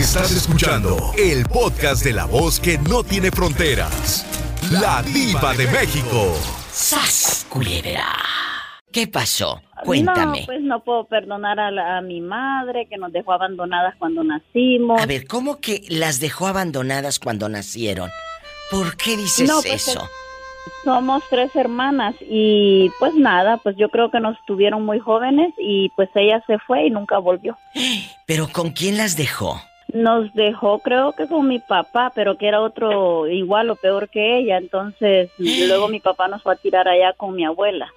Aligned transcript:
Estás 0.00 0.30
escuchando 0.32 0.96
el 1.18 1.44
podcast 1.44 2.02
de 2.04 2.12
la 2.14 2.24
voz 2.24 2.58
que 2.58 2.78
no 2.78 3.02
tiene 3.04 3.30
fronteras. 3.30 4.24
La 4.70 5.02
diva 5.02 5.52
de 5.54 5.66
México. 5.66 6.32
¡Sas, 6.72 7.46
culebra! 7.50 8.06
¿Qué 8.90 9.06
pasó? 9.06 9.60
Cuéntame. 9.84 10.40
No, 10.40 10.46
pues 10.46 10.60
no 10.62 10.82
puedo 10.84 11.04
perdonar 11.04 11.60
a, 11.60 11.70
la- 11.70 11.98
a 11.98 12.00
mi 12.00 12.20
madre 12.22 12.86
que 12.88 12.96
nos 12.96 13.12
dejó 13.12 13.32
abandonadas 13.34 13.94
cuando 13.98 14.24
nacimos. 14.24 15.00
A 15.02 15.06
ver, 15.06 15.26
¿cómo 15.26 15.60
que 15.60 15.82
las 15.90 16.18
dejó 16.18 16.46
abandonadas 16.46 17.18
cuando 17.18 17.48
nacieron? 17.50 18.10
¿Por 18.70 18.96
qué 18.96 19.16
dices 19.18 19.48
No, 19.48 19.60
pues, 19.60 19.86
eso? 19.88 20.08
Somos 20.84 21.22
tres 21.28 21.54
hermanas 21.54 22.14
y 22.20 22.90
pues 22.98 23.14
nada, 23.14 23.58
pues 23.58 23.76
yo 23.76 23.90
creo 23.90 24.10
que 24.10 24.20
nos 24.20 24.36
tuvieron 24.46 24.84
muy 24.84 24.98
jóvenes 24.98 25.52
y 25.58 25.90
pues 25.90 26.08
ella 26.14 26.42
se 26.46 26.58
fue 26.66 26.86
y 26.86 26.90
nunca 26.90 27.18
volvió. 27.18 27.58
¿Pero 28.26 28.48
con 28.48 28.70
quién 28.70 28.96
las 28.96 29.16
dejó? 29.16 29.60
Nos 29.92 30.32
dejó 30.34 30.78
creo 30.80 31.12
que 31.12 31.26
con 31.26 31.48
mi 31.48 31.58
papá, 31.58 32.12
pero 32.14 32.36
que 32.38 32.48
era 32.48 32.60
otro 32.60 33.26
igual 33.28 33.70
o 33.70 33.76
peor 33.76 34.08
que 34.08 34.38
ella. 34.38 34.58
Entonces 34.58 35.30
luego 35.38 35.88
mi 35.88 36.00
papá 36.00 36.28
nos 36.28 36.42
fue 36.42 36.54
a 36.54 36.56
tirar 36.56 36.88
allá 36.88 37.12
con 37.14 37.34
mi 37.34 37.44
abuela. 37.44 37.92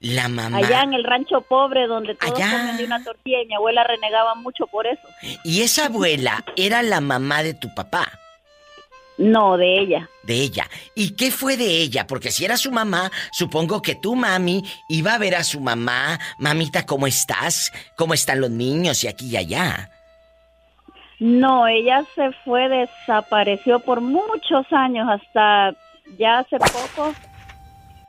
La 0.00 0.28
mamá. 0.28 0.58
Allá 0.58 0.82
en 0.82 0.94
el 0.94 1.02
rancho 1.02 1.40
pobre 1.40 1.86
donde 1.86 2.14
todos 2.14 2.34
Allá. 2.34 2.50
comen 2.52 2.76
de 2.76 2.84
una 2.84 3.02
tortilla 3.02 3.42
y 3.42 3.46
mi 3.46 3.54
abuela 3.54 3.82
renegaba 3.82 4.34
mucho 4.36 4.66
por 4.68 4.86
eso. 4.86 5.02
¿Y 5.42 5.62
esa 5.62 5.86
abuela 5.86 6.44
era 6.56 6.82
la 6.82 7.00
mamá 7.00 7.42
de 7.42 7.54
tu 7.54 7.74
papá? 7.74 8.08
No, 9.18 9.56
de 9.56 9.80
ella. 9.80 10.08
De 10.22 10.34
ella. 10.34 10.70
¿Y 10.94 11.10
qué 11.10 11.32
fue 11.32 11.56
de 11.56 11.82
ella? 11.82 12.06
Porque 12.06 12.30
si 12.30 12.44
era 12.44 12.56
su 12.56 12.70
mamá, 12.70 13.10
supongo 13.32 13.82
que 13.82 13.96
tu 13.96 14.14
mami 14.14 14.62
iba 14.88 15.14
a 15.14 15.18
ver 15.18 15.34
a 15.34 15.42
su 15.42 15.58
mamá. 15.58 16.20
Mamita, 16.38 16.86
¿cómo 16.86 17.08
estás? 17.08 17.72
¿Cómo 17.96 18.14
están 18.14 18.40
los 18.40 18.50
niños? 18.50 19.02
Y 19.02 19.08
aquí 19.08 19.26
y 19.26 19.36
allá. 19.36 19.90
No, 21.20 21.66
ella 21.66 22.04
se 22.14 22.32
fue, 22.44 22.68
desapareció 22.68 23.80
por 23.80 24.00
muchos 24.00 24.66
años, 24.72 25.08
hasta 25.08 25.74
ya 26.16 26.38
hace 26.38 26.58
poco 26.58 27.12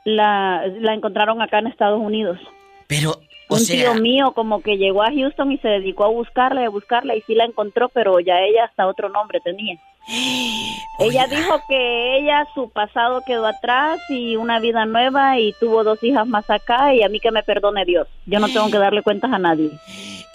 la, 0.04 0.66
la 0.66 0.94
encontraron 0.94 1.42
acá 1.42 1.58
en 1.58 1.66
Estados 1.66 2.00
Unidos. 2.00 2.38
Pero, 2.86 3.20
o 3.50 3.54
Un 3.54 3.60
sea, 3.60 3.92
tío 3.92 4.00
mío 4.00 4.32
como 4.32 4.62
que 4.62 4.78
llegó 4.78 5.02
a 5.02 5.10
Houston 5.12 5.52
y 5.52 5.58
se 5.58 5.68
dedicó 5.68 6.04
a 6.04 6.08
buscarla 6.08 6.62
y 6.62 6.64
a 6.64 6.70
buscarla 6.70 7.16
y 7.16 7.22
sí 7.22 7.34
la 7.34 7.44
encontró, 7.44 7.88
pero 7.88 8.20
ya 8.20 8.40
ella 8.40 8.64
hasta 8.64 8.86
otro 8.86 9.08
nombre 9.08 9.40
tenía. 9.40 9.78
Ella 10.98 11.26
dijo 11.28 11.62
que 11.66 12.18
ella 12.18 12.46
su 12.54 12.68
pasado 12.68 13.22
quedó 13.26 13.46
atrás 13.46 13.98
y 14.10 14.36
una 14.36 14.60
vida 14.60 14.84
nueva 14.84 15.38
y 15.38 15.54
tuvo 15.58 15.82
dos 15.82 16.02
hijas 16.02 16.26
más 16.26 16.50
acá 16.50 16.94
y 16.94 17.02
a 17.02 17.08
mí 17.08 17.20
que 17.20 17.30
me 17.30 17.42
perdone 17.42 17.86
Dios. 17.86 18.06
Yo 18.26 18.38
no 18.38 18.48
tengo 18.48 18.70
que 18.70 18.76
darle 18.78 19.02
cuentas 19.02 19.32
a 19.32 19.38
nadie. 19.38 19.70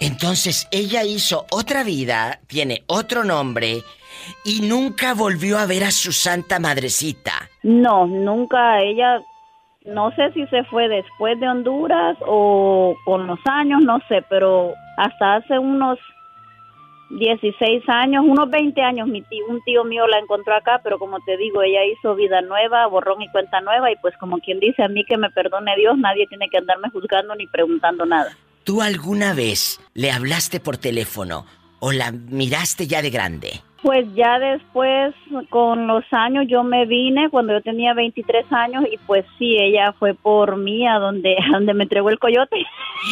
Entonces 0.00 0.66
ella 0.72 1.04
hizo 1.04 1.46
otra 1.50 1.84
vida, 1.84 2.40
tiene 2.48 2.82
otro 2.88 3.22
nombre 3.22 3.82
y 4.44 4.60
nunca 4.62 5.14
volvió 5.14 5.56
a 5.56 5.66
ver 5.66 5.84
a 5.84 5.92
su 5.92 6.12
santa 6.12 6.58
madrecita. 6.58 7.48
No, 7.62 8.06
nunca 8.06 8.80
ella, 8.82 9.20
no 9.86 10.10
sé 10.12 10.32
si 10.32 10.46
se 10.46 10.64
fue 10.64 10.88
después 10.88 11.38
de 11.40 11.48
Honduras 11.48 12.16
o 12.26 12.94
con 13.04 13.26
los 13.26 13.38
años, 13.46 13.80
no 13.82 14.00
sé, 14.08 14.24
pero 14.28 14.74
hasta 14.96 15.36
hace 15.36 15.58
unos 15.58 15.98
16 17.10 17.88
años, 17.88 18.24
unos 18.26 18.50
20 18.50 18.80
años, 18.82 19.06
mi 19.06 19.22
tío, 19.22 19.46
un 19.48 19.62
tío 19.62 19.84
mío 19.84 20.06
la 20.08 20.18
encontró 20.18 20.54
acá, 20.54 20.80
pero 20.82 20.98
como 20.98 21.20
te 21.20 21.36
digo, 21.36 21.62
ella 21.62 21.84
hizo 21.84 22.16
vida 22.16 22.40
nueva, 22.40 22.86
borrón 22.86 23.22
y 23.22 23.28
cuenta 23.28 23.60
nueva, 23.60 23.92
y 23.92 23.96
pues 23.96 24.16
como 24.18 24.38
quien 24.38 24.58
dice, 24.58 24.82
a 24.82 24.88
mí 24.88 25.04
que 25.04 25.16
me 25.16 25.30
perdone 25.30 25.76
Dios, 25.76 25.96
nadie 25.98 26.26
tiene 26.26 26.48
que 26.48 26.58
andarme 26.58 26.90
juzgando 26.90 27.34
ni 27.36 27.46
preguntando 27.46 28.04
nada. 28.06 28.36
¿Tú 28.64 28.82
alguna 28.82 29.34
vez 29.34 29.80
le 29.94 30.10
hablaste 30.10 30.58
por 30.58 30.76
teléfono 30.76 31.46
o 31.78 31.92
la 31.92 32.10
miraste 32.10 32.88
ya 32.88 33.02
de 33.02 33.10
grande? 33.10 33.60
Pues 33.86 34.04
ya 34.16 34.40
después, 34.40 35.14
con 35.48 35.86
los 35.86 36.02
años, 36.10 36.46
yo 36.48 36.64
me 36.64 36.86
vine 36.86 37.30
cuando 37.30 37.52
yo 37.52 37.62
tenía 37.62 37.94
23 37.94 38.44
años 38.50 38.84
y 38.90 38.98
pues 39.06 39.24
sí, 39.38 39.58
ella 39.60 39.94
fue 39.96 40.12
por 40.12 40.56
mí 40.56 40.84
a 40.88 40.94
donde, 40.94 41.36
a 41.48 41.52
donde 41.52 41.72
me 41.72 41.84
entregó 41.84 42.10
el 42.10 42.18
coyote. 42.18 42.56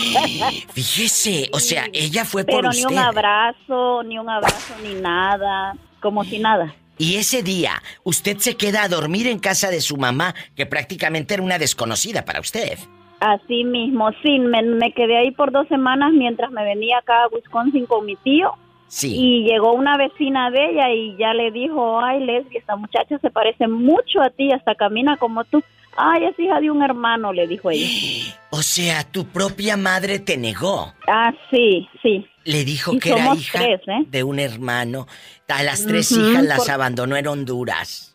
Fíjese, 0.72 1.48
o 1.52 1.60
sea, 1.60 1.84
ella 1.92 2.24
fue 2.24 2.44
por 2.44 2.56
Pero 2.56 2.70
ni 2.72 2.84
un 2.86 2.98
abrazo, 2.98 4.02
ni 4.02 4.18
un 4.18 4.28
abrazo, 4.28 4.74
ni 4.82 4.94
nada, 5.00 5.76
como 6.00 6.24
si 6.24 6.40
nada. 6.40 6.74
Y 6.98 7.18
ese 7.18 7.44
día, 7.44 7.80
usted 8.02 8.38
se 8.38 8.56
queda 8.56 8.82
a 8.82 8.88
dormir 8.88 9.28
en 9.28 9.38
casa 9.38 9.70
de 9.70 9.80
su 9.80 9.96
mamá, 9.96 10.34
que 10.56 10.66
prácticamente 10.66 11.34
era 11.34 11.42
una 11.44 11.58
desconocida 11.58 12.24
para 12.24 12.40
usted. 12.40 12.80
Así 13.20 13.62
mismo, 13.62 14.10
sí, 14.24 14.40
me, 14.40 14.60
me 14.62 14.90
quedé 14.90 15.18
ahí 15.18 15.30
por 15.30 15.52
dos 15.52 15.68
semanas 15.68 16.12
mientras 16.12 16.50
me 16.50 16.64
venía 16.64 16.98
acá 16.98 17.22
a 17.22 17.28
Wisconsin 17.28 17.86
con 17.86 18.04
mi 18.04 18.16
tío 18.16 18.54
Sí. 18.88 19.14
y 19.16 19.44
llegó 19.50 19.72
una 19.72 19.96
vecina 19.96 20.50
de 20.50 20.70
ella 20.70 20.90
y 20.90 21.16
ya 21.18 21.34
le 21.34 21.50
dijo, 21.50 22.00
ay 22.00 22.20
Leslie, 22.24 22.58
esta 22.58 22.76
muchacha 22.76 23.18
se 23.18 23.30
parece 23.30 23.66
mucho 23.66 24.20
a 24.22 24.30
ti, 24.30 24.50
hasta 24.52 24.74
camina 24.74 25.16
como 25.16 25.44
tú. 25.44 25.62
Ay, 25.96 26.24
es 26.24 26.38
hija 26.40 26.60
de 26.60 26.70
un 26.72 26.82
hermano, 26.82 27.32
le 27.32 27.46
dijo 27.46 27.70
ella. 27.70 27.86
O 28.50 28.62
sea, 28.62 29.02
tu 29.02 29.26
propia 29.26 29.76
madre 29.76 30.20
te 30.20 30.36
negó. 30.36 30.92
Ah, 31.08 31.32
sí, 31.50 31.88
sí. 32.02 32.24
Le 32.44 32.64
dijo 32.64 32.94
Y 32.94 32.98
que 33.00 33.10
era 33.10 33.34
hija 33.34 33.58
tres, 33.58 33.80
¿eh? 33.88 34.04
de 34.06 34.22
un 34.22 34.38
hermano. 34.38 35.08
A 35.48 35.62
las 35.64 35.84
tres 35.86 36.12
hijas 36.12 36.44
las 36.44 36.58
por- 36.58 36.70
abandonó 36.70 37.16
en 37.16 37.26
Honduras. 37.26 38.12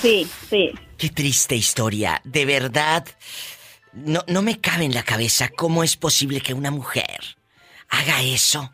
Sí, 0.00 0.28
sí. 0.48 0.70
Qué 0.96 1.08
triste 1.08 1.56
historia. 1.56 2.20
De 2.24 2.44
verdad, 2.46 3.04
no, 3.92 4.20
no 4.28 4.42
me 4.42 4.60
cabe 4.60 4.84
en 4.84 4.94
la 4.94 5.02
cabeza 5.02 5.48
cómo 5.48 5.82
es 5.82 5.96
posible 5.96 6.40
que 6.40 6.54
una 6.54 6.70
mujer 6.70 7.18
haga 7.88 8.22
eso. 8.22 8.70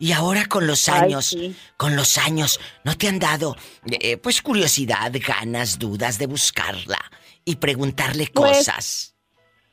Y 0.00 0.12
ahora 0.12 0.46
con 0.46 0.66
los 0.66 0.88
Ay, 0.88 1.02
años, 1.02 1.26
sí. 1.26 1.54
con 1.76 1.94
los 1.94 2.16
años, 2.16 2.58
¿no 2.84 2.96
te 2.96 3.06
han 3.06 3.18
dado, 3.18 3.54
eh, 3.90 4.16
pues, 4.16 4.40
curiosidad, 4.40 5.12
ganas, 5.24 5.78
dudas 5.78 6.18
de 6.18 6.26
buscarla 6.26 6.98
y 7.44 7.56
preguntarle 7.56 8.26
Pues, 8.32 8.56
cosas? 8.56 9.14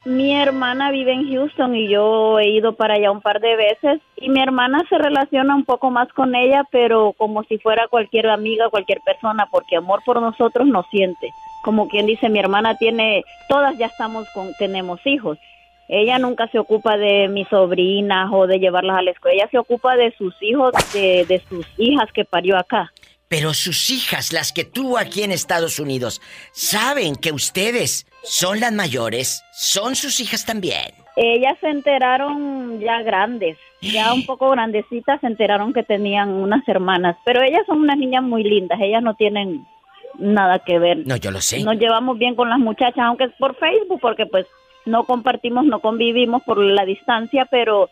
Mi 0.03 0.35
hermana 0.35 0.91
vive 0.91 1.13
en 1.13 1.29
Houston 1.31 1.75
y 1.75 1.89
yo 1.89 2.39
he 2.39 2.49
ido 2.49 2.75
para 2.75 2.95
allá 2.95 3.09
un 3.09 3.21
par 3.21 3.39
de 3.39 3.55
veces 3.55 4.01
y 4.17 4.29
mi 4.29 4.41
hermana 4.41 4.83
se 4.89 4.97
relaciona 4.97 5.55
un 5.55 5.63
poco 5.63 5.91
más 5.91 6.07
con 6.13 6.35
ella, 6.35 6.63
pero 6.71 7.13
como 7.17 7.43
si 7.43 7.57
fuera 7.57 7.87
cualquier 7.87 8.29
amiga, 8.29 8.69
cualquier 8.69 8.99
persona, 9.05 9.47
porque 9.49 9.77
amor 9.77 10.01
por 10.05 10.21
nosotros 10.21 10.67
no 10.67 10.83
siente. 10.91 11.29
Como 11.63 11.87
quien 11.87 12.05
dice, 12.05 12.29
mi 12.29 12.39
hermana 12.39 12.75
tiene, 12.75 13.23
todas 13.49 13.77
ya 13.77 13.87
estamos 13.87 14.27
con, 14.33 14.53
tenemos 14.59 14.99
hijos. 15.05 15.37
Ella 15.87 16.19
nunca 16.19 16.47
se 16.49 16.59
ocupa 16.59 16.97
de 16.97 17.27
mis 17.29 17.47
sobrinas 17.47 18.29
o 18.31 18.45
de 18.45 18.59
llevarlas 18.59 18.97
a 18.97 19.01
la 19.01 19.11
escuela, 19.11 19.35
ella 19.35 19.49
se 19.49 19.57
ocupa 19.57 19.95
de 19.95 20.13
sus 20.17 20.35
hijos, 20.41 20.73
de, 20.93 21.25
de 21.27 21.41
sus 21.47 21.65
hijas 21.77 22.11
que 22.13 22.25
parió 22.25 22.57
acá. 22.57 22.91
Pero 23.29 23.53
sus 23.53 23.89
hijas, 23.89 24.31
las 24.31 24.53
que 24.53 24.63
tuvo 24.63 24.97
aquí 24.97 25.23
en 25.23 25.31
Estados 25.31 25.79
Unidos, 25.79 26.21
saben 26.53 27.15
que 27.15 27.33
ustedes 27.33 28.05
son 28.23 28.61
las 28.61 28.71
mayores, 28.71 29.43
son 29.51 29.95
sus 29.95 30.19
hijas 30.21 30.45
también. 30.45 30.93
Ellas 31.17 31.57
se 31.59 31.69
enteraron 31.69 32.79
ya 32.79 33.01
grandes, 33.01 33.57
ya 33.81 34.13
un 34.13 34.25
poco 34.25 34.51
grandecitas, 34.51 35.19
se 35.19 35.27
enteraron 35.27 35.73
que 35.73 35.83
tenían 35.83 36.29
unas 36.29 36.65
hermanas, 36.67 37.17
pero 37.25 37.41
ellas 37.41 37.63
son 37.65 37.81
unas 37.81 37.97
niñas 37.97 38.23
muy 38.23 38.43
lindas, 38.43 38.79
ellas 38.79 39.03
no 39.03 39.15
tienen 39.15 39.65
nada 40.19 40.59
que 40.59 40.79
ver. 40.79 41.05
No, 41.05 41.17
yo 41.17 41.31
lo 41.31 41.41
sé. 41.41 41.63
Nos 41.63 41.77
llevamos 41.77 42.17
bien 42.17 42.35
con 42.35 42.49
las 42.49 42.59
muchachas, 42.59 42.99
aunque 42.99 43.25
es 43.25 43.31
por 43.37 43.57
Facebook, 43.57 43.99
porque 43.99 44.25
pues 44.25 44.45
no 44.87 45.03
compartimos, 45.05 45.65
no 45.65 45.79
convivimos 45.79 46.41
por 46.43 46.57
la 46.57 46.85
distancia, 46.85 47.45
pero 47.49 47.89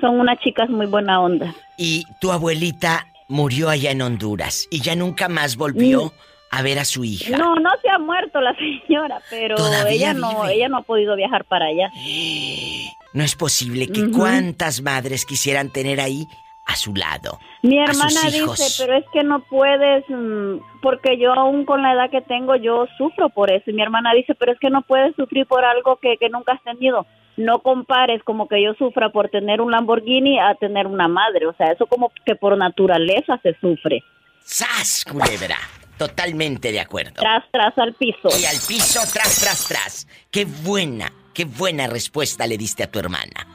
son 0.00 0.18
unas 0.20 0.38
chicas 0.40 0.68
muy 0.70 0.86
buena 0.86 1.20
onda. 1.20 1.54
Y 1.76 2.04
tu 2.20 2.32
abuelita 2.32 3.06
murió 3.28 3.68
allá 3.68 3.90
en 3.90 4.02
Honduras 4.02 4.66
y 4.70 4.80
ya 4.80 4.94
nunca 4.96 5.28
más 5.28 5.56
volvió 5.56 6.06
Mm. 6.06 6.10
a 6.50 6.62
ver 6.62 6.78
a 6.78 6.84
su 6.84 7.02
hija. 7.04 7.36
No, 7.36 7.54
no 7.56 7.70
se 7.82 7.88
ha 7.88 7.98
muerto 7.98 8.40
la 8.40 8.54
señora, 8.86 9.20
pero 9.30 9.56
ella 9.88 10.12
no, 10.14 10.46
ella 10.48 10.68
no 10.68 10.78
ha 10.78 10.82
podido 10.82 11.16
viajar 11.16 11.44
para 11.44 11.66
allá. 11.66 11.90
No 13.14 13.22
es 13.24 13.36
posible 13.36 13.88
que 13.88 14.10
cuántas 14.10 14.80
madres 14.80 15.26
quisieran 15.26 15.68
tener 15.68 16.00
ahí 16.00 16.26
a 16.66 16.76
su 16.76 16.94
lado. 16.94 17.38
Mi 17.62 17.78
hermana 17.78 18.28
hijos. 18.32 18.58
dice, 18.58 18.82
pero 18.84 18.98
es 18.98 19.04
que 19.12 19.22
no 19.22 19.40
puedes, 19.44 20.04
mm, 20.08 20.80
porque 20.80 21.18
yo 21.18 21.32
aún 21.32 21.64
con 21.64 21.82
la 21.82 21.92
edad 21.92 22.10
que 22.10 22.20
tengo, 22.22 22.56
yo 22.56 22.86
sufro 22.96 23.30
por 23.30 23.52
eso. 23.52 23.70
Y 23.70 23.74
mi 23.74 23.82
hermana 23.82 24.12
dice, 24.14 24.34
pero 24.34 24.52
es 24.52 24.58
que 24.58 24.70
no 24.70 24.82
puedes 24.82 25.14
sufrir 25.16 25.46
por 25.46 25.64
algo 25.64 25.96
que, 25.96 26.16
que 26.18 26.28
nunca 26.28 26.52
has 26.52 26.62
tenido. 26.62 27.06
No 27.36 27.60
compares 27.60 28.22
como 28.24 28.46
que 28.46 28.62
yo 28.62 28.74
sufra 28.74 29.10
por 29.10 29.28
tener 29.30 29.60
un 29.60 29.70
Lamborghini 29.70 30.38
a 30.38 30.54
tener 30.54 30.86
una 30.86 31.08
madre. 31.08 31.46
O 31.46 31.54
sea, 31.54 31.72
eso 31.72 31.86
como 31.86 32.12
que 32.24 32.34
por 32.34 32.56
naturaleza 32.56 33.38
se 33.42 33.54
sufre. 33.60 34.02
¡Sas, 34.40 35.04
culebra! 35.04 35.56
Totalmente 35.96 36.72
de 36.72 36.80
acuerdo. 36.80 37.20
Tras, 37.20 37.44
tras 37.50 37.76
al 37.78 37.94
piso. 37.94 38.28
Y 38.40 38.44
al 38.44 38.56
piso, 38.66 39.00
tras, 39.12 39.40
tras, 39.40 39.66
tras. 39.68 40.08
Qué 40.30 40.44
buena, 40.44 41.12
qué 41.32 41.44
buena 41.44 41.86
respuesta 41.86 42.46
le 42.46 42.58
diste 42.58 42.82
a 42.82 42.90
tu 42.90 42.98
hermana. 42.98 43.46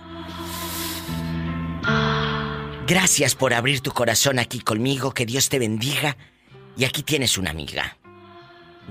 Gracias 2.87 3.35
por 3.35 3.53
abrir 3.53 3.81
tu 3.81 3.91
corazón 3.91 4.39
aquí 4.39 4.59
conmigo, 4.61 5.11
que 5.13 5.25
Dios 5.25 5.49
te 5.49 5.59
bendiga. 5.59 6.15
Y 6.77 6.85
aquí 6.85 7.03
tienes 7.03 7.37
una 7.37 7.49
amiga. 7.51 7.97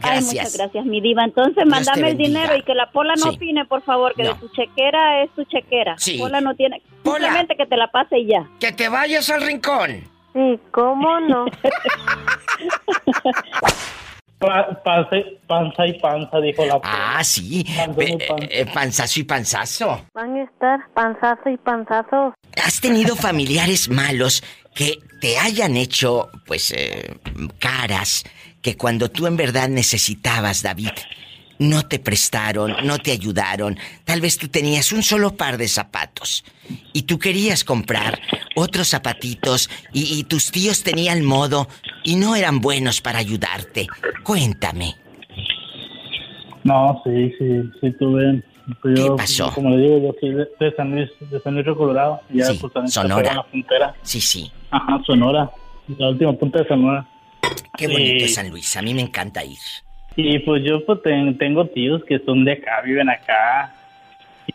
Ay, 0.02 0.20
Gracias. 0.20 0.34
muchas 0.34 0.56
gracias, 0.58 0.84
mi 0.84 1.00
diva. 1.00 1.25
Entonces, 1.25 1.54
Dios 1.56 1.66
mándame 1.69 2.02
te 2.02 2.08
el 2.10 2.19
dinero 2.19 2.54
y 2.56 2.62
que 2.62 2.75
la 2.75 2.90
Pola 2.90 3.14
no 3.16 3.31
Sí. 3.31 3.37
opine, 3.37 3.64
por 3.64 3.82
favor, 3.82 4.12
que 4.14 4.25
No. 4.25 4.34
de 4.34 4.40
tu 4.40 4.48
chequera 4.50 5.22
es 5.22 5.31
tu 5.34 5.44
chequera. 5.44 5.94
Sí. 5.98 6.19
Pola 6.19 6.40
no 6.43 6.54
tiene... 6.54 6.82
Pola. 7.02 7.20
Simplemente 7.28 7.56
que 7.56 7.64
te 7.66 7.76
la 7.78 7.90
pase 7.90 8.19
y 8.19 8.26
ya. 8.26 8.46
Que 8.60 8.72
te 8.72 8.88
vayas 8.90 9.31
al 9.31 9.40
rincón. 9.43 10.02
Sí, 10.34 10.60
¿cómo 10.70 11.19
no? 11.20 11.46
panza, 14.38 15.86
y 15.86 15.98
panza, 15.98 16.40
dijo 16.40 16.64
la 16.66 16.80
Ah, 16.82 17.24
sí. 17.24 17.64
Eh, 18.50 18.66
panzazo 18.72 19.20
y 19.20 19.24
panzazo. 19.24 20.06
Van 20.14 20.36
a 20.36 20.42
estar 20.42 20.80
panzazo 20.94 21.48
y 21.50 21.56
panzazo. 21.56 22.34
¿Has 22.62 22.80
tenido 22.80 23.16
familiares 23.16 23.88
malos 23.88 24.42
que 24.74 24.98
te 25.20 25.38
hayan 25.38 25.76
hecho, 25.76 26.28
pues, 26.46 26.72
eh, 26.72 27.16
caras 27.58 28.24
que 28.62 28.76
cuando 28.76 29.10
tú 29.10 29.26
en 29.26 29.36
verdad 29.36 29.68
necesitabas, 29.68 30.62
David, 30.62 30.90
no 31.58 31.82
te 31.82 31.98
prestaron, 31.98 32.74
no 32.84 32.98
te 32.98 33.12
ayudaron. 33.12 33.78
Tal 34.04 34.20
vez 34.20 34.38
tú 34.38 34.48
tenías 34.48 34.92
un 34.92 35.02
solo 35.02 35.36
par 35.36 35.58
de 35.58 35.68
zapatos 35.68 36.44
y 36.92 37.02
tú 37.02 37.18
querías 37.18 37.64
comprar 37.64 38.20
otros 38.54 38.88
zapatitos 38.88 39.70
y, 39.92 40.24
tus 40.24 40.50
tíos 40.50 40.82
tenían 40.82 41.24
modo 41.24 41.68
y 42.04 42.16
no 42.16 42.36
eran 42.36 42.60
buenos 42.60 43.00
para 43.00 43.18
ayudarte. 43.18 43.86
Cuéntame. 44.22 44.94
No, 46.64 47.00
sí, 47.04 47.32
sí, 47.38 47.46
sí 47.80 47.92
tuve. 47.98 48.42
Pues 48.82 48.98
¿Qué 48.98 49.10
pasó? 49.16 49.52
Como 49.54 49.70
le 49.70 49.76
digo, 49.76 49.98
yo 49.98 50.14
soy 50.20 50.34
de, 50.34 50.76
San 50.76 50.90
Luis, 50.90 51.08
de 51.20 51.40
San 51.40 51.54
Luis 51.54 51.66
Colorado. 51.76 52.20
Ya, 52.30 52.46
sí, 52.46 52.58
pues, 52.60 52.92
Sonora. 52.92 53.34
la 53.34 53.44
frontera. 53.44 53.94
Sí, 54.02 54.20
sí. 54.20 54.50
Ajá, 54.70 55.00
Sonora. 55.06 55.48
La 55.98 56.08
última 56.08 56.32
punta 56.32 56.58
de 56.62 56.68
Sonora. 56.68 57.08
Qué 57.78 57.86
bonito 57.86 58.26
San 58.26 58.50
Luis. 58.50 58.76
A 58.76 58.82
mí 58.82 58.92
me 58.94 59.02
encanta 59.02 59.44
ir. 59.44 59.58
Y 60.16 60.38
pues 60.40 60.64
yo 60.64 60.84
pues 60.84 61.00
tengo 61.38 61.66
tíos 61.66 62.02
que 62.04 62.18
son 62.20 62.44
de 62.44 62.52
acá, 62.52 62.80
viven 62.82 63.08
acá. 63.10 63.72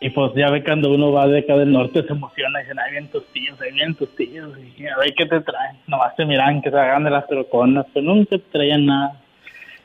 Y 0.00 0.10
pues 0.10 0.32
ya 0.34 0.50
ve 0.50 0.64
cuando 0.64 0.90
uno 0.90 1.12
va 1.12 1.28
de 1.28 1.40
acá 1.40 1.56
del 1.56 1.70
norte 1.70 2.02
se 2.02 2.12
emociona 2.12 2.60
y 2.60 2.62
dicen, 2.64 2.78
ahí 2.80 2.90
vienen 2.90 3.10
tus 3.10 3.26
tíos, 3.32 3.60
ahí 3.60 3.72
vienen 3.72 3.94
tus 3.94 4.14
tíos. 4.16 4.50
Y 4.76 4.86
a 4.86 4.96
ver 4.96 5.14
qué 5.16 5.26
te 5.26 5.40
traen. 5.40 5.76
Nomás 5.86 6.16
te 6.16 6.24
miran 6.24 6.60
que 6.62 6.70
se 6.70 6.76
hagan 6.76 7.04
de 7.04 7.10
las 7.10 7.26
troconas, 7.28 7.86
pero 7.94 8.06
nunca 8.06 8.30
te 8.30 8.44
traían 8.50 8.86
nada. 8.86 9.20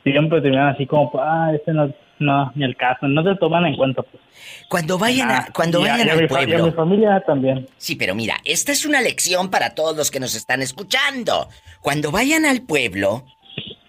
Siempre 0.03 0.41
te 0.41 0.49
miran 0.49 0.69
así 0.69 0.87
como, 0.87 1.11
ah, 1.21 1.51
este 1.53 1.73
no, 1.73 1.93
no, 2.19 2.51
ni 2.55 2.65
el 2.65 2.75
caso, 2.75 3.07
no 3.07 3.23
te 3.23 3.35
toman 3.35 3.65
en 3.65 3.75
cuenta 3.75 4.01
pues. 4.01 4.23
Cuando 4.69 4.97
vayan 4.97 5.29
a, 5.29 5.47
cuando 5.53 5.81
vayan 5.81 6.09
al 6.09 6.27
pueblo. 6.27 6.65
mi 6.65 6.71
familia 6.71 7.21
también. 7.25 7.67
Sí, 7.77 7.95
pero 7.95 8.15
mira, 8.15 8.37
esta 8.43 8.71
es 8.71 8.85
una 8.85 9.01
lección 9.01 9.49
para 9.49 9.75
todos 9.75 9.95
los 9.95 10.09
que 10.09 10.19
nos 10.19 10.35
están 10.35 10.61
escuchando. 10.61 11.49
Cuando 11.81 12.11
vayan 12.11 12.45
al 12.45 12.61
pueblo, 12.61 13.25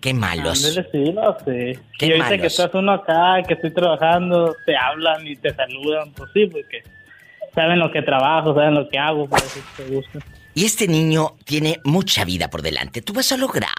Qué 0.00 0.14
malos. 0.14 0.60
sí, 0.60 1.12
no 1.12 1.36
sé. 1.44 1.78
Qué 1.98 2.06
y 2.06 2.12
ahorita 2.12 2.38
que 2.38 2.46
estás 2.46 2.70
uno 2.74 2.92
acá, 2.92 3.42
que 3.46 3.54
estoy 3.54 3.72
trabajando, 3.72 4.54
te 4.64 4.74
hablan 4.76 5.26
y 5.26 5.36
te 5.36 5.54
saludan, 5.54 6.12
pues 6.12 6.30
sí, 6.32 6.46
porque 6.46 6.82
saben 7.54 7.78
lo 7.78 7.92
que 7.92 8.00
trabajo, 8.00 8.54
saben 8.54 8.74
lo 8.74 8.88
que 8.88 8.98
hago, 8.98 9.28
por 9.28 9.38
eso 9.38 9.60
te 9.76 9.84
gusta. 9.84 10.20
Y 10.54 10.64
este 10.64 10.88
niño 10.88 11.36
tiene 11.44 11.80
mucha 11.84 12.24
vida 12.24 12.50
por 12.50 12.62
delante. 12.62 13.02
Tú 13.02 13.12
vas 13.12 13.30
a 13.30 13.36
lograr 13.36 13.70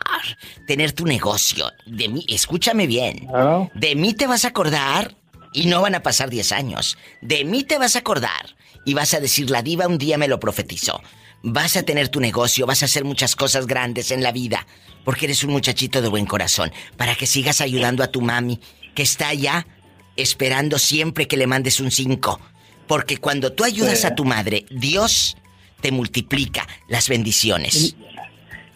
tener 0.68 0.94
tu 0.94 1.06
negocio. 1.06 1.66
De 1.86 2.08
mí, 2.08 2.24
escúchame 2.30 2.88
bien. 2.88 3.28
De 3.74 3.96
mí 3.96 4.14
te 4.14 4.28
vas 4.28 4.46
a 4.46 4.50
acordar 4.50 5.16
y 5.54 5.66
no 5.66 5.82
van 5.82 5.96
a 5.96 6.02
pasar 6.02 6.30
10 6.30 6.52
años. 6.54 6.98
De 7.22 7.44
mí 7.44 7.64
te 7.64 7.78
vas 7.78 7.96
a 7.96 8.00
acordar 8.00 8.56
y 8.86 8.94
vas 8.94 9.14
a 9.14 9.20
decir, 9.20 9.50
la 9.50 9.62
diva 9.62 9.88
un 9.88 9.98
día 9.98 10.18
me 10.18 10.28
lo 10.28 10.40
profetizó. 10.40 11.02
Vas 11.44 11.76
a 11.76 11.84
tener 11.84 12.10
tu 12.10 12.20
negocio, 12.20 12.66
vas 12.66 12.82
a 12.84 12.86
hacer 12.86 13.04
muchas 13.04 13.36
cosas 13.36 13.66
grandes 13.66 14.12
en 14.12 14.22
la 14.22 14.32
vida, 14.32 14.66
porque 15.04 15.26
eres 15.26 15.44
un 15.44 15.52
muchachito 15.52 16.02
de 16.02 16.10
buen 16.10 16.26
corazón, 16.26 16.72
para 16.98 17.16
que 17.16 17.26
sigas 17.26 17.62
ayudando 17.62 18.04
a 18.04 18.08
tu 18.08 18.22
mami, 18.22 18.60
que 18.94 19.04
está 19.04 19.30
allá 19.30 19.66
esperando 20.16 20.78
siempre 20.78 21.28
que 21.28 21.38
le 21.38 21.48
mandes 21.48 21.80
un 21.80 21.92
5. 21.92 22.40
Porque 22.88 23.18
cuando 23.18 23.54
tú 23.54 23.64
ayudas 23.64 24.06
a 24.06 24.16
tu 24.16 24.26
madre, 24.26 24.66
Dios 24.70 25.38
te 25.82 25.92
multiplica 25.92 26.68
las 26.88 27.10
bendiciones. 27.10 27.96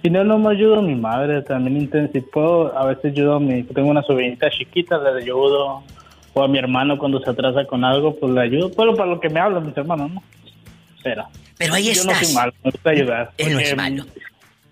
Y, 0.02 0.10
no, 0.10 0.24
no 0.24 0.38
me 0.38 0.52
ayudo 0.52 0.80
a 0.80 0.82
mi 0.82 0.96
madre, 0.96 1.42
también 1.42 1.78
intensifo, 1.78 2.72
a 2.76 2.86
veces 2.86 3.06
ayudo 3.06 3.36
a 3.36 3.40
mi, 3.40 3.64
tengo 3.64 3.90
una 3.90 4.04
sobrinita 4.04 4.50
chiquita, 4.52 4.98
le 5.00 5.24
ayudo, 5.24 5.84
o 6.36 6.44
a 6.44 6.48
mi 6.50 6.60
hermano 6.60 6.98
cuando 6.98 7.20
se 7.22 7.30
atrasa 7.30 7.66
con 7.66 7.84
algo, 7.86 8.14
pues 8.20 8.32
le 8.34 8.42
ayudo. 8.42 8.70
Pero 8.76 8.94
para 8.96 9.10
lo 9.10 9.20
que 9.20 9.30
me 9.30 9.40
hablan 9.40 9.66
mis 9.66 9.76
hermanos, 9.76 10.12
¿no? 10.12 10.24
Pero. 11.02 11.26
Pero 11.58 11.74
ahí 11.74 11.94
yo 11.94 12.04
no 12.04 12.14
soy 12.14 12.34
malo, 12.34 12.54
me 12.64 12.72
gusta 12.72 12.90
ayudar. 12.90 13.32
Él 13.38 13.54
no 13.54 13.60
es 13.60 13.76
malo. 13.76 14.06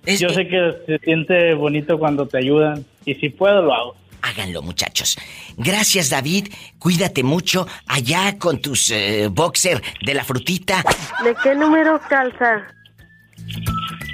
yo 0.06 0.30
sé 0.30 0.48
que 0.48 0.74
se 0.86 1.00
siente 1.00 1.54
bonito 1.54 1.98
cuando 1.98 2.28
te 2.28 2.38
ayudan 2.38 2.86
y 3.06 3.16
si 3.16 3.30
puedo 3.30 3.62
lo 3.62 3.74
hago. 3.74 3.96
Háganlo, 4.22 4.62
muchachos. 4.62 5.18
Gracias, 5.58 6.10
David. 6.10 6.50
Cuídate 6.80 7.24
mucho 7.24 7.66
allá 7.88 8.38
con 8.38 8.62
tus 8.62 8.92
eh, 8.92 9.28
boxer 9.32 9.82
de 10.06 10.14
la 10.14 10.26
frutita. 10.26 10.84
¿De 11.24 11.34
qué 11.44 11.56
número 11.56 12.00
calza? 12.10 12.64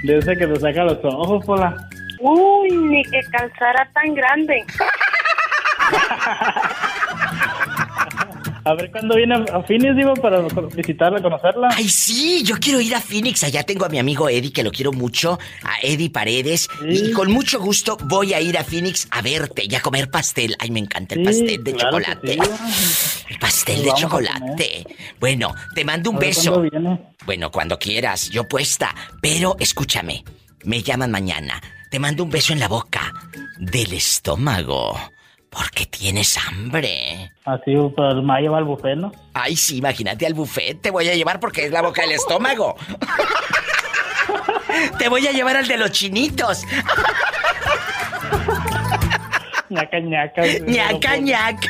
De 0.03 0.17
ese 0.17 0.35
que 0.37 0.47
te 0.47 0.59
saca 0.59 0.83
los 0.83 0.99
ojos, 1.03 1.43
Pola. 1.45 1.75
Uy, 2.19 2.71
ni 2.71 3.03
que 3.03 3.21
calzara 3.31 3.89
tan 3.93 4.13
grande. 4.13 4.63
A 8.63 8.73
ver 8.73 8.91
cuándo 8.91 9.15
viene 9.15 9.35
a 9.35 9.61
Phoenix, 9.63 9.95
digo, 9.95 10.13
para 10.15 10.41
visitarla, 10.75 11.21
conocerla. 11.21 11.69
Ay, 11.71 11.87
sí, 11.89 12.43
yo 12.43 12.55
quiero 12.59 12.81
ir 12.81 12.93
a 12.95 13.01
Phoenix. 13.01 13.43
Allá 13.43 13.63
tengo 13.63 13.85
a 13.85 13.89
mi 13.89 13.99
amigo 13.99 14.29
Eddie, 14.29 14.51
que 14.51 14.63
lo 14.63 14.71
quiero 14.71 14.91
mucho, 14.91 15.39
a 15.63 15.77
Eddie 15.81 16.09
Paredes. 16.09 16.67
Y 16.87 17.11
con 17.11 17.31
mucho 17.31 17.59
gusto 17.59 17.97
voy 18.05 18.33
a 18.33 18.41
ir 18.41 18.57
a 18.57 18.63
Phoenix 18.63 19.07
a 19.11 19.21
verte 19.21 19.63
y 19.69 19.75
a 19.75 19.81
comer 19.81 20.09
pastel. 20.09 20.55
Ay, 20.59 20.71
me 20.71 20.79
encanta 20.79 21.15
el 21.15 21.23
pastel 21.23 21.63
de 21.63 21.75
chocolate. 21.75 22.37
El 23.29 23.39
pastel 23.39 23.83
de 23.83 23.93
chocolate. 23.93 24.85
Bueno, 25.19 25.55
te 25.73 25.85
mando 25.85 26.09
un 26.09 26.19
beso. 26.19 26.63
Bueno, 27.25 27.51
cuando 27.51 27.79
quieras, 27.79 28.29
yo 28.29 28.47
puesta. 28.47 28.93
Pero 29.21 29.55
escúchame, 29.59 30.23
me 30.63 30.81
llaman 30.81 31.11
mañana. 31.11 31.61
Te 31.89 31.99
mando 31.99 32.23
un 32.23 32.29
beso 32.29 32.53
en 32.53 32.59
la 32.59 32.67
boca 32.67 33.13
del 33.57 33.93
estómago. 33.93 34.95
Porque 35.49 35.85
tienes 35.85 36.37
hambre. 36.37 37.31
Así, 37.45 37.73
pues 37.95 38.15
me 38.15 38.27
va 38.27 38.35
a 38.35 38.41
llevar 38.41 38.59
al 38.59 38.65
buffet, 38.65 38.95
¿no? 38.95 39.11
Ay, 39.33 39.55
sí, 39.55 39.77
imagínate 39.77 40.27
al 40.27 40.33
buffet. 40.33 40.81
Te 40.81 40.91
voy 40.91 41.09
a 41.09 41.15
llevar 41.15 41.39
porque 41.39 41.65
es 41.65 41.71
la 41.71 41.81
boca 41.81 42.03
del 42.03 42.11
estómago. 42.11 42.75
Te 44.99 45.09
voy 45.09 45.25
a 45.27 45.31
llevar 45.31 45.57
al 45.57 45.67
de 45.67 45.77
los 45.77 45.91
chinitos. 45.91 46.63
ñaca, 49.69 49.99
ñaca. 49.99 50.41
ñaca, 50.65 51.17
ñaca. 51.17 51.67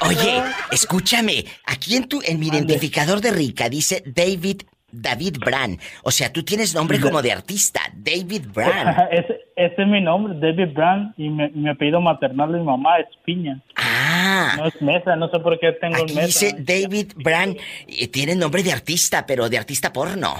Oye, 0.00 0.42
escúchame. 0.70 1.44
Aquí 1.64 1.96
en 1.96 2.06
tu 2.06 2.20
en 2.22 2.38
mi 2.38 2.48
identificador 2.48 3.20
de 3.20 3.30
rica 3.30 3.68
dice 3.68 4.02
David 4.06 4.62
David 4.90 5.38
Brand. 5.38 5.80
O 6.02 6.10
sea, 6.10 6.32
tú 6.32 6.44
tienes 6.44 6.74
nombre 6.74 7.00
como 7.00 7.22
de 7.22 7.32
artista, 7.32 7.80
David 7.94 8.46
Brand. 8.52 8.96
ese, 9.10 9.45
ese 9.56 9.82
es 9.82 9.88
mi 9.88 10.00
nombre, 10.00 10.34
David 10.38 10.74
Brand, 10.74 11.14
y 11.16 11.28
mi, 11.28 11.48
mi 11.50 11.68
apellido 11.68 12.00
maternal 12.00 12.52
de 12.52 12.58
mi 12.58 12.64
mamá 12.64 12.98
es 12.98 13.06
Piña. 13.24 13.58
Ah. 13.76 14.54
No 14.58 14.66
es 14.66 14.80
Mesa, 14.82 15.16
no 15.16 15.28
sé 15.30 15.38
por 15.40 15.58
qué 15.58 15.72
tengo 15.72 15.96
Aquí 15.96 16.12
el 16.12 16.14
Mesa. 16.14 16.26
dice 16.26 16.54
David 16.58 17.12
Brand. 17.16 17.56
eh, 17.88 18.08
Tiene 18.08 18.34
nombre 18.36 18.62
de 18.62 18.72
artista, 18.72 19.24
pero 19.26 19.48
de 19.48 19.58
artista 19.58 19.92
porno. 19.92 20.34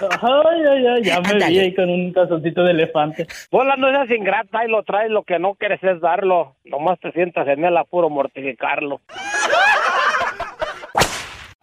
Ay, 0.00 0.60
ay, 0.70 0.86
ay, 0.86 1.02
ya 1.02 1.20
me 1.20 1.28
Ándale. 1.28 1.48
vi 1.50 1.58
ahí 1.58 1.74
con 1.74 1.90
un 1.90 2.12
calzoncito 2.12 2.62
de 2.62 2.70
elefante. 2.70 3.26
Bola, 3.50 3.74
no 3.76 3.90
seas 3.90 4.08
ingrata 4.16 4.64
y 4.64 4.70
lo 4.70 4.84
traes, 4.84 5.10
lo 5.10 5.24
que 5.24 5.40
no 5.40 5.54
quieres 5.54 5.82
es 5.82 6.00
darlo. 6.00 6.54
Nomás 6.64 7.00
te 7.00 7.10
sientas 7.10 7.48
en 7.48 7.64
el 7.64 7.76
apuro 7.76 8.08
mortificarlo. 8.08 9.00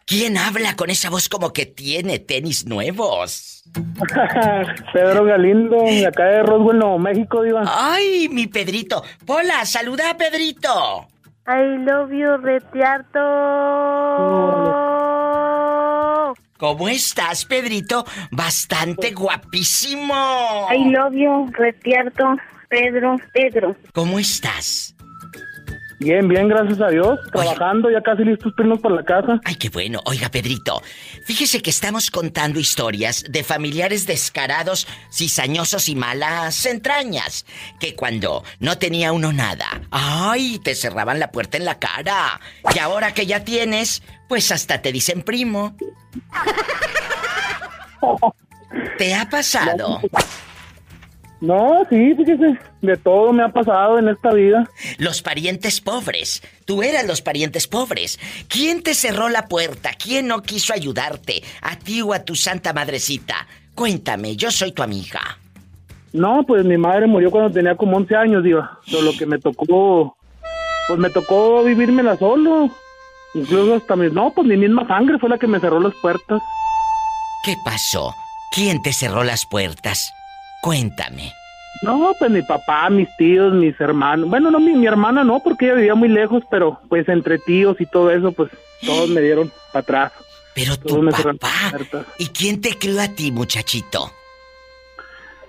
¿Quién 0.07 0.37
habla 0.37 0.75
con 0.75 0.91
esa 0.91 1.09
voz 1.09 1.27
como 1.29 1.51
que 1.51 1.65
tiene 1.65 2.19
tenis 2.19 2.67
nuevos? 2.67 3.63
Pedro 4.93 5.25
Galindo, 5.25 5.81
de 5.81 6.05
acá 6.05 6.25
de 6.25 6.43
Roswell, 6.43 6.77
Nuevo 6.77 6.99
México, 6.99 7.41
Diva. 7.41 7.63
¡Ay, 7.65 8.29
mi 8.29 8.45
Pedrito! 8.45 9.03
¡Pola, 9.25 9.65
saluda 9.65 10.11
a 10.11 10.17
Pedrito! 10.17 11.07
I 11.47 11.77
love 11.83 12.11
you, 12.11 12.37
retiarto. 12.37 13.19
¿Cómo 16.57 16.87
estás, 16.87 17.45
Pedrito? 17.45 18.05
Bastante 18.29 19.11
guapísimo. 19.11 20.67
I 20.71 20.91
love 20.91 21.13
you, 21.15 21.51
retiarto, 21.51 22.37
Pedro, 22.69 23.15
Pedro. 23.33 23.75
¿Cómo 23.91 24.19
estás? 24.19 24.94
Bien, 25.99 26.27
bien, 26.27 26.47
gracias 26.47 26.79
a 26.81 26.89
Dios. 26.89 27.19
Trabajando, 27.31 27.89
ya 27.89 28.01
casi 28.01 28.23
listos 28.23 28.51
para 28.53 28.67
irnos 28.67 28.81
para 28.81 28.95
la 28.95 29.03
casa. 29.03 29.39
Ay, 29.45 29.55
qué 29.55 29.69
bueno. 29.69 30.01
Oiga, 30.05 30.29
Pedrito, 30.29 30.81
fíjese 31.23 31.61
que 31.61 31.69
estamos 31.69 32.11
contando 32.11 32.59
historias 32.59 33.23
de 33.29 33.43
familiares 33.43 34.05
descarados, 34.05 34.87
cizañosos 35.11 35.87
y 35.87 35.95
malas 35.95 36.65
entrañas. 36.65 37.45
Que 37.79 37.95
cuando 37.95 38.43
no 38.59 38.77
tenía 38.77 39.13
uno 39.13 39.31
nada, 39.31 39.81
ay, 39.91 40.59
te 40.63 40.75
cerraban 40.75 41.19
la 41.19 41.31
puerta 41.31 41.57
en 41.57 41.65
la 41.65 41.79
cara. 41.79 42.39
Y 42.73 42.79
ahora 42.79 43.13
que 43.13 43.25
ya 43.25 43.43
tienes, 43.43 44.03
pues 44.27 44.51
hasta 44.51 44.81
te 44.81 44.91
dicen 44.91 45.23
primo. 45.23 45.75
¿Te 48.97 49.15
ha 49.15 49.29
pasado? 49.29 50.01
No, 51.41 51.85
sí, 51.89 52.15
fíjese, 52.15 52.57
de 52.81 52.97
todo 52.97 53.33
me 53.33 53.43
ha 53.43 53.49
pasado 53.49 53.99
en 53.99 54.07
esta 54.07 54.33
vida. 54.33 54.69
Los 54.97 55.21
parientes 55.21 55.81
pobres. 55.81 56.41
Tú 56.65 56.81
eras 56.81 57.05
los 57.05 57.21
parientes 57.21 57.67
pobres. 57.67 58.19
¿Quién 58.47 58.81
te 58.81 58.93
cerró 58.93 59.29
la 59.29 59.47
puerta? 59.47 59.91
¿Quién 60.01 60.27
no 60.27 60.41
quiso 60.41 60.73
ayudarte? 60.73 61.43
¿A 61.61 61.77
ti 61.77 62.01
o 62.01 62.13
a 62.13 62.23
tu 62.23 62.35
santa 62.35 62.73
madrecita? 62.73 63.47
Cuéntame, 63.75 64.35
yo 64.35 64.49
soy 64.49 64.71
tu 64.71 64.81
amiga. 64.81 65.37
No, 66.13 66.43
pues 66.47 66.63
mi 66.63 66.77
madre 66.77 67.07
murió 67.07 67.29
cuando 67.29 67.51
tenía 67.51 67.75
como 67.75 67.97
11 67.97 68.15
años. 68.15 68.43
Pero 68.85 69.01
lo 69.01 69.11
que 69.17 69.25
me 69.25 69.37
tocó, 69.37 70.17
pues 70.87 70.97
me 70.97 71.09
tocó 71.09 71.63
vivírmela 71.63 72.15
solo. 72.17 72.69
Incluso 73.33 73.75
hasta 73.75 73.97
mi, 73.97 74.09
no, 74.09 74.31
pues 74.31 74.47
mi 74.47 74.55
misma 74.55 74.87
sangre 74.87 75.19
fue 75.19 75.29
la 75.29 75.37
que 75.37 75.47
me 75.47 75.59
cerró 75.59 75.81
las 75.81 75.93
puertas. 76.01 76.41
¿Qué 77.43 77.55
pasó? 77.65 78.15
¿Quién 78.53 78.81
te 78.81 78.93
cerró 78.93 79.25
las 79.25 79.45
puertas? 79.45 80.13
Cuéntame. 80.61 81.33
No, 81.81 82.13
pues 82.17 82.31
mi 82.31 82.41
papá, 82.41 82.89
mis 82.89 83.07
tíos, 83.17 83.53
mis 83.53 83.79
hermanos. 83.79 84.29
Bueno, 84.29 84.49
no, 84.49 84.59
mi, 84.59 84.73
mi 84.73 84.87
hermana 84.87 85.23
no, 85.23 85.41
porque 85.41 85.65
ella 85.65 85.75
vivía 85.75 85.95
muy 85.95 86.07
lejos, 86.07 86.43
pero 86.49 86.79
pues 86.89 87.07
entre 87.09 87.37
tíos 87.39 87.79
y 87.79 87.85
todo 87.85 88.11
eso, 88.11 88.31
pues 88.31 88.49
todos 88.85 89.09
me 89.09 89.21
dieron 89.21 89.51
para 89.71 89.81
atrás. 89.81 90.11
Pero 90.53 90.77
Todos 90.77 91.15
tu 91.15 91.37
papá. 91.37 92.05
¿Y 92.17 92.27
quién 92.27 92.61
te 92.61 92.77
crió 92.77 93.01
a 93.01 93.09
ti, 93.09 93.31
muchachito? 93.31 94.09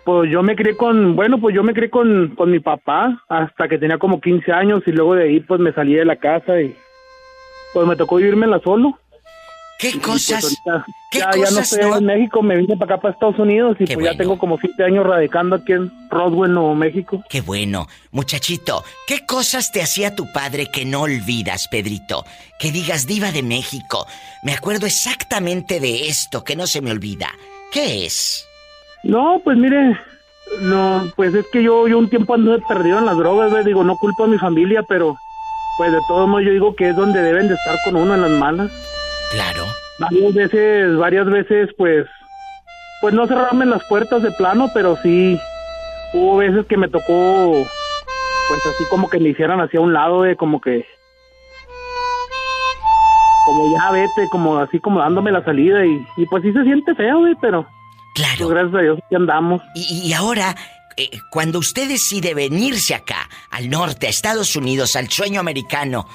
Pues 0.04 0.30
yo 0.30 0.42
me 0.42 0.56
crié 0.56 0.76
con, 0.76 1.14
bueno, 1.16 1.40
pues 1.40 1.54
yo 1.54 1.62
me 1.62 1.74
crié 1.74 1.90
con, 1.90 2.34
con 2.36 2.50
mi 2.50 2.60
papá 2.60 3.24
hasta 3.28 3.68
que 3.68 3.78
tenía 3.78 3.98
como 3.98 4.20
15 4.20 4.52
años 4.52 4.82
y 4.86 4.92
luego 4.92 5.14
de 5.14 5.24
ahí 5.24 5.40
pues 5.40 5.60
me 5.60 5.72
salí 5.72 5.94
de 5.94 6.04
la 6.04 6.16
casa 6.16 6.60
y 6.60 6.76
pues 7.72 7.86
me 7.86 7.96
tocó 7.96 8.16
vivírmela 8.16 8.60
solo. 8.60 8.98
¿Qué 9.92 9.98
pues, 9.98 10.06
cosas? 10.06 10.44
ahorita 10.44 10.86
¿Qué 11.10 11.18
ya, 11.18 11.24
ya 11.30 11.36
no 11.36 11.42
cosas 11.42 11.72
estoy 11.72 11.90
no- 11.90 11.96
en 11.98 12.04
México, 12.06 12.42
me 12.42 12.56
vine 12.56 12.76
para 12.76 12.94
acá, 12.94 13.02
para 13.02 13.14
Estados 13.14 13.38
Unidos 13.38 13.76
y 13.80 13.84
Qué 13.84 13.94
pues 13.94 14.04
ya 14.04 14.10
bueno. 14.12 14.18
tengo 14.18 14.38
como 14.38 14.58
7 14.58 14.84
años 14.84 15.06
radicando 15.06 15.56
aquí 15.56 15.72
en 15.72 15.90
Roswell, 16.10 16.52
Nuevo 16.52 16.74
México. 16.74 17.22
Qué 17.28 17.40
bueno. 17.40 17.86
Muchachito, 18.10 18.84
¿qué 19.06 19.24
cosas 19.26 19.70
te 19.72 19.82
hacía 19.82 20.14
tu 20.16 20.30
padre 20.32 20.66
que 20.72 20.84
no 20.84 21.02
olvidas, 21.02 21.68
Pedrito? 21.68 22.24
Que 22.58 22.72
digas 22.72 23.06
diva 23.06 23.32
de 23.32 23.42
México. 23.42 24.06
Me 24.42 24.52
acuerdo 24.52 24.86
exactamente 24.86 25.80
de 25.80 26.08
esto 26.08 26.44
que 26.44 26.56
no 26.56 26.66
se 26.66 26.80
me 26.80 26.90
olvida. 26.90 27.28
¿Qué 27.72 28.06
es? 28.06 28.46
No, 29.02 29.40
pues 29.44 29.56
mire, 29.56 29.96
no, 30.60 31.10
pues 31.16 31.34
es 31.34 31.44
que 31.52 31.62
yo, 31.62 31.86
yo 31.88 31.98
un 31.98 32.08
tiempo 32.10 32.34
anduve 32.34 32.60
perdido 32.66 32.98
en 32.98 33.06
las 33.06 33.16
drogas, 33.16 33.50
güey, 33.50 33.64
digo, 33.64 33.84
no 33.84 33.96
culpo 33.96 34.24
a 34.24 34.28
mi 34.28 34.38
familia, 34.38 34.82
pero 34.82 35.16
pues 35.78 35.92
de 35.92 35.98
todos 36.08 36.26
modos 36.28 36.44
yo 36.46 36.52
digo 36.52 36.74
que 36.74 36.88
es 36.88 36.96
donde 36.96 37.20
deben 37.22 37.48
de 37.48 37.54
estar 37.54 37.76
con 37.84 37.96
uno 37.96 38.14
en 38.14 38.22
las 38.22 38.30
malas. 38.30 38.70
Claro. 39.32 39.64
Varias 39.98 40.34
veces, 40.34 40.96
varias 40.96 41.26
veces, 41.26 41.70
pues, 41.76 42.06
pues 43.00 43.14
no 43.14 43.26
cerrarme 43.26 43.66
las 43.66 43.84
puertas 43.84 44.22
de 44.22 44.30
plano, 44.32 44.70
pero 44.74 44.96
sí 45.02 45.38
hubo 46.12 46.36
veces 46.36 46.66
que 46.66 46.76
me 46.76 46.88
tocó, 46.88 47.66
pues 48.48 48.66
así 48.66 48.84
como 48.90 49.08
que 49.08 49.18
me 49.18 49.30
hicieran 49.30 49.60
hacia 49.60 49.80
un 49.80 49.92
lado, 49.92 50.22
de 50.22 50.36
como 50.36 50.60
que, 50.60 50.86
como 53.46 53.76
ya 53.76 53.90
vete, 53.90 54.28
como 54.30 54.58
así 54.58 54.80
como 54.80 55.00
dándome 55.00 55.30
la 55.30 55.44
salida 55.44 55.84
y, 55.84 56.04
y 56.16 56.26
pues 56.26 56.42
sí 56.42 56.52
se 56.52 56.62
siente 56.64 56.94
feo, 56.94 57.18
güey, 57.20 57.34
pero 57.40 57.62
pues 58.14 58.26
Claro. 58.36 58.48
gracias 58.48 58.74
a 58.74 58.80
Dios 58.80 58.98
aquí 59.04 59.14
andamos. 59.14 59.62
Y, 59.74 60.08
y 60.08 60.12
ahora, 60.14 60.56
eh, 60.96 61.10
cuando 61.30 61.58
usted 61.58 61.88
decide 61.88 62.34
venirse 62.34 62.94
acá, 62.94 63.28
al 63.50 63.68
norte, 63.70 64.06
a 64.06 64.10
Estados 64.10 64.56
Unidos, 64.56 64.96
al 64.96 65.10
sueño 65.10 65.38
americano, 65.40 66.08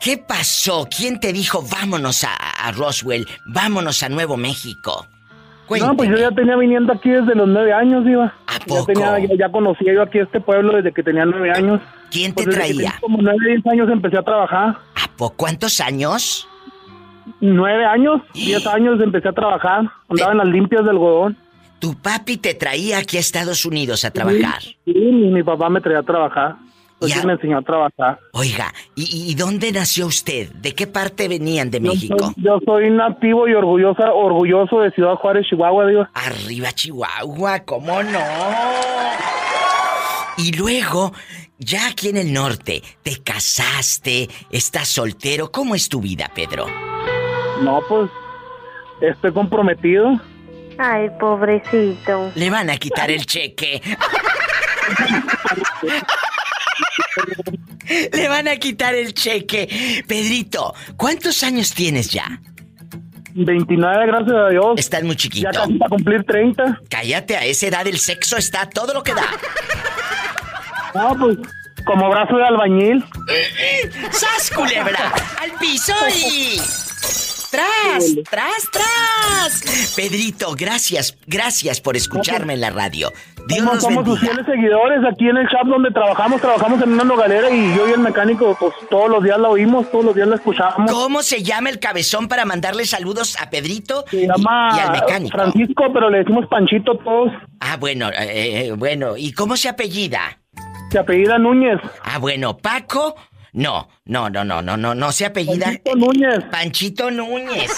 ¿qué 0.00 0.18
pasó? 0.18 0.86
¿Quién 0.94 1.20
te 1.20 1.32
dijo 1.32 1.62
vámonos 1.70 2.24
a, 2.24 2.34
a 2.34 2.72
Roswell, 2.72 3.26
vámonos 3.46 4.02
a 4.02 4.08
Nuevo 4.08 4.36
México? 4.36 5.06
No, 5.06 5.68
pues 5.68 5.80
yo 5.80 5.94
Cuénteme. 5.96 6.20
ya 6.20 6.30
tenía 6.30 6.56
viniendo 6.56 6.92
aquí 6.92 7.08
desde 7.08 7.34
los 7.34 7.48
nueve 7.48 7.72
años, 7.72 8.06
iba. 8.06 8.26
¿A 8.46 8.58
Ya, 8.58 8.64
poco? 8.66 8.84
tenía, 8.86 9.18
ya, 9.18 9.34
ya 9.38 9.48
conocía 9.50 9.94
yo 9.94 10.02
aquí 10.02 10.18
este 10.18 10.38
pueblo 10.40 10.76
desde 10.76 10.92
que 10.92 11.02
tenía 11.02 11.24
nueve 11.24 11.50
años. 11.52 11.80
¿Quién 12.10 12.34
te 12.34 12.44
Pues 12.44 12.56
desde 12.56 12.68
que 12.68 12.74
traía? 12.74 12.94
como 13.00 13.22
nueve, 13.22 13.38
diez 13.46 13.66
años 13.66 13.88
empecé 13.90 14.18
a 14.18 14.22
trabajar. 14.22 14.76
¿A 14.94 15.08
poco? 15.16 15.36
¿Cuántos 15.36 15.80
años? 15.80 16.46
Nueve 17.40 17.86
años, 17.86 18.20
diez 18.34 18.66
años 18.66 19.00
empecé 19.00 19.28
a 19.28 19.32
trabajar. 19.32 19.84
Andaba 20.10 20.32
en 20.32 20.38
las 20.38 20.46
limpias 20.48 20.84
de 20.84 20.90
algodón. 20.90 21.36
Tu 21.78 21.94
papi 22.00 22.36
te 22.36 22.52
traía 22.54 22.98
aquí 22.98 23.16
a 23.16 23.20
Estados 23.20 23.64
Unidos 23.64 24.04
a 24.04 24.10
trabajar. 24.10 24.60
Sí, 24.62 24.92
mi, 24.94 25.30
mi 25.30 25.42
papá 25.42 25.70
me 25.70 25.80
traía 25.80 26.00
a 26.00 26.02
trabajar. 26.02 26.56
Pues 27.04 27.14
Ya. 27.14 27.20
sí 27.20 27.26
me 27.26 27.32
enseñó 27.34 27.58
a 27.58 27.62
trabajar. 27.62 28.18
Oiga, 28.32 28.72
¿y, 28.94 29.30
y 29.30 29.34
dónde 29.34 29.70
nació 29.72 30.06
usted? 30.06 30.50
¿De 30.52 30.74
qué 30.74 30.86
parte 30.86 31.28
venían 31.28 31.70
de 31.70 31.80
Yo 31.80 31.92
México? 31.92 32.16
soy, 32.18 32.34
yo 32.44 32.58
soy 32.64 32.90
nativo 32.90 33.46
y 33.48 33.54
orgullosa, 33.54 34.12
orgulloso 34.12 34.80
de 34.80 34.90
Ciudad 34.92 35.14
Juárez, 35.16 35.46
Chihuahua, 35.48 35.86
digo. 35.86 36.06
Arriba 36.14 36.72
Chihuahua, 36.72 37.60
¿cómo 37.64 38.02
no? 38.02 38.20
Y 40.38 40.52
luego, 40.56 41.12
ya 41.58 41.88
aquí 41.88 42.08
en 42.08 42.16
el 42.16 42.32
norte, 42.32 42.82
te 43.02 43.22
casaste, 43.22 44.28
estás 44.50 44.88
soltero. 44.88 45.50
¿Cómo 45.52 45.74
es 45.74 45.88
tu 45.88 46.00
vida, 46.00 46.30
Pedro? 46.34 46.66
No, 47.62 47.80
pues 47.88 48.10
estoy 49.00 49.32
comprometido. 49.32 50.18
Ay, 50.78 51.08
pobrecito. 51.20 52.32
Le 52.34 52.50
van 52.50 52.68
a 52.70 52.76
quitar 52.78 53.10
el 53.10 53.24
cheque. 53.26 53.80
Le 58.12 58.28
van 58.28 58.48
a 58.48 58.56
quitar 58.56 58.94
el 58.94 59.14
cheque. 59.14 60.04
Pedrito, 60.06 60.74
¿cuántos 60.96 61.42
años 61.42 61.72
tienes 61.74 62.10
ya? 62.10 62.40
29, 63.34 64.06
gracias 64.06 64.36
a 64.36 64.48
Dios. 64.48 64.74
Estás 64.76 65.02
muy 65.02 65.16
chiquito. 65.16 65.50
Ya 65.50 65.58
casi 65.58 65.74
para 65.74 65.88
cumplir 65.90 66.24
30. 66.24 66.80
Cállate, 66.88 67.36
a 67.36 67.44
esa 67.44 67.66
edad 67.66 67.86
el 67.86 67.98
sexo 67.98 68.36
está 68.36 68.68
todo 68.68 68.94
lo 68.94 69.02
que 69.02 69.14
da. 69.14 69.26
No, 70.94 71.16
pues 71.18 71.38
como 71.84 72.08
brazo 72.08 72.36
de 72.36 72.44
albañil. 72.44 73.04
¡Sas, 74.10 74.50
culebra! 74.50 75.12
¡Al 75.40 75.52
piso 75.58 75.94
y... 76.14 76.60
¡Tras! 77.50 78.14
¡Tras, 78.28 78.70
tras! 78.72 79.92
Pedrito, 79.94 80.54
gracias, 80.56 81.16
gracias 81.26 81.80
por 81.80 81.96
escucharme 81.96 82.54
en 82.54 82.60
la 82.60 82.70
radio. 82.70 83.12
Dios 83.46 83.58
Somos, 83.58 83.74
los 83.74 83.82
somos 83.82 84.04
sus 84.06 84.20
fieles 84.20 84.46
seguidores 84.46 85.00
aquí 85.04 85.28
en 85.28 85.36
el 85.36 85.48
chat 85.48 85.64
donde 85.66 85.90
trabajamos. 85.90 86.40
Trabajamos 86.40 86.82
en 86.82 86.92
una 86.92 87.04
nogalera 87.04 87.50
y 87.50 87.76
yo 87.76 87.88
y 87.88 87.92
el 87.92 88.00
mecánico, 88.00 88.56
pues 88.58 88.72
todos 88.90 89.10
los 89.10 89.22
días 89.22 89.38
la 89.38 89.48
oímos, 89.48 89.90
todos 89.90 90.04
los 90.06 90.14
días 90.14 90.28
la 90.28 90.36
escuchamos. 90.36 90.90
¿Cómo 90.90 91.22
se 91.22 91.42
llama 91.42 91.68
el 91.68 91.78
cabezón 91.78 92.28
para 92.28 92.44
mandarle 92.44 92.86
saludos 92.86 93.36
a 93.40 93.50
Pedrito 93.50 94.04
Se 94.10 94.22
y, 94.22 94.26
llama 94.26 94.70
y 94.76 94.80
al 94.80 94.92
mecánico? 94.92 95.36
Francisco, 95.36 95.84
pero 95.92 96.08
le 96.10 96.18
decimos 96.18 96.46
Panchito 96.48 96.96
todos. 96.98 97.32
Ah, 97.60 97.76
bueno, 97.78 98.08
eh, 98.10 98.66
eh, 98.68 98.72
bueno. 98.72 99.16
¿Y 99.16 99.32
cómo 99.32 99.56
se 99.56 99.68
apellida? 99.68 100.38
Se 100.90 100.98
apellida 100.98 101.38
Núñez. 101.38 101.80
Ah, 102.02 102.18
bueno, 102.18 102.56
Paco, 102.56 103.14
No, 103.52 103.88
no, 104.06 104.30
no, 104.30 104.44
no, 104.44 104.62
no, 104.62 104.76
no, 104.76 104.94
no 104.94 105.12
se 105.12 105.26
apellida. 105.26 105.66
Panchito 105.66 105.94
Núñez. 105.96 106.44
Panchito 106.50 107.10
Núñez. 107.10 107.70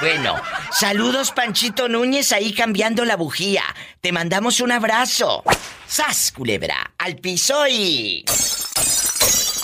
Bueno, 0.00 0.34
saludos 0.72 1.30
Panchito 1.32 1.88
Núñez 1.88 2.32
ahí 2.32 2.52
cambiando 2.52 3.04
la 3.04 3.16
bujía. 3.16 3.62
Te 4.00 4.12
mandamos 4.12 4.60
un 4.60 4.70
abrazo. 4.72 5.42
¡Sas, 5.86 6.32
culebra! 6.32 6.92
Al 6.98 7.16
piso 7.16 7.66
y... 7.68 8.24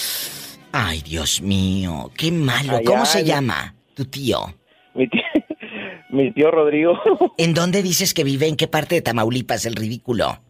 Ay, 0.72 1.02
Dios 1.02 1.40
mío, 1.42 2.10
qué 2.16 2.30
malo. 2.32 2.72
Allá 2.76 2.84
¿Cómo 2.84 3.06
se 3.06 3.24
llama 3.24 3.74
tu 3.94 4.04
tío? 4.06 4.54
Mi 4.94 5.08
tío, 5.08 5.20
mi 6.10 6.32
tío 6.32 6.50
Rodrigo, 6.50 6.98
¿En 7.38 7.54
dónde 7.54 7.82
dices 7.82 8.14
que 8.14 8.24
vive? 8.24 8.48
¿En 8.48 8.56
qué 8.56 8.66
parte 8.68 8.94
de 8.96 9.02
Tamaulipas, 9.02 9.66
el 9.66 9.76
ridículo? 9.76 10.40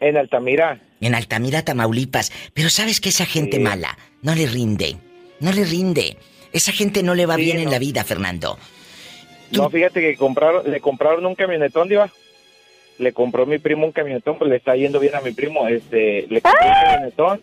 en 0.00 0.18
Altamira. 0.18 0.80
En 1.00 1.14
Altamira, 1.14 1.62
Tamaulipas. 1.62 2.30
Pero 2.52 2.68
sabes 2.68 3.00
que 3.00 3.08
esa 3.08 3.24
gente 3.24 3.56
Sí. 3.56 3.62
mala 3.62 3.96
no 4.20 4.34
le 4.34 4.46
rinde. 4.46 4.98
No 5.40 5.50
le 5.50 5.64
rinde. 5.64 6.18
Esa 6.52 6.72
gente 6.72 7.02
no 7.02 7.14
le 7.14 7.24
va 7.24 7.36
Sí, 7.36 7.44
bien 7.44 7.58
en 7.58 7.70
la 7.70 7.78
vida, 7.78 8.04
Fernando. 8.04 8.58
Tú- 9.50 9.62
No, 9.62 9.70
fíjate 9.70 10.00
que 10.02 10.16
compraron, 10.16 10.70
le 10.70 10.80
compraron 10.80 11.24
un 11.24 11.34
camionetón, 11.34 11.88
Diva. 11.88 12.10
Le 12.98 13.12
compró 13.12 13.44
mi 13.46 13.58
primo 13.58 13.86
un 13.86 13.92
camionetón, 13.92 14.38
pues 14.38 14.48
le 14.50 14.56
está 14.56 14.76
yendo 14.76 15.00
bien 15.00 15.14
a 15.14 15.20
mi 15.20 15.32
primo. 15.32 15.66
Este, 15.68 16.26
le 16.28 16.40
compró 16.40 16.66
un 16.66 16.72
camionetón 16.84 17.40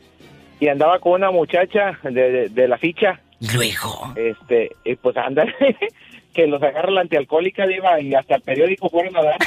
y 0.60 0.68
andaba 0.68 1.00
con 1.00 1.14
una 1.14 1.32
muchacha 1.32 2.00
de, 2.04 2.12
de- 2.32 2.50
de 2.50 2.68
la 2.68 2.78
ficha. 2.78 3.20
Luego. 3.56 4.14
Este, 4.16 4.72
y 4.86 4.96
pues 4.96 5.18
anda, 5.18 5.46
que 6.34 6.48
los 6.48 6.62
agarra 6.62 6.92
la 6.92 7.02
antialcohólica, 7.02 7.66
Diva, 7.68 8.00
y 8.00 8.14
hasta 8.14 8.36
el 8.36 8.42
periódico 8.44 8.90
fueron 8.90 9.18
a 9.18 9.24
dar. 9.24 9.38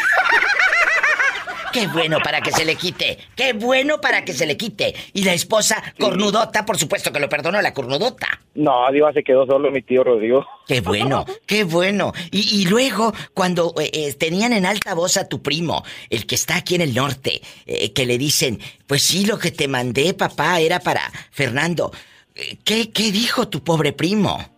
Qué 1.75 1.89
bueno 1.89 2.21
para 2.23 2.41
que 2.41 2.53
se 2.53 2.65
le 2.65 2.77
quite. 2.77 3.19
Qué 3.35 3.53
bueno 3.53 4.01
para 4.01 4.25
que 4.25 4.33
se 4.33 4.47
le 4.47 4.57
quite. 4.57 4.95
Y 5.13 5.25
la 5.25 5.35
esposa 5.35 5.83
cornudota, 5.99 6.65
por 6.65 6.79
supuesto 6.79 7.11
que 7.11 7.19
lo 7.19 7.29
perdonó 7.29 7.61
la 7.61 7.75
cornudota. 7.75 8.29
No, 8.55 8.93
Diva, 8.93 9.13
se 9.13 9.25
quedó 9.25 9.45
solo 9.45 9.73
mi 9.73 9.83
tío 9.83 10.05
Rodrigo. 10.05 10.47
Qué 10.69 10.81
bueno, 10.81 11.25
qué 11.47 11.65
bueno. 11.65 12.13
Y, 12.31 12.61
y 12.61 12.67
luego, 12.67 13.13
cuando 13.35 13.75
eh, 13.81 13.91
eh, 13.93 14.15
tenían 14.15 14.53
en 14.53 14.67
alta 14.67 14.95
voz 14.95 15.17
a 15.17 15.29
tu 15.29 15.43
primo, 15.43 15.83
el 16.11 16.27
que 16.27 16.37
está 16.37 16.55
aquí 16.55 16.77
en 16.77 16.83
el 16.83 16.95
norte, 16.95 17.43
eh, 17.67 17.93
que 17.93 18.07
le 18.07 18.19
dicen, 18.19 18.61
pues 18.87 19.03
sí, 19.03 19.27
lo 19.27 19.37
que 19.41 19.51
te 19.51 19.67
mandé, 19.67 20.15
papá, 20.15 20.61
era 20.61 20.79
para 20.79 21.11
Fernando. 21.33 21.91
¿Qué, 22.63 22.93
qué 22.93 23.11
dijo 23.11 23.49
tu 23.49 23.65
pobre 23.65 23.93
primo? 23.93 24.54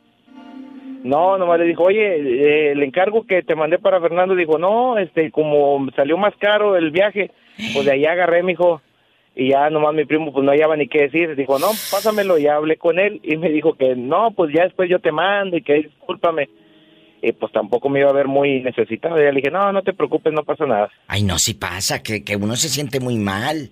No, 1.07 1.39
nomás 1.39 1.61
le 1.61 1.67
dijo, 1.67 1.85
oye, 1.85 2.17
eh, 2.17 2.73
el 2.73 2.83
encargo 2.83 3.27
que 3.27 3.43
te 3.43 3.55
mandé 3.55 3.79
para 3.79 4.01
Fernando, 4.01 4.35
dijo, 4.35 4.59
no, 4.59 4.99
este, 4.99 5.31
como 5.31 5.87
salió 5.95 6.19
más 6.19 6.35
caro 6.39 6.77
el 6.77 6.91
viaje, 6.91 7.31
pues 7.73 7.87
de 7.87 7.93
ahí 7.93 8.05
agarré, 8.05 8.43
mijo. 8.43 8.83
Y 9.39 9.51
ya 9.51 9.71
nomás 9.71 9.95
mi 9.95 10.05
primo, 10.05 10.33
pues 10.33 10.45
no 10.45 10.51
hallaba 10.51 10.77
ni 10.77 10.89
qué 10.89 11.03
decir. 11.03 11.37
Dijo, 11.37 11.59
no, 11.59 11.69
pásamelo. 11.91 12.39
Ya 12.39 12.57
hablé 12.57 12.77
con 12.77 12.99
él 12.99 13.21
y 13.23 13.37
me 13.37 13.51
dijo 13.51 13.75
que 13.75 13.95
no, 13.95 14.31
pues 14.31 14.51
ya 14.53 14.65
después 14.65 14.89
yo 14.89 14.99
te 14.99 15.13
mando 15.13 15.59
y 15.59 15.63
que 15.63 15.75
discúlpame. 15.75 16.49
Y 17.23 17.33
pues 17.33 17.53
tampoco 17.53 17.89
me 17.91 18.01
iba 18.01 18.09
a 18.09 18.15
ver 18.15 18.29
muy 18.29 18.63
necesitado. 18.63 19.21
Y 19.21 19.25
ya 19.25 19.31
le 19.31 19.43
dije, 19.43 19.51
no, 19.51 19.73
no 19.73 19.83
te 19.83 19.93
preocupes, 19.93 20.33
no 20.33 20.43
pasa 20.43 20.65
nada. 20.65 20.91
Ay, 21.07 21.23
no, 21.23 21.39
si 21.39 21.53
pasa, 21.53 22.03
que, 22.03 22.25
que 22.25 22.37
uno 22.37 22.57
se 22.57 22.69
siente 22.69 22.99
muy 22.99 23.17
mal. 23.17 23.71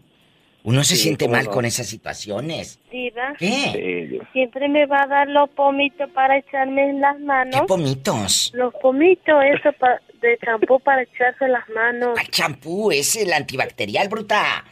Uno 0.67 0.83
se 0.83 0.97
Sí, 0.97 1.03
siente 1.03 1.29
mal 1.29 1.45
no. 1.45 1.51
con 1.51 1.67
esas 1.67 1.87
situaciones. 1.87 2.79
Diva, 2.91 3.35
¿Qué? 3.39 4.09
Sí, 4.11 4.19
siempre 4.33 4.67
me 4.69 4.87
va 4.87 5.03
a 5.03 5.07
dar 5.07 5.29
los 5.29 5.51
pomitos 5.51 6.09
para 6.15 6.39
echarme 6.39 6.89
en 6.89 7.01
las 7.03 7.17
¿Qué 7.19 7.23
manos. 7.23 7.61
pomitos? 7.69 8.51
Los 8.55 8.73
pomitos, 8.81 9.35
eso 9.45 9.73
pa- 9.79 10.01
de 10.23 10.39
champú 10.43 10.81
para 10.81 11.03
echarse 11.03 11.45
en 11.45 11.53
las 11.53 11.69
manos. 11.69 12.19
Al 12.19 12.29
champú, 12.29 12.91
es 12.91 13.15
el 13.15 13.31
antibacterial, 13.35 14.09
bruta. 14.09 14.65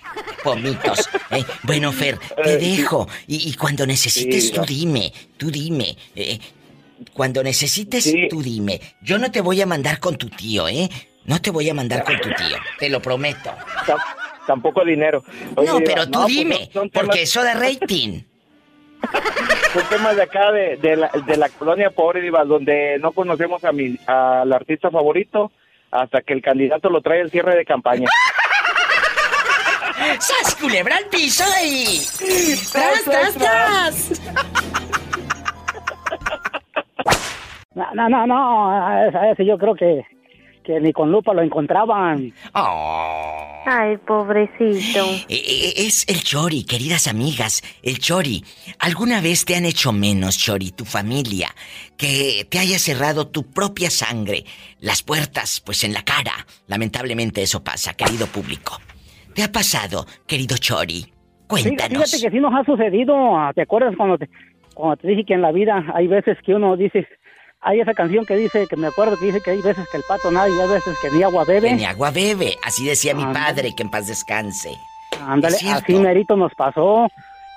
Pomitos. 0.42 1.10
Eh, 1.30 1.44
bueno, 1.64 1.92
Fer, 1.92 2.16
te 2.42 2.54
Eh, 2.54 2.56
dejo. 2.56 3.06
Y, 3.26 3.50
y 3.50 3.54
cuando 3.54 3.86
necesites, 3.86 4.46
Sí, 4.48 4.52
tú 4.54 4.62
dime. 4.64 5.12
Tú 5.36 5.50
dime. 5.50 5.94
Eh, 6.16 6.38
cuando 7.12 7.42
necesites, 7.42 8.04
Sí. 8.04 8.28
tú 8.30 8.42
dime. 8.42 8.80
Yo 9.02 9.18
no 9.18 9.30
te 9.30 9.42
voy 9.42 9.60
a 9.60 9.66
mandar 9.66 10.00
con 10.00 10.16
tu 10.16 10.30
tío, 10.30 10.68
¿eh? 10.68 10.88
No 11.26 11.38
te 11.42 11.50
voy 11.50 11.68
a 11.68 11.74
mandar 11.74 12.02
con 12.02 12.16
tu 12.18 12.30
tío. 12.30 12.56
Te 12.78 12.88
lo 12.88 13.02
prometo. 13.02 13.50
Tam- 14.42 14.46
tampoco 14.46 14.84
dinero. 14.84 15.22
Oye, 15.56 15.68
no, 15.68 15.78
pero 15.84 16.04
tú 16.06 16.18
no, 16.18 16.22
pues, 16.24 16.34
dime. 16.34 16.68
son 16.72 16.90
temas- 16.90 17.06
porque 17.06 17.22
eso 17.22 17.42
da 17.42 17.54
rating. 17.54 18.20
Son 19.72 19.82
temas 19.88 20.14
de 20.14 20.22
acá, 20.22 20.52
de, 20.52 20.76
de, 20.76 20.94
la, 20.94 21.10
de 21.26 21.36
la 21.36 21.48
colonia 21.48 21.90
pobre, 21.90 22.20
Diva, 22.20 22.44
donde 22.44 22.98
no 23.00 23.10
conocemos 23.10 23.64
a 23.64 23.72
mi, 23.72 23.98
al 24.06 24.52
artista 24.52 24.92
favorito 24.92 25.50
hasta 25.90 26.20
que 26.22 26.32
el 26.34 26.40
candidato 26.40 26.88
lo 26.88 27.00
trae 27.00 27.20
el 27.20 27.28
cierre 27.30 27.56
de 27.56 27.64
campaña. 27.64 28.08
¡Sas, 30.20 30.54
culebra 30.54 30.96
al 30.98 31.06
piso 31.06 31.42
y... 31.64 32.00
¡Tras, 32.72 33.04
tras, 33.04 33.34
tras! 33.34 34.22
No, 37.74 37.86
no, 37.94 38.08
no, 38.08 38.26
no, 38.26 38.70
a 38.70 39.06
ese, 39.08 39.16
a 39.18 39.30
ese 39.32 39.44
yo 39.46 39.56
creo 39.58 39.74
que, 39.74 40.04
que 40.62 40.80
ni 40.80 40.92
con 40.92 41.10
lupa 41.10 41.34
lo 41.34 41.42
encontraban. 41.42 42.32
Oh. 42.54 43.62
Ay, 43.64 43.96
pobrecito. 43.98 45.04
Eh, 45.28 45.42
eh, 45.46 45.72
Es 45.76 46.04
el 46.08 46.22
Chori, 46.22 46.64
queridas 46.64 47.06
amigas. 47.06 47.62
El 47.82 47.98
Chori. 47.98 48.44
¿Alguna 48.80 49.20
vez 49.20 49.44
te 49.44 49.54
han 49.56 49.64
hecho 49.64 49.92
menos, 49.92 50.36
Chori, 50.38 50.70
tu 50.72 50.84
familia? 50.84 51.48
Que 51.96 52.46
te 52.50 52.58
haya 52.58 52.78
cerrado 52.78 53.28
tu 53.28 53.44
propia 53.50 53.90
sangre, 53.90 54.44
las 54.80 55.02
puertas, 55.02 55.60
pues 55.64 55.84
en 55.84 55.92
la 55.92 56.02
cara. 56.02 56.32
Lamentablemente 56.66 57.42
eso 57.42 57.62
pasa, 57.62 57.94
querido 57.94 58.26
público. 58.26 58.78
¿Te 59.34 59.42
ha 59.42 59.52
pasado, 59.52 60.06
querido 60.26 60.56
Chori? 60.56 61.06
Cuéntanos. 61.46 62.10
Fíjate 62.10 62.22
que 62.26 62.30
sí 62.30 62.40
nos 62.40 62.52
ha 62.54 62.64
sucedido. 62.64 63.14
ah, 63.36 63.52
¿Te 63.54 63.62
acuerdas 63.62 63.94
cuando 63.96 64.18
te, 64.18 64.28
cuando 64.74 64.96
te 64.96 65.08
dije 65.08 65.24
que 65.24 65.34
en 65.34 65.42
la 65.42 65.52
vida 65.52 65.84
hay 65.94 66.06
veces 66.06 66.36
que 66.44 66.54
uno 66.54 66.76
dice, 66.76 67.06
hay 67.62 67.80
esa 67.80 67.94
canción 67.94 68.26
que 68.26 68.36
dice, 68.36 68.66
que 68.66 68.76
me 68.76 68.88
acuerdo 68.88 69.16
que 69.16 69.26
dice 69.26 69.40
que 69.40 69.52
hay 69.52 69.62
veces 69.62 69.88
que 69.88 69.96
el 69.96 70.02
pato 70.02 70.30
nada 70.30 70.48
y 70.48 70.60
hay 70.60 70.68
veces 70.68 70.98
que 71.00 71.10
ni 71.10 71.22
agua 71.22 71.44
bebe? 71.44 71.68
Que 71.68 71.74
ni 71.74 71.84
agua 71.84 72.10
bebe. 72.10 72.58
Así 72.62 72.84
decía 72.84 73.14
mi 73.14 73.24
padre, 73.32 73.74
que 73.74 73.84
en 73.84 73.90
paz 73.90 74.08
descanse. 74.08 74.78
Ándale, 75.24 75.56
así 75.72 75.94
merito 75.94 76.36
nos 76.36 76.54
pasó. 76.54 77.08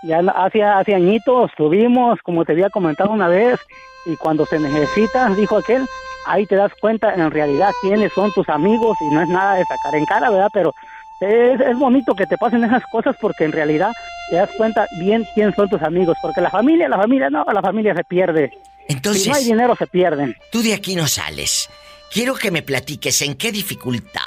Ya 0.04 0.20
hace, 0.20 0.62
hace 0.62 0.94
añitos 0.94 1.52
tuvimos, 1.58 2.20
como 2.22 2.46
te 2.46 2.52
había 2.52 2.70
comentado 2.70 3.10
una 3.10 3.28
vez, 3.28 3.60
y 4.06 4.16
cuando 4.18 4.46
se 4.46 4.60
necesita, 4.60 5.30
dijo 5.30 5.58
aquel, 5.58 5.88
ahí 6.28 6.46
te 6.46 6.56
das 6.56 6.72
cuenta 6.80 7.16
en 7.16 7.32
realidad 7.32 7.72
quiénes 7.82 8.14
son 8.14 8.32
tus 8.34 8.48
amigos 8.50 8.96
y 9.02 9.14
no 9.14 9.22
es 9.22 9.30
nada 9.30 9.56
de 9.56 9.66
sacar 9.66 9.96
en 9.96 10.06
cara, 10.06 10.30
¿verdad? 10.30 10.50
Pero 10.54 10.74
es, 11.20 11.60
es 11.60 11.80
bonito 11.80 12.14
que 12.14 12.28
te 12.28 12.38
pasen 12.38 12.64
esas 12.64 12.84
cosas 12.92 13.16
porque 13.20 13.46
en 13.46 13.52
realidad 13.52 13.92
te 14.30 14.36
das 14.36 14.52
cuenta 14.58 14.86
bien 15.00 15.26
quién 15.34 15.52
son 15.56 15.68
tus 15.68 15.82
amigos, 15.82 16.16
porque 16.22 16.42
la 16.42 16.52
familia, 16.52 16.88
la 16.88 16.98
familia, 16.98 17.32
no, 17.32 17.44
la 17.52 17.62
familia 17.62 17.96
se 17.96 18.04
pierde. 18.04 18.52
Entonces, 18.88 19.24
si 19.24 19.30
no 19.30 19.36
hay 19.36 19.44
dinero 19.44 19.76
se 19.76 19.88
pierden. 19.88 20.36
tú 20.52 20.62
de 20.62 20.74
aquí 20.74 20.96
no 20.96 21.08
sales. 21.08 21.70
Quiero 22.12 22.36
que 22.36 22.52
me 22.52 22.62
platiques 22.62 23.22
en 23.22 23.36
qué 23.36 23.52
dificultad 23.52 24.22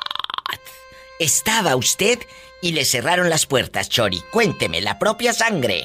estaba 1.19 1.77
usted 1.77 2.19
y 2.63 2.73
le 2.73 2.85
cerraron 2.85 3.29
las 3.29 3.47
puertas, 3.47 3.89
Chori. 3.89 4.21
Cuénteme, 4.31 4.81
la 4.81 4.99
propia 4.99 5.33
sangre. 5.33 5.83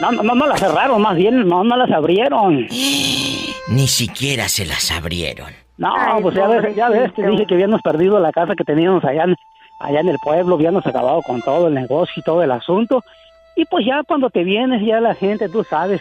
No, 0.00 0.12
no, 0.12 0.34
no 0.34 0.46
la 0.46 0.56
cerraron, 0.56 1.00
más 1.00 1.16
bien, 1.16 1.48
no, 1.48 1.64
no 1.64 1.76
las 1.76 1.90
abrieron. 1.90 2.66
Ni 3.68 3.86
siquiera 3.88 4.48
se 4.48 4.66
las 4.66 4.90
abrieron. 4.90 5.52
No, 5.78 5.94
Ay, 5.94 6.22
pues 6.22 6.34
ya 6.34 6.46
ves, 6.46 6.74
ya 6.74 6.88
ves, 6.88 7.12
te 7.14 7.26
dije 7.26 7.46
que 7.46 7.54
habíamos 7.54 7.82
perdido 7.82 8.18
la 8.18 8.32
casa 8.32 8.54
que 8.56 8.64
teníamos 8.64 9.04
allá 9.04 9.24
en, 9.24 9.36
allá 9.80 10.00
en 10.00 10.08
el 10.08 10.18
pueblo, 10.18 10.54
habíamos 10.54 10.86
acabado 10.86 11.20
con 11.22 11.42
todo 11.42 11.68
el 11.68 11.74
negocio 11.74 12.14
y 12.16 12.22
todo 12.22 12.42
el 12.42 12.50
asunto. 12.50 13.02
Y 13.56 13.64
pues 13.66 13.84
ya 13.86 14.02
cuando 14.06 14.30
te 14.30 14.44
vienes, 14.44 14.82
ya 14.86 15.00
la 15.00 15.14
gente, 15.14 15.48
tú 15.48 15.64
sabes, 15.64 16.00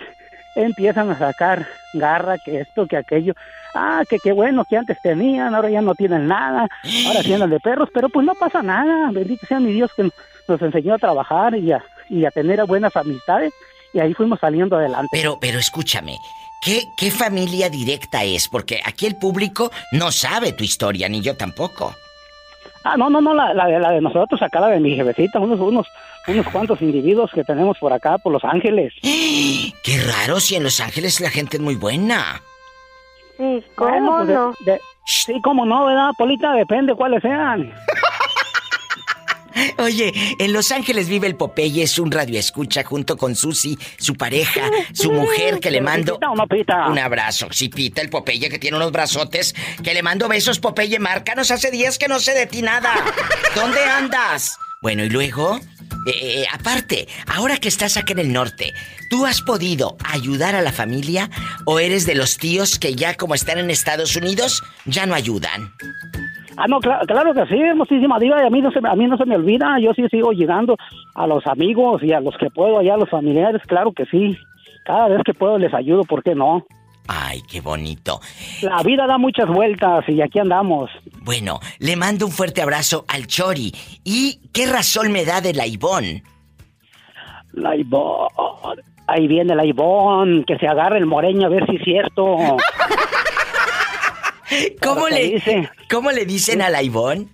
empiezan 0.56 1.10
a 1.12 1.18
sacar 1.18 1.68
garra, 1.94 2.38
que 2.38 2.62
esto, 2.62 2.88
que 2.88 2.98
aquello. 2.98 3.34
Ah, 3.74 4.04
que 4.10 4.20
qué 4.20 4.32
bueno 4.32 4.64
que 4.64 4.78
antes 4.78 4.98
tenían, 5.02 5.54
ahora 5.54 5.70
ya 5.70 5.82
no 5.82 5.96
tienen 5.96 6.28
nada, 6.28 6.68
ahora 7.08 7.20
andan 7.34 7.50
de 7.50 7.60
perros, 7.60 7.90
pero 7.94 8.08
pues 8.10 8.26
no 8.26 8.34
pasa 8.36 8.62
nada. 8.64 9.12
Bendito 9.12 9.46
sea 9.48 9.60
mi 9.60 9.74
Dios 9.74 9.92
que 9.96 10.10
nos 10.48 10.62
enseñó 10.62 10.94
a 10.94 10.98
trabajar 10.98 11.56
y 11.56 11.72
a, 11.74 11.84
y 12.10 12.24
a 12.26 12.32
tener 12.32 12.64
buenas 12.66 12.96
amistades 12.96 13.54
y 13.94 14.00
ahí 14.00 14.14
fuimos 14.14 14.40
saliendo 14.40 14.78
adelante. 14.78 15.10
Pero, 15.12 15.38
pero 15.42 15.60
escúchame, 15.60 16.18
¿qué, 16.62 16.84
¿qué 16.98 17.12
familia 17.12 17.70
directa 17.70 18.24
es? 18.24 18.48
Porque 18.48 18.80
aquí 18.86 19.06
el 19.08 19.18
público 19.18 19.72
no 19.92 20.12
sabe 20.12 20.54
tu 20.54 20.64
historia, 20.64 21.10
ni 21.10 21.22
yo 21.22 21.36
tampoco. 21.36 21.94
Ah, 22.84 22.96
no, 22.98 23.10
no, 23.10 23.20
no, 23.20 23.34
la, 23.34 23.54
la, 23.54 23.66
de- 23.66 23.80
la 23.80 23.92
de 23.92 24.00
nosotros, 24.02 24.42
acá 24.42 24.60
la 24.60 24.68
de 24.68 24.80
mi 24.80 24.96
jefecita, 24.96 25.40
unos, 25.40 25.60
unos, 25.60 25.88
unos 26.28 26.48
cuantos 26.50 26.82
individuos 26.82 27.32
que 27.34 27.44
tenemos 27.44 27.78
por 27.80 27.94
acá, 27.94 28.18
por 28.18 28.32
Los 28.34 28.44
Ángeles. 28.44 28.94
Qué 29.02 30.02
raro 30.02 30.40
si 30.40 30.56
en 30.56 30.64
Los 30.64 30.80
Ángeles 30.80 31.20
la 31.20 31.30
gente 31.30 31.58
es 31.58 31.62
muy 31.64 31.76
buena. 31.76 32.42
Sí, 33.38 33.64
¿cómo 33.76 33.90
Bueno, 33.92 34.16
pues, 34.18 34.28
de- 34.28 34.34
no? 34.34 34.54
de- 34.62 34.80
sí, 35.06 35.34
cómo 35.44 35.66
no, 35.66 35.86
¿verdad, 35.86 36.12
Polita? 36.18 36.54
Depende 36.54 36.96
cuáles 36.96 37.22
sean. 37.22 37.74
Oye, 39.78 40.12
en 40.40 40.52
Los 40.52 40.72
Ángeles 40.74 41.08
vive 41.08 41.28
el 41.28 41.36
Popeye, 41.38 41.84
es 41.84 41.98
un 41.98 42.12
radioescucha 42.12 42.84
junto 42.84 43.16
con 43.16 43.36
Susi, 43.36 43.78
su 43.98 44.16
pareja, 44.16 44.70
su 44.94 45.12
mujer, 45.14 45.60
que 45.62 45.72
le 45.72 45.80
mando 45.80 46.16
¿Pita 46.16 46.30
o 46.32 46.36
no 46.36 46.46
pita? 46.48 46.88
un 46.90 47.00
abrazo. 47.00 47.48
Sí, 47.52 47.70
Pita, 47.70 48.02
el 48.02 48.10
Popeye 48.10 48.50
que 48.50 48.60
tiene 48.60 48.76
unos 48.76 48.92
brazotes, 48.92 49.56
que 49.82 49.94
le 49.94 50.04
mando 50.04 50.28
besos, 50.28 50.60
Popeye, 50.60 51.00
márcanos 51.00 51.52
hace 51.52 51.72
días 51.72 51.98
que 51.98 52.08
no 52.10 52.20
sé 52.20 52.34
de 52.34 52.48
ti 52.48 52.62
nada. 52.62 52.94
¿Dónde 53.56 53.82
andas? 53.84 54.58
Bueno, 54.86 55.04
y 55.04 55.10
luego, 55.10 55.56
eh, 56.06 56.12
eh, 56.22 56.46
aparte, 56.54 57.08
ahora 57.26 57.58
que 57.58 57.70
estás 57.70 57.98
aquí 57.98 58.14
en 58.14 58.20
el 58.20 58.32
norte, 58.32 58.72
¿tú 59.10 59.26
has 59.26 59.42
podido 59.42 59.98
ayudar 60.14 60.54
a 60.54 60.62
la 60.62 60.72
familia 60.72 61.28
o 61.66 61.80
eres 61.80 62.06
de 62.06 62.14
los 62.14 62.38
tíos 62.38 62.78
que 62.78 62.94
ya 62.94 63.16
como 63.16 63.34
están 63.34 63.58
en 63.58 63.72
Estados 63.72 64.16
Unidos, 64.16 64.62
ya 64.86 65.08
no 65.08 65.16
ayudan? 65.16 65.72
Ah, 66.58 66.68
no, 66.68 66.80
cla- 66.82 67.04
claro 67.08 67.34
que 67.34 67.48
sí, 67.48 67.60
muchísima 67.76 68.20
diva, 68.20 68.44
y 68.44 68.46
a 68.46 68.50
mí, 68.52 68.62
no 68.62 68.70
se, 68.72 68.78
a 68.88 68.94
mí 68.96 69.08
no 69.08 69.18
se 69.18 69.26
me 69.26 69.36
olvida, 69.38 69.80
yo 69.82 69.92
sí 69.96 70.04
sigo 70.12 70.34
llegando 70.34 70.78
a 71.16 71.26
los 71.26 71.48
amigos 71.48 72.04
y 72.04 72.14
a 72.14 72.20
los 72.20 72.38
que 72.38 72.52
puedo, 72.52 72.78
allá 72.78 72.94
a 72.94 72.98
los 72.98 73.10
familiares, 73.10 73.64
claro 73.66 73.92
que 73.92 74.06
sí. 74.06 74.38
Cada 74.86 75.08
vez 75.08 75.22
que 75.26 75.34
puedo 75.34 75.58
les 75.58 75.74
ayudo, 75.74 76.04
¿por 76.04 76.22
qué 76.22 76.36
no? 76.36 76.64
Ay, 77.08 77.42
qué 77.52 77.62
bonito. 77.62 78.20
La 78.62 78.82
vida 78.82 79.06
da 79.06 79.18
muchas 79.18 79.48
vueltas 79.48 80.06
y 80.08 80.22
aquí 80.22 80.40
andamos. 80.40 80.90
Bueno, 81.26 81.60
le 81.80 81.96
mando 81.96 82.28
un 82.28 82.32
fuerte 82.32 82.62
abrazo 82.62 83.04
al 83.08 83.26
Chori. 83.26 83.74
¿Y 84.04 84.42
qué 84.54 84.68
razón 84.68 85.12
me 85.12 85.26
da 85.26 85.42
de 85.42 85.56
la 85.56 85.66
Ivón? 85.66 86.22
La 87.54 87.76
Ivón, 87.76 88.30
ahí 89.08 89.28
viene 89.28 89.56
la 89.56 89.66
Ivón, 89.66 90.44
que 90.46 90.56
se 90.60 90.68
agarre 90.68 91.00
el 91.00 91.08
moreño 91.08 91.48
a 91.48 91.50
ver 91.50 91.66
si 91.66 91.78
es 91.78 91.84
cierto. 91.84 92.38
¿Cómo 94.84 95.06
¿qué 95.06 95.14
le, 95.16 95.24
dice? 95.24 95.70
¿Cómo 95.90 96.12
le 96.12 96.28
dicen 96.28 96.62
a 96.62 96.70
la 96.70 96.84
Ivón? 96.84 97.32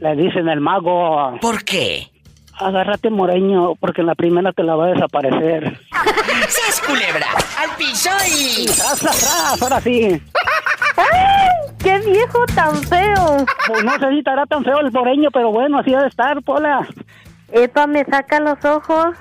Le 0.00 0.16
dicen 0.16 0.48
el 0.48 0.60
mago, 0.60 1.38
¿Por 1.42 1.64
qué? 1.64 2.10
agárrate 2.58 3.10
moreño, 3.10 3.74
porque 3.74 4.00
en 4.00 4.06
la 4.06 4.14
primera 4.14 4.52
te 4.52 4.62
la 4.62 4.74
va 4.74 4.86
a 4.86 4.92
desaparecer. 4.94 5.78
¡Sas, 6.48 6.80
culebra! 6.80 7.26
¡Al 7.58 7.76
piso 7.76 8.08
y... 8.26 8.64
¡Tras, 8.64 9.00
tras, 9.00 9.18
tras! 9.18 9.62
Ahora 9.62 9.82
sí. 9.82 10.18
¡Qué 11.88 11.98
viejo 12.00 12.44
tan 12.54 12.76
feo! 12.82 13.46
Pues 13.66 13.82
no 13.82 13.98
sé 13.98 14.10
si 14.10 14.18
estará 14.18 14.44
tan 14.44 14.62
feo 14.62 14.78
el 14.80 14.92
moreño, 14.92 15.30
pero 15.32 15.50
bueno, 15.50 15.78
así 15.78 15.94
ha 15.94 16.02
de 16.02 16.08
estar, 16.08 16.42
Pola. 16.42 16.86
Epa, 17.50 17.86
me 17.86 18.04
saca 18.04 18.40
los 18.40 18.62
ojos. 18.62 19.16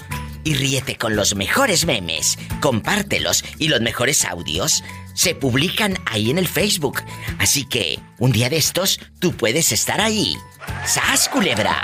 Y 0.45 0.53
ríete 0.53 0.95
con 0.95 1.17
los 1.17 1.35
mejores 1.35 1.85
memes, 1.85 2.37
compártelos 2.61 3.43
y 3.59 3.67
los 3.67 3.81
mejores 3.81 4.23
audios 4.23 4.83
se 5.15 5.33
publican 5.33 5.97
ahí 6.05 6.29
en 6.29 6.37
el 6.37 6.47
Facebook. 6.47 7.01
Así 7.39 7.65
que 7.65 7.99
un 8.19 8.31
día 8.31 8.49
de 8.49 8.57
estos 8.57 8.99
tú 9.19 9.33
puedes 9.35 9.71
estar 9.71 9.99
ahí. 9.99 10.37
¡Sas, 10.85 11.27
culebra! 11.29 11.75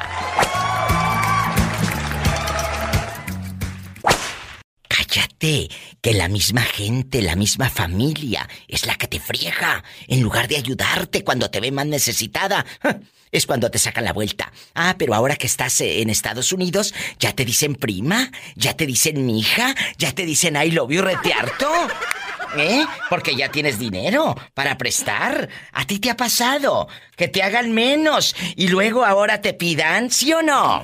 Cállate, 4.87 5.69
que 6.01 6.13
la 6.13 6.27
misma 6.27 6.61
gente, 6.61 7.21
la 7.21 7.35
misma 7.35 7.69
familia 7.69 8.49
es 8.67 8.85
la 8.85 8.95
que 8.95 9.07
te 9.07 9.19
friega. 9.19 9.83
En 10.07 10.21
lugar 10.21 10.47
de 10.47 10.57
ayudarte 10.57 11.23
cuando 11.23 11.49
te 11.49 11.59
ve 11.59 11.71
más 11.71 11.85
necesitada, 11.85 12.65
es 13.31 13.45
cuando 13.45 13.69
te 13.71 13.79
sacan 13.79 14.03
la 14.03 14.13
vuelta. 14.13 14.51
Ah, 14.73 14.95
pero 14.97 15.13
ahora 15.13 15.35
que 15.35 15.47
estás 15.47 15.79
eh, 15.81 16.01
en 16.01 16.09
Estados 16.09 16.51
Unidos, 16.51 16.93
ya 17.19 17.33
te 17.33 17.45
dicen 17.45 17.75
prima, 17.75 18.31
ya 18.55 18.75
te 18.75 18.85
dicen 18.85 19.25
mija, 19.25 19.75
ya 19.97 20.11
te 20.13 20.25
dicen 20.25 20.55
I 20.55 20.71
love 20.71 20.91
you 20.91 21.01
retearto. 21.01 21.69
¿Eh? 22.57 22.83
Porque 23.09 23.33
ya 23.33 23.49
tienes 23.49 23.79
dinero 23.79 24.35
para 24.53 24.77
prestar. 24.77 25.47
¿A 25.71 25.85
ti 25.85 25.99
te 25.99 26.09
ha 26.09 26.17
pasado? 26.17 26.89
Que 27.15 27.29
te 27.29 27.43
hagan 27.43 27.71
menos 27.71 28.35
y 28.57 28.67
luego 28.67 29.05
ahora 29.05 29.39
te 29.39 29.53
pidan, 29.53 30.11
¿sí 30.11 30.33
o 30.33 30.41
no? 30.41 30.83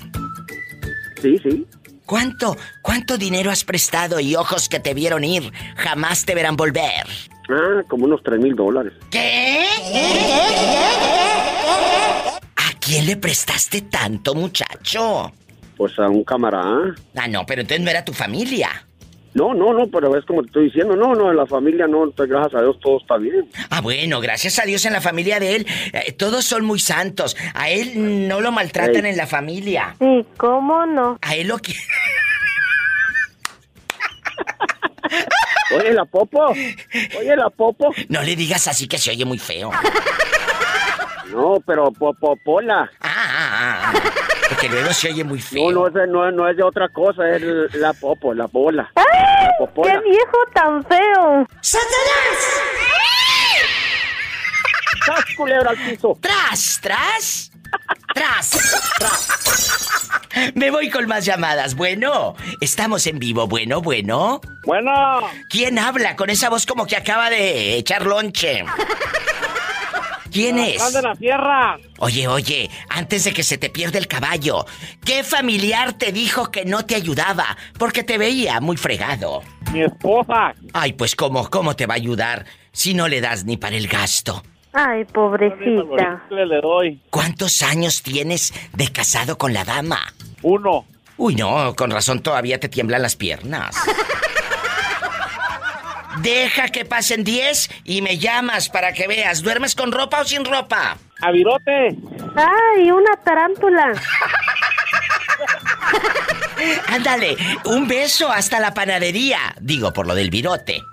Sí, 1.21 1.37
sí. 1.43 1.65
¿Cuánto, 2.07 2.55
cuánto 2.81 3.17
dinero 3.17 3.51
has 3.51 3.65
prestado 3.65 4.21
y 4.21 4.33
ojos 4.35 4.69
que 4.69 4.79
te 4.79 4.93
vieron 4.93 5.25
ir 5.25 5.51
jamás 5.75 6.23
te 6.25 6.35
verán 6.35 6.55
volver? 6.55 7.05
Ah, 7.49 7.83
como 7.89 8.05
unos 8.05 8.23
tres 8.23 8.39
mil 8.39 8.55
dólares. 8.55 8.93
¿Qué? 9.11 9.67
¿A 12.55 12.79
quién 12.79 13.05
le 13.07 13.17
prestaste 13.17 13.81
tanto, 13.81 14.33
muchacho? 14.35 15.33
Pues 15.75 15.99
a 15.99 16.07
un 16.07 16.23
camarada. 16.23 16.95
Ah, 17.13 17.27
no, 17.27 17.45
pero 17.45 17.61
entonces 17.61 17.83
no 17.83 17.91
era 17.91 18.05
tu 18.05 18.13
familia. 18.13 18.86
No, 19.37 19.53
no, 19.53 19.71
no, 19.71 19.87
pero 19.87 20.17
es 20.17 20.25
como 20.25 20.41
te 20.41 20.47
estoy 20.47 20.65
diciendo, 20.65 20.95
no, 20.95 21.13
no, 21.13 21.29
en 21.29 21.37
la 21.37 21.45
familia 21.45 21.85
no, 21.85 22.09
pues, 22.09 22.27
gracias 22.27 22.55
a 22.55 22.63
Dios 22.63 22.79
todo 22.79 22.97
está 22.97 23.17
bien. 23.17 23.47
Ah, 23.69 23.81
bueno, 23.81 24.19
gracias 24.19 24.57
a 24.57 24.63
Dios 24.63 24.83
en 24.85 24.93
la 24.93 25.01
familia 25.01 25.39
de 25.39 25.57
él, 25.57 25.67
eh, 25.93 26.11
todos 26.13 26.43
son 26.43 26.65
muy 26.65 26.79
santos. 26.79 27.37
A 27.53 27.69
él 27.69 28.27
no 28.27 28.41
lo 28.41 28.51
maltratan 28.51 29.05
Ey. 29.05 29.11
en 29.11 29.17
la 29.17 29.27
familia. 29.27 29.95
Sí, 29.99 30.25
¿cómo 30.37 30.87
no? 30.87 31.19
A 31.21 31.35
él 31.35 31.49
lo 31.49 31.59
que... 31.59 31.75
Oye, 35.75 35.93
la 35.93 36.05
popo, 36.05 36.47
oye, 36.47 37.35
la 37.35 37.49
popo. 37.51 37.93
No 38.09 38.23
le 38.23 38.35
digas 38.35 38.67
así 38.67 38.87
que 38.87 38.97
se 38.97 39.11
oye 39.11 39.23
muy 39.23 39.37
feo. 39.37 39.69
No, 41.29 41.57
pero 41.63 41.91
popopola. 41.91 42.89
Ah, 43.01 43.27
ah, 43.29 43.93
ah. 43.93 44.36
Porque 44.49 44.69
luego 44.69 44.93
se 44.93 45.09
oye 45.09 45.23
muy 45.23 45.39
No, 45.39 45.45
feo. 45.45 45.71
no 45.71 45.87
es, 45.87 45.93
de, 45.93 46.07
no, 46.07 46.31
no 46.31 46.47
es 46.49 46.55
de 46.57 46.63
otra 46.63 46.87
cosa, 46.89 47.27
es 47.35 47.41
la 47.75 47.93
popo, 47.93 48.33
la 48.33 48.45
bola. 48.47 48.89
¡Ay! 48.95 49.05
La 49.59 49.67
¡Qué 49.83 49.99
viejo 50.09 50.37
tan 50.53 50.83
feo! 50.85 51.45
¡Sas, 55.05 55.25
culebra 55.35 55.71
al 55.71 55.77
piso! 55.77 56.17
¡Tras, 56.21 56.79
tras! 56.81 57.51
¡Tras! 58.13 58.49
¡Tras! 58.97 60.51
Me 60.55 60.69
voy 60.71 60.89
con 60.89 61.07
más 61.07 61.25
llamadas. 61.25 61.75
Bueno, 61.75 62.35
estamos 62.61 63.07
en 63.07 63.19
vivo. 63.19 63.47
Bueno, 63.47 63.81
bueno. 63.81 64.39
Bueno, 64.65 64.91
¿Quién 65.49 65.79
habla 65.79 66.15
con 66.15 66.29
esa 66.29 66.49
voz 66.49 66.65
como 66.65 66.85
que 66.85 66.95
acaba 66.95 67.29
de 67.29 67.77
echar 67.77 68.05
lonche? 68.05 68.63
¿Quién 70.37 70.59
es? 70.59 70.93
de 70.93 71.01
la 71.01 71.15
sierra. 71.15 71.79
Oye, 71.97 72.27
oye, 72.27 72.69
antes 72.89 73.23
de 73.23 73.33
que 73.33 73.41
se 73.41 73.57
te 73.57 73.71
pierda 73.71 73.97
el 73.97 74.07
caballo, 74.07 74.67
¿qué 75.03 75.23
familiar 75.23 75.93
te 75.93 76.11
dijo 76.11 76.51
que 76.51 76.63
no 76.63 76.85
te 76.85 76.93
ayudaba? 76.93 77.57
Porque 77.79 78.03
te 78.03 78.19
veía 78.19 78.59
muy 78.59 78.77
fregado. 78.77 79.41
Mi 79.73 79.81
esposa. 79.81 80.53
Ay, 80.73 80.93
pues 80.93 81.15
cómo, 81.15 81.49
cómo 81.49 81.75
te 81.75 81.87
va 81.87 81.95
a 81.95 81.97
ayudar 81.97 82.45
si 82.71 82.93
no 82.93 83.07
le 83.07 83.19
das 83.19 83.45
ni 83.45 83.57
para 83.57 83.77
el 83.77 83.87
gasto. 83.87 84.43
Ay, 84.73 85.05
pobrecita. 85.05 86.23
Le 86.29 86.61
doy 86.61 87.01
¿Cuántos 87.09 87.63
años 87.63 88.03
tienes 88.03 88.53
de 88.73 88.91
casado 88.91 89.39
con 89.39 89.53
la 89.53 89.65
dama? 89.65 90.13
uno. 90.43 90.85
Uy, 91.17 91.33
no, 91.33 91.73
con 91.75 91.89
razón 91.89 92.21
todavía 92.21 92.59
te 92.59 92.69
tiemblan 92.69 93.01
las 93.01 93.15
piernas. 93.15 93.75
Deja 96.21 96.69
que 96.69 96.85
pasen 96.85 97.23
10 97.23 97.69
y 97.83 98.01
me 98.01 98.17
llamas 98.17 98.69
para 98.69 98.93
que 98.93 99.07
veas. 99.07 99.41
¿Duermes 99.41 99.75
con 99.75 99.91
ropa 99.91 100.21
o 100.21 100.25
sin 100.25 100.45
ropa? 100.45 100.97
A 101.21 101.31
virote. 101.31 101.95
Ay, 102.35 102.91
una 102.91 103.15
tarántula. 103.23 103.93
Ándale, 106.89 107.37
un 107.65 107.87
beso 107.87 108.31
hasta 108.31 108.59
la 108.59 108.73
panadería. 108.73 109.39
Digo, 109.61 109.93
por 109.93 110.07
lo 110.07 110.15
del 110.15 110.29
virote. 110.29 110.83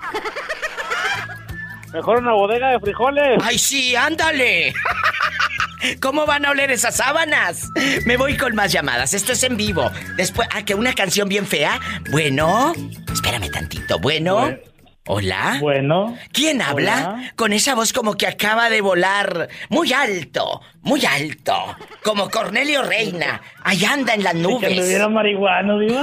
Mejor 1.93 2.19
una 2.19 2.33
bodega 2.33 2.71
de 2.71 2.81
frijoles. 2.81 3.39
¡Ay, 3.43 3.59
sí, 3.59 3.95
ándale! 3.95 4.75
¿Cómo 6.01 6.27
van 6.27 6.45
a 6.47 6.51
oler 6.51 6.71
esas 6.71 6.97
sábanas? 6.97 7.69
Me 8.07 8.17
voy 8.17 8.37
con 8.37 8.55
más 8.55 8.73
llamadas. 8.73 9.15
Esto 9.15 9.33
es 9.33 9.43
en 9.43 9.57
vivo. 9.57 9.91
Después, 10.17 10.49
ah, 10.53 10.65
que 10.65 10.75
una 10.75 10.95
canción 10.95 11.29
bien 11.29 11.47
fea. 11.47 11.79
Bueno, 12.11 12.73
espérame 13.13 13.51
tantito. 13.51 13.99
Bueno, 13.99 14.41
Bueno. 14.41 14.74
Hola. 15.07 15.59
Bueno. 15.61 16.17
¿Quién 16.33 16.63
habla? 16.63 17.15
Hola. 17.17 17.33
Con 17.37 17.53
esa 17.53 17.75
voz 17.75 17.93
como 17.93 18.15
que 18.17 18.27
acaba 18.27 18.71
de 18.71 18.81
volar 18.81 19.49
muy 19.69 19.93
alto, 19.93 20.61
muy 20.83 21.05
alto. 21.05 21.77
Como 22.03 22.31
Cornelio 22.31 22.83
Reina. 22.83 23.41
Allá 23.63 23.93
anda 23.93 24.15
en 24.15 24.23
las 24.25 24.33
Que 24.35 24.39
nubes. 24.41 24.71
anduviera 24.71 25.09
marihuano, 25.09 25.79
digo. 25.79 26.03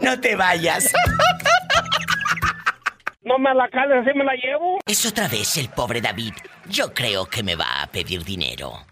No 0.00 0.20
te 0.20 0.36
vayas. 0.36 0.92
No 3.22 3.38
me 3.38 3.54
la 3.54 3.68
cales, 3.68 3.98
así 4.06 4.16
me 4.16 4.24
la 4.24 4.34
llevo. 4.34 4.78
Es 4.86 5.06
otra 5.06 5.28
vez 5.28 5.56
el 5.56 5.68
pobre 5.68 6.00
David. 6.00 6.34
Yo 6.66 6.92
creo 6.92 7.26
que 7.26 7.42
me 7.42 7.54
va 7.54 7.82
a 7.82 7.86
pedir 7.86 8.24
dinero. 8.24 8.86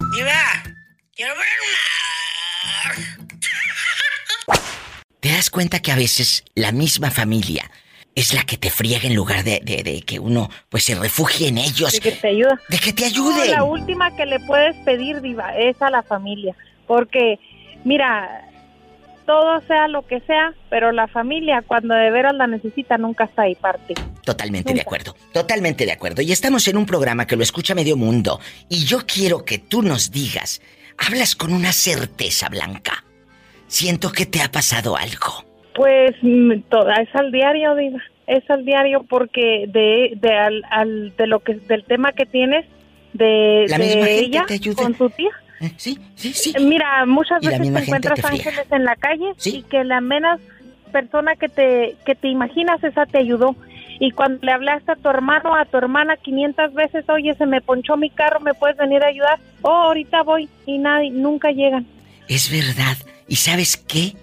¿Te 1.17 1.25
das 5.39 5.51
cuenta 5.51 5.81
que 5.81 5.93
a 5.93 5.97
veces 5.97 6.45
la 6.55 6.73
misma 6.73 7.11
familia 7.11 7.71
es 8.15 8.35
la 8.35 8.43
que 8.43 8.57
te 8.57 8.71
friega 8.71 9.07
en 9.07 9.15
lugar 9.15 9.45
de, 9.45 9.61
de- 9.65 9.83
de 9.83 10.03
que 10.03 10.19
uno 10.19 10.51
pues 10.69 10.85
se 10.85 10.95
refugie 10.97 11.49
en 11.49 11.59
ellos? 11.59 11.93
De 11.93 12.01
que 12.01 12.13
te 12.13 12.29
ayuda. 12.29 12.61
De 12.69 12.79
que 12.79 12.93
te 12.93 13.03
No, 13.03 13.07
ayuden. 13.09 13.51
la 13.53 13.63
última 13.65 14.15
que 14.17 14.27
le 14.27 14.41
puedes 14.41 14.75
pedir, 14.85 15.21
Diva, 15.21 15.57
es 15.57 15.81
a 15.81 15.89
la 15.91 16.03
familia. 16.03 16.55
Porque, 16.87 17.39
mira, 17.85 18.45
todo 19.27 19.61
sea 19.67 19.89
lo 19.89 20.07
que 20.07 20.21
sea, 20.23 20.55
pero 20.71 20.91
la 20.91 21.07
familia, 21.07 21.63
cuando 21.67 21.95
de 21.95 22.11
veras 22.11 22.35
la 22.35 22.47
necesita, 22.47 22.97
nunca 22.99 23.25
está 23.25 23.43
ahí 23.43 23.55
parte. 23.55 23.95
Totalmente 24.25 24.75
de 24.75 24.81
acuerdo, 24.81 25.15
totalmente 25.33 25.85
de 25.87 25.93
acuerdo. 25.93 26.23
Y 26.23 26.33
estamos 26.33 26.67
en 26.69 26.77
un 26.77 26.87
programa 26.87 27.27
que 27.27 27.37
lo 27.37 27.43
escucha 27.43 27.75
medio 27.75 27.97
mundo. 27.97 28.41
Y 28.69 28.85
yo 28.85 29.07
quiero 29.07 29.45
que 29.45 29.59
tú 29.59 29.83
nos 29.83 30.11
digas, 30.11 30.61
hablas 30.97 31.37
con 31.37 31.53
una 31.53 31.73
certeza 31.73 32.49
blanca. 32.49 33.05
Siento 33.69 34.11
que 34.11 34.27
te 34.27 34.41
ha 34.43 34.51
pasado 34.51 34.97
algo. 34.97 35.45
Pues 35.75 36.13
mm, 36.23 36.63
toda 36.71 36.95
es 36.97 37.15
al 37.15 37.31
diario, 37.31 37.75
Diva. 37.77 38.01
Es 38.27 38.49
al 38.51 38.65
diario 38.65 39.05
porque 39.09 39.65
de, 39.69 40.13
de, 40.21 40.35
al, 40.37 40.63
al- 40.71 41.17
de 41.17 41.27
lo 41.27 41.41
que 41.41 41.55
del 41.55 41.85
tema 41.85 42.13
que 42.13 42.27
tienes 42.27 42.67
de, 43.13 43.65
La 43.69 43.79
de 43.79 43.85
misma 43.85 44.07
gente 44.07 44.19
ella 44.25 44.45
te 44.47 44.55
ayuda. 44.55 44.83
con 44.83 44.95
su 44.97 45.09
tía. 45.11 45.31
¿Eh? 45.61 45.71
Sí, 45.77 45.99
sí, 46.15 46.33
sí. 46.35 46.53
Mira, 46.61 47.07
muchas 47.07 47.41
veces 47.43 47.73
te 47.73 47.79
encuentras 47.81 48.21
te 48.21 48.27
ángeles 48.27 48.67
en 48.71 48.85
la 48.85 48.97
calle 48.97 49.33
Sí. 49.39 49.59
y 49.59 49.63
que 49.63 49.83
la 49.85 50.01
menos 50.01 50.41
persona 50.93 51.37
que 51.37 51.49
te 51.49 51.97
que 52.07 52.15
te 52.15 52.29
imaginas 52.29 52.83
esa 52.85 53.07
te 53.07 53.19
ayudó. 53.19 53.55
Y 54.01 54.13
cuando 54.13 54.45
le 54.47 54.53
hablaste 54.53 54.93
a 54.93 54.97
tu 54.97 55.09
hermano, 55.09 55.55
a 55.57 55.65
tu 55.65 55.77
hermana 55.77 56.17
500 56.17 56.73
veces, 56.75 57.09
oye, 57.09 57.35
se 57.35 57.47
me 57.47 57.61
ponchó 57.61 57.97
mi 57.97 58.11
carro, 58.11 58.39
¿me 58.41 58.55
puedes 58.55 58.77
venir 58.77 59.03
a 59.03 59.09
ayudar? 59.09 59.39
Oh, 59.63 59.71
ahorita 59.71 60.23
voy. 60.23 60.49
Y 60.67 60.79
nadie, 60.79 61.11
nunca 61.11 61.51
llegan. 61.51 61.85
Es 62.29 62.51
verdad. 62.51 62.97
¿Y 63.27 63.37
sabes 63.37 63.77
qué? 63.77 64.15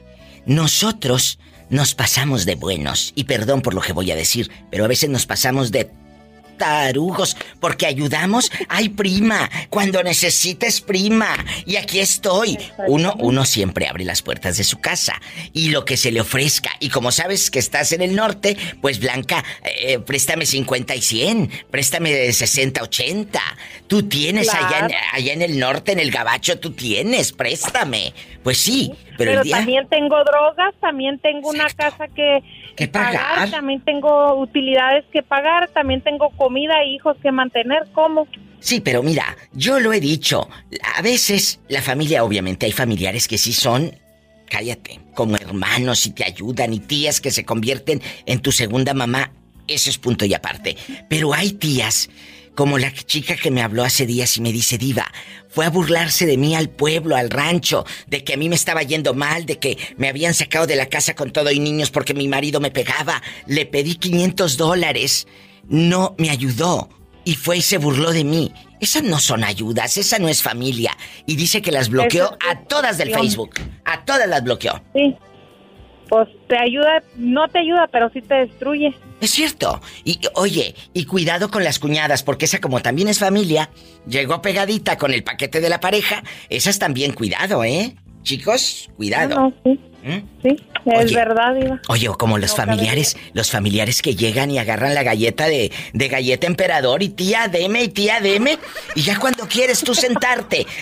Nosotros 0.45 1.39
nos 1.69 1.95
pasamos 1.95 2.45
de 2.45 2.55
buenos. 2.55 3.11
Y 3.15 3.25
perdón 3.25 3.61
por 3.61 3.73
lo 3.73 3.81
que 3.81 3.93
voy 3.93 4.11
a 4.11 4.15
decir, 4.15 4.51
pero 4.71 4.85
a 4.85 4.87
veces 4.87 5.09
nos 5.09 5.25
pasamos 5.25 5.71
de 5.71 5.89
tarugos 6.57 7.37
porque 7.59 7.85
ayudamos. 7.85 8.51
Ay, 8.69 8.89
prima, 8.89 9.49
cuando 9.69 10.03
necesites 10.03 10.81
prima. 10.81 11.35
Y 11.65 11.77
aquí 11.77 11.99
estoy. 11.99 12.57
Uno, 12.87 13.15
uno 13.19 13.45
siempre 13.45 13.87
abre 13.87 14.05
las 14.05 14.21
puertas 14.21 14.57
de 14.57 14.63
su 14.63 14.79
casa 14.79 15.21
y 15.53 15.69
lo 15.69 15.85
que 15.85 15.97
se 15.97 16.11
le 16.11 16.21
ofrezca. 16.21 16.71
Y 16.79 16.89
como 16.89 17.11
sabes 17.11 17.49
que 17.51 17.59
estás 17.59 17.91
en 17.91 18.01
el 18.01 18.15
norte, 18.15 18.57
pues 18.81 18.99
Blanca, 18.99 19.43
eh, 19.63 19.99
préstame 19.99 20.45
50 20.45 20.95
y 20.95 21.01
100, 21.01 21.51
préstame 21.71 22.31
60, 22.31 22.83
80. 22.83 23.41
Tú 23.87 24.03
tienes 24.03 24.49
allá, 24.53 24.87
en, 24.87 24.91
allá 25.13 25.33
en 25.33 25.41
el 25.41 25.59
norte, 25.59 25.91
en 25.91 25.99
el 25.99 26.11
gabacho, 26.11 26.59
tú 26.59 26.71
tienes, 26.71 27.31
préstame. 27.31 28.13
Pues 28.43 28.57
sí, 28.57 28.91
pero, 29.17 29.31
Pero 29.31 29.41
el 29.41 29.43
día... 29.45 29.57
también 29.57 29.87
tengo 29.89 30.15
drogas, 30.23 30.73
también 30.79 31.19
tengo 31.19 31.49
una 31.49 31.67
casa 31.69 32.07
que, 32.07 32.43
Que 32.75 32.87
pagar. 32.87 33.49
también 33.49 33.81
tengo 33.81 34.35
utilidades 34.35 35.05
que 35.11 35.23
pagar, 35.23 35.69
también 35.69 36.01
tengo 36.01 36.29
comida 36.31 36.81
e 36.81 36.89
hijos 36.89 37.17
que 37.21 37.31
mantener. 37.31 37.83
¿Cómo? 37.93 38.27
Sí, 38.59 38.81
pero 38.81 39.03
mira, 39.03 39.35
yo 39.53 39.79
lo 39.79 39.93
he 39.93 39.99
dicho. 39.99 40.49
A 40.95 41.01
veces 41.01 41.59
la 41.67 41.81
familia, 41.81 42.23
obviamente, 42.23 42.65
hay 42.65 42.71
familiares 42.71 43.27
que 43.27 43.37
sí 43.37 43.53
son, 43.53 43.91
cállate, 44.49 44.99
como 45.13 45.35
hermanos 45.35 46.05
y 46.07 46.11
te 46.11 46.23
ayudan 46.23 46.73
y 46.73 46.79
tías 46.79 47.21
que 47.21 47.31
se 47.31 47.45
convierten 47.45 48.01
en 48.25 48.39
tu 48.41 48.51
segunda 48.51 48.93
mamá. 48.93 49.31
Eso 49.67 49.89
es 49.89 49.97
punto 49.97 50.25
y 50.25 50.33
aparte. 50.33 50.77
Pero 51.09 51.33
hay 51.33 51.51
tías, 51.53 52.09
como 52.55 52.77
la 52.77 52.91
chica 52.91 53.35
que 53.35 53.51
me 53.51 53.61
habló 53.61 53.83
hace 53.83 54.05
días 54.05 54.37
y 54.37 54.41
me 54.41 54.51
dice, 54.51 54.77
diva, 54.77 55.05
fue 55.49 55.65
a 55.65 55.69
burlarse 55.69 56.25
de 56.25 56.37
mí 56.37 56.55
al 56.55 56.69
pueblo, 56.69 57.15
al 57.15 57.29
rancho, 57.29 57.85
de 58.07 58.23
que 58.23 58.33
a 58.33 58.37
mí 58.37 58.49
me 58.49 58.55
estaba 58.55 58.81
yendo 58.83 59.13
mal, 59.13 59.45
de 59.45 59.59
que 59.59 59.77
me 59.97 60.07
habían 60.07 60.33
sacado 60.33 60.65
de 60.65 60.75
la 60.75 60.87
casa 60.87 61.15
con 61.15 61.31
todo 61.31 61.51
y 61.51 61.59
niños 61.59 61.91
porque 61.91 62.13
mi 62.13 62.27
marido 62.27 62.59
me 62.59 62.71
pegaba. 62.71 63.21
Le 63.45 63.65
pedí 63.65 63.95
500 63.95 64.57
dólares. 64.57 65.27
No 65.67 66.15
me 66.17 66.29
ayudó 66.29 66.89
y 67.23 67.35
fue 67.35 67.57
y 67.57 67.61
se 67.61 67.77
burló 67.77 68.11
de 68.11 68.23
mí. 68.23 68.53
Esas 68.79 69.03
no 69.03 69.19
son 69.19 69.43
ayudas, 69.43 69.97
esa 69.97 70.19
no 70.19 70.27
es 70.27 70.41
familia. 70.41 70.95
Y 71.25 71.35
dice 71.35 71.61
que 71.61 71.71
las 71.71 71.89
bloqueó 71.89 72.37
a 72.47 72.59
todas 72.61 72.97
del. 72.97 73.11
Facebook. 73.13 73.59
A 73.83 74.05
todas 74.05 74.27
las 74.27 74.43
bloqueó. 74.43 74.81
Sí. 74.93 75.15
Pues 76.09 76.27
te 76.47 76.57
ayuda, 76.57 77.01
no 77.15 77.47
te 77.47 77.59
ayuda, 77.59 77.87
pero 77.91 78.09
sí 78.11 78.21
te 78.21 78.35
destruye. 78.35 78.93
Es 79.21 79.31
cierto. 79.31 79.81
Y 80.03 80.19
oye, 80.35 80.75
y 80.93 81.05
cuidado 81.05 81.49
con 81.49 81.63
las 81.63 81.79
cuñadas, 81.79 82.21
porque 82.21 82.45
esa 82.45 82.59
como 82.59 82.81
también 82.81 83.07
es 83.07 83.19
familia, 83.19 83.69
llegó 84.07 84.41
pegadita 84.41 84.97
con 84.97 85.13
el 85.13 85.23
paquete 85.23 85.61
de 85.61 85.69
la 85.69 85.79
pareja. 85.79 86.23
Esas 86.49 86.77
también 86.79 87.13
cuidado, 87.13 87.63
¿eh? 87.63 87.95
Chicos, 88.23 88.89
cuidado. 88.97 89.35
No, 89.35 89.49
no, 89.49 89.53
sí, 89.63 89.79
¿Mm? 90.03 90.41
sí, 90.43 90.63
es 90.85 91.05
Oye. 91.05 91.15
verdad, 91.15 91.55
Diva. 91.55 91.81
Oye, 91.89 92.09
o 92.09 92.17
como 92.17 92.37
los 92.37 92.51
No, 92.51 92.57
familiares, 92.57 93.15
los 93.33 93.51
familiares 93.51 94.01
que 94.01 94.15
llegan 94.15 94.49
y 94.51 94.57
agarran 94.59 94.93
la 94.95 95.03
galleta 95.03 95.45
de, 95.47 95.71
de 95.93 96.07
galleta 96.07 96.47
emperador 96.47 97.01
y 97.03 97.09
tía 97.09 97.47
deme 97.47 97.83
y 97.83 97.87
tía 97.89 98.19
deme. 98.21 98.57
Y 98.95 99.01
ya 99.01 99.19
cuando 99.19 99.47
quieres 99.47 99.81
tú 99.81 99.93
sentarte 99.95 100.65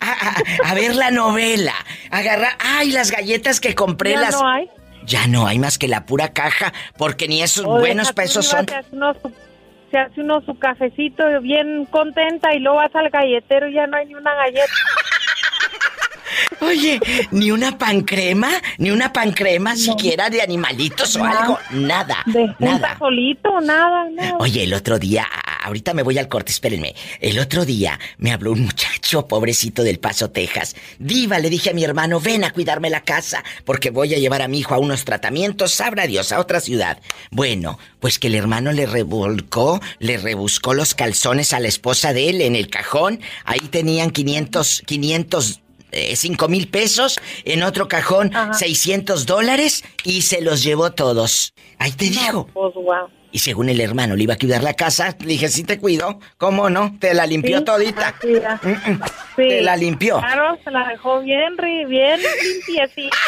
A, 0.00 0.74
ver 0.74 0.94
la 0.94 1.10
novela. 1.10 1.74
Agarra. 2.10 2.56
¡Ay, 2.58 2.90
las 2.90 3.10
galletas 3.10 3.60
que 3.60 3.74
compré! 3.74 4.12
Ya 4.12 4.20
las... 4.20 4.40
no 4.40 4.48
hay. 4.48 4.68
Ya 5.06 5.26
no 5.26 5.46
hay 5.46 5.58
más 5.58 5.78
que 5.78 5.86
la 5.86 6.06
pura 6.06 6.32
caja, 6.32 6.72
porque 6.96 7.28
ni 7.28 7.42
esos 7.42 7.66
buenos 7.66 8.12
pesos 8.12 8.46
son. 8.46 8.66
Se 8.66 8.74
hace, 8.74 8.88
uno 8.92 9.12
su, 9.14 9.32
se 9.90 9.98
hace 9.98 10.20
uno 10.22 10.40
su 10.40 10.58
cafecito 10.58 11.22
bien 11.42 11.86
contenta 11.90 12.54
y 12.54 12.60
luego 12.60 12.78
vas 12.78 12.94
al 12.94 13.10
galletero 13.10 13.68
y 13.68 13.74
ya 13.74 13.86
no 13.86 13.98
hay 13.98 14.06
ni 14.06 14.14
una 14.14 14.34
galleta. 14.34 14.64
Oye, 16.60 17.00
ni 17.30 17.50
una 17.50 17.78
pan 17.78 18.02
crema, 18.02 18.50
ni 18.78 18.90
una 18.90 19.12
pan 19.12 19.32
crema 19.32 19.76
siquiera 19.76 20.30
de 20.30 20.42
animalitos 20.42 21.16
o 21.16 21.24
algo, 21.24 21.58
nada. 21.70 22.22
De 22.26 22.54
nada. 22.58 22.96
solito, 22.98 23.60
nada, 23.60 24.08
nada. 24.10 24.36
Oye, 24.38 24.64
el 24.64 24.74
otro 24.74 24.98
día, 24.98 25.26
ahorita 25.62 25.94
me 25.94 26.02
voy 26.02 26.18
al 26.18 26.28
corte, 26.28 26.52
espérenme. 26.52 26.94
El 27.20 27.38
otro 27.38 27.64
día 27.64 27.98
me 28.18 28.32
habló 28.32 28.52
un 28.52 28.62
muchacho, 28.62 29.26
pobrecito 29.26 29.82
del 29.82 29.98
Paso, 29.98 30.30
Texas. 30.30 30.76
Diva, 30.98 31.38
le 31.38 31.50
dije 31.50 31.70
a 31.70 31.74
mi 31.74 31.84
hermano, 31.84 32.20
ven 32.20 32.44
a 32.44 32.52
cuidarme 32.52 32.90
la 32.90 33.02
casa, 33.02 33.44
porque 33.64 33.90
voy 33.90 34.14
a 34.14 34.18
llevar 34.18 34.42
a 34.42 34.48
mi 34.48 34.60
hijo 34.60 34.74
a 34.74 34.78
unos 34.78 35.04
tratamientos, 35.04 35.72
sabrá 35.72 36.06
Dios, 36.06 36.32
a 36.32 36.40
otra 36.40 36.60
ciudad. 36.60 36.98
Bueno, 37.30 37.78
pues 38.00 38.18
que 38.18 38.28
el 38.28 38.34
hermano 38.34 38.72
le 38.72 38.86
revolcó, 38.86 39.80
le 39.98 40.16
rebuscó 40.16 40.74
los 40.74 40.94
calzones 40.94 41.52
a 41.52 41.60
la 41.60 41.68
esposa 41.68 42.12
de 42.12 42.30
él 42.30 42.40
en 42.40 42.56
el 42.56 42.68
cajón. 42.68 43.20
Ahí 43.44 43.60
tenían 43.60 44.10
500, 44.10 44.82
500 44.86 45.50
eh, 45.50 45.63
cinco 46.14 46.48
mil 46.48 46.68
pesos, 46.68 47.20
en 47.44 47.62
otro 47.62 47.88
cajón 47.88 48.32
600 48.52 49.26
dólares 49.26 49.84
y 50.04 50.22
se 50.22 50.40
los 50.40 50.62
llevó 50.62 50.92
todos. 50.92 51.54
Ahí 51.78 51.92
te 51.92 52.06
digo. 52.06 52.46
Pues, 52.52 52.74
y 53.34 53.40
según 53.40 53.68
el 53.68 53.80
hermano 53.80 54.14
le 54.14 54.22
iba 54.22 54.34
a 54.34 54.38
cuidar 54.38 54.62
la 54.62 54.74
casa, 54.74 55.16
le 55.18 55.26
dije, 55.26 55.48
sí 55.48 55.64
te 55.64 55.80
cuido. 55.80 56.20
¿Cómo 56.38 56.70
no? 56.70 56.96
Te 57.00 57.14
la 57.14 57.26
limpió 57.26 57.64
todita. 57.64 58.14
Mm, 58.22 58.92
mm. 58.92 59.00
Te 59.34 59.60
la 59.60 59.76
limpió. 59.76 60.20
Claro, 60.20 60.56
se 60.62 60.70
la 60.70 60.86
dejó 60.86 61.20
bien, 61.20 61.56
bien 61.88 62.20
limpia, 62.20 62.88
sí. 62.94 63.10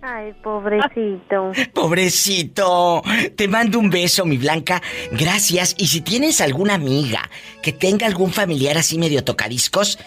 Ay, 0.00 0.32
pobrecito. 0.42 1.52
Pobrecito. 1.74 3.02
Te 3.36 3.46
mando 3.48 3.78
un 3.78 3.90
beso, 3.90 4.24
mi 4.24 4.38
Blanca. 4.38 4.80
Gracias. 5.12 5.74
Y 5.76 5.88
si 5.88 6.00
tienes 6.00 6.40
alguna 6.40 6.74
amiga 6.74 7.28
que 7.62 7.72
tenga 7.72 8.06
algún 8.06 8.32
familiar 8.32 8.78
así 8.78 8.98
medio 8.98 9.22
tocadiscos, 9.22 9.98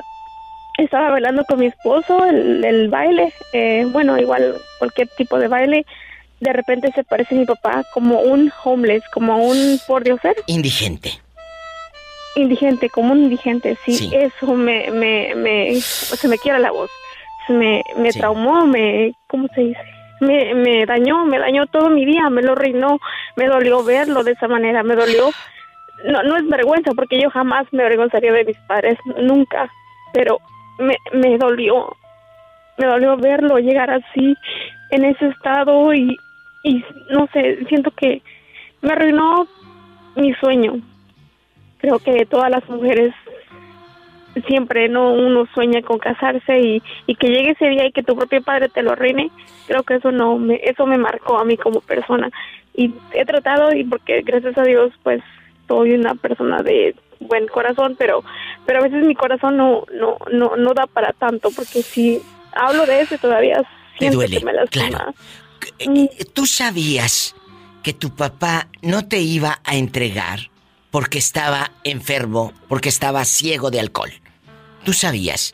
estaba 0.78 1.12
bailando 1.12 1.44
con 1.46 1.60
mi 1.60 1.68
esposo 1.68 2.26
el, 2.26 2.90
baile, 2.90 3.34
eh, 3.54 3.86
bueno, 3.92 4.18
igual 4.18 4.56
cualquier 4.80 5.08
tipo 5.10 5.38
de 5.38 5.48
baile. 5.48 5.86
De 6.42 6.52
repente 6.52 6.92
se 6.94 7.04
parece 7.04 7.36
mi 7.36 7.46
papá 7.46 7.84
como 7.94 8.20
un 8.20 8.52
homeless, 8.64 9.04
como 9.14 9.38
un 9.38 9.80
por 9.88 10.04
Dios 10.04 10.20
ser. 10.22 10.36
Indigente. 10.48 11.12
Indigente, 12.36 12.90
como 12.90 13.14
un 13.14 13.24
indigente, 13.24 13.78
sí. 13.86 14.12
Eso 14.14 14.54
me, 14.54 14.92
me, 14.92 15.34
me, 15.36 15.80
se 15.80 16.28
me 16.28 16.38
quiera 16.38 16.60
la 16.60 16.72
voz. 16.72 16.90
Se 17.48 17.54
me, 17.54 17.84
me 17.98 18.12
traumó, 18.12 18.66
me, 18.66 19.14
¿cómo 19.28 19.48
se 19.56 19.62
dice? 19.62 19.80
Me, 20.20 20.54
me 20.54 20.86
dañó, 20.86 21.26
me 21.26 21.40
dañó 21.40 21.66
todo 21.68 21.90
mi 21.90 22.06
día, 22.06 22.30
me 22.30 22.42
lo 22.42 22.56
reinó, 22.56 23.00
me 23.36 23.48
dolió 23.48 23.84
verlo 23.84 24.24
de 24.24 24.34
esa 24.34 24.48
manera, 24.48 24.84
me 24.84 24.96
dolió 24.96 25.32
no, 26.06 26.24
no 26.24 26.38
es 26.38 26.48
vergüenza 26.48 26.92
porque 26.96 27.20
yo 27.22 27.30
jamás 27.30 27.68
me 27.72 27.84
avergonzaría 27.84 28.32
de 28.32 28.46
mis 28.46 28.58
padres, 28.60 28.98
nunca, 29.22 29.70
pero 30.14 30.40
me, 30.80 30.96
me 31.14 31.38
dolió, 31.38 31.96
me 32.78 32.88
dolió 32.88 33.18
verlo 33.18 33.60
llegar 33.60 33.90
así, 33.90 34.36
en 34.92 35.06
ese 35.06 35.28
estado 35.28 35.94
y, 35.94 36.18
y 36.64 36.84
no 37.10 37.28
sé, 37.34 37.66
siento 37.68 37.92
que 37.92 38.22
me 38.82 38.94
arruinó 38.94 39.48
mi 40.16 40.34
sueño. 40.36 40.80
Creo 41.80 42.00
que 42.00 42.26
todas 42.26 42.50
las 42.50 42.68
mujeres 42.70 43.14
siempre 44.48 44.88
no 44.88 45.14
uno 45.14 45.46
sueña 45.54 45.82
con 45.82 46.00
casarse 46.00 46.60
y, 46.60 46.84
y 47.06 47.16
que 47.16 47.28
llegue 47.28 47.52
ese 47.52 47.68
día 47.68 47.86
y 47.86 47.92
que 47.92 48.04
tu 48.04 48.16
propio 48.16 48.42
padre 48.42 48.70
te 48.70 48.82
lo 48.82 48.92
arruine 48.92 49.30
creo 49.68 49.84
que 49.84 49.96
eso 49.96 50.10
no 50.10 50.38
me 50.38 50.60
eso 50.64 50.86
me 50.86 50.98
marcó 50.98 51.38
a 51.38 51.44
mí 51.44 51.58
como 51.58 51.82
persona 51.82 52.30
y 52.74 52.94
he 53.14 53.26
tratado 53.26 53.74
y 53.74 53.84
porque 53.84 54.22
gracias 54.22 54.58
a 54.58 54.64
Dios 54.64 54.94
pues 55.04 55.22
soy 55.68 55.94
una 55.94 56.16
persona 56.16 56.62
de 56.62 56.96
buen 57.22 57.48
corazón, 57.48 57.96
pero 57.98 58.24
pero 58.66 58.80
a 58.80 58.84
veces 58.84 59.04
mi 59.06 59.16
corazón 59.16 59.58
no 59.58 59.86
no 59.94 60.18
no 60.32 60.56
no 60.58 60.74
da 60.74 60.88
para 60.88 61.14
tanto 61.14 61.50
porque 61.56 61.82
si 61.82 62.22
hablo 62.54 62.86
de 62.86 63.02
eso 63.02 63.18
todavía 63.18 63.64
siento 63.98 64.18
duele, 64.18 64.40
que 64.40 64.46
me 64.46 64.54
lastima. 64.54 65.08
Eh, 65.10 65.14
¿Tú 66.34 66.46
sabías 66.46 67.36
que 67.84 67.94
tu 67.94 68.16
papá 68.16 68.68
no 68.82 69.08
te 69.08 69.20
iba 69.20 69.60
a 69.64 69.76
entregar 69.76 70.40
porque 70.92 71.18
estaba 71.18 71.72
enfermo, 71.84 72.54
porque 72.68 72.90
estaba 72.90 73.26
ciego 73.26 73.72
de 73.72 73.80
alcohol? 73.80 74.12
¿Tú 74.84 74.94
sabías? 74.94 75.54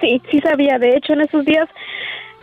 Sí, 0.00 0.20
sí 0.30 0.40
sabía. 0.40 0.78
De 0.78 0.96
hecho, 0.96 1.12
en 1.12 1.22
esos 1.22 1.44
días 1.44 1.68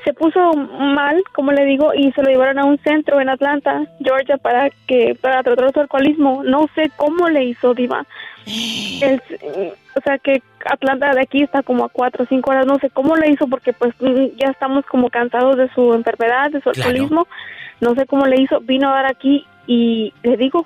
se 0.03 0.13
puso 0.13 0.53
mal, 0.53 1.21
como 1.33 1.51
le 1.51 1.65
digo, 1.65 1.93
y 1.93 2.11
se 2.13 2.21
lo 2.21 2.29
llevaron 2.29 2.59
a 2.59 2.65
un 2.65 2.77
centro 2.79 3.19
en 3.19 3.29
Atlanta, 3.29 3.85
Georgia, 3.99 4.37
para 4.37 4.69
que 4.87 5.15
para 5.19 5.43
tratar 5.43 5.71
su 5.73 5.79
alcoholismo. 5.81 6.43
No 6.43 6.67
sé 6.75 6.91
cómo 6.95 7.27
le 7.29 7.43
hizo 7.45 7.73
Diva. 7.73 8.05
o 9.95 10.01
sea 10.01 10.17
que 10.17 10.41
Atlanta 10.65 11.13
de 11.13 11.21
aquí 11.21 11.43
está 11.43 11.63
como 11.63 11.85
a 11.85 11.89
cuatro 11.89 12.23
o 12.23 12.27
cinco 12.27 12.51
horas. 12.51 12.65
No 12.65 12.79
sé 12.79 12.89
cómo 12.89 13.15
le 13.15 13.31
hizo 13.31 13.47
porque 13.47 13.73
pues 13.73 13.93
ya 13.99 14.49
estamos 14.51 14.85
como 14.85 15.09
cansados 15.09 15.57
de 15.57 15.69
su 15.73 15.93
enfermedad, 15.93 16.51
de 16.51 16.61
su 16.61 16.69
alcoholismo. 16.69 17.27
No 17.81 17.95
sé 17.95 18.05
cómo 18.05 18.25
le 18.25 18.41
hizo. 18.41 18.59
Vino 18.61 18.89
a 18.89 18.93
dar 18.93 19.05
aquí 19.11 19.45
y 19.67 20.13
le 20.23 20.37
digo, 20.37 20.65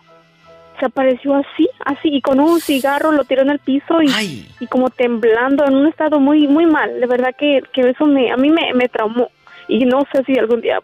se 0.80 0.86
apareció 0.86 1.36
así, 1.36 1.70
así, 1.86 2.10
y 2.10 2.22
con 2.22 2.40
un 2.40 2.60
cigarro 2.60 3.12
lo 3.12 3.24
tiró 3.26 3.42
en 3.42 3.50
el 3.50 3.60
piso 3.60 4.02
y, 4.02 4.48
y 4.60 4.68
como 4.68 4.90
temblando 4.90 5.66
en 5.66 5.76
un 5.76 5.88
estado 5.88 6.20
muy, 6.20 6.48
muy 6.48 6.66
mal. 6.66 7.00
De 7.00 7.06
verdad 7.06 7.36
que, 7.38 7.62
que 7.74 7.82
eso 7.82 8.06
me, 8.06 8.32
a 8.32 8.38
mí 8.38 8.50
me, 8.50 8.74
me 8.74 8.90
traumó 8.90 9.30
y 9.68 9.86
no 9.86 10.06
sé 10.12 10.24
si 10.26 10.38
algún 10.38 10.62
día 10.62 10.80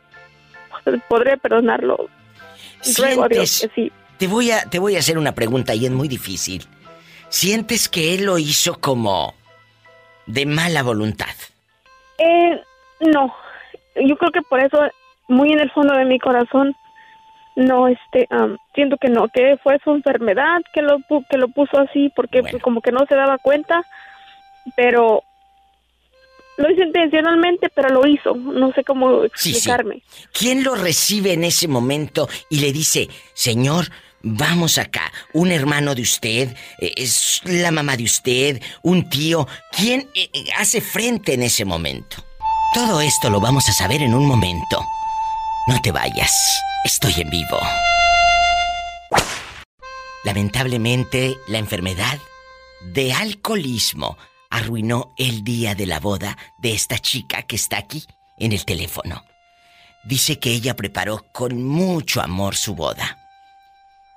podré 1.07 1.37
perdonarlo. 1.37 2.09
¿Sientes, 2.81 3.69
Te 4.17 4.27
voy 4.27 4.51
a, 4.51 4.63
te 4.63 4.79
voy 4.79 4.95
a 4.95 4.99
hacer 4.99 5.17
una 5.17 5.33
pregunta 5.33 5.75
y 5.75 5.85
es 5.85 5.91
muy 5.91 6.07
difícil. 6.07 6.65
¿Sientes 7.29 7.89
que 7.89 8.15
él 8.15 8.25
lo 8.25 8.37
hizo 8.37 8.79
como 8.79 9.33
de 10.25 10.45
mala 10.45 10.83
voluntad? 10.83 11.27
Eh, 12.17 12.61
no. 13.01 13.33
Yo 13.95 14.17
creo 14.17 14.31
que 14.31 14.41
por 14.41 14.59
eso, 14.59 14.79
muy 15.27 15.51
en 15.51 15.59
el 15.59 15.71
fondo 15.71 15.93
de 15.95 16.05
mi 16.05 16.19
corazón, 16.19 16.75
no, 17.55 17.87
este, 17.87 18.27
siento 18.73 18.97
que 18.97 19.09
no, 19.09 19.27
que 19.27 19.57
fue 19.61 19.79
su 19.83 19.91
enfermedad 19.91 20.61
que 20.73 20.81
lo, 20.81 20.97
que 21.29 21.37
lo 21.37 21.49
puso 21.49 21.79
así, 21.79 22.11
porque 22.15 22.41
pues, 22.41 22.61
como 22.63 22.81
que 22.81 22.91
no 22.91 23.05
se 23.07 23.15
daba 23.15 23.37
cuenta, 23.37 23.83
pero 24.75 25.23
lo 26.57 26.71
hizo 26.71 26.83
intencionalmente, 26.83 27.69
pero 27.69 27.89
lo 27.89 28.07
hizo. 28.07 28.35
No 28.35 28.71
sé 28.73 28.83
cómo 28.83 29.23
Sí, 29.23 29.29
sí. 29.35 29.49
explicarme. 29.51 30.01
¿Quién 30.31 30.63
lo 30.63 30.75
recibe 30.75 31.33
en 31.33 31.43
ese 31.43 31.67
momento 31.67 32.27
y 32.49 32.59
le 32.59 32.71
dice, 32.71 33.07
Señor, 33.33 33.85
vamos 34.21 34.77
acá, 34.77 35.11
un 35.33 35.51
hermano 35.51 35.95
de 35.95 36.01
usted, 36.01 36.55
eh, 36.79 36.93
es 36.97 37.41
la 37.45 37.71
mamá 37.71 37.97
de 37.97 38.03
usted, 38.03 38.61
un 38.83 39.09
tío? 39.09 39.47
¿Quién 39.71 40.09
eh, 40.15 40.29
eh, 40.33 40.45
hace 40.57 40.81
frente 40.81 41.33
en 41.33 41.43
ese 41.43 41.65
momento? 41.65 42.23
Todo 42.73 43.01
esto 43.01 43.29
lo 43.29 43.39
vamos 43.39 43.67
a 43.69 43.73
saber 43.73 44.01
en 44.01 44.13
un 44.13 44.25
momento. 44.25 44.83
No 45.67 45.81
te 45.81 45.91
vayas, 45.91 46.31
estoy 46.83 47.13
en 47.17 47.29
vivo. 47.29 47.59
Lamentablemente, 50.23 51.37
la 51.47 51.57
enfermedad 51.57 52.19
de 52.93 53.13
alcoholismo 53.13 54.17
arruinó 54.49 55.13
el 55.17 55.43
día 55.43 55.75
de 55.75 55.85
la 55.85 55.99
boda 55.99 56.37
de 56.57 56.73
esta 56.73 56.99
chica 56.99 57.43
que 57.43 57.55
está 57.55 57.77
aquí 57.77 58.05
en 58.37 58.51
el 58.51 58.65
teléfono. 58.65 59.23
Dice 60.03 60.39
que 60.39 60.51
ella 60.51 60.75
preparó 60.75 61.25
con 61.31 61.63
mucho 61.63 62.21
amor 62.21 62.55
su 62.55 62.75
boda. 62.75 63.17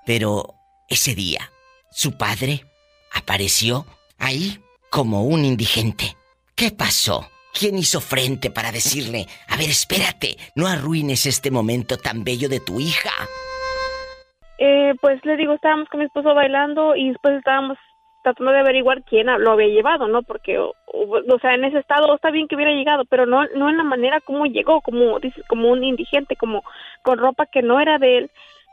Pero 0.05 0.55
ese 0.89 1.15
día, 1.15 1.51
su 1.91 2.17
padre 2.17 2.65
apareció 3.13 3.87
ahí 4.19 4.59
como 4.91 5.25
un 5.25 5.45
indigente. 5.45 6.17
¿Qué 6.57 6.71
pasó? 6.71 7.29
¿Quién 7.59 7.77
hizo 7.77 8.01
frente 8.01 8.51
para 8.51 8.73
decirle, 8.73 9.27
a 9.49 9.57
ver, 9.57 9.69
espérate, 9.69 10.37
no 10.57 10.67
arruines 10.67 11.27
este 11.27 11.51
momento 11.51 11.97
tan 11.99 12.25
bello 12.25 12.49
de 12.49 12.61
tu 12.61 12.81
hija? 12.81 13.11
Eh, 14.59 14.95
pues 15.01 15.25
le 15.25 15.37
digo, 15.37 15.55
estábamos 15.55 15.89
con 15.89 16.01
mi 16.01 16.07
esposo 16.07 16.35
bailando 16.35 16.97
y 16.97 17.09
después 17.09 17.37
estábamos 17.37 17.79
tratando 18.23 18.53
de 18.53 18.61
averiguar 18.61 19.03
quién 19.03 19.27
lo 19.27 19.51
había 19.51 19.67
llevado, 19.67 20.07
¿no? 20.09 20.23
Porque, 20.23 20.59
o, 20.59 20.75
sea, 21.41 21.55
en 21.55 21.65
ese 21.65 21.79
estado 21.79 22.15
está 22.15 22.31
bien 22.31 22.47
que 22.47 22.55
hubiera 22.55 22.73
llegado, 22.73 23.05
pero 23.05 23.27
no, 23.27 23.45
no 23.57 23.69
en 23.69 23.77
la 23.77 23.85
manera 23.85 24.21
como 24.21 24.47
llegó, 24.47 24.81
como 24.81 25.19
dices, 25.19 25.45
como 25.49 25.71
un 25.71 25.83
indigente, 25.83 26.37
como 26.37 26.63
con 27.03 27.19
ropa 27.19 27.47
que 27.47 27.63
no 27.63 27.81
era 27.81 27.99
de 27.99 28.19
él. 28.19 28.31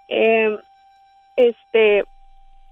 Eh, 0.09 0.57
este, 1.47 2.03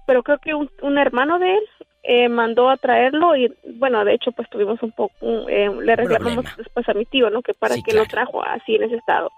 pero 0.06 0.22
creo 0.22 0.38
que 0.38 0.54
un, 0.54 0.70
un 0.82 0.98
hermano 0.98 1.38
de 1.38 1.54
él 1.54 1.62
eh, 2.02 2.28
mandó 2.28 2.70
a 2.70 2.76
traerlo 2.76 3.34
y, 3.36 3.52
bueno, 3.74 4.04
de 4.04 4.14
hecho, 4.14 4.32
pues 4.32 4.48
tuvimos 4.50 4.82
un 4.82 4.92
poco, 4.92 5.14
un, 5.20 5.48
eh, 5.50 5.70
le 5.82 5.96
reclamamos 5.96 6.44
después 6.56 6.88
a 6.88 6.94
mi 6.94 7.04
tío, 7.06 7.30
¿no? 7.30 7.42
Que 7.42 7.54
para 7.54 7.74
Sí, 7.76 7.82
que 7.82 7.92
lo 7.92 8.04
trajo 8.06 8.42
así 8.44 8.76
en 8.76 8.84
ese 8.84 8.96
estado. 8.96 9.30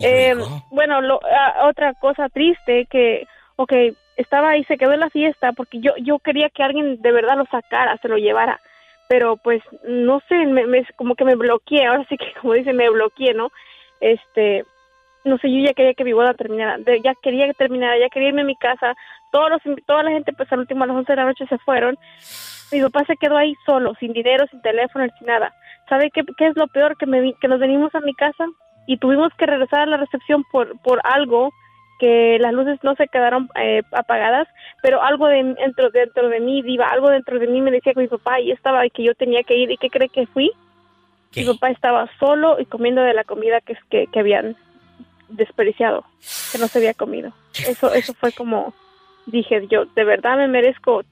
Eh, 0.00 0.34
bueno, 0.70 1.00
lo, 1.00 1.20
ah, 1.24 1.66
otra 1.68 1.94
cosa 1.94 2.28
triste 2.28 2.86
que, 2.90 3.26
ok, 3.56 3.72
estaba 4.16 4.50
ahí, 4.50 4.64
se 4.64 4.76
quedó 4.76 4.92
en 4.92 5.00
la 5.00 5.10
fiesta 5.10 5.52
porque 5.52 5.80
yo, 5.80 5.92
yo 5.98 6.18
quería 6.18 6.50
que 6.50 6.62
alguien 6.62 7.00
de 7.00 7.12
verdad 7.12 7.36
lo 7.38 7.46
sacara, 7.46 7.96
se 8.02 8.08
lo 8.08 8.16
llevara, 8.18 8.60
pero 9.08 9.36
pues 9.36 9.62
no 9.84 10.20
sé, 10.28 10.46
me, 10.46 10.66
me- 10.66 10.86
como 10.96 11.14
que 11.14 11.24
me 11.24 11.34
bloqueé, 11.36 11.86
ahora 11.86 12.04
sí 12.08 12.16
que 12.16 12.32
como 12.40 12.52
dice, 12.54 12.72
me 12.72 12.90
bloqueé, 12.90 13.32
¿no? 13.34 13.50
Este, 14.00 14.64
no 15.26 15.38
sé, 15.38 15.50
yo 15.50 15.58
ya 15.64 15.74
quería 15.74 15.94
que 15.94 16.04
mi 16.04 16.12
boda 16.12 16.34
terminara, 16.34 16.78
ya 17.02 17.14
quería 17.22 17.46
que 17.46 17.54
terminara, 17.54 17.98
ya 17.98 18.08
quería 18.08 18.28
irme 18.28 18.42
a 18.42 18.44
mi 18.44 18.56
casa, 18.56 18.94
todos 19.30 19.50
los, 19.50 19.76
toda 19.86 20.02
la 20.02 20.10
gente 20.10 20.32
pues 20.32 20.50
al 20.52 20.60
último 20.60 20.84
a 20.84 20.86
las 20.86 20.96
11 20.96 21.12
de 21.12 21.16
la 21.16 21.24
noche 21.24 21.46
se 21.46 21.58
fueron, 21.58 21.98
mi 22.72 22.80
papá 22.80 23.04
se 23.04 23.16
quedó 23.16 23.36
ahí 23.36 23.54
solo, 23.64 23.94
sin 24.00 24.12
dinero, 24.12 24.46
sin 24.50 24.60
teléfono, 24.62 25.06
sin 25.18 25.26
nada. 25.26 25.52
¿Sabe 25.88 26.10
qué, 26.10 26.22
qué 26.36 26.48
es 26.48 26.56
lo 26.56 26.66
peor? 26.68 26.96
Que, 26.96 27.06
me, 27.06 27.34
que 27.34 27.48
nos 27.48 27.60
venimos 27.60 27.94
a 27.94 28.00
mi 28.00 28.14
casa 28.14 28.44
y 28.86 28.96
tuvimos 28.96 29.32
que 29.34 29.46
regresar 29.46 29.80
a 29.80 29.86
la 29.86 29.96
recepción 29.98 30.44
por, 30.50 30.78
por 30.80 31.00
algo 31.04 31.50
que 31.98 32.38
las 32.40 32.52
luces 32.52 32.78
no 32.82 32.94
se 32.94 33.08
quedaron 33.08 33.48
eh, 33.54 33.82
apagadas, 33.92 34.48
pero 34.82 35.02
algo 35.02 35.26
de, 35.28 35.42
dentro, 35.42 35.90
dentro 35.90 36.28
de 36.28 36.40
mí, 36.40 36.62
diva, 36.62 36.88
algo 36.88 37.08
dentro 37.08 37.38
de 37.38 37.46
mí 37.46 37.60
me 37.60 37.70
decía 37.70 37.94
que 37.94 38.00
mi 38.00 38.08
papá 38.08 38.34
ahí 38.34 38.50
estaba 38.50 38.84
y 38.84 38.90
que 38.90 39.02
yo 39.02 39.14
tenía 39.14 39.42
que 39.44 39.56
ir. 39.56 39.70
¿Y 39.70 39.76
qué 39.76 39.88
cree 39.88 40.08
que 40.08 40.26
fui? 40.26 40.50
Mi 41.34 41.44
papá 41.44 41.70
estaba 41.70 42.08
solo 42.18 42.58
y 42.60 42.66
comiendo 42.66 43.02
de 43.02 43.14
la 43.14 43.24
comida 43.24 43.60
que, 43.60 43.76
que, 43.90 44.06
que 44.06 44.20
habían 44.20 44.56
desperdiciado, 45.28 46.04
que 46.52 46.58
no 46.58 46.68
se 46.68 46.78
había 46.78 46.94
comido. 46.94 47.32
Eso, 47.66 47.92
eso 47.92 48.14
fue 48.14 48.32
como, 48.32 48.74
dije, 49.26 49.66
yo 49.68 49.84
de 49.86 50.04
verdad 50.04 50.36
me 50.36 50.48
merezco, 50.48 51.02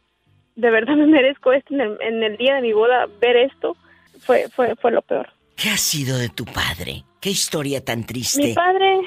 de 0.56 0.70
verdad 0.70 0.94
me 0.96 1.06
merezco 1.06 1.52
esto 1.52 1.74
en 1.74 1.80
el, 1.80 1.98
en 2.00 2.22
el 2.22 2.36
día 2.36 2.56
de 2.56 2.62
mi 2.62 2.72
boda, 2.72 3.06
ver 3.20 3.36
esto, 3.36 3.76
fue, 4.20 4.48
fue, 4.54 4.74
fue 4.76 4.92
lo 4.92 5.02
peor. 5.02 5.28
¿Qué 5.56 5.70
ha 5.70 5.76
sido 5.76 6.18
de 6.18 6.28
tu 6.28 6.44
padre? 6.44 7.04
¿Qué 7.20 7.30
historia 7.30 7.84
tan 7.84 8.04
triste? 8.04 8.42
Mi 8.42 8.54
padre, 8.54 9.00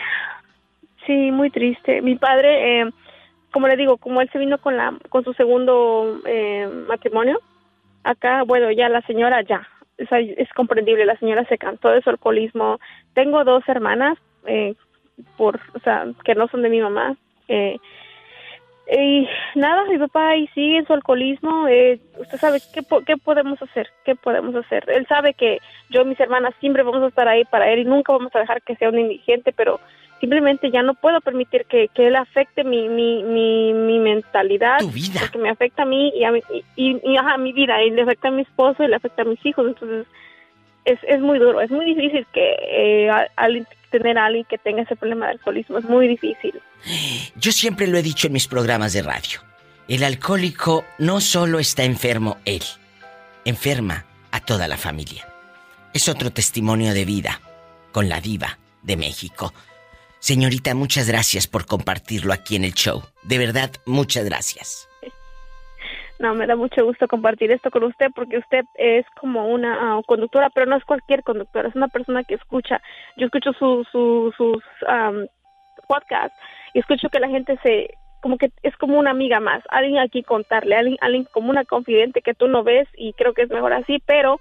sí, 1.05 1.31
muy 1.31 1.49
triste. 1.49 2.01
Mi 2.01 2.15
padre, 2.15 2.81
eh, 2.81 2.91
como 3.51 3.67
le 3.67 3.75
digo, 3.75 3.97
como 3.97 4.21
él 4.21 4.29
se 4.31 4.39
vino 4.39 4.57
con 4.57 4.77
la, 4.77 4.97
con 5.09 5.23
su 5.23 5.33
segundo 5.33 6.19
eh, 6.25 6.67
matrimonio, 6.87 7.39
acá, 8.03 8.43
bueno, 8.43 8.71
ya 8.71 8.87
la 8.87 9.01
señora 9.01 9.41
ya, 9.41 9.67
sea, 10.05 10.19
es 10.19 10.49
comprendible, 10.53 11.05
la 11.05 11.17
señora 11.17 11.45
se 11.45 11.57
cansó 11.57 11.89
de 11.89 12.01
su 12.01 12.09
alcoholismo. 12.09 12.79
Tengo 13.13 13.43
dos 13.43 13.63
hermanas, 13.67 14.17
eh, 14.45 14.75
por, 15.37 15.59
o 15.73 15.79
sea, 15.79 16.05
que 16.23 16.35
no 16.35 16.47
son 16.47 16.61
de 16.61 16.69
mi 16.69 16.79
mamá. 16.81 17.15
Eh, 17.47 17.77
y 18.89 19.27
nada, 19.55 19.83
mi 19.89 19.97
papá 19.97 20.29
ahí 20.29 20.47
sigue 20.53 20.77
en 20.77 20.87
su 20.87 20.93
alcoholismo. 20.93 21.67
Eh, 21.67 21.99
usted 22.19 22.37
sabe 22.37 22.59
qué, 22.73 22.81
qué 23.05 23.17
podemos 23.17 23.61
hacer, 23.61 23.89
qué 24.05 24.15
podemos 24.15 24.55
hacer. 24.55 24.85
Él 24.89 25.05
sabe 25.07 25.33
que 25.33 25.59
yo 25.89 26.01
y 26.03 26.05
mis 26.05 26.19
hermanas 26.19 26.53
siempre 26.61 26.83
vamos 26.83 27.03
a 27.03 27.07
estar 27.07 27.27
ahí 27.27 27.43
para 27.45 27.69
él 27.69 27.79
y 27.79 27.85
nunca 27.85 28.13
vamos 28.13 28.33
a 28.35 28.39
dejar 28.39 28.61
que 28.61 28.75
sea 28.77 28.87
un 28.89 28.99
indigente, 28.99 29.51
pero 29.51 29.81
simplemente 30.21 30.71
ya 30.71 30.83
no 30.83 30.93
puedo 30.93 31.19
permitir 31.19 31.65
que, 31.65 31.89
que 31.89 32.07
él 32.07 32.15
afecte 32.15 32.63
mi, 32.63 32.87
mi, 32.87 33.23
mi, 33.23 33.73
mi 33.73 33.99
mentalidad. 33.99 34.79
Porque 35.19 35.37
me 35.37 35.49
afecta 35.49 35.83
a 35.83 35.85
mí 35.85 36.13
y 36.15 36.23
a 36.23 36.31
mi, 36.31 36.41
y, 36.77 36.97
y- 37.03 37.17
ajá, 37.17 37.33
a 37.33 37.37
mi 37.37 37.51
vida, 37.51 37.83
y 37.83 37.89
le 37.89 38.03
afecta 38.03 38.29
a 38.29 38.31
mi 38.31 38.43
esposo 38.43 38.83
y 38.83 38.87
le 38.87 38.95
afecta 38.95 39.23
a 39.23 39.25
mis 39.25 39.45
hijos. 39.45 39.67
Entonces 39.67 40.07
es, 40.85 40.97
es 41.03 41.19
muy 41.19 41.39
duro, 41.39 41.59
es 41.59 41.69
muy 41.71 41.83
difícil 41.85 42.25
que 42.31 42.55
eh, 42.61 43.09
a- 43.09 43.27
alguien- 43.35 43.67
tener 43.89 44.17
a 44.17 44.25
alguien 44.25 44.45
que 44.45 44.57
tenga 44.57 44.83
ese 44.83 44.95
problema 44.95 45.27
de 45.27 45.33
alcoholismo, 45.33 45.77
es 45.77 45.85
muy 45.85 46.07
difícil. 46.07 46.61
Yo 47.35 47.51
siempre 47.51 47.87
lo 47.87 47.97
he 47.97 48.03
dicho 48.03 48.27
en 48.27 48.33
mis 48.33 48.47
programas 48.47 48.93
de 48.93 49.01
radio. 49.01 49.41
El 49.87 50.03
alcohólico 50.03 50.85
no 50.99 51.21
solo 51.21 51.59
está 51.59 51.83
enfermo 51.83 52.37
él, 52.45 52.63
enferma 53.45 54.05
a 54.31 54.39
toda 54.39 54.67
la 54.67 54.77
familia. 54.77 55.27
Es 55.93 56.09
otro 56.09 56.31
testimonio 56.31 56.93
de 56.93 57.05
vida 57.05 57.41
con 57.91 58.09
la 58.09 58.19
diva 58.19 58.59
de 58.83 58.97
México. 58.97 59.53
Señorita, 60.19 60.73
muchas 60.75 61.07
gracias 61.07 61.47
por 61.47 61.65
compartirlo 61.65 62.33
aquí 62.33 62.55
en 62.55 62.65
el 62.65 62.73
show. 62.73 63.03
De 63.23 63.37
verdad, 63.37 63.71
muchas 63.85 64.25
gracias. 64.25 64.86
No, 66.19 66.33
me 66.33 66.47
da 66.47 66.55
mucho 66.55 66.83
gusto 66.83 67.07
compartir 67.07 67.51
esto 67.51 67.69
con 67.69 67.83
usted 67.83 68.07
porque 68.15 68.39
usted 68.39 68.65
es 68.75 69.05
como 69.19 69.47
una 69.47 69.97
ah, 69.97 70.01
conductora, 70.05 70.49
pero 70.49 70.65
no 70.65 70.75
es 70.75 70.83
cualquier 70.83 71.23
conductora, 71.23 71.69
es 71.69 71.75
una 71.75 71.89
persona 71.89 72.23
que 72.23 72.35
escucha. 72.35 72.81
Yo 73.17 73.27
escucho 73.27 73.53
su, 73.53 73.85
su, 73.91 74.33
sus 74.35 74.63
am, 74.87 75.27
podcasts 75.87 76.37
y 76.73 76.79
escucho 76.79 77.09
que 77.09 77.19
la 77.19 77.29
gente 77.29 77.57
se, 77.61 77.91
como 78.21 78.37
que 78.37 78.51
es 78.63 78.75
como 78.77 78.97
una 78.97 79.11
amiga 79.11 79.39
más, 79.39 79.63
alguien 79.69 79.99
aquí 79.99 80.23
contarle, 80.23 80.75
alguien, 80.75 80.97
alguien 81.01 81.27
como 81.31 81.51
una 81.51 81.65
confidente 81.65 82.21
que 82.21 82.33
tú 82.33 82.47
no 82.47 82.63
ves 82.63 82.87
y 82.95 83.13
creo 83.13 83.33
que 83.33 83.43
es 83.43 83.49
mejor 83.49 83.73
así, 83.73 84.01
pero 84.05 84.39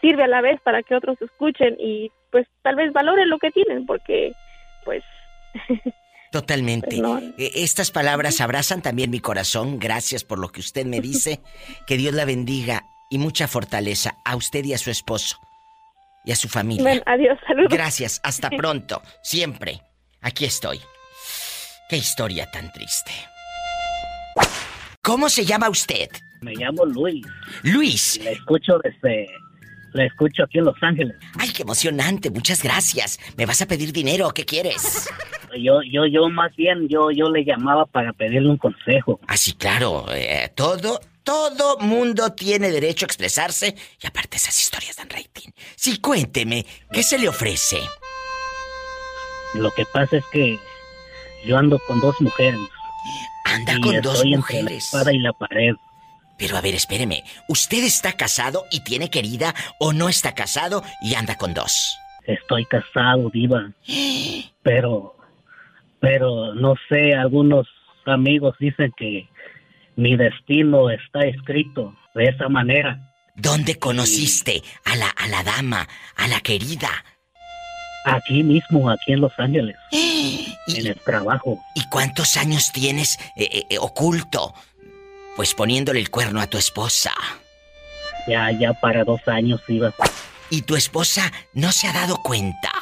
sirve 0.00 0.24
a 0.24 0.28
la 0.28 0.42
vez 0.42 0.60
para 0.60 0.82
que 0.82 0.94
otros 0.94 1.20
escuchen 1.20 1.76
y 1.78 2.12
pues 2.30 2.46
tal 2.62 2.76
vez 2.76 2.92
valoren 2.92 3.30
lo 3.30 3.38
que 3.38 3.50
tienen 3.50 3.86
porque 3.86 4.32
pues 4.84 5.02
Totalmente. 6.32 6.96
Eh, 7.38 7.52
Estas 7.56 7.90
palabras 7.90 8.40
abrazan 8.40 8.82
también 8.82 9.10
mi 9.10 9.20
corazón. 9.20 9.78
Gracias 9.78 10.24
por 10.24 10.38
lo 10.38 10.50
que 10.50 10.60
usted 10.60 10.84
me 10.86 11.00
dice. 11.00 11.40
Que 11.86 11.96
Dios 11.96 12.14
la 12.14 12.24
bendiga 12.24 12.84
y 13.10 13.18
mucha 13.18 13.46
fortaleza 13.48 14.16
a 14.24 14.36
usted 14.36 14.64
y 14.64 14.74
a 14.74 14.78
su 14.78 14.90
esposo 14.90 15.38
y 16.24 16.32
a 16.32 16.36
su 16.36 16.48
familia. 16.48 16.82
Bueno, 16.82 17.02
adiós, 17.06 17.38
saludos. 17.46 17.68
Gracias, 17.70 18.20
hasta 18.24 18.50
pronto. 18.56 19.00
Siempre. 19.22 19.80
Aquí 20.20 20.44
estoy. 20.44 20.80
Qué 21.88 21.96
historia 21.96 22.50
tan 22.50 22.72
triste. 22.72 23.12
¿Cómo 25.02 25.28
se 25.28 25.44
llama 25.44 25.68
usted? 25.68 26.10
Me 26.42 26.54
llamo 26.56 26.84
Luis. 26.84 27.24
Luis. 27.62 28.20
La 28.24 28.30
escucho 28.30 28.78
desde. 28.82 29.26
La 29.92 30.04
escucho 30.04 30.42
aquí 30.42 30.58
en 30.58 30.64
Los 30.64 30.76
Ángeles. 30.82 31.16
Ay, 31.38 31.50
qué 31.52 31.62
emocionante. 31.62 32.28
Muchas 32.30 32.62
gracias. 32.62 33.18
¿Me 33.36 33.46
vas 33.46 33.62
a 33.62 33.66
pedir 33.66 33.92
dinero? 33.92 34.30
¿Qué 34.34 34.44
quieres? 34.44 35.08
Yo, 35.56 35.80
yo, 35.82 36.06
yo 36.06 36.28
más 36.28 36.54
bien, 36.56 36.88
yo, 36.88 37.10
yo 37.10 37.30
le 37.30 37.44
llamaba 37.44 37.86
para 37.86 38.12
pedirle 38.12 38.48
un 38.50 38.56
consejo. 38.58 39.20
Ah, 39.26 39.36
sí, 39.36 39.54
claro. 39.54 40.06
eh, 40.12 40.50
todo, 40.54 41.00
todo 41.24 41.78
mundo 41.78 42.32
tiene 42.32 42.70
derecho 42.70 43.04
a 43.04 43.08
expresarse. 43.08 43.74
Y 44.02 44.06
aparte 44.06 44.36
esas 44.36 44.60
historias 44.60 44.96
dan 44.96 45.10
rating. 45.10 45.50
Sí, 45.74 45.98
cuénteme, 45.98 46.64
¿qué 46.92 47.02
se 47.02 47.18
le 47.18 47.28
ofrece? 47.28 47.78
Lo 49.54 49.70
que 49.72 49.84
pasa 49.86 50.16
es 50.18 50.24
que 50.32 50.58
yo 51.46 51.56
ando 51.56 51.78
con 51.86 52.00
dos 52.00 52.20
mujeres. 52.20 52.60
Anda 53.44 53.74
Y 53.74 53.80
con 53.80 54.00
dos 54.02 54.16
entre 54.16 54.30
la 54.30 54.36
mujeres. 54.36 54.84
espada 54.84 55.12
y 55.12 55.18
la 55.18 55.32
pared. 55.32 55.74
Pero 56.38 56.56
a 56.56 56.60
ver, 56.60 56.74
espéreme. 56.74 57.24
¿Usted 57.48 57.82
está 57.84 58.12
casado 58.12 58.64
y 58.70 58.80
tiene 58.80 59.08
querida 59.08 59.54
o 59.80 59.92
no 59.92 60.08
está 60.08 60.34
casado 60.34 60.82
y 61.00 61.14
anda 61.14 61.36
con 61.36 61.54
dos? 61.54 61.96
Estoy 62.26 62.66
casado, 62.66 63.30
diva. 63.30 63.70
Pero, 64.62 65.15
pero 66.06 66.54
no 66.54 66.76
sé, 66.88 67.14
algunos 67.14 67.66
amigos 68.04 68.54
dicen 68.60 68.92
que 68.96 69.28
mi 69.96 70.16
destino 70.16 70.88
está 70.88 71.26
escrito 71.26 71.96
de 72.14 72.26
esa 72.26 72.48
manera. 72.48 73.12
¿Dónde 73.34 73.74
conociste 73.74 74.62
a 74.84 74.94
la, 74.94 75.08
a 75.08 75.26
la 75.26 75.42
dama, 75.42 75.88
a 76.14 76.28
la 76.28 76.38
querida? 76.42 76.88
Aquí 78.04 78.44
mismo, 78.44 78.88
aquí 78.88 79.14
en 79.14 79.20
Los 79.20 79.32
Ángeles. 79.36 79.76
En 80.68 80.84
el 80.84 80.96
trabajo. 80.96 81.60
¿Y 81.76 81.88
cuántos 81.90 82.36
años 82.36 82.72
tienes 82.72 83.18
eh, 83.36 83.48
eh, 83.52 83.62
eh, 83.70 83.78
oculto? 83.78 84.52
Pues 85.36 85.54
poniéndole 85.54 86.00
el 86.00 86.10
cuerno 86.10 86.40
a 86.40 86.48
tu 86.48 86.58
esposa. 86.58 87.12
Ya, 88.26 88.50
ya 88.50 88.72
para 88.74 89.04
dos 89.04 89.20
años 89.26 89.60
iba. 89.68 89.92
¿Y 90.50 90.62
tu 90.62 90.74
esposa 90.74 91.32
no 91.54 91.70
se 91.70 91.86
ha 91.86 91.92
dado 91.92 92.16
cuenta? 92.16 92.72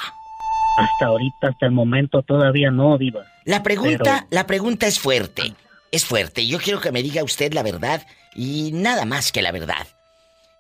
Hasta 0.76 1.06
ahorita, 1.06 1.48
hasta 1.48 1.66
el 1.66 1.72
momento 1.72 2.22
todavía 2.22 2.70
no, 2.70 2.98
diva. 2.98 3.24
La 3.44 3.62
pregunta, 3.62 3.98
Pero- 4.02 4.26
la 4.30 4.46
pregunta 4.46 4.86
es 4.86 4.98
fuerte. 4.98 5.54
Es 5.92 6.04
fuerte. 6.04 6.46
Yo 6.46 6.58
quiero 6.58 6.80
que 6.80 6.90
me 6.90 7.02
diga 7.02 7.22
usted 7.22 7.52
la 7.52 7.62
verdad 7.62 8.04
y 8.34 8.70
nada 8.72 9.04
más 9.04 9.30
que 9.30 9.42
la 9.42 9.52
verdad. 9.52 9.86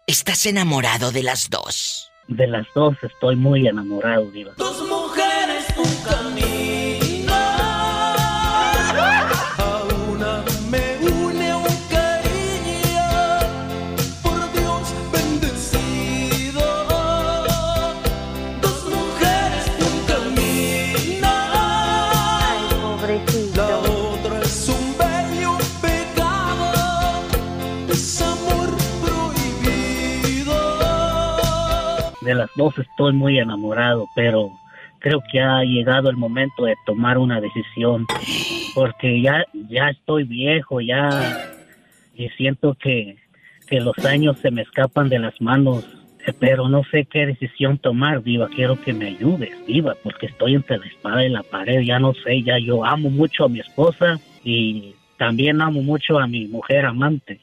¿Estás 0.06 0.46
enamorado 0.46 1.10
de 1.10 1.22
las 1.22 1.50
dos? 1.50 2.10
De 2.28 2.46
las 2.46 2.66
dos 2.74 2.94
estoy 3.02 3.34
muy 3.36 3.66
enamorado, 3.66 4.30
diva. 4.30 4.52
Dos 4.56 4.86
mujeres, 4.88 5.66
un 5.76 5.96
De 32.24 32.34
las 32.34 32.50
dos 32.56 32.78
estoy 32.78 33.12
muy 33.12 33.38
enamorado, 33.38 34.06
pero 34.14 34.50
creo 34.98 35.22
que 35.30 35.40
ha 35.40 35.62
llegado 35.62 36.08
el 36.10 36.16
momento 36.16 36.64
de 36.64 36.74
tomar 36.86 37.18
una 37.18 37.40
decisión. 37.40 38.06
Porque 38.74 39.20
ya, 39.20 39.44
ya 39.68 39.90
estoy 39.90 40.24
viejo, 40.24 40.80
ya. 40.80 41.50
Y 42.16 42.28
siento 42.30 42.74
que, 42.74 43.16
que 43.68 43.80
los 43.80 43.96
años 44.04 44.38
se 44.40 44.50
me 44.50 44.62
escapan 44.62 45.08
de 45.08 45.18
las 45.18 45.40
manos. 45.40 45.84
eh, 46.26 46.32
Pero 46.38 46.68
no 46.68 46.82
sé 46.90 47.04
qué 47.04 47.26
decisión 47.26 47.78
tomar, 47.78 48.22
Diva. 48.22 48.48
Quiero 48.48 48.80
que 48.80 48.92
me 48.92 49.08
ayudes, 49.08 49.50
Diva, 49.66 49.94
porque 50.02 50.26
estoy 50.26 50.54
entre 50.54 50.78
la 50.78 50.86
espada 50.86 51.24
y 51.24 51.28
la 51.28 51.42
pared. 51.42 51.82
Ya 51.82 51.98
no 51.98 52.14
sé, 52.14 52.42
ya 52.42 52.58
yo 52.58 52.84
amo 52.84 53.10
mucho 53.10 53.44
a 53.44 53.48
mi 53.48 53.60
esposa 53.60 54.18
y 54.42 54.94
también 55.18 55.60
amo 55.60 55.82
mucho 55.82 56.18
a 56.18 56.26
mi 56.26 56.46
mujer 56.46 56.86
amante. 56.86 57.40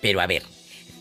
Pero 0.00 0.20
a 0.20 0.26
ver, 0.26 0.42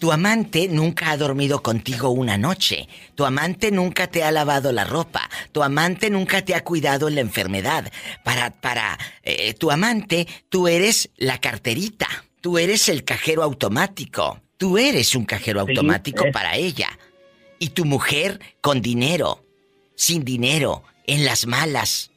tu 0.01 0.11
amante 0.11 0.67
nunca 0.67 1.11
ha 1.11 1.17
dormido 1.17 1.61
contigo 1.61 2.09
una 2.09 2.35
noche. 2.35 2.89
Tu 3.13 3.23
amante 3.23 3.69
nunca 3.69 4.07
te 4.07 4.23
ha 4.23 4.31
lavado 4.31 4.71
la 4.71 4.83
ropa. 4.83 5.29
Tu 5.51 5.61
amante 5.61 6.09
nunca 6.09 6.43
te 6.43 6.55
ha 6.55 6.63
cuidado 6.63 7.07
en 7.07 7.13
la 7.13 7.21
enfermedad. 7.21 7.91
Para, 8.23 8.49
para, 8.49 8.97
eh, 9.21 9.53
tu 9.53 9.69
amante, 9.69 10.27
tú 10.49 10.67
eres 10.67 11.11
la 11.17 11.37
carterita. 11.39 12.07
Tú 12.41 12.57
eres 12.57 12.89
el 12.89 13.03
cajero 13.03 13.43
automático. 13.43 14.41
Tú 14.57 14.79
eres 14.79 15.13
un 15.13 15.25
cajero 15.25 15.59
automático 15.61 16.25
para 16.33 16.55
ella. 16.55 16.97
Y 17.59 17.69
tu 17.69 17.85
mujer 17.85 18.39
con 18.59 18.81
dinero, 18.81 19.45
sin 19.95 20.25
dinero, 20.25 20.83
en 21.05 21.25
las 21.25 21.45
malas, 21.45 22.09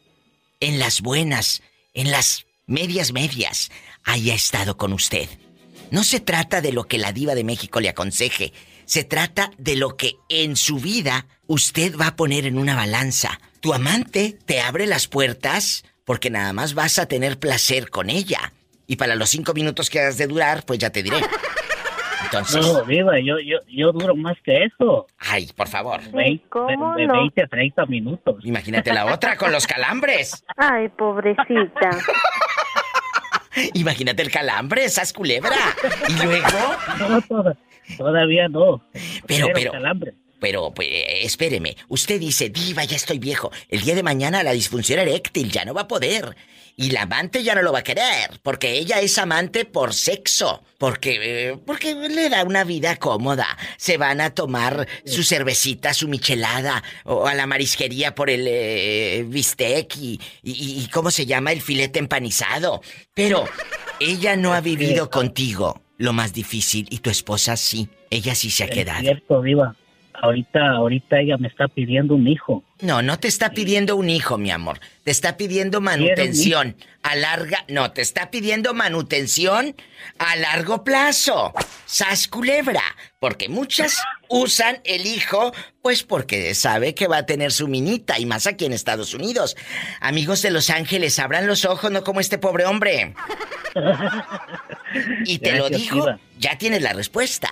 en 0.58 0.78
las 0.78 1.02
buenas, 1.02 1.62
en 1.92 2.10
las 2.10 2.46
medias 2.66 3.12
medias, 3.12 3.70
haya 4.04 4.34
estado 4.34 4.78
con 4.78 4.94
usted. 4.94 5.28
No 5.90 6.02
se 6.04 6.20
trata 6.20 6.60
de 6.60 6.72
lo 6.72 6.84
que 6.84 6.98
la 6.98 7.12
diva 7.12 7.34
de 7.34 7.44
México 7.44 7.80
le 7.80 7.88
aconseje, 7.88 8.52
se 8.84 9.04
trata 9.04 9.50
de 9.58 9.76
lo 9.76 9.96
que 9.96 10.12
en 10.28 10.56
su 10.56 10.78
vida 10.78 11.26
usted 11.46 11.96
va 11.96 12.08
a 12.08 12.16
poner 12.16 12.46
en 12.46 12.58
una 12.58 12.74
balanza. 12.74 13.40
Tu 13.60 13.72
amante 13.72 14.36
te 14.44 14.60
abre 14.60 14.86
las 14.86 15.06
puertas 15.08 15.84
porque 16.04 16.30
nada 16.30 16.52
más 16.52 16.74
vas 16.74 16.98
a 16.98 17.06
tener 17.06 17.38
placer 17.38 17.90
con 17.90 18.10
ella. 18.10 18.52
Y 18.86 18.96
para 18.96 19.14
los 19.14 19.30
cinco 19.30 19.54
minutos 19.54 19.88
que 19.88 20.00
has 20.00 20.18
de 20.18 20.26
durar, 20.26 20.64
pues 20.66 20.78
ya 20.78 20.90
te 20.90 21.02
diré. 21.02 21.16
Entonces... 22.24 22.66
No, 22.66 22.82
Diva, 22.82 23.18
yo, 23.20 23.36
yo, 23.38 23.58
yo 23.68 23.92
duro 23.92 24.14
más 24.16 24.36
que 24.44 24.64
eso. 24.64 25.06
Ay, 25.18 25.48
por 25.56 25.68
favor. 25.68 26.00
Veinte- 26.12 26.44
¿cómo 26.50 26.94
de 26.96 27.06
no? 27.06 27.14
20 27.20 27.42
a 27.42 27.46
30 27.46 27.86
minutos. 27.86 28.36
Imagínate 28.44 28.92
la 28.92 29.06
otra 29.06 29.36
con 29.36 29.52
los 29.52 29.66
calambres. 29.66 30.44
Ay, 30.56 30.88
pobrecita. 30.90 31.90
Imagínate 33.74 34.22
el 34.22 34.30
calambre, 34.30 34.84
esas 34.84 35.12
culebra. 35.12 35.56
Y 36.08 36.24
luego... 36.24 36.46
No, 36.98 37.20
toda- 37.22 37.56
todavía 37.96 38.48
no. 38.48 38.84
Pero, 39.26 39.48
pero... 39.54 39.72
calambre. 39.72 40.14
Pero, 40.44 40.74
pues, 40.74 40.90
espéreme. 41.22 41.74
Usted 41.88 42.20
dice, 42.20 42.50
diva, 42.50 42.84
ya 42.84 42.96
estoy 42.96 43.18
viejo. 43.18 43.50
El 43.70 43.80
día 43.80 43.94
de 43.94 44.02
mañana 44.02 44.42
la 44.42 44.52
disfunción 44.52 44.98
eréctil 44.98 45.50
ya 45.50 45.64
no 45.64 45.72
va 45.72 45.82
a 45.82 45.88
poder. 45.88 46.36
Y 46.76 46.90
la 46.90 47.02
amante 47.02 47.42
ya 47.42 47.54
no 47.54 47.62
lo 47.62 47.72
va 47.72 47.78
a 47.78 47.82
querer. 47.82 48.28
Porque 48.42 48.72
ella 48.72 49.00
es 49.00 49.16
amante 49.16 49.64
por 49.64 49.94
sexo. 49.94 50.62
Porque, 50.76 51.18
eh, 51.22 51.56
porque 51.64 51.94
le 51.94 52.28
da 52.28 52.44
una 52.44 52.62
vida 52.62 52.96
cómoda. 52.96 53.56
Se 53.78 53.96
van 53.96 54.20
a 54.20 54.34
tomar 54.34 54.86
su 55.06 55.22
cervecita, 55.24 55.94
su 55.94 56.08
michelada. 56.08 56.84
O 57.04 57.26
a 57.26 57.32
la 57.32 57.46
marisquería 57.46 58.14
por 58.14 58.28
el 58.28 58.44
eh, 58.46 59.24
bistec 59.26 59.96
y, 59.96 60.20
y, 60.42 60.82
y 60.84 60.88
¿cómo 60.92 61.10
se 61.10 61.24
llama? 61.24 61.52
El 61.52 61.62
filete 61.62 62.00
empanizado. 62.00 62.82
Pero 63.14 63.46
ella 63.98 64.36
no 64.36 64.52
ha 64.52 64.60
vivido 64.60 65.08
contigo 65.08 65.80
lo 65.96 66.12
más 66.12 66.34
difícil. 66.34 66.86
Y 66.90 66.98
tu 66.98 67.08
esposa 67.08 67.56
sí. 67.56 67.88
Ella 68.10 68.34
sí 68.34 68.50
se 68.50 68.64
ha 68.64 68.66
Es 68.66 68.74
quedado. 68.74 69.00
cierto, 69.00 69.40
Diva. 69.40 69.74
Ahorita, 70.22 70.70
ahorita 70.70 71.20
ella 71.20 71.36
me 71.38 71.48
está 71.48 71.68
pidiendo 71.68 72.14
un 72.14 72.28
hijo. 72.28 72.62
No, 72.80 73.02
no 73.02 73.18
te 73.18 73.28
está 73.28 73.50
pidiendo 73.50 73.96
un 73.96 74.08
hijo, 74.08 74.38
mi 74.38 74.50
amor. 74.50 74.78
Te 75.02 75.10
está 75.10 75.36
pidiendo 75.36 75.80
manutención 75.80 76.76
a 77.02 77.16
larga. 77.16 77.64
No, 77.68 77.90
te 77.90 78.02
está 78.02 78.30
pidiendo 78.30 78.74
manutención 78.74 79.74
a 80.18 80.36
largo 80.36 80.84
plazo. 80.84 81.52
Sas 81.84 82.28
culebra. 82.28 82.82
Porque 83.18 83.48
muchas 83.48 84.00
usan 84.28 84.80
el 84.84 85.06
hijo, 85.06 85.52
pues 85.82 86.02
porque 86.02 86.54
sabe 86.54 86.94
que 86.94 87.06
va 87.08 87.18
a 87.18 87.26
tener 87.26 87.52
su 87.52 87.68
minita, 87.68 88.18
y 88.18 88.26
más 88.26 88.46
aquí 88.46 88.66
en 88.66 88.72
Estados 88.72 89.14
Unidos. 89.14 89.56
Amigos 90.00 90.42
de 90.42 90.50
Los 90.50 90.70
Ángeles, 90.70 91.18
abran 91.18 91.46
los 91.46 91.64
ojos, 91.64 91.90
no 91.90 92.04
como 92.04 92.20
este 92.20 92.38
pobre 92.38 92.66
hombre. 92.66 93.14
Y 95.24 95.38
te 95.38 95.56
lo 95.56 95.68
Gracias, 95.68 95.92
Diva. 95.92 96.20
ya 96.38 96.56
tienes 96.56 96.80
la 96.80 96.92
respuesta. 96.92 97.48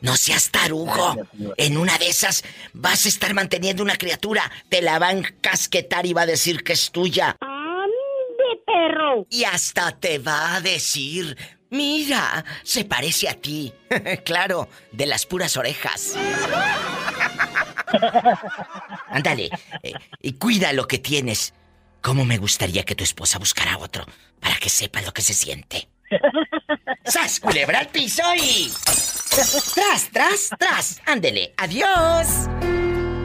No 0.00 0.16
seas 0.16 0.50
tarugo. 0.50 1.16
En 1.56 1.76
una 1.76 1.98
de 1.98 2.08
esas 2.08 2.42
vas 2.72 3.04
a 3.04 3.08
estar 3.08 3.34
manteniendo 3.34 3.82
una 3.82 3.96
criatura. 3.96 4.50
Te 4.68 4.82
la 4.82 4.98
van 4.98 5.24
a 5.24 5.30
casquetar 5.40 6.06
y 6.06 6.12
va 6.12 6.22
a 6.22 6.26
decir 6.26 6.64
que 6.64 6.72
es 6.72 6.90
tuya. 6.90 7.36
¡Ande, 7.40 8.62
perro! 8.66 9.26
Y 9.30 9.44
hasta 9.44 9.92
te 9.92 10.18
va 10.18 10.56
a 10.56 10.60
decir, 10.60 11.36
mira, 11.68 12.44
se 12.62 12.84
parece 12.84 13.28
a 13.28 13.34
ti. 13.34 13.72
claro, 14.24 14.68
de 14.92 15.06
las 15.06 15.26
puras 15.26 15.56
orejas. 15.56 16.14
Ándale, 19.08 19.50
eh, 19.82 19.92
y 20.22 20.32
cuida 20.34 20.72
lo 20.72 20.86
que 20.86 20.98
tienes. 20.98 21.54
¿Cómo 22.00 22.24
me 22.24 22.38
gustaría 22.38 22.84
que 22.84 22.94
tu 22.94 23.04
esposa 23.04 23.38
buscara 23.38 23.76
otro 23.76 24.06
para 24.40 24.56
que 24.56 24.70
sepa 24.70 25.02
lo 25.02 25.12
que 25.12 25.20
se 25.20 25.34
siente? 25.34 25.88
¡Sas, 27.04 27.40
culebra 27.40 27.80
al 27.80 27.88
piso 27.88 28.22
y... 28.36 28.70
¡Tras, 29.74 30.10
tras, 30.12 30.50
tras! 30.58 31.02
¡Ándele! 31.06 31.52
¡Adiós! 31.56 32.48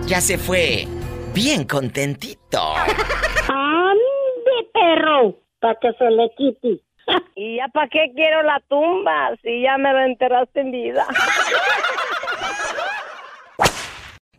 Ya 0.06 0.22
se 0.22 0.38
fue. 0.38 0.88
Bien 1.34 1.66
contentito. 1.66 2.76
¡Ande, 2.78 4.70
perro! 4.74 5.40
Para 5.60 5.80
que 5.82 5.92
se 5.98 6.10
le 6.12 6.30
quite. 6.38 6.82
¿Y 7.36 7.58
ya 7.58 7.68
para 7.70 7.88
qué 7.90 8.12
quiero 8.16 8.44
la 8.44 8.62
tumba 8.70 9.36
si 9.42 9.64
ya 9.64 9.78
me 9.78 9.92
la 9.92 10.06
enterraste 10.06 10.62
en 10.62 10.72
vida? 10.72 11.06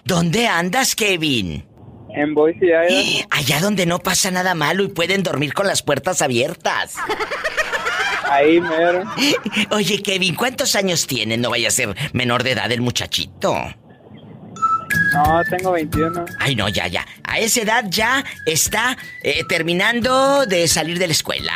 ¿Dónde 0.04 0.46
andas, 0.46 0.94
Kevin? 0.94 1.66
En 2.10 2.32
Boise, 2.32 2.64
Idaho. 2.64 3.26
Allá 3.30 3.60
donde 3.60 3.86
no 3.86 3.98
pasa 3.98 4.30
nada 4.30 4.54
malo 4.54 4.84
y 4.84 4.88
pueden 4.88 5.22
dormir 5.22 5.52
con 5.52 5.66
las 5.66 5.82
puertas 5.82 6.22
abiertas. 6.22 6.96
Ahí 8.30 8.60
mero. 8.60 9.04
Oye, 9.70 10.02
Kevin, 10.02 10.34
¿cuántos 10.34 10.74
años 10.74 11.06
tiene? 11.06 11.36
No 11.36 11.50
vaya 11.50 11.68
a 11.68 11.70
ser 11.70 11.94
menor 12.12 12.42
de 12.42 12.52
edad 12.52 12.70
el 12.72 12.80
muchachito. 12.80 13.54
No, 15.12 15.42
tengo 15.48 15.72
21. 15.72 16.24
Ay, 16.38 16.54
no, 16.54 16.68
ya, 16.68 16.86
ya. 16.86 17.06
A 17.24 17.38
esa 17.38 17.60
edad 17.60 17.84
ya 17.88 18.24
está 18.44 18.96
eh, 19.22 19.44
terminando 19.48 20.46
de 20.46 20.68
salir 20.68 20.98
de 20.98 21.06
la 21.06 21.12
escuela. 21.12 21.52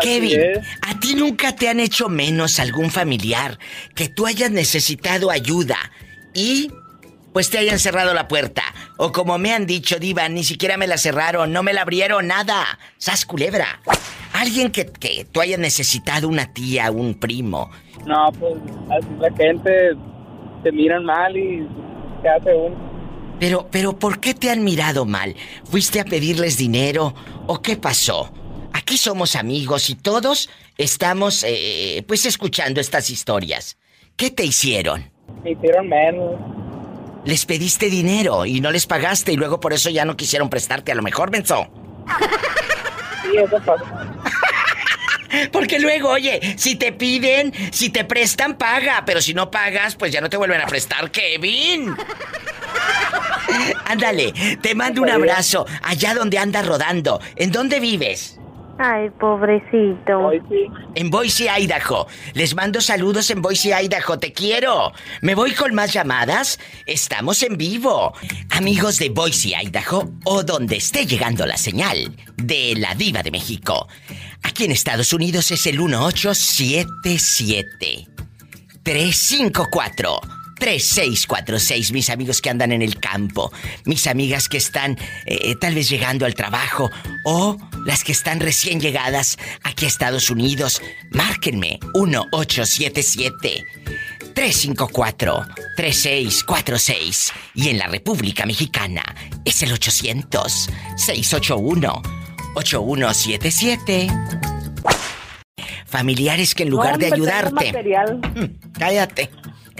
Kevin, 0.00 0.40
es. 0.40 0.58
¿a 0.82 0.98
ti 1.00 1.14
nunca 1.14 1.54
te 1.56 1.68
han 1.68 1.80
hecho 1.80 2.08
menos 2.08 2.60
algún 2.60 2.90
familiar 2.90 3.58
que 3.94 4.08
tú 4.08 4.26
hayas 4.26 4.50
necesitado 4.50 5.30
ayuda 5.30 5.76
y 6.32 6.70
pues 7.32 7.50
te 7.50 7.58
hayan 7.58 7.78
cerrado 7.78 8.14
la 8.14 8.28
puerta? 8.28 8.62
O 8.96 9.12
como 9.12 9.38
me 9.38 9.52
han 9.52 9.66
dicho, 9.66 9.98
Diva, 9.98 10.28
ni 10.28 10.44
siquiera 10.44 10.76
me 10.76 10.86
la 10.86 10.98
cerraron, 10.98 11.52
no 11.52 11.62
me 11.62 11.72
la 11.72 11.82
abrieron, 11.82 12.28
nada. 12.28 12.78
Sas 12.98 13.24
culebra. 13.24 13.80
Alguien 14.40 14.72
que, 14.72 14.86
que 14.86 15.26
tú 15.30 15.42
hayas 15.42 15.58
necesitado, 15.58 16.26
una 16.26 16.50
tía, 16.50 16.90
un 16.90 17.12
primo. 17.12 17.70
No, 18.06 18.32
pues 18.38 18.54
así 18.90 19.08
la 19.18 19.30
gente 19.36 19.70
te 20.62 20.72
miran 20.72 21.04
mal 21.04 21.36
y 21.36 21.68
se 22.22 22.28
hace 22.28 22.54
uno. 22.54 22.74
Pero, 23.38 23.68
pero, 23.70 23.98
¿por 23.98 24.18
qué 24.18 24.32
te 24.32 24.48
han 24.48 24.64
mirado 24.64 25.04
mal? 25.04 25.36
¿Fuiste 25.64 26.00
a 26.00 26.06
pedirles 26.06 26.56
dinero 26.56 27.14
o 27.48 27.60
qué 27.60 27.76
pasó? 27.76 28.32
Aquí 28.72 28.96
somos 28.96 29.36
amigos 29.36 29.90
y 29.90 29.94
todos 29.94 30.48
estamos, 30.78 31.44
eh, 31.46 32.02
pues, 32.08 32.24
escuchando 32.24 32.80
estas 32.80 33.10
historias. 33.10 33.76
¿Qué 34.16 34.30
te 34.30 34.46
hicieron? 34.46 35.10
Me 35.44 35.50
hicieron 35.50 35.86
menos. 35.86 36.40
Les 37.26 37.44
pediste 37.44 37.90
dinero 37.90 38.46
y 38.46 38.62
no 38.62 38.70
les 38.70 38.86
pagaste 38.86 39.32
y 39.32 39.36
luego 39.36 39.60
por 39.60 39.74
eso 39.74 39.90
ya 39.90 40.06
no 40.06 40.16
quisieron 40.16 40.48
prestarte. 40.48 40.92
A 40.92 40.94
lo 40.94 41.02
mejor, 41.02 41.30
menso. 41.30 41.68
Porque 45.52 45.78
luego, 45.78 46.10
oye, 46.10 46.54
si 46.56 46.74
te 46.74 46.92
piden, 46.92 47.52
si 47.72 47.90
te 47.90 48.04
prestan, 48.04 48.56
paga. 48.56 49.04
Pero 49.06 49.20
si 49.20 49.34
no 49.34 49.50
pagas, 49.50 49.94
pues 49.94 50.12
ya 50.12 50.20
no 50.20 50.28
te 50.28 50.36
vuelven 50.36 50.60
a 50.60 50.66
prestar, 50.66 51.10
Kevin. 51.10 51.94
Ándale, 53.84 54.32
te 54.60 54.74
mando 54.74 55.02
un 55.02 55.10
abrazo 55.10 55.66
allá 55.82 56.14
donde 56.14 56.38
andas 56.38 56.66
rodando. 56.66 57.20
¿En 57.36 57.50
dónde 57.50 57.80
vives? 57.80 58.38
Ay, 58.82 59.10
pobrecito. 59.10 60.30
En 60.94 61.10
Boise, 61.10 61.50
Idaho. 61.50 62.06
Les 62.32 62.54
mando 62.54 62.80
saludos 62.80 63.28
en 63.28 63.42
Boise, 63.42 63.74
Idaho. 63.74 64.18
Te 64.18 64.32
quiero. 64.32 64.94
¿Me 65.20 65.34
voy 65.34 65.52
con 65.52 65.74
más 65.74 65.92
llamadas? 65.92 66.58
Estamos 66.86 67.42
en 67.42 67.58
vivo. 67.58 68.14
Amigos 68.48 68.96
de 68.96 69.10
Boise, 69.10 69.52
Idaho, 69.54 70.08
o 70.24 70.42
donde 70.44 70.76
esté 70.76 71.04
llegando 71.04 71.44
la 71.44 71.58
señal 71.58 72.16
de 72.36 72.72
la 72.74 72.94
Diva 72.94 73.22
de 73.22 73.30
México. 73.30 73.86
Aquí 74.42 74.64
en 74.64 74.72
Estados 74.72 75.12
Unidos 75.12 75.50
es 75.50 75.66
el 75.66 75.78
1877 75.78 78.08
354 78.82 80.39
3646, 80.60 81.92
mis 81.92 82.10
amigos 82.10 82.40
que 82.40 82.50
andan 82.50 82.70
en 82.70 82.82
el 82.82 83.00
campo, 83.00 83.50
mis 83.86 84.06
amigas 84.06 84.48
que 84.48 84.58
están 84.58 84.96
eh, 85.26 85.56
tal 85.60 85.74
vez 85.74 85.88
llegando 85.88 86.26
al 86.26 86.34
trabajo 86.34 86.90
o 87.24 87.56
las 87.84 88.04
que 88.04 88.12
están 88.12 88.38
recién 88.38 88.78
llegadas 88.78 89.38
aquí 89.64 89.86
a 89.86 89.88
Estados 89.88 90.30
Unidos, 90.30 90.80
márquenme 91.10 91.80
1877 91.94 93.64
354 94.34 95.46
3646 95.76 97.32
y 97.54 97.68
en 97.70 97.78
la 97.78 97.88
República 97.88 98.46
Mexicana 98.46 99.02
es 99.44 99.62
el 99.62 99.72
800 99.72 100.70
681 100.96 102.02
8177. 102.54 104.08
Familiares 105.86 106.54
que 106.54 106.62
en 106.62 106.70
lugar 106.70 106.98
de 106.98 107.06
ayudarte. 107.06 107.72
Mm, 107.72 108.72
Cállate. 108.78 109.30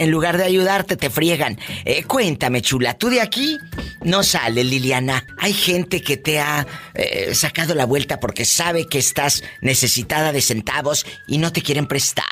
En 0.01 0.11
lugar 0.11 0.39
de 0.39 0.45
ayudarte, 0.45 0.97
te 0.97 1.11
friegan. 1.11 1.59
Eh, 1.85 2.05
cuéntame, 2.05 2.63
chula, 2.63 2.95
¿tú 2.95 3.11
de 3.11 3.21
aquí 3.21 3.59
no 4.03 4.23
sales, 4.23 4.65
Liliana? 4.65 5.27
Hay 5.39 5.53
gente 5.53 6.01
que 6.01 6.17
te 6.17 6.41
ha 6.41 6.67
eh, 6.95 7.35
sacado 7.35 7.75
la 7.75 7.85
vuelta 7.85 8.19
porque 8.19 8.47
sabe 8.47 8.87
que 8.87 8.99
estás 8.99 9.45
necesitada 9.61 10.33
de 10.33 10.41
centavos 10.41 11.05
y 11.29 11.37
no 11.37 11.53
te 11.53 11.61
quieren 11.61 11.87
prestar. 11.87 12.25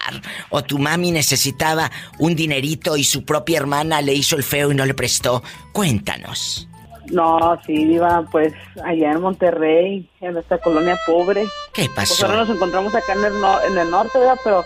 O 0.49 0.65
tu 0.65 0.79
mami 0.79 1.11
necesitaba 1.13 1.91
un 2.19 2.35
dinerito 2.35 2.97
y 2.97 3.05
su 3.05 3.27
propia 3.27 3.59
hermana 3.59 4.01
le 4.01 4.15
hizo 4.15 4.35
el 4.37 4.45
feo 4.45 4.73
y 4.73 4.75
no 4.75 4.87
le 4.87 4.95
prestó. 4.95 5.43
Cuéntanos. 5.75 6.67
No, 7.11 7.59
sí, 7.67 7.85
Diva, 7.85 8.25
pues 8.33 8.55
allá 8.83 9.13
en 9.13 9.21
Monterrey, 9.21 10.09
en 10.23 10.33
nuestra 10.33 10.57
colonia 10.59 10.99
pobre. 11.07 11.45
¿Qué 11.75 11.85
Pues 11.95 12.09
pasó? 12.09 12.25
ahora 12.27 12.39
nos 12.45 12.51
encontramos 12.57 12.95
acá 12.95 13.13
en 13.13 13.25
el, 13.27 13.41
no- 13.43 13.63
en 13.63 13.77
el 13.77 13.91
norte, 13.91 14.19
¿verdad? 14.19 14.39
Pero 14.43 14.65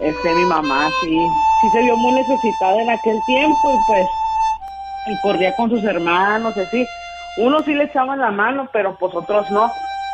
este, 0.00 0.34
mi 0.34 0.44
mamá 0.44 0.90
sí, 1.02 1.16
sí 1.64 1.70
se 1.70 1.82
vio 1.82 1.96
muy 1.96 2.12
necesitada 2.12 2.82
en 2.82 2.90
aquel 2.90 3.18
tiempo 3.26 3.72
y 3.72 3.86
pues 3.86 4.06
y 5.06 5.16
corría 5.20 5.54
con 5.56 5.70
sus 5.70 5.84
hermanos, 5.84 6.56
así. 6.56 6.86
Unos 7.36 7.64
sí 7.64 7.74
le 7.74 7.84
echaban 7.84 8.20
la 8.20 8.30
mano, 8.30 8.68
pero 8.72 8.96
pues 8.98 9.14
otros 9.14 9.50
no. 9.50 9.70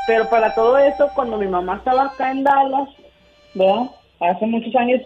Pero 0.07 0.29
para 0.29 0.55
todo 0.55 0.79
esto, 0.79 1.09
cuando 1.15 1.37
mi 1.37 1.47
mamá 1.47 1.77
estaba 1.77 2.07
acá 2.07 2.31
en 2.31 2.43
Dallas, 2.43 2.89
¿verdad? 3.55 3.91
Hace 4.21 4.47
muchos 4.47 4.75
años, 4.75 5.03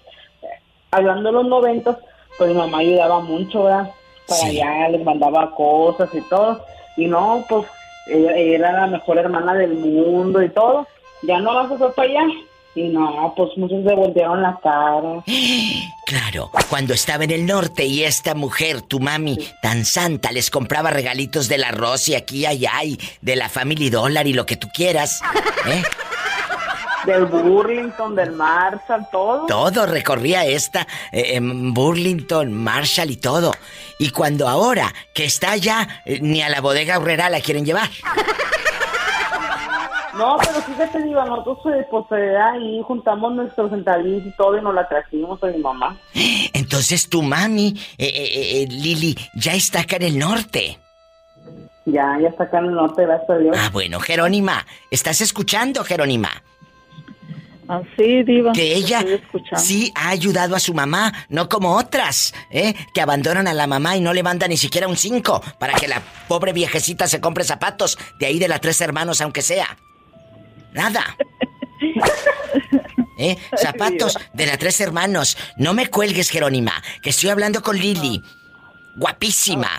hablando 0.91 1.29
de 1.29 1.33
los 1.33 1.47
noventas, 1.47 1.99
pues 2.39 2.51
mi 2.51 2.57
mamá 2.57 2.79
ayudaba 2.79 3.21
mucho, 3.21 3.65
¿verdad? 3.65 3.91
Para 4.27 4.47
allá, 4.47 4.89
les 4.89 5.05
mandaba 5.05 5.51
cosas 5.55 6.09
y 6.15 6.21
todo. 6.23 6.65
Y 6.97 7.07
no, 7.07 7.45
pues 7.49 7.67
ella, 8.07 8.33
era 8.37 8.73
la 8.73 8.87
mejor 8.87 9.19
hermana 9.19 9.55
del 9.55 9.75
mundo 9.75 10.43
y 10.43 10.49
todo. 10.49 10.87
Ya 11.23 11.41
no 11.41 11.53
la 11.53 11.65
fue 11.65 11.93
para 11.95 12.09
allá. 12.09 12.27
Y 12.75 12.89
no, 12.89 13.33
pues 13.37 13.51
muchos 13.57 13.85
le 13.85 13.95
voltearon 13.95 14.43
la 14.43 14.59
cara. 14.63 15.23
Claro, 16.07 16.51
cuando 16.69 16.93
estaba 16.93 17.25
en 17.25 17.31
el 17.31 17.47
norte 17.47 17.87
y 17.87 18.05
esta 18.05 18.35
mujer, 18.35 18.83
tu 18.83 19.01
mami, 19.01 19.39
tan 19.63 19.87
santa, 19.87 20.33
les 20.33 20.51
compraba 20.51 20.91
regalitos 20.91 21.49
del 21.49 21.65
arroz 21.65 22.11
y 22.11 22.15
aquí 22.15 22.41
y 22.41 22.47
allá 22.47 22.85
y 22.85 22.99
de 23.23 23.37
la 23.37 23.49
Family 23.49 23.89
Dollar 23.89 24.27
y 24.27 24.35
lo 24.35 24.45
que 24.45 24.57
tú 24.57 24.69
quieras. 24.69 25.23
¿eh? 25.67 25.83
Del 27.07 27.25
Burlington, 27.25 28.15
del 28.15 28.33
Marshall, 28.33 29.07
todo. 29.11 29.47
Todo 29.47 29.87
recorría 29.87 30.45
esta, 30.45 30.87
eh, 31.11 31.37
en 31.37 31.73
Burlington, 31.73 32.53
Marshall 32.53 33.11
y 33.11 33.17
todo. 33.17 33.53
Y 33.99 34.11
cuando 34.11 34.47
ahora 34.47 34.93
que 35.15 35.25
está 35.25 35.53
allá, 35.53 36.03
eh, 36.05 36.19
ni 36.21 36.43
a 36.43 36.51
la 36.51 36.61
bodega 36.61 36.99
horrera 36.99 37.31
la 37.31 37.41
quieren 37.41 37.65
llevar. 37.65 37.89
No, 40.17 40.37
pero 40.39 40.63
fíjate, 40.63 41.03
Diva, 41.03 41.25
nosotros 41.25 41.59
eh, 41.75 41.87
pues 41.91 42.05
eh, 42.13 42.37
ahí 42.37 42.81
juntamos 42.87 43.35
nuestros 43.35 43.71
centavitos 43.71 44.27
y 44.27 44.37
todo 44.37 44.57
y 44.57 44.63
nos 44.63 44.75
la 44.75 44.89
trajimos 44.89 45.43
a 45.43 45.47
mi 45.47 45.59
mamá. 45.59 45.97
Entonces 46.53 47.09
tu 47.09 47.23
mami, 47.23 47.75
eh, 47.99 48.07
eh, 48.07 48.63
eh, 48.63 48.67
Lili, 48.71 49.17
ya 49.35 49.55
está 49.55 49.81
acá 49.81 49.97
en 49.97 50.03
el 50.03 50.19
norte. 50.19 50.79
Ya, 51.87 52.17
ya 52.21 52.29
está 52.29 52.45
acá 52.45 52.59
en 52.59 52.67
el 52.67 52.75
norte, 52.75 53.03
gracias 53.03 53.31
a 53.31 53.39
Dios. 53.39 53.57
Ah, 53.59 53.71
bueno, 53.73 54.01
Jerónima, 54.01 54.65
¿estás 54.91 55.21
escuchando, 55.21 55.85
Jerónima? 55.85 56.31
Así, 57.67 58.23
Diva. 58.23 58.53
Que 58.53 58.75
ella 58.75 59.05
sí 59.57 59.91
ha 59.95 60.11
ayudado 60.11 60.55
a 60.55 60.61
su 60.61 60.75
mamá, 60.75 61.13
no 61.29 61.49
como 61.49 61.77
otras, 61.77 62.35
¿eh? 62.51 62.75
Que 62.93 63.01
abandonan 63.01 63.49
a 63.49 63.55
la 63.55 63.67
mamá 63.67 63.97
y 63.97 64.01
no 64.01 64.13
le 64.13 64.23
mandan 64.23 64.51
ni 64.51 64.57
siquiera 64.57 64.87
un 64.87 64.97
5 64.97 65.43
para 65.59 65.75
que 65.75 65.89
la 65.89 66.03
pobre 66.29 66.53
viejecita 66.53 67.07
se 67.07 67.21
compre 67.21 67.45
zapatos 67.45 67.99
de 68.19 68.27
ahí 68.27 68.39
de 68.39 68.49
las 68.49 68.61
tres 68.61 68.81
hermanos, 68.81 69.21
aunque 69.21 69.43
sea. 69.43 69.77
Nada. 70.75 71.17
¿Eh? 73.19 73.37
Zapatos 73.57 74.19
de 74.33 74.47
las 74.47 74.59
tres 74.59 74.81
hermanos. 74.81 75.37
No 75.57 75.73
me 75.73 75.87
cuelgues, 75.89 76.31
Jerónima, 76.31 76.73
que 77.03 77.11
estoy 77.11 77.31
hablando 77.31 77.63
con 77.63 77.77
Lili. 77.79 78.21
Guapísima. 78.97 79.71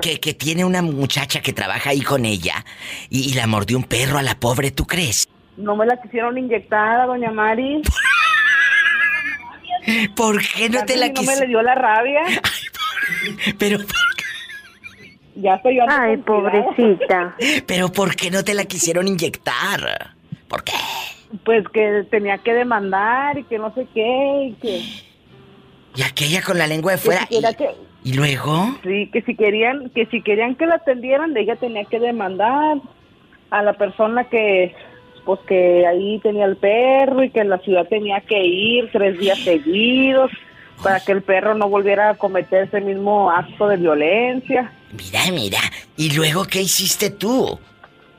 Que, 0.00 0.18
que 0.20 0.34
tiene 0.34 0.64
una 0.64 0.82
muchacha 0.82 1.40
que 1.40 1.52
trabaja 1.52 1.90
ahí 1.90 2.02
con 2.02 2.24
ella. 2.24 2.64
Y, 3.10 3.30
y 3.30 3.34
la 3.34 3.46
mordió 3.46 3.76
un 3.76 3.84
perro 3.84 4.18
a 4.18 4.22
la 4.22 4.38
pobre, 4.38 4.70
¿tú 4.70 4.84
crees? 4.86 5.28
No 5.56 5.76
me 5.76 5.86
la 5.86 6.00
quisieron 6.00 6.36
inyectar, 6.38 7.06
doña 7.06 7.30
Mari. 7.30 7.82
¿Por 10.16 10.40
qué 10.42 10.68
no 10.70 10.84
te 10.84 10.96
la 10.96 11.06
No 11.08 11.12
me 11.12 11.18
quisieron? 11.20 11.40
le 11.40 11.46
dio 11.48 11.62
la 11.62 11.74
rabia. 11.74 12.22
Pero, 13.58 13.78
Ya 15.36 15.54
estoy 15.54 15.76
yo. 15.76 15.82
Ay, 15.88 16.16
pobrecita. 16.18 17.36
pero 17.66 17.92
¿por 17.92 18.16
qué 18.16 18.30
no 18.30 18.42
te 18.44 18.54
la 18.54 18.64
quisieron 18.64 19.06
inyectar? 19.08 20.13
¿Por 20.48 20.62
qué? 20.64 20.72
Pues 21.44 21.66
que 21.68 22.04
tenía 22.10 22.38
que 22.38 22.54
demandar 22.54 23.38
y 23.38 23.44
que 23.44 23.58
no 23.58 23.74
sé 23.74 23.86
qué 23.94 24.46
y 24.50 24.52
que... 24.54 24.82
Y 25.96 26.02
aquella 26.02 26.42
con 26.42 26.58
la 26.58 26.66
lengua 26.66 26.92
de 26.92 26.98
que 26.98 27.04
fuera. 27.04 27.20
si 27.22 27.34
quería 27.34 27.50
¿Y, 27.50 27.54
que- 27.54 27.70
y 28.04 28.12
luego? 28.14 28.76
Sí, 28.82 29.10
que 29.12 29.22
si 29.22 29.34
querían, 29.36 29.90
que 29.90 30.06
si 30.06 30.22
querían 30.22 30.54
que 30.56 30.66
la 30.66 30.76
atendieran, 30.76 31.36
ella 31.36 31.56
tenía 31.56 31.84
que 31.84 31.98
demandar 32.00 32.78
a 33.50 33.62
la 33.62 33.72
persona 33.74 34.24
que, 34.24 34.74
pues 35.24 35.40
que 35.46 35.86
ahí 35.86 36.18
tenía 36.22 36.44
el 36.46 36.56
perro 36.56 37.22
y 37.22 37.30
que 37.30 37.40
en 37.40 37.48
la 37.50 37.58
ciudad 37.58 37.86
tenía 37.88 38.20
que 38.20 38.44
ir 38.44 38.90
tres 38.92 39.18
días 39.18 39.38
seguidos 39.38 40.30
para 40.82 41.00
que 41.00 41.12
el 41.12 41.22
perro 41.22 41.54
no 41.54 41.68
volviera 41.68 42.10
a 42.10 42.14
cometer 42.14 42.64
ese 42.64 42.80
mismo 42.80 43.30
acto 43.30 43.68
de 43.68 43.76
violencia. 43.76 44.72
Mira, 44.92 45.20
mira. 45.32 45.58
¿Y 45.96 46.10
luego 46.14 46.44
qué 46.44 46.60
hiciste 46.62 47.10
tú? 47.10 47.58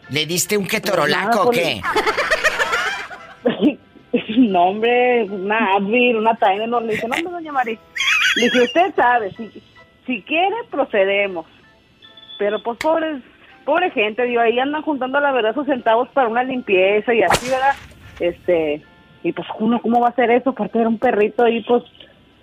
¿Le 0.10 0.26
diste 0.26 0.58
un 0.58 0.66
Pues 0.66 0.82
ketorolaco 0.82 1.44
o 1.44 1.52
qué? 1.52 1.82
no, 4.38 4.64
hombre, 4.64 5.24
una 5.26 5.76
Advil, 5.76 6.18
una 6.18 6.36
Tylenol. 6.36 6.88
Le 6.88 6.94
dije, 6.94 7.08
no, 7.08 7.32
doña 7.32 7.52
María. 7.52 7.80
Le 8.36 8.44
dije, 8.46 8.62
usted 8.64 8.96
sabe, 8.96 9.32
si, 9.36 9.50
si 10.06 10.22
quiere, 10.24 10.56
procedemos. 10.70 11.46
Pero 12.38 12.62
pues 12.62 12.78
pobres, 12.80 13.22
pobre 13.64 13.92
gente, 13.92 14.24
digo, 14.24 14.42
ahí 14.42 14.60
andan 14.60 14.82
juntando 14.82 15.20
la 15.20 15.32
verdad 15.32 15.56
sus 15.56 15.66
centavos 15.66 16.10
para 16.10 16.28
una 16.28 16.44
limpieza 16.44 17.14
y 17.14 17.24
así, 17.24 17.50
¿verdad? 17.50 17.76
este, 18.20 18.82
y 19.24 19.32
pues 19.32 19.48
uno, 19.60 19.82
¿cómo 19.82 20.00
va 20.00 20.08
a 20.08 20.12
hacer 20.12 20.30
eso? 20.32 20.54
Porque 20.54 20.80
era 20.80 20.90
un 20.90 21.00
perrito 21.00 21.44
ahí, 21.44 21.64
pues, 21.64 21.84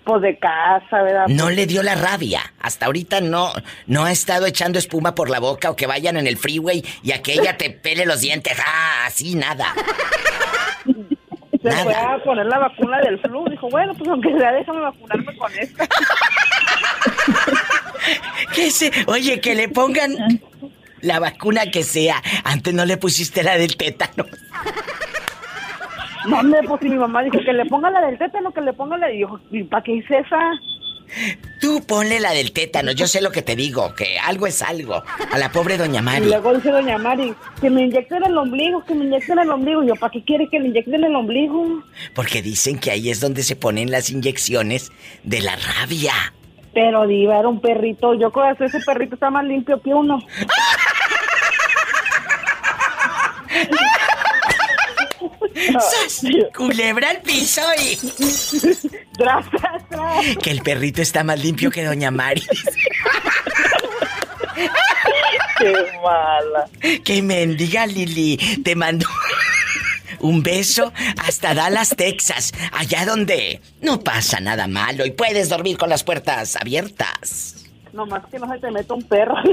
pues 0.03 0.21
de 0.21 0.37
casa, 0.37 1.01
¿verdad? 1.01 1.27
No 1.27 1.49
le 1.49 1.65
dio 1.65 1.83
la 1.83 1.95
rabia. 1.95 2.41
Hasta 2.59 2.87
ahorita 2.87 3.21
no, 3.21 3.53
no 3.87 4.05
ha 4.05 4.11
estado 4.11 4.45
echando 4.45 4.79
espuma 4.79 5.15
por 5.15 5.29
la 5.29 5.39
boca 5.39 5.71
o 5.71 5.75
que 5.75 5.87
vayan 5.87 6.17
en 6.17 6.27
el 6.27 6.37
freeway 6.37 6.83
y 7.01 7.11
aquella 7.11 7.57
te 7.57 7.69
pele 7.69 8.05
los 8.05 8.21
dientes. 8.21 8.57
Ah, 8.65 9.05
así 9.05 9.35
nada. 9.35 9.73
Se 11.61 11.71
fue 11.71 11.95
a 11.95 12.17
poner 12.23 12.45
la 12.45 12.59
vacuna 12.59 12.99
del 12.99 13.19
flu. 13.19 13.45
Dijo, 13.49 13.69
bueno, 13.69 13.93
pues 13.95 14.09
aunque 14.09 14.37
sea, 14.37 14.51
déjame 14.51 14.81
vacunarme 14.81 15.35
con 15.37 15.51
esta. 15.57 15.87
¿Qué 18.53 18.69
se? 18.69 18.91
Oye, 19.07 19.39
que 19.39 19.55
le 19.55 19.69
pongan 19.69 20.41
la 20.99 21.19
vacuna 21.19 21.71
que 21.71 21.83
sea. 21.83 22.21
Antes 22.43 22.73
no 22.73 22.85
le 22.85 22.97
pusiste 22.97 23.43
la 23.43 23.57
del 23.57 23.77
tétano. 23.77 24.25
No, 26.27 26.39
hombre, 26.39 26.59
pues 26.67 26.81
si 26.81 26.89
mi 26.89 26.97
mamá 26.97 27.21
dijo 27.23 27.37
que 27.43 27.53
le 27.53 27.65
ponga 27.65 27.89
la 27.89 28.01
del 28.05 28.17
tétano, 28.17 28.51
que 28.51 28.61
le 28.61 28.73
ponga 28.73 28.97
la... 28.97 29.11
Y 29.11 29.19
yo, 29.21 29.39
¿y 29.51 29.63
para 29.63 29.83
qué 29.83 29.93
hice 29.93 30.19
esa? 30.19 30.39
Tú 31.61 31.81
ponle 31.85 32.19
la 32.19 32.31
del 32.31 32.53
tétano, 32.53 32.91
yo 32.91 33.05
sé 33.07 33.21
lo 33.21 33.29
que 33.31 33.41
te 33.43 33.55
digo, 33.55 33.93
que 33.93 34.17
algo 34.17 34.47
es 34.47 34.61
algo. 34.61 35.03
A 35.31 35.37
la 35.37 35.51
pobre 35.51 35.77
doña 35.77 35.99
Y 35.99 36.03
Mari. 36.03 36.25
luego 36.25 36.53
dice 36.55 36.71
doña 36.71 36.97
Mari, 36.97 37.33
que 37.61 37.69
me 37.69 37.83
inyecten 37.83 38.23
el 38.23 38.35
ombligo, 38.37 38.83
que 38.83 38.95
me 38.95 39.05
inyecten 39.05 39.37
el 39.39 39.49
ombligo. 39.49 39.83
Y 39.83 39.87
yo, 39.87 39.95
¿para 39.95 40.11
qué 40.11 40.23
quiere 40.23 40.47
que 40.49 40.59
le 40.59 40.69
inyecten 40.69 41.03
el 41.03 41.15
ombligo? 41.15 41.83
Porque 42.15 42.41
dicen 42.41 42.79
que 42.79 42.89
ahí 42.91 43.09
es 43.11 43.19
donde 43.19 43.43
se 43.43 43.55
ponen 43.55 43.91
las 43.91 44.09
inyecciones 44.09 44.91
de 45.23 45.41
la 45.41 45.55
rabia. 45.55 46.13
Pero 46.73 47.05
diva, 47.05 47.37
era 47.37 47.47
un 47.49 47.61
perrito. 47.61 48.15
Yo 48.15 48.31
creo 48.31 48.55
que 48.55 48.65
ese 48.65 48.79
perrito 48.79 49.13
está 49.15 49.29
más 49.29 49.45
limpio 49.45 49.79
que 49.81 49.93
uno. 49.93 50.19
¡Sas! 55.73 56.21
Culebra 56.55 57.09
al 57.09 57.21
piso 57.21 57.61
y. 57.79 57.95
Tras, 59.17 59.47
tras, 59.51 59.89
tras. 59.89 60.37
Que 60.41 60.49
el 60.49 60.61
perrito 60.61 61.01
está 61.01 61.23
más 61.23 61.39
limpio 61.39 61.69
que 61.69 61.83
doña 61.83 62.09
Mari. 62.09 62.41
Qué 65.59 65.99
mala. 66.03 66.67
Que 67.03 67.21
mendiga 67.21 67.85
Lili. 67.85 68.37
Te 68.63 68.75
mando 68.75 69.05
un 70.19 70.41
beso 70.41 70.91
hasta 71.23 71.53
Dallas, 71.53 71.93
Texas. 71.95 72.53
Allá 72.71 73.05
donde 73.05 73.61
no 73.81 73.99
pasa 73.99 74.39
nada 74.39 74.67
malo 74.67 75.05
y 75.05 75.11
puedes 75.11 75.49
dormir 75.49 75.77
con 75.77 75.89
las 75.89 76.03
puertas 76.03 76.55
abiertas. 76.55 77.65
Nomás 77.91 78.25
que 78.31 78.39
no 78.39 78.51
se 78.51 78.57
te 78.59 78.71
meta 78.71 78.93
un 78.95 79.03
perro. 79.03 79.35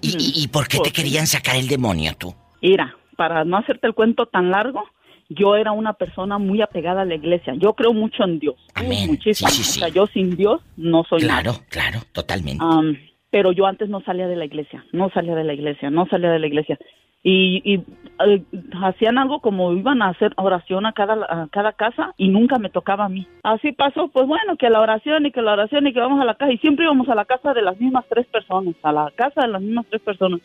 ¿Y, 0.00 0.08
y- 0.18 0.44
y 0.44 0.48
por 0.48 0.68
qué 0.68 0.78
te 0.80 0.90
querían 0.92 1.26
sacar 1.26 1.56
el 1.56 1.68
demonio 1.68 2.12
tú? 2.18 2.34
Mira, 2.62 2.94
para 3.16 3.44
no 3.44 3.56
hacerte 3.56 3.86
el 3.86 3.94
cuento 3.94 4.26
tan 4.26 4.50
largo, 4.50 4.84
yo 5.28 5.56
era 5.56 5.72
una 5.72 5.92
persona 5.94 6.38
muy 6.38 6.62
apegada 6.62 7.02
a 7.02 7.04
la 7.04 7.14
iglesia. 7.16 7.54
Yo 7.56 7.74
creo 7.74 7.92
mucho 7.92 8.24
en 8.24 8.38
Dios. 8.38 8.56
Amén. 8.74 9.08
Muchísimo. 9.08 9.50
Sí, 9.50 9.62
sí, 9.62 9.64
sí. 9.64 9.80
O 9.80 9.84
sea, 9.84 9.88
yo 9.94 10.06
sin 10.06 10.36
Dios 10.36 10.60
no 10.76 11.04
soy 11.04 11.20
Claro, 11.20 11.52
nada. 11.52 11.64
claro, 11.68 12.00
totalmente. 12.12 12.64
Am, 12.64 12.96
pero 13.30 13.52
yo 13.52 13.66
antes 13.66 13.88
no 13.90 14.00
salía 14.02 14.26
de 14.26 14.36
la 14.36 14.46
iglesia, 14.46 14.84
no 14.92 15.10
salía 15.10 15.34
de 15.34 15.44
la 15.44 15.52
iglesia, 15.52 15.90
no 15.90 16.06
salía 16.06 16.30
de 16.30 16.38
la 16.38 16.46
iglesia. 16.46 16.78
Y, 17.22 17.60
y, 17.64 17.84
eh, 18.24 18.42
hacían 18.82 19.18
algo 19.18 19.40
como 19.40 19.72
iban 19.72 20.02
a 20.02 20.08
hacer 20.08 20.32
oración 20.36 20.86
a 20.86 20.92
cada, 20.92 21.14
a 21.28 21.48
cada 21.50 21.72
casa 21.72 22.14
y 22.16 22.28
nunca 22.28 22.58
me 22.58 22.70
tocaba 22.70 23.04
a 23.04 23.08
mí. 23.08 23.26
Así 23.42 23.72
pasó, 23.72 24.08
pues 24.08 24.26
bueno, 24.26 24.56
que 24.56 24.70
la 24.70 24.80
oración 24.80 25.26
y 25.26 25.32
que 25.32 25.42
la 25.42 25.52
oración 25.52 25.86
y 25.86 25.92
que 25.92 26.00
vamos 26.00 26.20
a 26.20 26.24
la 26.24 26.34
casa. 26.34 26.52
Y 26.52 26.58
siempre 26.58 26.84
íbamos 26.84 27.08
a 27.08 27.14
la 27.14 27.24
casa 27.24 27.54
de 27.54 27.62
las 27.62 27.80
mismas 27.80 28.04
tres 28.08 28.26
personas, 28.26 28.74
a 28.82 28.92
la 28.92 29.10
casa 29.14 29.42
de 29.42 29.48
las 29.48 29.62
mismas 29.62 29.86
tres 29.88 30.02
personas. 30.02 30.40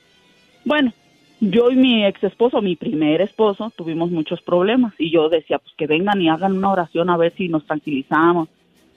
Bueno, 0.66 0.94
yo 1.40 1.70
y 1.72 1.76
mi 1.76 2.06
ex 2.06 2.24
esposo, 2.24 2.62
mi 2.62 2.76
primer 2.76 3.22
esposo, 3.22 3.72
tuvimos 3.76 4.12
muchos 4.12 4.42
problemas 4.42 4.94
y 4.98 5.12
yo 5.12 5.30
decía, 5.30 5.60
pues 5.60 5.74
que 5.76 5.88
vengan 5.88 6.22
y 6.22 6.30
hagan 6.30 6.58
una 6.58 6.72
oración 6.72 7.10
a 7.10 7.18
ver 7.18 7.34
si 7.34 7.50
nos 7.50 7.66
tranquilizamos. 7.66 8.50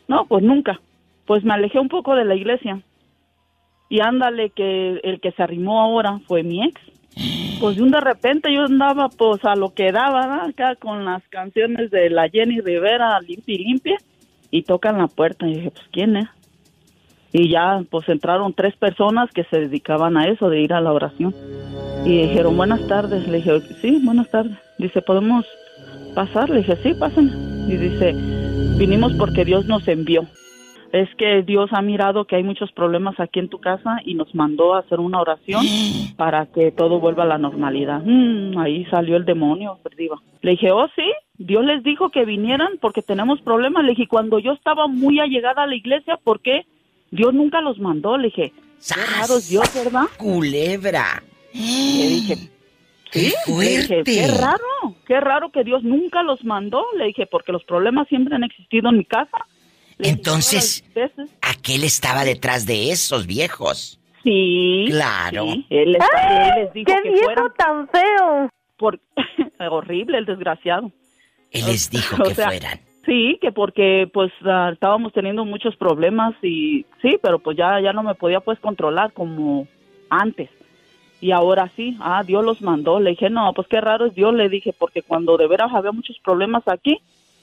No, 0.08 0.26
pues 0.26 0.44
nunca. 0.44 0.80
Pues 1.26 1.44
me 1.44 1.54
alejé 1.54 1.78
un 1.78 1.88
poco 1.88 2.14
de 2.14 2.24
la 2.24 2.36
iglesia. 2.36 2.80
Y 3.88 4.00
ándale 4.00 4.50
que 4.50 5.00
el 5.02 5.20
que 5.20 5.32
se 5.32 5.42
arrimó 5.42 5.80
ahora 5.80 6.20
fue 6.26 6.42
mi 6.42 6.64
ex. 6.64 6.80
Pues 7.60 7.76
de 7.76 8.00
repente 8.00 8.52
yo 8.52 8.64
andaba 8.64 9.08
pues 9.08 9.44
a 9.44 9.56
lo 9.56 9.72
que 9.72 9.90
daba, 9.90 10.26
¿verdad? 10.26 10.48
acá 10.50 10.76
con 10.76 11.04
las 11.04 11.22
canciones 11.28 11.90
de 11.90 12.10
la 12.10 12.28
Jenny 12.28 12.60
Rivera, 12.60 13.18
limpia 13.20 13.54
y 13.54 13.64
limpia, 13.64 13.96
y 14.50 14.62
tocan 14.62 14.98
la 14.98 15.06
puerta 15.06 15.46
y 15.46 15.54
dije, 15.54 15.70
pues 15.70 15.86
¿quién 15.90 16.16
es? 16.16 16.28
Y 17.32 17.50
ya 17.50 17.82
pues 17.90 18.08
entraron 18.08 18.54
tres 18.54 18.76
personas 18.76 19.30
que 19.32 19.44
se 19.44 19.58
dedicaban 19.58 20.16
a 20.16 20.28
eso, 20.28 20.48
de 20.48 20.60
ir 20.60 20.72
a 20.72 20.80
la 20.80 20.92
oración. 20.92 21.34
Y 22.04 22.22
dijeron, 22.22 22.56
buenas 22.56 22.86
tardes. 22.86 23.26
Le 23.26 23.38
dije, 23.38 23.60
sí, 23.82 24.00
buenas 24.04 24.30
tardes. 24.30 24.56
Dice, 24.78 25.02
¿podemos 25.02 25.44
pasar? 26.14 26.48
Le 26.48 26.58
dije, 26.58 26.76
sí, 26.82 26.94
pasen. 26.94 27.30
Y 27.68 27.76
dice, 27.76 28.14
vinimos 28.78 29.12
porque 29.14 29.44
Dios 29.44 29.66
nos 29.66 29.86
envió. 29.88 30.24
Es 30.96 31.14
que 31.16 31.42
Dios 31.42 31.68
ha 31.72 31.82
mirado 31.82 32.24
que 32.24 32.36
hay 32.36 32.42
muchos 32.42 32.72
problemas 32.72 33.20
aquí 33.20 33.38
en 33.38 33.50
tu 33.50 33.58
casa 33.58 33.98
y 34.02 34.14
nos 34.14 34.34
mandó 34.34 34.74
a 34.74 34.78
hacer 34.78 34.98
una 34.98 35.20
oración 35.20 35.62
para 36.16 36.46
que 36.46 36.72
todo 36.72 37.00
vuelva 37.00 37.24
a 37.24 37.26
la 37.26 37.36
normalidad. 37.36 38.00
Mm, 38.02 38.56
ahí 38.58 38.86
salió 38.86 39.16
el 39.16 39.26
demonio, 39.26 39.78
diva. 39.98 40.16
Le 40.40 40.52
dije, 40.52 40.72
oh 40.72 40.88
sí, 40.96 41.04
Dios 41.36 41.66
les 41.66 41.82
dijo 41.82 42.08
que 42.10 42.24
vinieran 42.24 42.78
porque 42.80 43.02
tenemos 43.02 43.42
problemas. 43.42 43.84
Le 43.84 43.90
dije, 43.90 44.08
cuando 44.08 44.38
yo 44.38 44.52
estaba 44.52 44.86
muy 44.86 45.20
allegada 45.20 45.64
a 45.64 45.66
la 45.66 45.74
iglesia, 45.74 46.18
¿por 46.22 46.40
qué? 46.40 46.64
Dios 47.10 47.34
nunca 47.34 47.60
los 47.60 47.78
mandó. 47.78 48.16
Le 48.16 48.28
dije, 48.28 48.52
qué 48.54 49.00
raro 49.18 49.36
es 49.36 49.50
Dios, 49.50 49.70
¿verdad? 49.74 50.04
Culebra. 50.16 51.22
Le 51.52 51.60
dije, 52.08 52.36
¡Qué 53.12 53.32
dije, 53.46 54.02
qué 54.02 54.26
raro, 54.28 54.94
qué 55.06 55.20
raro 55.20 55.50
que 55.50 55.62
Dios 55.62 55.82
nunca 55.84 56.22
los 56.22 56.42
mandó. 56.42 56.84
Le 56.96 57.06
dije, 57.06 57.26
porque 57.26 57.52
los 57.52 57.64
problemas 57.64 58.08
siempre 58.08 58.34
han 58.34 58.44
existido 58.44 58.88
en 58.88 58.96
mi 58.96 59.04
casa. 59.04 59.46
Entonces, 59.98 60.84
"Todas 60.92 61.10
las 61.10 61.16
veces". 61.16 61.36
aquel 61.42 61.84
estaba 61.84 62.24
detrás 62.24 62.66
de 62.66 62.90
esos 62.90 63.26
viejos. 63.26 63.98
Sí. 64.22 64.86
Claro. 64.88 65.44
sí, 65.44 65.66
él, 65.70 65.96
él 65.96 66.54
les 66.56 66.72
dijo 66.72 66.86
¡Qué 66.92 67.02
que 67.02 67.08
viejo 67.10 67.24
fueran. 67.24 67.52
tan 67.56 67.88
feo! 67.88 68.50
Por... 68.76 69.00
Horrible, 69.70 70.18
el 70.18 70.26
desgraciado. 70.26 70.90
Él 71.52 71.64
les 71.66 71.88
dijo 71.90 72.16
O 72.22 72.28
que 72.28 72.34
sea, 72.34 72.46
fueran. 72.48 72.80
Sí, 73.06 73.38
que 73.40 73.52
porque 73.52 74.10
pues 74.12 74.32
ah, 74.44 74.70
estábamos 74.72 75.12
teniendo 75.12 75.44
muchos 75.44 75.76
problemas 75.76 76.34
y 76.42 76.84
sí, 77.00 77.18
pero 77.22 77.38
pues 77.38 77.56
ya 77.56 77.80
ya 77.80 77.92
no 77.92 78.02
me 78.02 78.16
podía 78.16 78.40
pues 78.40 78.58
controlar 78.58 79.12
como 79.12 79.68
antes. 80.10 80.50
Y 81.20 81.30
ahora 81.30 81.70
sí, 81.76 81.96
ah, 82.00 82.22
Dios 82.26 82.44
los 82.44 82.60
mandó. 82.60 82.98
Le 83.00 83.10
dije, 83.10 83.30
no, 83.30 83.52
pues 83.54 83.68
qué 83.68 83.80
raro 83.80 84.06
es 84.06 84.14
Dios, 84.14 84.34
le 84.34 84.48
dije, 84.48 84.74
porque 84.76 85.02
cuando 85.02 85.36
de 85.36 85.46
veras 85.46 85.72
había 85.72 85.92
muchos 85.92 86.18
problemas 86.18 86.64
aquí, 86.66 86.98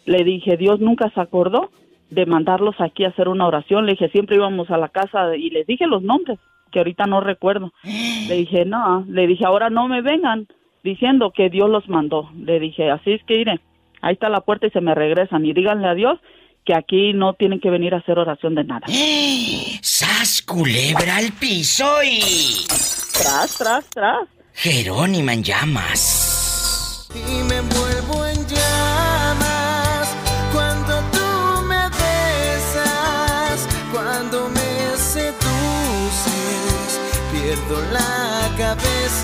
le 0.06 0.24
dije, 0.26 0.58
Dios 0.58 0.80
nunca 0.82 1.10
se 1.12 1.22
acordó 1.22 1.72
de 2.14 2.26
mandarlos 2.26 2.76
aquí 2.80 3.06
a 3.06 3.10
hacer 3.10 3.28
una 3.28 3.48
oración. 3.48 3.86
Le 3.86 3.94
dije, 3.94 4.10
siempre 4.10 4.36
íbamos 4.36 4.70
a 4.70 4.78
la 4.78 4.90
casa 4.90 5.36
y 5.36 5.50
les 5.50 5.68
dije 5.68 5.88
los 5.88 6.02
nombres, 6.02 6.40
que 6.72 6.80
ahorita 6.80 7.06
no 7.06 7.22
recuerdo. 7.22 7.72
Le 7.84 8.36
dije, 8.36 8.66
no, 8.66 9.06
le 9.08 9.28
dije, 9.28 9.46
ahora 9.46 9.70
no 9.70 9.88
me 9.88 10.02
vengan 10.02 10.48
diciendo 10.84 11.32
que 11.36 11.50
Dios 11.50 11.70
los 11.70 11.90
mandó. 11.90 12.30
Le 12.38 12.60
dije, 12.60 12.90
así 12.90 13.12
es 13.12 13.24
que 13.26 13.36
iré, 13.36 13.60
ahí 14.02 14.14
está 14.14 14.30
la 14.30 14.42
puerta 14.42 14.68
y 14.68 14.72
se 14.72 14.82
me 14.82 14.96
regresan 14.96 15.46
y 15.46 15.54
díganle 15.54 15.88
a 15.88 15.94
Dios 15.94 16.20
que 16.66 16.74
aquí 16.74 17.14
no 17.14 17.34
tienen 17.34 17.60
que 17.60 17.70
venir 17.70 17.94
a 17.94 17.98
hacer 17.98 18.18
oración 18.18 18.56
de 18.56 18.64
nada. 18.64 18.88
¡Sas, 19.82 20.42
culebra 20.42 21.18
al 21.18 21.32
piso 21.34 21.86
y... 22.04 22.66
Tras, 23.14 23.58
tras, 23.58 23.90
tras. 23.90 24.28
Jerónima 24.54 25.34
en 25.34 25.44
llamas. 25.44 27.10
Y 27.16 27.44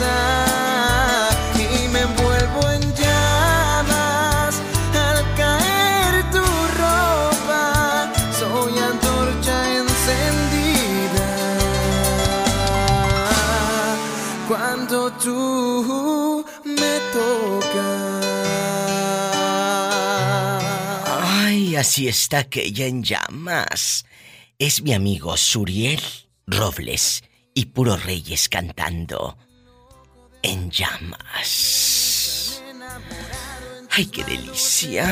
y 0.02 1.88
me 1.90 2.00
envuelvo 2.00 2.70
en 2.72 2.82
llamas 2.96 4.62
al 4.94 5.36
caer 5.36 6.32
tu 6.32 6.46
ropa, 6.84 8.12
soy 8.40 8.80
antorcha 8.80 9.78
encendida 9.78 11.30
cuando 14.48 15.12
tú 15.14 16.46
me 16.64 17.00
tocas. 17.12 18.26
Ay, 21.22 21.76
así 21.76 22.08
está 22.08 22.40
aquella 22.40 22.86
en 22.86 23.04
llamas. 23.04 24.06
Es 24.58 24.82
mi 24.82 24.94
amigo 24.94 25.36
Suriel 25.36 26.02
Robles 26.48 27.22
y 27.54 27.66
Puro 27.66 27.98
Reyes 27.98 28.48
cantando 28.48 29.38
en 30.42 30.70
llamas. 30.72 32.62
Ay, 33.92 34.06
qué 34.06 34.24
delicia. 34.24 35.06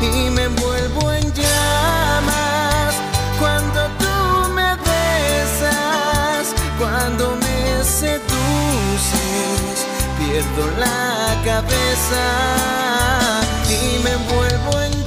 y 0.00 0.30
me 0.30 0.44
envuelvo 0.44 1.12
en 1.12 1.32
llamas 1.32 2.94
cuando 3.38 3.88
tú 3.98 4.52
me 4.52 4.76
besas, 4.76 6.54
cuando 6.78 7.36
luces, 8.94 9.86
pierdo 10.18 10.70
la 10.78 11.40
cabeza 11.44 12.24
y 13.68 14.02
me 14.04 14.12
envuelvo 14.12 14.80
en 14.82 14.92
llamas 14.92 15.03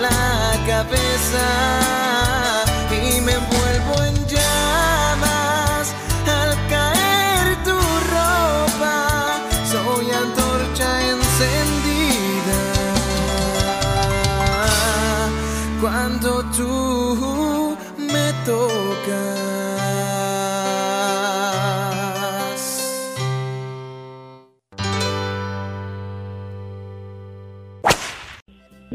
la 0.00 0.58
cabeza 0.66 1.46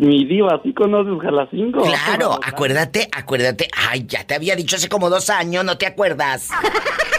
Mi 0.05 0.23
diva, 0.23 0.61
¿sí 0.63 0.71
conoces 0.71 1.19
Jalacingo? 1.19 1.81
Claro, 1.81 2.39
acuérdate, 2.43 3.07
acuérdate. 3.11 3.67
Ay, 3.89 4.05
ya 4.07 4.23
te 4.23 4.35
había 4.35 4.55
dicho 4.55 4.75
hace 4.75 4.87
como 4.87 5.09
dos 5.09 5.31
años, 5.31 5.65
¿no 5.65 5.79
te 5.79 5.87
acuerdas? 5.87 6.49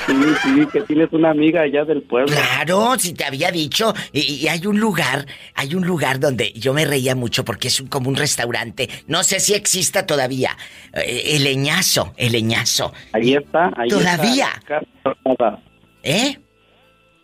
Sí, 0.07 0.15
sí, 0.45 0.67
que 0.73 0.83
tienes 0.83 1.13
una 1.13 1.31
amiga 1.31 1.63
allá 1.63 1.85
del 1.85 2.03
pueblo. 2.03 2.33
Claro, 2.33 2.95
si 2.97 3.13
te 3.13 3.25
había 3.25 3.51
dicho. 3.51 3.93
Y, 4.13 4.21
y 4.35 4.47
hay 4.47 4.65
un 4.69 4.79
lugar, 4.79 5.27
hay 5.57 5.75
un 5.75 5.85
lugar 5.85 6.21
donde 6.21 6.53
yo 6.53 6.73
me 6.73 6.85
reía 6.85 7.17
mucho 7.17 7.45
porque 7.45 7.67
es 7.69 7.81
un, 7.81 7.89
como 7.89 8.09
un 8.09 8.15
restaurante. 8.15 8.89
No 9.09 9.25
sé 9.25 9.41
si 9.41 9.55
exista 9.55 10.07
todavía. 10.07 10.57
Eh, 10.93 11.35
el 11.35 11.43
leñazo, 11.43 12.13
el 12.17 12.31
leñazo. 12.31 12.93
Ahí 13.13 13.35
está, 13.35 13.73
ahí 13.77 13.89
Todavía. 13.89 14.49
está. 14.61 14.81
las 15.05 15.17
asadas. 15.25 15.61
¿Eh? 16.05 16.39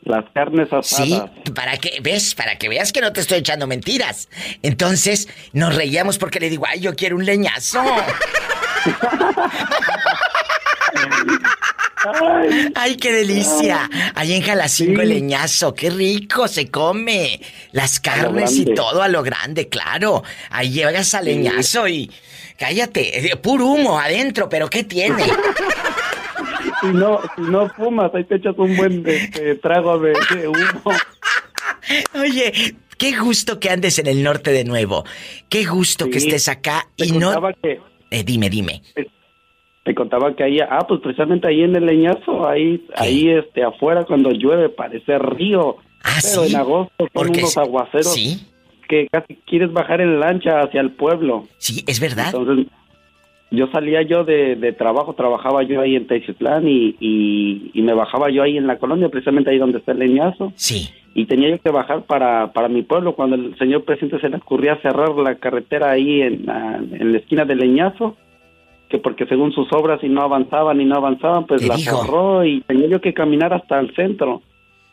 Las 0.05 0.25
carnes 0.35 0.73
asadas. 0.73 1.07
Sí, 1.07 1.23
para 1.55 1.77
que, 1.77 2.01
¿ves? 2.03 2.35
Para 2.35 2.59
que 2.59 2.69
veas 2.69 2.93
que 2.93 3.01
no 3.01 3.13
te 3.13 3.21
estoy 3.21 3.39
echando 3.39 3.67
mentiras. 3.67 4.29
Entonces, 4.63 5.29
nos 5.53 5.75
reíamos 5.77 6.19
porque 6.19 6.41
le 6.41 6.51
digo, 6.51 6.65
ay, 6.69 6.81
yo 6.81 6.95
quiero 6.95 7.17
un 7.17 7.25
leñazo. 7.25 7.81
Ay, 12.75 12.97
qué 12.97 13.13
delicia. 13.13 13.89
Ahí 14.15 14.33
en 14.35 14.43
Jalacingo 14.43 15.03
el 15.03 15.11
leñazo, 15.11 15.75
qué 15.75 15.91
rico 15.91 16.49
se 16.49 16.71
come. 16.71 17.41
Las 17.71 18.01
carnes 18.01 18.57
y 18.57 18.75
todo 18.75 19.03
a 19.03 19.09
lo 19.09 19.23
grande, 19.23 19.69
claro. 19.69 20.25
Ahí 20.51 20.71
llegas 20.71 21.15
al 21.15 21.27
leñazo 21.27 21.87
y 21.87 22.11
cállate, 22.59 23.39
puro 23.41 23.67
humo 23.67 23.99
adentro, 23.99 24.49
pero 24.49 24.69
¿qué 24.69 24.83
tiene? 24.85 25.25
Si 26.83 26.89
no, 26.89 27.21
si 27.37 27.43
no 27.43 27.69
fumas, 27.71 28.15
ahí 28.15 28.25
te 28.25 28.37
echas 28.37 28.55
un 28.59 28.77
buen 28.77 29.03
este, 29.07 29.55
trago 29.57 29.99
de, 29.99 30.13
de 30.35 30.49
humo. 30.49 30.93
Oye, 32.21 32.53
qué 32.99 33.17
gusto 33.19 33.59
que 33.61 33.71
andes 33.71 33.99
en 33.99 34.07
el 34.07 34.23
norte 34.23 34.51
de 34.53 34.65
nuevo. 34.65 35.05
Qué 35.49 35.65
gusto 35.65 36.11
que 36.11 36.19
estés 36.19 36.49
acá 36.49 36.89
y 36.97 37.13
no 37.13 37.33
que, 37.63 37.81
Eh, 38.11 38.25
dime, 38.25 38.51
dime. 38.51 38.83
te 39.85 39.95
contaba 39.95 40.35
que 40.37 40.45
ahí, 40.45 40.59
ah, 40.61 40.85
pues 40.87 41.01
precisamente 41.01 41.49
ahí 41.49 41.63
en 41.63 41.75
el 41.77 41.87
leñazo, 41.87 42.47
ahí, 42.49 42.85
ahí 42.97 43.31
este, 43.31 43.63
afuera 43.65 44.05
cuando 44.05 44.31
llueve 44.31 44.69
parece 44.69 45.19
río. 45.19 45.77
Pero 46.05 46.45
¿sí? 46.45 46.51
en 46.51 46.57
agosto 46.57 46.95
son 46.99 47.09
Porque 47.13 47.39
unos 47.41 47.57
aguaceros 47.57 48.13
sí. 48.13 48.45
que 48.89 49.07
casi 49.11 49.37
quieres 49.47 49.73
bajar 49.73 50.01
en 50.01 50.19
lancha 50.19 50.61
hacia 50.61 50.81
el 50.81 50.91
pueblo. 50.91 51.47
Sí, 51.59 51.85
es 51.87 52.01
verdad. 52.01 52.27
Entonces, 52.35 52.67
yo 53.53 53.69
salía 53.69 54.03
yo 54.03 54.25
de, 54.25 54.57
de 54.57 54.73
trabajo, 54.73 55.15
trabajaba 55.15 55.63
yo 55.63 55.81
ahí 55.81 55.95
en 55.95 56.07
Teciutlán 56.07 56.67
y, 56.67 56.97
y, 56.99 57.71
y 57.75 57.83
me 57.83 57.95
bajaba 57.95 58.31
yo 58.31 58.43
ahí 58.43 58.57
en 58.57 58.67
la 58.67 58.79
colonia, 58.79 59.09
precisamente 59.09 59.51
ahí 59.51 59.59
donde 59.59 59.79
está 59.79 59.93
el 59.93 59.99
leñazo. 60.01 60.53
Sí. 60.57 60.89
Y 61.15 61.27
tenía 61.27 61.51
yo 61.51 61.59
que 61.61 61.71
bajar 61.71 62.03
para, 62.03 62.53
para 62.53 62.69
mi 62.69 62.83
pueblo 62.83 63.15
cuando 63.15 63.37
el 63.37 63.57
señor 63.59 63.85
presidente 63.85 64.19
se 64.21 64.31
le 64.31 64.39
ocurría 64.39 64.77
cerrar 64.83 65.11
la 65.17 65.35
carretera 65.37 65.91
ahí 65.91 66.23
en, 66.23 66.47
la- 66.47 66.77
en 66.79 67.13
la 67.13 67.19
esquina 67.19 67.45
del 67.45 67.59
leñazo, 67.59 68.17
que 68.89 68.99
porque 68.99 69.27
según 69.27 69.53
sus 69.53 69.69
obras 69.73 70.03
y 70.03 70.09
no 70.09 70.23
avanzaban 70.23 70.81
y 70.81 70.85
no 70.87 70.97
avanzaban, 70.97 71.47
pues 71.47 71.67
la 71.67 71.77
digo. 71.77 72.03
cerró 72.05 72.45
y 72.45 72.63
tenía 72.63 72.89
yo 72.89 73.01
que 73.01 73.13
caminar 73.15 73.53
hasta 73.53 73.79
el 73.81 73.95
centro. 73.95 74.43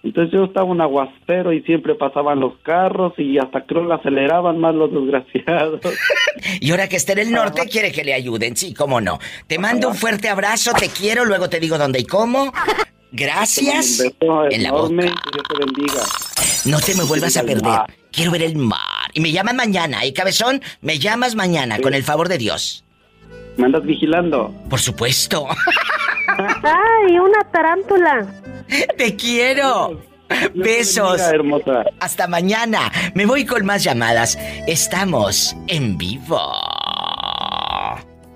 Entonces 0.02 0.34
yo 0.34 0.46
estaba 0.46 0.66
un 0.66 0.80
aguacero 0.80 1.52
y 1.52 1.62
siempre 1.64 1.94
pasaban 1.94 2.40
los 2.40 2.54
carros 2.64 3.14
y 3.18 3.38
hasta 3.38 3.66
creo 3.66 3.84
la 3.84 3.96
aceleraban 3.96 4.58
más 4.58 4.74
los 4.74 4.92
desgraciados. 4.92 5.82
Y 6.62 6.72
ahora 6.72 6.88
que 6.88 6.96
está 6.96 7.12
en 7.14 7.20
el 7.20 7.32
norte, 7.32 7.68
quiere 7.70 7.92
que 7.92 8.04
le 8.04 8.14
ayuden, 8.14 8.56
sí, 8.56 8.74
cómo 8.74 9.02
no. 9.02 9.20
Te 9.48 9.60
mando 9.60 9.90
un 9.90 9.96
fuerte 9.96 10.30
abrazo, 10.30 10.72
te 10.74 10.88
quiero, 10.88 11.26
luego 11.26 11.50
te 11.50 11.60
digo 11.60 11.78
dónde 11.78 12.00
y 12.00 12.06
cómo. 12.06 12.54
Gracias. 13.12 14.02
Un 14.22 14.52
En 14.52 14.64
la 14.64 14.72
boca. 14.72 14.88
que 14.88 14.94
Dios 15.04 15.44
te 15.50 15.66
bendiga. 15.66 16.02
No 16.66 16.80
te 16.80 16.96
me 16.96 17.04
vuelvas 17.04 17.36
a 17.38 17.44
perder. 17.44 17.80
Quiero 18.12 18.32
ver 18.32 18.44
el 18.44 18.56
mar. 18.56 18.80
Y 19.14 19.20
me 19.20 19.32
llaman 19.32 19.56
mañana, 19.56 20.04
¿eh, 20.06 20.14
cabezón? 20.14 20.62
Me 20.82 21.00
llamas 21.00 21.36
mañana, 21.36 21.80
con 21.80 21.94
el 21.94 22.04
favor 22.04 22.30
de 22.30 22.38
Dios. 22.38 22.86
¿Me 23.60 23.66
andas 23.66 23.84
vigilando? 23.84 24.54
Por 24.70 24.80
supuesto. 24.80 25.46
¡Ay, 26.64 27.20
una 27.20 27.44
tarántula! 27.52 28.26
¡Te 28.98 29.18
quiero! 29.18 30.02
Besos. 30.54 31.20
hermosa. 31.20 31.84
Hasta 32.00 32.28
mañana. 32.28 32.90
Me 33.16 33.26
voy 33.26 33.46
con 33.46 33.66
más 33.66 33.84
llamadas. 33.84 34.38
Estamos 34.66 35.58
en 35.68 35.98
vivo. 35.98 36.40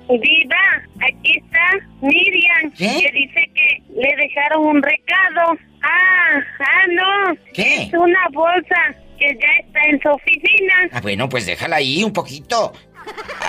Diva, 0.10 0.84
aquí 1.00 1.38
está 1.38 1.88
Miriam, 2.02 2.72
que 2.78 3.10
dice 3.14 3.50
que 3.56 3.82
le 3.96 4.16
dejaron 4.18 4.66
un 4.66 4.84
recado. 4.84 5.58
Ah, 5.84 6.40
ah, 6.60 6.88
no. 6.92 7.38
¿Qué? 7.54 7.84
Es 7.84 7.94
una 7.94 8.28
bolsa 8.34 8.94
que 9.18 9.28
ya 9.40 9.66
está 9.66 9.80
en 9.90 10.02
su 10.02 10.10
oficina. 10.10 10.74
Ah, 10.92 11.00
bueno, 11.02 11.30
pues 11.30 11.46
déjala 11.46 11.78
ahí 11.78 12.04
un 12.04 12.12
poquito. 12.12 12.74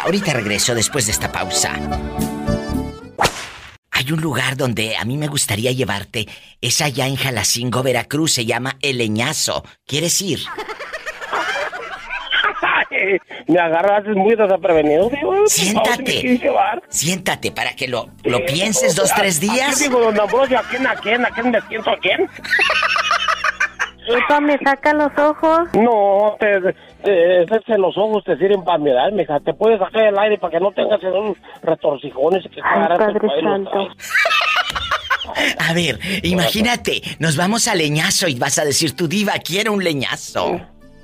Ahorita 0.02 0.32
regreso 0.32 0.74
después 0.74 1.07
de 1.07 1.12
esta 1.12 1.32
pausa. 1.32 1.74
Hay 3.90 4.12
un 4.12 4.20
lugar 4.20 4.57
donde 4.57 4.96
a 4.96 5.05
mí 5.05 5.16
me 5.16 5.28
gustaría 5.28 5.72
llevarte. 5.72 6.26
Es 6.61 6.80
allá 6.80 7.07
en 7.07 7.16
Jalacingo, 7.16 7.82
Veracruz. 7.82 8.32
Se 8.32 8.44
llama 8.44 8.76
El 8.82 8.98
Leñazo. 8.98 9.64
¿Quieres 9.86 10.20
ir? 10.20 10.40
Me 13.46 13.59
agarras 13.59 14.05
muy 14.16 14.34
desaprevenido, 14.34 15.11
digo. 15.11 15.46
Siéntate. 15.46 16.40
Siéntate 16.88 17.52
para 17.52 17.74
que 17.76 17.88
lo, 17.88 18.11
lo 18.24 18.44
pienses 18.44 18.94
dos, 18.94 19.12
tres 19.14 19.40
días. 19.40 19.78
¿Qué 19.78 19.84
digo, 19.84 20.00
don 20.00 20.18
Ambrosio? 20.18 20.59
¿A 20.59 20.62
quién, 20.62 20.86
a 20.86 20.96
quién, 20.96 21.24
a 21.24 21.30
quién 21.30 21.50
me 21.50 21.61
siento 21.62 21.90
a 21.90 21.98
quién? 21.98 22.28
Epa, 24.07 24.40
me 24.40 24.59
saca 24.59 24.92
los 24.92 25.12
ojos. 25.18 25.68
No, 25.74 26.36
te, 26.38 26.74
ese- 27.05 27.78
los 27.78 27.96
ojos 27.98 28.24
te 28.24 28.36
sirven 28.36 28.64
para 28.64 28.78
mirar, 28.78 29.12
mija. 29.12 29.38
Te 29.40 29.55
puedes 29.55 29.78
sacar 29.78 30.05
el 30.07 30.18
aire 30.18 30.38
para 30.38 30.52
que 30.52 30.61
no 30.61 30.72
tengas 30.72 31.02
esos 31.02 31.36
retorcijones. 31.62 32.42
Que 32.44 32.61
Ay, 32.62 32.88
Padre 32.98 33.28
Santo. 33.42 33.88
A 35.59 35.72
ver, 35.72 35.98
imagínate, 36.22 37.00
nos 37.18 37.36
vamos 37.36 37.66
a 37.68 37.74
leñazo 37.74 38.28
y 38.28 38.34
vas 38.38 38.59
a 38.59 38.64
decir, 38.64 38.94
tu 38.94 39.09
diva, 39.09 39.32
quiero 39.44 39.72
un 39.72 39.82
leñazo. 39.82 40.61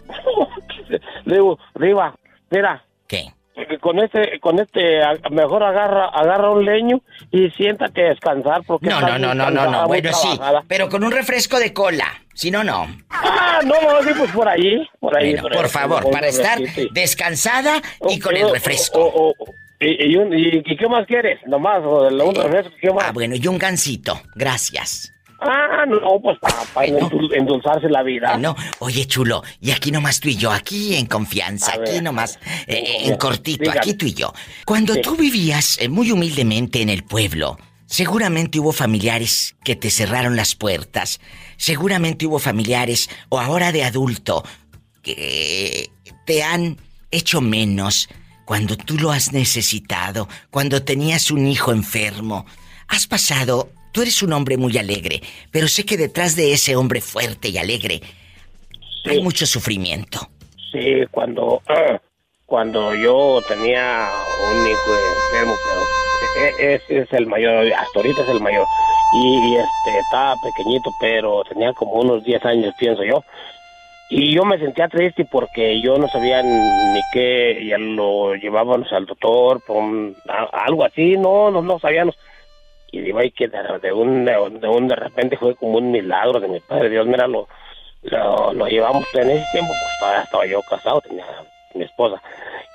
Digo, 1.27 1.59
Riva, 1.75 2.15
mira. 2.51 2.85
¿Qué? 3.07 3.27
que 3.69 3.79
Con 3.79 3.99
este, 3.99 4.39
con 4.41 4.59
este, 4.59 5.01
mejor 5.31 5.63
agarra, 5.63 6.07
agarra 6.07 6.51
un 6.51 6.65
leño 6.65 7.01
y 7.31 7.51
siéntate 7.51 8.07
a 8.07 8.09
descansar 8.11 8.63
porque 8.67 8.89
No, 8.89 9.01
no, 9.01 9.19
no, 9.19 9.35
no, 9.35 9.51
no, 9.51 9.71
no. 9.71 9.87
Bueno, 9.87 10.13
sí, 10.13 10.29
trabajada. 10.37 10.65
pero 10.69 10.89
con 10.89 11.05
un 11.05 11.13
refresco 11.13 11.59
de 11.59 11.73
cola. 11.73 12.07
Si 12.41 12.51
no, 12.51 12.65
no. 12.65 12.89
Ah, 13.11 13.61
no, 13.67 13.75
no, 13.83 14.03
sí, 14.03 14.15
pues 14.17 14.31
por 14.33 14.49
ahí, 14.49 14.83
por 14.99 15.15
ahí. 15.15 15.33
Bueno, 15.39 15.55
por 15.55 15.69
favor, 15.69 16.11
para 16.11 16.29
estar 16.29 16.59
descansada 16.93 17.83
y 18.09 18.19
con 18.19 18.35
el 18.35 18.51
refresco. 18.51 19.35
¿Y, 19.79 20.13
y, 20.13 20.17
un- 20.17 20.33
y- 20.33 20.63
y 20.65 20.77
qué 20.77 20.89
más 20.89 21.07
quieres? 21.07 21.39
Nomás, 21.47 21.83
un 21.85 22.35
refresco, 22.35 22.73
¿qué 22.81 22.91
más? 22.93 23.05
Ah, 23.09 23.13
bueno, 23.13 23.35
y 23.37 23.47
un 23.47 23.59
gansito. 23.59 24.23
Gracias. 24.35 25.13
Ah, 25.43 25.85
no, 25.87 26.19
pues 26.23 26.39
para, 26.39 26.87
endulzarse 27.37 27.91
la 27.91 28.03
vida. 28.03 28.39
No, 28.39 28.57
oye, 28.79 29.05
chulo, 29.07 29.43
y 29.61 29.71
aquí 29.73 29.91
nomás 29.91 30.19
tú 30.21 30.29
y 30.31 30.37
yo, 30.37 30.51
aquí 30.51 30.97
en 30.97 31.05
confianza, 31.05 31.73
aquí 31.75 32.01
nomás, 32.01 32.39
eh, 32.67 33.03
en 33.05 33.17
cortito, 33.19 33.71
aquí 33.71 33.93
tú 33.95 34.07
y 34.07 34.15
yo. 34.15 34.33
Cuando 34.65 34.95
tú 34.97 35.15
vivías 35.15 35.79
eh, 35.79 35.91
muy 35.91 36.11
humildemente 36.11 36.81
en 36.81 36.89
el 36.89 37.05
pueblo, 37.05 37.59
seguramente 37.91 38.59
hubo 38.59 38.73
familiares 38.73 39.57
que 39.65 39.77
te 39.77 39.91
cerraron 39.91 40.37
las 40.37 40.55
puertas, 40.55 41.21
seguramente 41.59 42.27
hubo 42.27 42.39
familiares, 42.39 43.11
o 43.29 43.39
ahora 43.39 43.73
de 43.73 43.85
adulto, 43.85 44.45
que 45.03 45.91
te 46.25 46.43
han 46.43 46.79
hecho 47.11 47.43
menos 47.43 48.09
cuando 48.47 48.77
tú 48.77 48.97
lo 48.97 49.11
has 49.11 49.33
necesitado, 49.33 50.29
cuando 50.51 50.83
tenías 50.83 51.31
un 51.31 51.47
hijo 51.47 51.73
enfermo. 51.73 52.47
Has 52.89 53.07
pasado 53.07 53.71
Tú 53.93 54.03
eres 54.03 54.23
un 54.23 54.33
hombre 54.33 54.57
muy 54.57 54.79
alegre, 54.79 55.21
pero 55.51 55.67
sé 55.67 55.85
que 55.85 55.97
detrás 55.97 56.37
de 56.37 56.53
ese 56.53 56.77
hombre 56.77 57.01
fuerte 57.01 57.49
y 57.49 57.59
alegre 57.59 58.01
hay 59.05 59.21
mucho 59.21 59.47
sufrimiento. 59.47 60.31
Sí, 60.71 61.05
cuando, 61.11 61.61
cuando 62.47 62.95
yo 62.95 63.43
tenía 63.49 64.09
un 64.53 64.65
hijo 64.65 64.95
enfermo, 65.27 65.57
pero 65.67 66.10
e, 66.39 66.75
ese 66.75 66.99
es 66.99 67.13
el 67.13 67.27
mayor, 67.27 67.67
hasta 67.73 67.99
ahorita 67.99 68.23
es 68.23 68.29
el 68.29 68.41
mayor. 68.41 68.67
Y, 69.13 69.57
este 69.57 69.99
estaba 69.99 70.35
pequeñito, 70.43 70.91
pero 71.01 71.43
tenía 71.45 71.73
como 71.73 71.95
unos 71.95 72.23
10 72.23 72.45
años, 72.45 72.75
pienso 72.79 73.03
yo. 73.03 73.25
Y 74.09 74.35
yo 74.35 74.45
me 74.45 74.59
sentía 74.59 74.89
triste 74.89 75.25
porque 75.25 75.81
yo 75.81 75.97
no 75.97 76.09
sabía 76.09 76.43
ni 76.43 77.01
qué, 77.13 77.65
ya 77.65 77.79
lo 77.79 78.35
llevábamos 78.35 78.93
al 78.93 79.07
doctor, 79.07 79.63
algo 80.53 80.85
así, 80.85 81.17
no, 81.17 81.51
no, 81.51 81.63
no 81.63 81.79
sabíamos 81.79 82.17
y 82.93 83.01
digo, 83.01 83.19
ay, 83.19 83.31
que 83.31 83.49
de, 83.49 83.93
un, 83.93 84.25
de, 84.25 84.69
un, 84.69 84.89
de 84.89 84.97
repente 84.97 85.37
fue 85.37 85.55
como 85.55 85.79
un 85.79 85.93
milagro 85.93 86.41
de 86.41 86.49
mi 86.49 86.61
padre 86.61 86.91
Dios, 86.91 87.07
mira, 87.07 87.27
lo, 87.27 87.47
lo, 88.03 88.67
llevamos 88.67 89.05
en 89.15 89.31
ese 89.31 89.47
tiempo, 89.53 89.73
pues 90.01 90.25
estaba 90.25 90.47
yo 90.47 90.61
casado, 90.63 91.01
tenía 91.01 91.25
mi 91.75 91.85
esposa, 91.85 92.21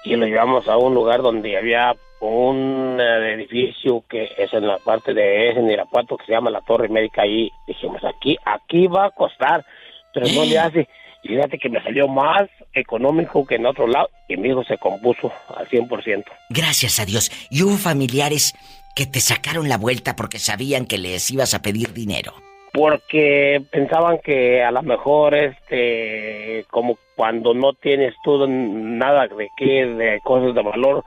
y 0.06 0.16
lo 0.16 0.26
llevamos 0.26 0.68
a 0.70 0.78
un 0.78 0.93
lugar 0.93 1.22
donde 1.22 1.58
había 1.58 1.93
un 2.22 2.97
eh, 2.99 3.34
edificio 3.34 4.03
que 4.09 4.30
es 4.38 4.53
en 4.53 4.68
la 4.68 4.78
parte 4.78 5.13
de 5.13 5.49
ese 5.49 5.59
en 5.59 5.70
Irapuato 5.70 6.18
que 6.18 6.26
se 6.26 6.32
llama 6.32 6.49
la 6.49 6.61
Torre 6.61 6.89
Médica 6.89 7.26
y 7.26 7.51
dijimos 7.68 8.01
aquí 8.03 8.38
aquí 8.45 8.88
va 8.88 9.07
a 9.07 9.11
costar 9.11 9.66
pero 10.13 10.28
no 10.34 10.45
le 10.45 10.57
hace 10.57 10.88
y 11.26 11.30
fíjate 11.30 11.57
que 11.57 11.70
me 11.70 11.82
salió 11.82 12.07
más 12.07 12.43
económico 12.72 13.47
que 13.47 13.55
en 13.55 13.66
otro 13.66 13.88
lado 13.88 14.09
y 14.28 14.38
mi 14.38 14.49
hijo 14.49 14.63
se 14.63 14.78
compuso 14.78 15.32
al 15.57 15.68
100%. 15.68 16.24
Gracias 16.51 16.99
a 16.99 17.05
Dios. 17.05 17.32
¿Y 17.49 17.63
hubo 17.63 17.78
familiares 17.78 18.53
que 18.95 19.07
te 19.07 19.20
sacaron 19.20 19.68
la 19.68 19.80
vuelta 19.80 20.16
porque 20.16 20.38
sabían 20.38 20.86
que 20.86 20.99
les 20.99 21.32
ibas 21.32 21.55
a 21.55 21.63
pedir 21.63 21.93
dinero? 21.93 22.34
Porque 22.74 23.59
pensaban 23.72 24.20
que 24.24 24.61
a 24.61 24.70
lo 24.70 24.84
mejor, 24.84 25.34
este, 25.34 26.63
como 26.70 26.99
cuando 27.16 27.55
no 27.55 27.74
tienes 27.74 28.13
todo 28.24 28.45
nada 28.47 29.28
de 29.28 29.49
qué, 29.57 29.86
de 29.86 30.20
cosas 30.24 30.53
de 30.53 30.61
valor, 30.61 31.03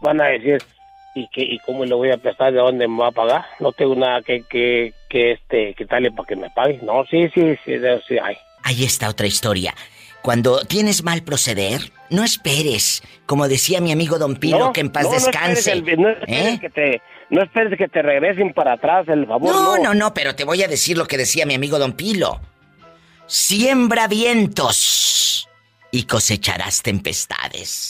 van 0.00 0.20
a 0.20 0.26
decir, 0.26 0.62
¿y, 1.14 1.28
qué, 1.28 1.42
y 1.42 1.58
cómo 1.60 1.84
le 1.84 1.94
voy 1.94 2.10
a 2.10 2.16
prestar? 2.18 2.52
¿De 2.52 2.58
dónde 2.58 2.88
me 2.88 2.98
va 2.98 3.08
a 3.08 3.12
pagar? 3.12 3.44
No 3.60 3.72
tengo 3.72 3.94
nada 3.94 4.22
que, 4.22 4.42
que, 4.48 4.92
que 5.08 5.32
este, 5.32 5.74
quitarle 5.74 6.10
para 6.10 6.26
que 6.26 6.36
me 6.36 6.50
pague. 6.50 6.80
No, 6.82 7.04
sí, 7.10 7.28
sí, 7.34 7.56
sí, 7.64 7.78
sí, 8.06 8.18
hay. 8.22 8.36
Ahí 8.62 8.84
está 8.84 9.08
otra 9.08 9.26
historia. 9.26 9.74
Cuando 10.22 10.60
tienes 10.64 11.04
mal 11.04 11.22
proceder, 11.22 11.80
no 12.10 12.24
esperes. 12.24 13.02
Como 13.26 13.48
decía 13.48 13.80
mi 13.80 13.92
amigo 13.92 14.18
Don 14.18 14.36
Pino, 14.36 14.72
que 14.72 14.80
en 14.80 14.90
paz 14.90 15.10
descanse. 15.10 15.80
no 15.96 16.10
esperes 16.10 16.54
¿Eh? 16.54 16.58
que 16.60 16.70
te 16.70 17.02
no 17.30 17.42
esperes 17.42 17.78
que 17.78 17.88
te 17.88 18.02
regresen 18.02 18.52
para 18.52 18.74
atrás 18.74 19.06
el 19.08 19.26
favor. 19.26 19.52
No, 19.52 19.78
no, 19.78 19.94
no, 19.94 20.14
pero 20.14 20.34
te 20.34 20.44
voy 20.44 20.62
a 20.62 20.68
decir 20.68 20.96
lo 20.96 21.06
que 21.06 21.18
decía 21.18 21.46
mi 21.46 21.54
amigo 21.54 21.78
Don 21.78 21.92
Pilo. 21.92 22.40
Siembra 23.26 24.08
vientos 24.08 25.48
y 25.90 26.04
cosecharás 26.04 26.82
tempestades. 26.82 27.87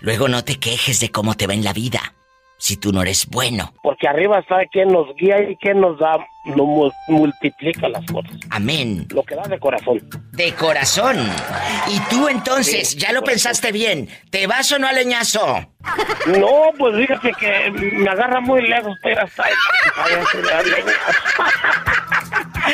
Luego 0.00 0.28
no 0.28 0.44
te 0.44 0.58
quejes 0.58 1.00
de 1.00 1.10
cómo 1.10 1.34
te 1.34 1.46
va 1.46 1.54
en 1.54 1.64
la 1.64 1.72
vida 1.72 2.14
si 2.58 2.76
tú 2.76 2.92
no 2.92 3.02
eres 3.02 3.26
bueno. 3.26 3.72
Porque 3.82 4.08
arriba 4.08 4.38
está 4.38 4.64
quien 4.70 4.88
nos 4.88 5.14
guía 5.16 5.36
y 5.48 5.56
quien 5.56 5.80
nos 5.80 5.98
da, 5.98 6.16
nos 6.46 6.92
multiplica 7.08 7.88
las 7.88 8.04
cosas. 8.06 8.32
Amén. 8.50 9.06
Lo 9.10 9.22
que 9.22 9.34
da 9.34 9.42
de 9.42 9.58
corazón. 9.58 10.08
De 10.32 10.54
corazón. 10.54 11.16
Y 11.88 12.00
tú 12.08 12.28
entonces, 12.28 12.96
ya 12.96 13.12
lo 13.12 13.22
pensaste 13.22 13.72
bien, 13.72 14.08
¿te 14.30 14.46
vas 14.46 14.72
o 14.72 14.78
no 14.78 14.86
al 14.86 14.94
leñazo? 14.96 15.44
No, 16.26 16.72
pues 16.78 16.96
fíjate 16.96 17.32
que 17.38 17.70
me 17.70 18.08
agarra 18.08 18.40
muy 18.40 18.66
lejos, 18.66 18.96
pero 19.02 19.22
hasta 19.22 19.44
ahí. 19.44 19.52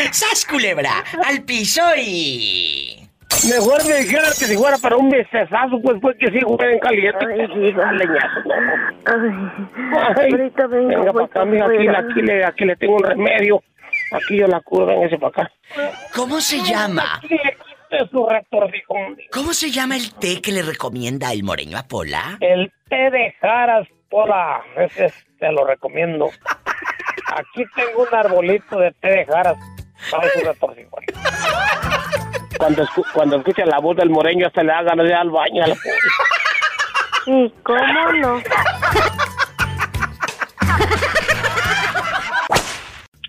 ¡Sas 0.13 0.47
culebra! 0.47 1.05
¡Al 1.25 1.43
piso 1.43 1.83
y... 1.97 3.02
Mejor 3.49 3.85
me 3.89 3.97
dijera 3.97 4.29
que 4.29 4.47
si 4.47 4.57
fuera 4.57 4.79
para 4.79 4.97
un 4.97 5.11
becesazo, 5.11 5.81
pues 5.83 6.01
fue 6.01 6.17
que 6.17 6.29
sí 6.29 6.39
en 6.39 6.79
caliente. 6.79 7.27
Ay, 7.27 7.97
leñazo, 7.97 8.41
Ay, 10.17 10.31
ahorita 10.31 10.67
vengo. 10.69 10.89
Venga 10.89 11.13
para 11.13 11.25
acá, 11.27 11.45
mira, 11.45 11.67
aquí, 11.67 11.89
aquí, 11.89 12.23
le, 12.23 12.45
aquí 12.45 12.65
le 12.65 12.77
tengo 12.77 12.97
un 12.97 13.05
remedio. 13.05 13.63
Aquí 14.13 14.39
yo 14.39 14.47
la 14.47 14.61
curo, 14.61 14.91
ese 15.05 15.19
para 15.19 15.45
acá. 15.45 15.53
¿Cómo 16.15 16.41
se 16.41 16.63
llama? 16.63 17.21
su 18.11 18.27
¿Cómo 19.31 19.53
se 19.53 19.71
llama 19.71 19.97
el 19.97 20.15
té 20.15 20.41
que 20.41 20.53
le 20.53 20.63
recomienda 20.63 21.33
el 21.33 21.43
moreño 21.43 21.77
a 21.79 21.83
Pola? 21.83 22.39
El 22.41 22.73
té 22.89 23.11
de 23.11 23.35
Jaras, 23.41 23.87
Pola. 24.09 24.63
Ese 24.77 25.13
te 25.39 25.53
lo 25.53 25.67
recomiendo. 25.67 26.31
Aquí 27.35 27.65
tengo 27.75 28.03
un 28.03 28.15
arbolito 28.15 28.79
de 28.79 28.93
té 28.93 29.09
de 29.09 29.27
Jaras 29.27 29.57
para 30.11 30.29
su 30.31 30.41
retorcijón 30.41 31.05
cuando, 32.59 32.85
cuando 33.13 33.37
escucha 33.37 33.65
la 33.67 33.79
voz 33.79 33.97
del 33.97 34.11
moreño 34.11 34.47
hasta 34.47 34.63
le 34.63 34.73
hagan 34.73 34.99
de 34.99 35.15
al 35.15 35.31
baño 35.31 35.65
a 35.65 35.67
la 35.69 35.77
¿Y 37.27 37.53
cómo 37.63 38.13
no? 38.21 38.43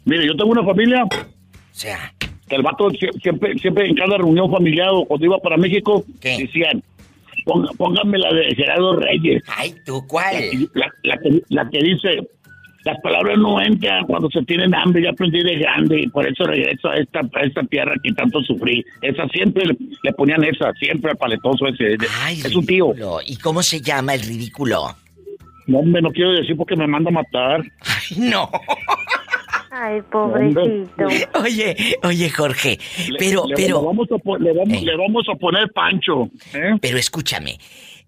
Mire, 0.06 0.26
yo 0.26 0.36
tengo 0.36 0.52
una 0.52 0.64
familia. 0.64 1.04
O 1.04 1.10
sea. 1.72 2.14
Que 2.48 2.56
el 2.56 2.64
vato 2.64 2.90
siempre, 3.22 3.58
siempre 3.60 3.88
en 3.88 3.96
cada 3.96 4.18
reunión 4.18 4.52
familiar 4.52 4.90
o 4.92 5.06
cuando 5.06 5.26
iba 5.26 5.38
para 5.38 5.58
México, 5.58 6.04
decían, 6.22 6.84
pónganme 7.78 8.18
la 8.18 8.34
de 8.34 8.56
Gerardo 8.56 8.98
Reyes. 8.98 9.44
Ay, 9.48 9.76
¿tú 9.86 10.06
cuál? 10.08 10.36
La, 10.74 11.18
que, 11.18 11.42
la 11.50 11.70
que 11.70 11.80
dice, 11.80 12.28
las 12.84 13.00
palabras 13.02 13.38
no 13.38 13.62
entran 13.62 14.06
cuando 14.06 14.30
se 14.30 14.42
tienen 14.44 14.74
hambre. 14.76 15.04
Ya 15.04 15.12
aprendí 15.12 15.44
de 15.44 15.56
grande 15.56 16.02
y 16.02 16.08
por 16.08 16.28
eso 16.28 16.44
regreso 16.46 16.90
a 16.90 16.96
esta, 16.96 17.22
esta 17.42 17.64
tierra 17.64 17.94
que 18.04 18.12
tanto 18.14 18.42
sufrí. 18.42 18.84
Esa 19.02 19.28
siempre 19.30 19.66
le, 19.66 20.14
ponían 20.14 20.44
esa, 20.44 20.72
siempre 20.74 21.12
al 21.12 21.18
paletoso 21.18 21.68
ese. 21.68 21.98
es 22.30 22.56
un 22.56 22.66
tío. 22.66 22.94
¿Y 23.26 23.38
cómo 23.38 23.64
se 23.64 23.82
llama 23.82 24.16
el 24.16 24.22
ridículo? 24.22 24.96
No, 25.68 25.80
hombre, 25.80 26.02
no 26.02 26.12
quiero 26.12 26.34
decir 26.34 26.58
porque 26.58 26.76
me 26.76 26.88
manda 26.88 27.10
a 27.10 27.14
matar. 27.14 27.62
Ay, 27.82 28.18
no. 28.18 28.50
Ay, 29.72 30.02
pobrecito. 30.12 31.08
Oye, 31.42 31.76
oye, 32.04 32.30
Jorge, 32.30 32.78
pero, 33.18 33.46
pero... 33.56 33.80
Le 33.80 33.86
vamos, 33.86 34.08
a, 34.12 34.38
le, 34.40 34.98
vamos, 34.98 35.26
a 35.28 35.36
poner 35.36 35.72
Pancho. 35.74 36.30
¿eh? 36.54 36.78
Pero 36.80 36.98
escúchame, 37.00 37.58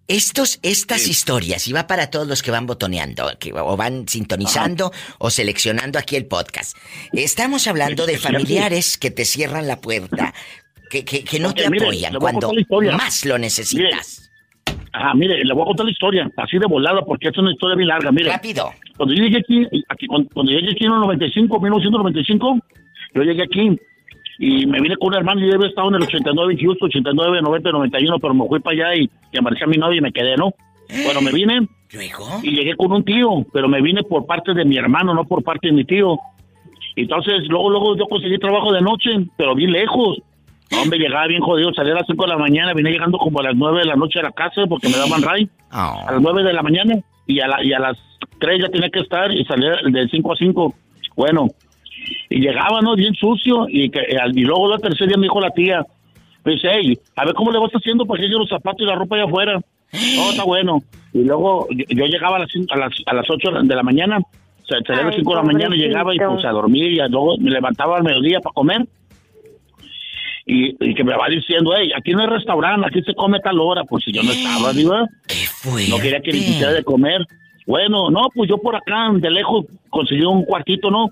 estos, 0.07 0.59
estas 0.61 1.07
historias, 1.07 1.67
y 1.67 1.73
va 1.73 1.87
para 1.87 2.09
todos 2.11 2.27
los 2.27 2.43
que 2.43 2.51
van 2.51 2.67
botoneando, 2.67 3.25
que, 3.39 3.51
o 3.53 3.75
van 3.75 4.07
sintonizando 4.07 4.91
o 5.17 5.29
seleccionando 5.29 5.97
aquí 5.97 6.15
el 6.15 6.25
podcast. 6.25 6.77
Estamos 7.13 7.67
hablando 7.67 8.05
de 8.05 8.17
familiares 8.17 8.97
que 8.97 9.11
te 9.11 9.25
cierran 9.25 9.67
la 9.67 9.81
puerta, 9.81 10.33
que, 10.89 11.03
que, 11.03 11.39
no 11.39 11.53
te 11.53 11.65
apoyan 11.65 12.15
cuando 12.15 12.51
más 12.93 13.25
lo 13.25 13.37
necesitas. 13.37 14.29
Ajá, 14.93 15.13
mire, 15.13 15.43
le 15.43 15.53
voy 15.53 15.63
a 15.63 15.65
contar 15.65 15.85
la 15.85 15.91
historia, 15.91 16.31
así 16.37 16.57
de 16.57 16.67
volada, 16.67 17.01
porque 17.01 17.27
es 17.27 17.37
una 17.37 17.51
historia 17.51 17.75
bien 17.75 17.89
larga, 17.89 18.11
mire. 18.11 18.29
Rápido. 18.29 18.71
Cuando 18.95 19.13
yo 19.13 19.23
llegué 19.23 19.39
aquí, 19.39 19.67
aquí 19.89 20.07
cuando, 20.07 20.43
llegué 20.43 20.71
aquí 20.71 20.85
en 20.85 20.93
el 20.93 20.99
95, 20.99 21.59
1995, 21.59 22.59
yo 23.13 23.23
llegué 23.23 23.43
aquí 23.43 23.77
y 24.37 24.65
me 24.65 24.81
vine 24.81 24.97
con 24.97 25.09
un 25.09 25.15
hermano, 25.15 25.41
yo 25.41 25.55
había 25.55 25.69
estado 25.69 25.89
en 25.89 25.95
el 25.95 26.03
89 26.03 26.53
en 26.53 26.59
Houston, 26.59 26.87
89, 26.87 27.41
90, 27.41 27.71
91, 27.71 28.19
pero 28.19 28.33
me 28.33 28.47
fui 28.47 28.59
para 28.59 28.75
allá 28.75 29.01
y, 29.01 29.09
y 29.31 29.37
a 29.37 29.67
mi 29.67 29.77
novia 29.77 29.97
y 29.97 30.01
me 30.01 30.11
quedé, 30.11 30.35
¿no? 30.35 30.53
Bueno, 31.05 31.21
me 31.21 31.31
vine 31.31 31.67
y 32.43 32.51
llegué 32.51 32.75
con 32.75 32.91
un 32.91 33.03
tío, 33.03 33.45
pero 33.53 33.67
me 33.67 33.81
vine 33.81 34.03
por 34.03 34.25
parte 34.25 34.53
de 34.53 34.65
mi 34.65 34.77
hermano, 34.77 35.13
no 35.13 35.25
por 35.25 35.43
parte 35.43 35.67
de 35.67 35.73
mi 35.73 35.85
tío. 35.85 36.17
Entonces, 36.95 37.47
luego, 37.47 37.69
luego 37.69 37.97
yo 37.97 38.05
conseguí 38.05 38.37
trabajo 38.37 38.71
de 38.71 38.81
noche, 38.81 39.09
pero 39.37 39.55
bien 39.55 39.71
lejos. 39.71 40.19
Hombre, 40.81 40.99
llegaba 40.99 41.27
bien 41.27 41.41
jodido, 41.41 41.73
salía 41.73 41.93
a 41.93 41.97
las 41.97 42.07
5 42.07 42.23
de 42.23 42.29
la 42.29 42.37
mañana, 42.37 42.73
vine 42.73 42.91
llegando 42.91 43.17
como 43.17 43.39
a 43.39 43.43
las 43.43 43.55
9 43.55 43.79
de 43.79 43.85
la 43.85 43.95
noche 43.95 44.19
a 44.19 44.23
la 44.23 44.31
casa 44.31 44.63
porque 44.67 44.89
me 44.89 44.97
daban 44.97 45.21
ray. 45.21 45.49
A 45.69 46.11
las 46.11 46.21
9 46.21 46.43
de 46.43 46.53
la 46.53 46.63
mañana 46.63 46.95
y 47.27 47.39
a, 47.39 47.47
y 47.63 47.73
a 47.73 47.79
las 47.79 47.97
3 48.39 48.61
ya 48.61 48.69
tenía 48.69 48.89
que 48.89 48.99
estar 48.99 49.31
y 49.31 49.45
salía 49.45 49.75
de 49.83 50.07
5 50.09 50.33
a 50.33 50.35
5. 50.35 50.75
Bueno, 51.15 51.47
y 52.29 52.39
llegaba, 52.39 52.81
¿no? 52.81 52.95
Bien 52.95 53.13
sucio. 53.15 53.67
Y, 53.69 53.89
que, 53.89 53.99
eh, 53.99 54.17
y 54.33 54.41
luego 54.41 54.69
la 54.69 54.79
tercera 54.79 55.07
día 55.07 55.17
me 55.17 55.23
dijo 55.23 55.39
la 55.39 55.51
tía, 55.51 55.85
me 56.43 56.53
dice, 56.53 56.69
hey, 56.71 56.97
a 57.15 57.25
ver 57.25 57.33
cómo 57.33 57.51
le 57.51 57.59
vas 57.59 57.71
haciendo 57.71 58.05
para 58.05 58.21
que 58.21 58.29
yo 58.29 58.39
los 58.39 58.49
zapatos 58.49 58.81
y 58.81 58.85
la 58.85 58.95
ropa 58.95 59.15
allá 59.15 59.25
afuera. 59.25 59.59
No, 60.17 60.31
está 60.31 60.43
bueno. 60.43 60.81
Y 61.13 61.23
luego 61.23 61.67
yo, 61.69 62.05
llegaba 62.05 62.37
a 62.37 62.39
las, 62.39 62.51
a 62.71 62.77
las, 62.77 62.93
a 63.05 63.13
las 63.13 63.25
8 63.29 63.63
de 63.63 63.75
la 63.75 63.83
mañana 63.83 64.19
Se 64.67 64.75
salía 64.85 65.03
a 65.03 65.05
las 65.05 65.15
Ay, 65.15 65.21
5 65.21 65.29
de 65.29 65.35
la 65.35 65.43
mañana 65.43 65.75
y 65.75 65.79
llegaba 65.79 66.13
y 66.13 66.17
pues 66.17 66.43
a 66.43 66.49
dormir 66.49 66.91
y 66.91 66.97
luego 67.09 67.37
me 67.37 67.51
levantaba 67.51 67.97
al 67.97 68.03
mediodía 68.03 68.39
para 68.41 68.53
comer. 68.53 68.85
Y, 70.47 70.75
y 70.79 70.93
que 70.93 71.03
me 71.03 71.15
va 71.15 71.27
diciendo, 71.27 71.73
hey, 71.75 71.91
aquí 71.97 72.11
no 72.11 72.21
hay 72.21 72.27
restaurante, 72.27 72.85
aquí 72.87 73.01
se 73.01 73.15
come 73.15 73.39
tal 73.39 73.59
hora. 73.59 73.83
Pues 73.83 74.03
si 74.03 74.11
yo 74.11 74.21
no 74.21 74.31
estaba, 74.31 74.73
diva. 74.73 75.07
No 75.89 75.97
quería 75.97 76.19
que 76.19 76.33
le 76.33 76.39
quisiera 76.39 76.73
de 76.73 76.83
comer. 76.83 77.25
Bueno, 77.65 78.11
no, 78.11 78.27
pues 78.33 78.47
yo 78.47 78.59
por 78.59 78.75
acá, 78.75 79.09
de 79.13 79.31
lejos, 79.31 79.65
conseguí 79.89 80.23
un 80.23 80.43
cuartito, 80.43 80.91
¿no? 80.91 81.09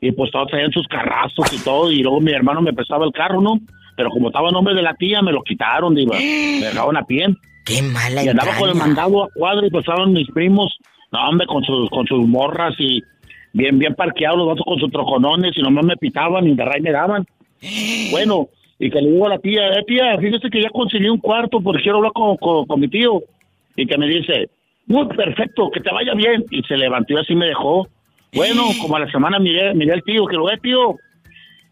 Y 0.00 0.12
pues 0.12 0.30
todos 0.30 0.48
traían 0.48 0.72
sus 0.72 0.86
carrazos 0.88 1.52
y 1.52 1.62
todo. 1.64 1.90
Y 1.90 2.02
luego 2.02 2.20
mi 2.20 2.32
hermano 2.32 2.60
me 2.60 2.72
prestaba 2.72 3.04
el 3.04 3.12
carro, 3.12 3.40
¿no? 3.40 3.58
Pero 3.96 4.10
como 4.10 4.28
estaba 4.28 4.48
en 4.48 4.54
nombre 4.54 4.74
de 4.74 4.82
la 4.82 4.94
tía, 4.94 5.22
me 5.22 5.32
lo 5.32 5.42
quitaron, 5.42 5.94
diva. 5.94 6.16
Me 6.18 6.66
dejaron 6.66 6.96
a 6.96 7.04
pie. 7.04 7.26
Qué 7.64 7.82
mala 7.82 8.22
Y 8.22 8.28
andaba 8.28 8.56
con 8.56 8.68
el 8.68 8.76
mandado 8.76 9.24
a 9.24 9.28
cuadro 9.34 9.66
y 9.66 9.70
pasaban 9.70 10.12
mis 10.12 10.30
primos, 10.30 10.76
no, 11.10 11.28
hombre, 11.28 11.46
con 11.48 11.64
sus, 11.64 11.90
con 11.90 12.06
sus 12.06 12.26
morras 12.26 12.74
y 12.78 13.02
bien, 13.52 13.78
bien 13.78 13.94
parqueados 13.94 14.38
los 14.38 14.46
vatos 14.46 14.64
con 14.64 14.78
sus 14.78 14.90
troconones 14.90 15.52
y 15.56 15.62
nomás 15.62 15.84
me 15.84 15.96
pitaban 15.96 16.46
y 16.46 16.54
de 16.54 16.64
ray 16.64 16.80
me 16.80 16.92
daban. 16.92 17.26
Bueno, 18.12 18.48
y 18.78 18.90
que 18.90 19.00
le 19.00 19.10
digo 19.10 19.26
a 19.26 19.30
la 19.30 19.38
tía, 19.38 19.68
eh, 19.72 19.84
tía, 19.86 20.16
fíjese 20.18 20.50
que 20.50 20.62
ya 20.62 20.70
conseguí 20.70 21.08
un 21.08 21.18
cuarto 21.18 21.60
porque 21.60 21.82
quiero 21.82 21.98
hablar 21.98 22.12
con, 22.12 22.36
con, 22.36 22.66
con 22.66 22.80
mi 22.80 22.88
tío. 22.88 23.22
Y 23.74 23.86
que 23.86 23.98
me 23.98 24.06
dice, 24.06 24.48
muy 24.86 25.06
perfecto, 25.08 25.70
que 25.70 25.80
te 25.80 25.92
vaya 25.92 26.14
bien. 26.14 26.44
Y 26.50 26.62
se 26.62 26.76
levantó 26.76 27.14
y 27.14 27.18
así 27.18 27.34
me 27.34 27.46
dejó. 27.46 27.88
Bueno, 28.32 28.64
como 28.80 28.96
a 28.96 29.00
la 29.00 29.10
semana 29.10 29.38
miré, 29.38 29.74
miré 29.74 29.92
al 29.94 30.02
tío, 30.02 30.26
que 30.26 30.36
lo 30.36 30.44
ve, 30.44 30.58
tío. 30.62 30.96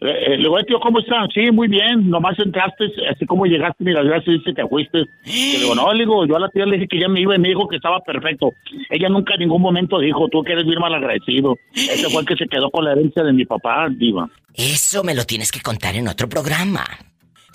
Eh, 0.00 0.06
eh, 0.26 0.30
le 0.30 0.38
digo, 0.38 0.58
"Eh, 0.58 0.64
tío, 0.64 0.78
¿cómo 0.80 0.98
están? 0.98 1.28
Sí, 1.32 1.50
muy 1.50 1.68
bien. 1.68 2.10
Nomás 2.10 2.38
entraste, 2.38 2.86
así 3.10 3.24
como 3.26 3.46
llegaste, 3.46 3.84
mira, 3.84 4.02
gracias, 4.02 4.36
dice, 4.38 4.52
te 4.52 4.66
fuiste. 4.66 5.04
Y 5.24 5.52
le 5.52 5.58
digo, 5.60 5.74
no, 5.74 5.92
le 5.92 6.00
digo, 6.00 6.26
yo 6.26 6.36
a 6.36 6.40
la 6.40 6.48
tía 6.50 6.66
le 6.66 6.76
dije 6.76 6.88
que 6.88 7.00
ya 7.00 7.08
me 7.08 7.20
iba 7.20 7.34
y 7.34 7.38
me 7.38 7.48
dijo 7.48 7.68
que 7.68 7.76
estaba 7.76 8.00
perfecto. 8.00 8.50
Ella 8.90 9.08
nunca 9.08 9.34
en 9.34 9.40
ningún 9.40 9.62
momento 9.62 9.98
dijo, 9.98 10.28
tú 10.28 10.42
que 10.42 10.52
eres 10.52 10.66
bien 10.66 10.78
malagradecido. 10.80 11.56
Ese 11.74 12.10
fue 12.10 12.20
el 12.22 12.26
que 12.26 12.36
se 12.36 12.46
quedó 12.46 12.70
con 12.70 12.84
la 12.84 12.92
herencia 12.92 13.22
de 13.22 13.32
mi 13.32 13.44
papá, 13.46 13.88
diva. 13.90 14.28
Eso 14.52 15.02
me 15.04 15.14
lo 15.14 15.24
tienes 15.24 15.50
que 15.50 15.60
contar 15.60 15.94
en 15.96 16.08
otro 16.08 16.28
programa. 16.28 16.84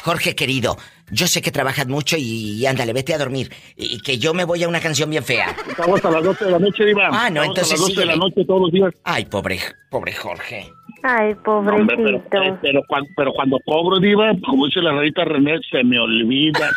Jorge 0.01 0.33
querido, 0.33 0.77
yo 1.11 1.27
sé 1.27 1.41
que 1.41 1.51
trabajas 1.51 1.87
mucho 1.87 2.17
y, 2.17 2.53
y 2.57 2.65
ándale, 2.65 2.93
vete 2.93 3.13
a 3.13 3.17
dormir. 3.17 3.51
Y 3.75 3.99
que 4.01 4.17
yo 4.17 4.33
me 4.33 4.43
voy 4.45 4.63
a 4.63 4.67
una 4.67 4.79
canción 4.79 5.09
bien 5.09 5.23
fea. 5.23 5.55
Estamos 5.67 5.95
hasta 5.97 6.11
las 6.11 6.23
12 6.23 6.45
de 6.45 6.51
la 6.51 6.59
noche, 6.59 6.85
diva. 6.85 7.09
Ah, 7.11 7.29
no, 7.29 7.41
Estamos 7.43 7.47
entonces 7.47 7.71
a 7.73 7.75
las 7.75 7.81
12 7.87 7.99
de 7.99 8.05
la 8.05 8.15
noche 8.15 8.45
todos 8.45 8.61
los 8.61 8.71
días. 8.71 8.93
Ay, 9.03 9.25
pobre, 9.25 9.59
pobre 9.89 10.13
Jorge. 10.13 10.69
Ay, 11.01 11.33
Hombre, 11.45 11.77
pobrecito. 11.85 12.23
pero, 12.29 12.45
eh, 12.45 12.57
pero, 12.61 12.81
cuan- 12.87 13.07
pero 13.15 13.31
cuando 13.33 13.57
cobro, 13.65 13.99
diva, 13.99 14.31
como 14.45 14.65
dice 14.65 14.81
la 14.81 14.91
rarita 14.91 15.23
René, 15.23 15.57
se 15.71 15.81
me 15.83 15.97
olvida. 15.99 16.69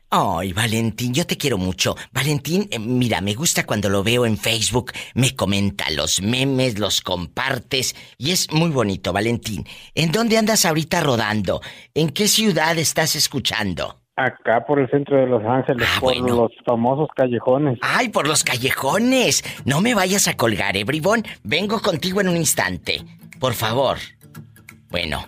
Ay, 0.09 0.53
Valentín, 0.53 1.13
yo 1.13 1.27
te 1.27 1.37
quiero 1.37 1.57
mucho. 1.57 1.95
Valentín, 2.13 2.69
eh, 2.71 2.79
mira, 2.79 3.19
me 3.19 3.33
gusta 3.33 3.65
cuando 3.65 3.89
lo 3.89 4.03
veo 4.03 4.25
en 4.25 4.37
Facebook, 4.37 4.93
me 5.15 5.35
comenta 5.35 5.89
los 5.89 6.21
memes, 6.21 6.79
los 6.79 7.01
compartes 7.01 7.93
y 8.17 8.31
es 8.31 8.49
muy 8.53 8.69
bonito, 8.69 9.11
Valentín. 9.11 9.65
¿En 9.95 10.13
dónde 10.13 10.37
andas 10.37 10.65
ahorita 10.65 11.01
rodando? 11.01 11.59
¿En 11.93 12.11
qué 12.11 12.29
ciudad 12.29 12.77
estás 12.77 13.17
escuchando? 13.17 13.99
Acá 14.15 14.65
por 14.65 14.79
el 14.79 14.89
centro 14.89 15.17
de 15.17 15.27
Los 15.27 15.43
Ángeles, 15.43 15.87
por 15.99 16.17
los 16.17 16.51
famosos 16.65 17.09
callejones. 17.15 17.77
Ay, 17.81 18.07
por 18.07 18.27
los 18.27 18.43
callejones. 18.43 19.43
No 19.65 19.81
me 19.81 19.93
vayas 19.93 20.27
a 20.27 20.37
colgar, 20.37 20.77
¿eh, 20.77 20.85
bribón? 20.85 21.23
Vengo 21.43 21.81
contigo 21.81 22.21
en 22.21 22.29
un 22.29 22.37
instante. 22.37 23.03
Por 23.39 23.53
favor. 23.53 23.97
Bueno. 24.89 25.23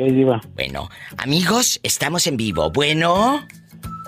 Bueno, 0.55 0.89
amigos, 1.17 1.79
estamos 1.83 2.25
en 2.27 2.37
vivo. 2.37 2.71
Bueno. 2.71 3.45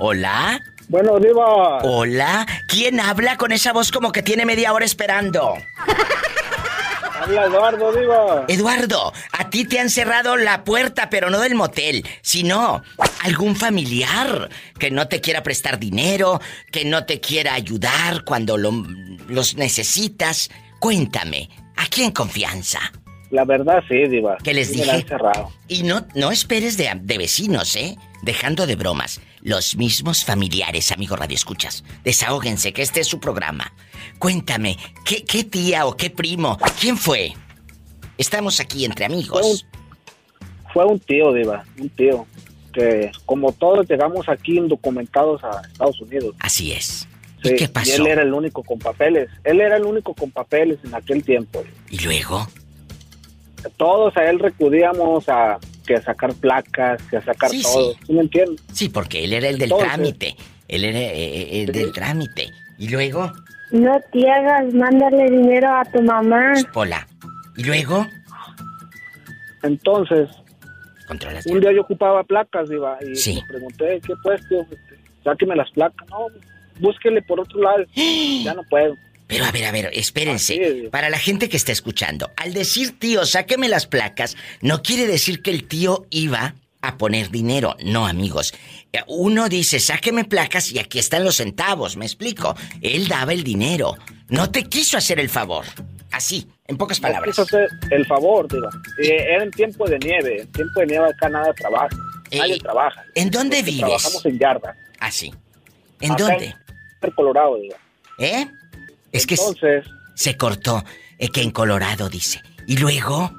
Hola. 0.04 0.60
Bueno, 0.88 1.20
Diva. 1.20 1.78
Hola. 1.84 2.48
¿Quién 2.68 3.00
habla 3.00 3.38
con 3.38 3.52
esa 3.52 3.72
voz 3.72 3.92
como 3.92 4.12
que 4.12 4.24
tiene 4.24 4.46
media 4.48 4.74
hora 4.74 4.84
esperando? 4.84 5.54
Habla 7.22 7.46
Eduardo, 7.46 7.94
Diva. 7.94 8.46
Eduardo, 8.48 9.14
a 9.38 9.50
ti 9.52 9.66
te 9.66 9.80
han 9.80 9.92
cerrado 9.92 10.38
la 10.38 10.64
puerta, 10.64 11.12
pero 11.12 11.30
no 11.30 11.40
del 11.40 11.54
motel, 11.54 12.04
sino 12.24 12.82
algún 13.22 13.56
familiar 13.56 14.50
que 14.80 14.90
no 14.90 15.08
te 15.08 15.22
quiera 15.22 15.44
prestar 15.44 15.78
dinero, 15.78 16.42
que 16.72 16.84
no 16.84 17.06
te 17.06 17.22
quiera 17.22 17.54
ayudar 17.54 18.24
cuando 18.24 18.58
lo- 18.58 18.72
los 19.28 19.54
necesitas. 19.56 20.50
Cuéntame, 20.80 21.48
aquí 21.78 22.02
en 22.02 22.12
confianza. 22.12 22.80
La 23.32 23.46
verdad, 23.46 23.82
sí, 23.88 24.08
Diva. 24.08 24.38
¿Qué 24.44 24.54
les 24.54 24.68
Sí 24.70 24.76
dije? 24.82 25.06
Y 25.70 25.84
no, 25.84 26.06
no 26.16 26.32
esperes 26.32 26.78
de, 26.78 26.92
de 27.02 27.18
vecinos, 27.18 27.76
¿eh? 27.78 27.96
Dejando 28.24 28.68
de 28.68 28.76
bromas. 28.76 29.22
Los 29.42 29.76
mismos 29.78 30.24
familiares, 30.26 30.92
amigo 30.92 31.16
Radio 31.16 31.36
Escuchas. 31.36 31.84
Desahóguense, 32.04 32.74
que 32.74 32.82
este 32.82 33.00
es 33.00 33.08
su 33.08 33.20
programa. 33.20 33.74
Cuéntame, 34.20 34.78
¿qué, 35.06 35.24
qué 35.24 35.44
tía 35.46 35.86
o 35.88 35.96
qué 35.96 36.10
primo? 36.10 36.58
¿Quién 36.80 36.98
fue? 36.98 37.34
Estamos 38.18 38.60
aquí 38.60 38.86
entre 38.86 39.06
amigos. 39.06 39.66
Fue 40.74 40.86
un 40.86 41.00
tío, 41.00 41.34
Diva, 41.34 41.64
un 41.80 41.90
tío. 41.90 42.28
Que 42.74 43.12
como 43.26 43.52
todos 43.54 43.90
llegamos 43.90 44.30
aquí 44.30 44.58
indocumentados 44.58 45.44
a 45.44 45.62
Estados 45.72 46.00
Unidos. 46.02 46.36
Así 46.40 46.72
es. 46.74 47.08
Sí, 47.44 47.54
¿Y 47.54 47.56
qué 47.56 47.68
pasó? 47.68 47.96
él 47.96 48.08
era 48.08 48.22
el 48.22 48.34
único 48.34 48.62
con 48.64 48.78
papeles. 48.78 49.30
Él 49.44 49.62
era 49.62 49.78
el 49.78 49.84
único 49.84 50.14
con 50.14 50.32
papeles 50.32 50.78
en 50.84 50.94
aquel 50.94 51.24
tiempo. 51.24 51.64
¿Y 51.90 52.00
luego? 52.00 52.48
Todos 53.78 54.16
a 54.18 54.30
él 54.30 54.40
recudíamos 54.40 55.28
a 55.30 55.58
que 55.86 55.96
a 55.96 56.02
sacar 56.02 56.34
placas, 56.36 57.02
que 57.10 57.18
a 57.18 57.22
sacar 57.24 57.50
Sí, 57.50 57.62
todo. 57.64 57.94
¿Sí 58.06 58.14
me 58.14 58.22
entiendes? 58.22 58.62
Sí, 58.74 58.90
porque 58.90 59.24
él 59.24 59.34
era 59.34 59.48
el 59.50 59.58
del 59.58 59.72
Entonces- 59.72 59.88
trámite. 59.88 60.36
Él 60.68 60.86
era 60.86 61.00
eh, 61.00 61.64
el 61.64 61.72
del 61.72 61.92
trámite. 61.92 62.50
¿Y 62.78 62.88
luego? 62.90 63.32
No 63.72 64.00
te 64.12 64.30
hagas, 64.30 64.74
mándale 64.74 65.30
dinero 65.30 65.68
a 65.70 65.84
tu 65.86 66.02
mamá. 66.02 66.54
Pola. 66.74 67.08
¿Y 67.58 67.64
luego? 67.64 68.06
Entonces, 69.64 70.30
Controlas. 71.08 71.46
un 71.46 71.60
día 71.60 71.72
yo 71.72 71.82
ocupaba 71.82 72.24
placas, 72.24 72.70
Diva, 72.70 72.98
y 73.02 73.16
Sí. 73.16 73.36
le 73.36 73.42
pregunté, 73.48 74.02
¿qué 74.06 74.14
pues, 74.24 74.42
tío? 74.48 74.62
Este, 74.62 74.78
Sáqueme 75.24 75.56
las 75.56 75.70
placas. 75.72 76.08
No, 76.10 76.28
búsquele 76.80 77.22
por 77.22 77.40
otro 77.40 77.62
lado. 77.62 77.84
ya 78.44 78.54
no 78.56 78.64
puedo. 78.70 78.96
Pero 79.32 79.46
a 79.46 79.52
ver, 79.52 79.64
a 79.64 79.72
ver, 79.72 79.90
espérense. 79.94 80.90
Para 80.92 81.10
la 81.10 81.18
gente 81.18 81.48
que 81.48 81.56
está 81.56 81.72
escuchando, 81.72 82.32
al 82.36 82.54
decir 82.54 83.00
tío, 83.00 83.26
sáqueme 83.26 83.70
las 83.70 83.88
placas, 83.88 84.36
no 84.60 84.84
quiere 84.84 85.08
decir 85.08 85.42
que 85.42 85.52
el 85.52 85.70
tío 85.70 86.06
iba 86.10 86.56
a 86.82 86.98
poner 86.98 87.30
dinero. 87.32 87.78
No, 87.82 88.06
amigos. 88.08 88.54
Eh, 88.92 89.00
Uno 89.08 89.48
dice, 89.48 89.80
sáqueme 89.80 90.26
placas 90.26 90.70
y 90.74 90.80
aquí 90.80 91.00
están 91.00 91.24
los 91.24 91.38
centavos, 91.38 91.96
me 91.96 92.04
explico. 92.06 92.56
Él 92.82 93.08
daba 93.08 93.32
el 93.32 93.44
dinero. 93.46 93.96
No 94.28 94.52
te 94.52 94.66
quiso 94.66 94.98
hacer 94.98 95.18
el 95.18 95.30
favor. 95.30 95.64
Así, 96.12 96.46
en 96.68 96.76
pocas 96.76 97.00
No 97.00 97.08
palabras. 97.08 97.30
quiso 97.30 97.44
hacer 97.44 97.70
el 97.92 98.06
favor, 98.06 98.52
Diva. 98.52 98.70
Eh, 99.02 99.16
era 99.34 99.44
en 99.44 99.52
tiempo 99.52 99.88
de 99.88 99.98
nieve. 100.00 100.42
En 100.42 100.52
tiempo 100.52 100.82
de 100.82 100.88
nieve 100.88 101.08
acá 101.08 101.30
nada 101.30 101.54
trabaja. 101.54 101.96
Nadie 102.34 102.60
trabaja. 102.60 103.02
¿En 103.16 103.32
dónde 103.32 103.58
Porque 103.58 103.72
vives? 103.72 103.86
Trabajamos 103.88 104.26
en 104.26 104.40
yarda. 104.40 104.76
Así. 105.00 105.34
¿En 106.02 106.12
Acá 106.12 106.24
dónde? 106.26 106.56
En 107.02 107.12
Colorado, 107.12 107.56
Diva. 107.56 107.78
¿Eh? 108.20 108.46
Es 109.12 109.26
que 109.28 109.36
Entonces, 109.36 109.86
se 110.16 110.38
cortó. 110.38 110.84
eh, 111.18 111.30
que 111.30 111.42
en 111.42 111.52
Colorado 111.52 112.10
dice. 112.10 112.42
¿Y 112.68 112.78
luego? 112.78 113.32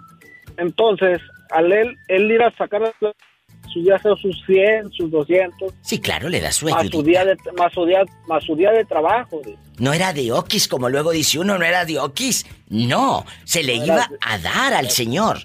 entonces, 0.57 1.20
al 1.51 1.73
él, 1.73 1.97
él 2.09 2.31
ir 2.31 2.43
a 2.43 2.55
sacar 2.57 2.82
su 3.01 3.93
hacer 3.94 4.12
sus 4.20 4.36
100, 4.47 4.93
sus 4.93 5.11
200, 5.11 5.73
Sí, 5.81 5.99
claro, 5.99 6.28
le 6.28 6.40
da 6.40 6.53
su 6.53 6.66
más 6.66 6.86
su 6.89 7.03
día 7.03 7.24
de, 7.24 7.36
más 7.57 7.73
su 7.73 7.86
día, 7.86 8.03
más 8.28 8.44
su 8.44 8.55
día 8.55 8.70
de 8.70 8.85
trabajo. 8.85 9.40
No 9.78 9.93
era 9.94 10.12
de 10.12 10.31
Oquis, 10.31 10.69
como 10.69 10.89
luego 10.90 11.11
dice 11.11 11.39
uno, 11.39 11.57
no 11.59 11.65
era 11.65 11.85
de 11.86 11.99
Oquis. 11.99 12.44
No, 12.69 13.24
se 13.44 13.62
le 13.62 13.78
No 13.78 13.85
iba 13.86 13.97
de- 13.97 14.16
a 14.20 14.39
dar 14.39 14.74
al 14.74 14.90
señor. 14.90 15.39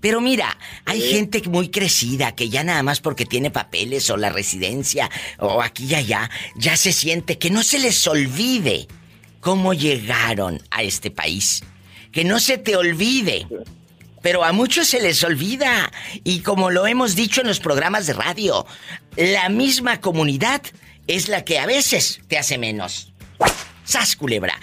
Pero 0.00 0.20
mira, 0.20 0.56
hay 0.86 1.00
gente 1.00 1.42
muy 1.48 1.70
crecida 1.70 2.34
que 2.34 2.48
ya 2.48 2.62
nada 2.64 2.82
más 2.82 3.00
porque 3.00 3.26
tiene 3.26 3.50
papeles 3.50 4.08
o 4.10 4.16
la 4.16 4.30
residencia 4.30 5.10
o 5.38 5.62
aquí 5.62 5.86
y 5.86 5.94
allá, 5.94 6.30
ya 6.56 6.76
se 6.76 6.92
siente 6.92 7.38
que 7.38 7.50
no 7.50 7.62
se 7.62 7.78
les 7.78 8.06
olvide 8.06 8.86
cómo 9.44 9.74
llegaron 9.74 10.60
a 10.70 10.82
este 10.82 11.10
país. 11.10 11.62
Que 12.10 12.24
no 12.24 12.40
se 12.40 12.58
te 12.58 12.76
olvide 12.76 13.46
pero 14.22 14.42
a 14.42 14.52
muchos 14.52 14.88
se 14.88 15.02
les 15.02 15.22
olvida. 15.22 15.92
Y 16.24 16.40
como 16.40 16.70
lo 16.70 16.86
hemos 16.86 17.14
dicho 17.14 17.42
en 17.42 17.46
los 17.46 17.60
programas 17.60 18.06
de 18.06 18.14
radio, 18.14 18.66
la 19.16 19.50
misma 19.50 20.00
comunidad 20.00 20.62
es 21.06 21.28
la 21.28 21.44
que 21.44 21.58
a 21.58 21.66
veces 21.66 22.22
te 22.26 22.38
hace 22.38 22.56
menos. 22.56 23.12
¡Sas, 23.84 24.16
culebra! 24.16 24.58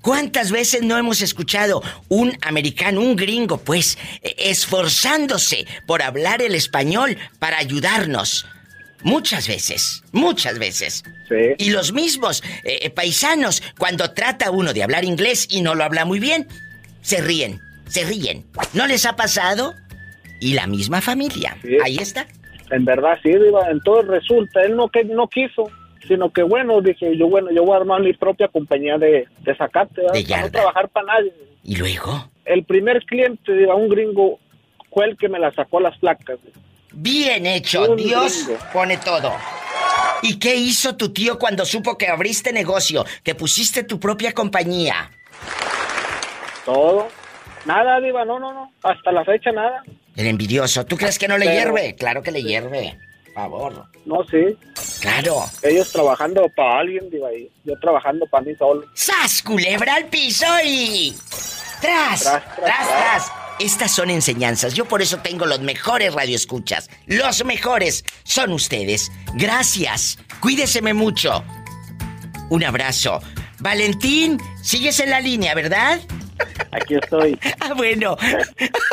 ¿Cuántas 0.00 0.50
veces 0.50 0.80
no 0.80 0.96
hemos 0.96 1.20
escuchado 1.20 1.82
un 2.08 2.38
americano, 2.40 3.02
un 3.02 3.14
gringo, 3.14 3.58
pues, 3.58 3.98
eh, 4.22 4.34
esforzándose 4.38 5.66
por 5.86 6.00
hablar 6.00 6.40
el 6.40 6.54
español 6.54 7.18
para 7.38 7.58
ayudarnos? 7.58 8.46
Muchas 9.04 9.48
veces, 9.48 10.04
muchas 10.12 10.58
veces. 10.58 11.02
Y 11.58 11.70
los 11.70 11.92
mismos 11.92 12.42
eh, 12.64 12.90
paisanos, 12.90 13.62
cuando 13.78 14.12
trata 14.12 14.50
uno 14.50 14.72
de 14.72 14.82
hablar 14.82 15.04
inglés 15.04 15.48
y 15.50 15.62
no 15.62 15.74
lo 15.74 15.84
habla 15.84 16.04
muy 16.04 16.20
bien, 16.20 16.46
se 17.00 17.20
ríen, 17.20 17.60
se 17.86 18.04
ríen. 18.04 18.44
¿No 18.74 18.86
les 18.86 19.06
ha 19.06 19.16
pasado? 19.16 19.74
Y 20.40 20.54
la 20.54 20.66
misma 20.66 21.00
familia. 21.00 21.56
Ahí 21.84 21.96
está. 21.96 22.26
En 22.70 22.84
verdad, 22.84 23.18
sí, 23.22 23.30
Diva, 23.30 23.70
entonces 23.70 24.08
resulta, 24.08 24.62
él 24.62 24.76
no, 24.76 24.88
que, 24.88 25.04
no 25.04 25.28
quiso, 25.28 25.70
sino 26.08 26.32
que 26.32 26.42
bueno, 26.42 26.80
dije 26.80 27.16
yo, 27.16 27.28
bueno, 27.28 27.50
yo 27.50 27.64
voy 27.64 27.74
a 27.74 27.80
armar 27.80 28.00
mi 28.02 28.12
propia 28.14 28.48
compañía 28.48 28.96
de, 28.98 29.28
de 29.40 29.56
sacate. 29.56 30.00
De 30.12 30.24
para 30.24 30.42
no 30.42 30.50
trabajar 30.50 30.88
para 30.88 31.06
nadie. 31.06 31.32
¿Y 31.64 31.76
luego? 31.76 32.30
El 32.44 32.64
primer 32.64 33.04
cliente, 33.04 33.54
Diva, 33.54 33.74
un 33.74 33.88
gringo, 33.88 34.38
fue 34.90 35.06
el 35.06 35.16
que 35.16 35.28
me 35.28 35.38
la 35.38 35.52
sacó 35.52 35.80
las 35.80 35.96
placas. 35.98 36.38
Bien 36.92 37.46
hecho, 37.46 37.94
Dios 37.96 38.46
pone 38.72 38.96
todo. 38.98 39.32
¿Y 40.22 40.38
qué 40.38 40.54
hizo 40.54 40.96
tu 40.96 41.12
tío 41.12 41.38
cuando 41.38 41.64
supo 41.64 41.98
que 41.98 42.08
abriste 42.08 42.52
negocio, 42.52 43.04
que 43.24 43.34
pusiste 43.34 43.82
tu 43.82 43.98
propia 43.98 44.32
compañía? 44.32 45.10
Todo. 46.64 47.08
Nada, 47.64 48.00
Diva, 48.00 48.24
no, 48.24 48.38
no, 48.38 48.52
no. 48.52 48.72
Hasta 48.82 49.10
la 49.12 49.24
fecha 49.24 49.50
nada. 49.52 49.82
El 50.16 50.26
envidioso, 50.26 50.84
¿tú 50.84 50.96
crees 50.96 51.18
que 51.18 51.26
no 51.28 51.38
le 51.38 51.46
Pero- 51.46 51.58
hierve? 51.58 51.94
Claro 51.96 52.22
que 52.22 52.30
le 52.30 52.42
hierve. 52.42 52.98
Por 53.26 53.34
favor. 53.34 53.86
No, 54.04 54.22
sí. 54.30 54.56
Claro. 55.00 55.44
Ellos 55.62 55.90
trabajando 55.90 56.48
para 56.54 56.80
alguien, 56.80 57.08
Diva, 57.10 57.32
y 57.32 57.50
yo 57.64 57.78
trabajando 57.80 58.26
para 58.26 58.44
mí 58.44 58.54
solo. 58.56 58.84
¡Sas, 58.94 59.42
culebra 59.42 59.94
al 59.94 60.04
piso 60.06 60.46
y... 60.64 61.16
¡Tras! 61.80 62.20
Tras, 62.22 62.42
¡Tras, 62.44 62.56
tras, 62.56 62.88
tras! 62.88 63.32
Estas 63.62 63.92
son 63.92 64.10
enseñanzas. 64.10 64.74
Yo 64.74 64.86
por 64.86 65.02
eso 65.02 65.18
tengo 65.18 65.46
los 65.46 65.60
mejores 65.60 66.12
radioescuchas. 66.12 66.90
Los 67.06 67.44
mejores 67.44 68.04
son 68.24 68.52
ustedes. 68.52 69.12
Gracias. 69.34 70.18
Cuídeseme 70.40 70.94
mucho. 70.94 71.44
Un 72.50 72.64
abrazo. 72.64 73.22
Valentín, 73.60 74.40
sigues 74.64 74.98
en 74.98 75.10
la 75.10 75.20
línea, 75.20 75.54
¿verdad? 75.54 76.00
Aquí 76.72 76.96
estoy. 76.96 77.38
Ah, 77.60 77.74
bueno. 77.74 78.16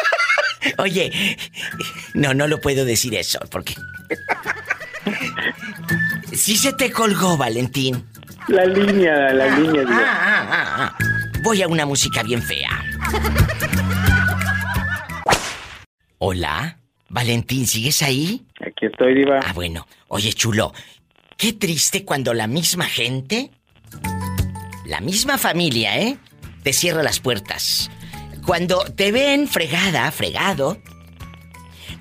Oye, 0.77 1.35
no, 2.13 2.35
no 2.35 2.47
lo 2.47 2.61
puedo 2.61 2.85
decir 2.85 3.15
eso, 3.15 3.39
porque... 3.49 3.73
Sí 6.31 6.57
se 6.57 6.73
te 6.73 6.91
colgó, 6.91 7.37
Valentín. 7.37 8.05
La 8.47 8.65
línea, 8.65 9.33
la 9.33 9.47
línea. 9.57 9.83
Ah, 9.87 10.19
ah, 10.21 10.47
ah, 10.51 10.95
ah. 10.99 11.05
Voy 11.41 11.63
a 11.63 11.67
una 11.67 11.87
música 11.87 12.21
bien 12.21 12.43
fea. 12.43 12.69
Hola, 16.21 16.79
Valentín, 17.07 17.65
¿sigues 17.65 18.01
ahí? 18.01 18.45
Aquí 18.59 18.87
estoy, 18.87 19.15
Diva. 19.15 19.39
Ah, 19.41 19.53
bueno. 19.53 19.87
Oye, 20.09 20.33
chulo, 20.33 20.73
qué 21.37 21.53
triste 21.53 22.03
cuando 22.03 22.33
la 22.33 22.45
misma 22.45 22.83
gente, 22.85 23.51
la 24.85 24.99
misma 24.99 25.37
familia, 25.37 25.97
¿eh? 25.97 26.17
Te 26.61 26.73
cierra 26.73 27.03
las 27.03 27.21
puertas. 27.21 27.89
Cuando 28.45 28.79
te 28.97 29.13
ven 29.13 29.47
fregada, 29.47 30.11
fregado, 30.11 30.81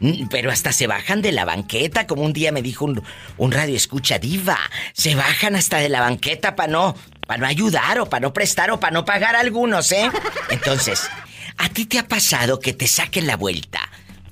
mm, 0.01 0.27
pero 0.29 0.51
hasta 0.51 0.73
se 0.73 0.89
bajan 0.89 1.23
de 1.23 1.31
la 1.31 1.45
banqueta, 1.45 2.09
como 2.09 2.23
un 2.23 2.33
día 2.33 2.51
me 2.51 2.61
dijo 2.61 2.87
un, 2.87 3.01
un 3.37 3.53
radio 3.53 3.77
escucha 3.77 4.19
diva. 4.19 4.59
Se 4.95 5.15
bajan 5.15 5.55
hasta 5.55 5.79
de 5.79 5.91
la 5.91 6.01
banqueta 6.01 6.57
para 6.57 6.73
no, 6.73 6.97
para 7.25 7.39
no 7.39 7.47
ayudar 7.47 8.01
o 8.01 8.07
para 8.07 8.23
no 8.23 8.33
prestar 8.33 8.73
o 8.73 8.81
para 8.81 8.95
no 8.95 9.05
pagar 9.05 9.37
a 9.37 9.41
algunos, 9.41 9.93
¿eh? 9.93 10.11
Entonces, 10.51 11.09
¿a 11.57 11.69
ti 11.69 11.87
te 11.87 12.01
ha 12.01 12.09
pasado 12.09 12.59
que 12.59 12.73
te 12.73 12.89
saquen 12.89 13.29
la 13.29 13.37
vuelta? 13.37 13.79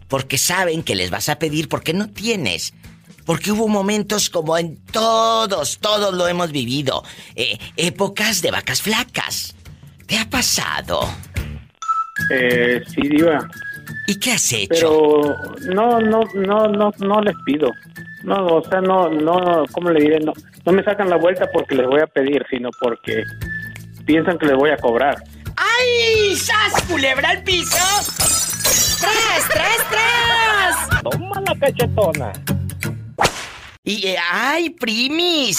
Porque 0.08 0.38
saben 0.38 0.82
que 0.82 0.94
les 0.94 1.10
vas 1.10 1.28
a 1.28 1.38
pedir 1.38 1.68
porque 1.68 1.92
no 1.92 2.08
tienes. 2.08 2.74
Porque 3.24 3.50
hubo 3.50 3.66
momentos 3.66 4.30
como 4.30 4.56
en 4.56 4.76
todos, 4.92 5.78
todos 5.78 6.14
lo 6.14 6.28
hemos 6.28 6.52
vivido. 6.52 7.02
eh, 7.34 7.58
épocas 7.76 8.40
de 8.42 8.52
vacas 8.52 8.82
flacas. 8.82 9.54
¿Te 10.06 10.16
ha 10.18 10.30
pasado? 10.30 11.00
Eh, 12.30 12.80
sí, 12.94 13.00
Diva. 13.08 13.48
¿Y 14.06 14.18
qué 14.20 14.32
has 14.32 14.52
hecho? 14.52 15.20
Pero 15.20 15.54
no, 15.74 16.00
no, 16.00 16.20
no, 16.34 16.68
no, 16.68 16.92
no 16.98 17.20
les 17.20 17.34
pido. 17.44 17.68
No, 18.22 18.46
o 18.46 18.68
sea, 18.68 18.80
no, 18.80 19.08
no, 19.10 19.64
¿cómo 19.72 19.90
le 19.90 20.00
diré? 20.00 20.20
No, 20.20 20.32
no 20.64 20.72
me 20.72 20.82
sacan 20.84 21.10
la 21.10 21.16
vuelta 21.16 21.46
porque 21.52 21.74
les 21.74 21.86
voy 21.86 22.00
a 22.00 22.06
pedir, 22.06 22.44
sino 22.50 22.70
porque 22.80 23.24
piensan 24.04 24.38
que 24.38 24.46
les 24.46 24.56
voy 24.56 24.70
a 24.70 24.76
cobrar. 24.76 25.16
¡Ay! 25.56 26.36
¡Sas, 26.36 26.82
culebra 26.88 27.30
al 27.30 27.42
piso! 27.42 27.76
¡Tras, 29.00 29.48
tras, 29.48 29.90
tras! 29.90 31.02
Toma 31.02 31.40
la 31.40 31.54
cachetona. 31.58 32.32
Y, 33.84 34.06
eh, 34.08 34.16
¡ay, 34.32 34.70
primis! 34.70 35.58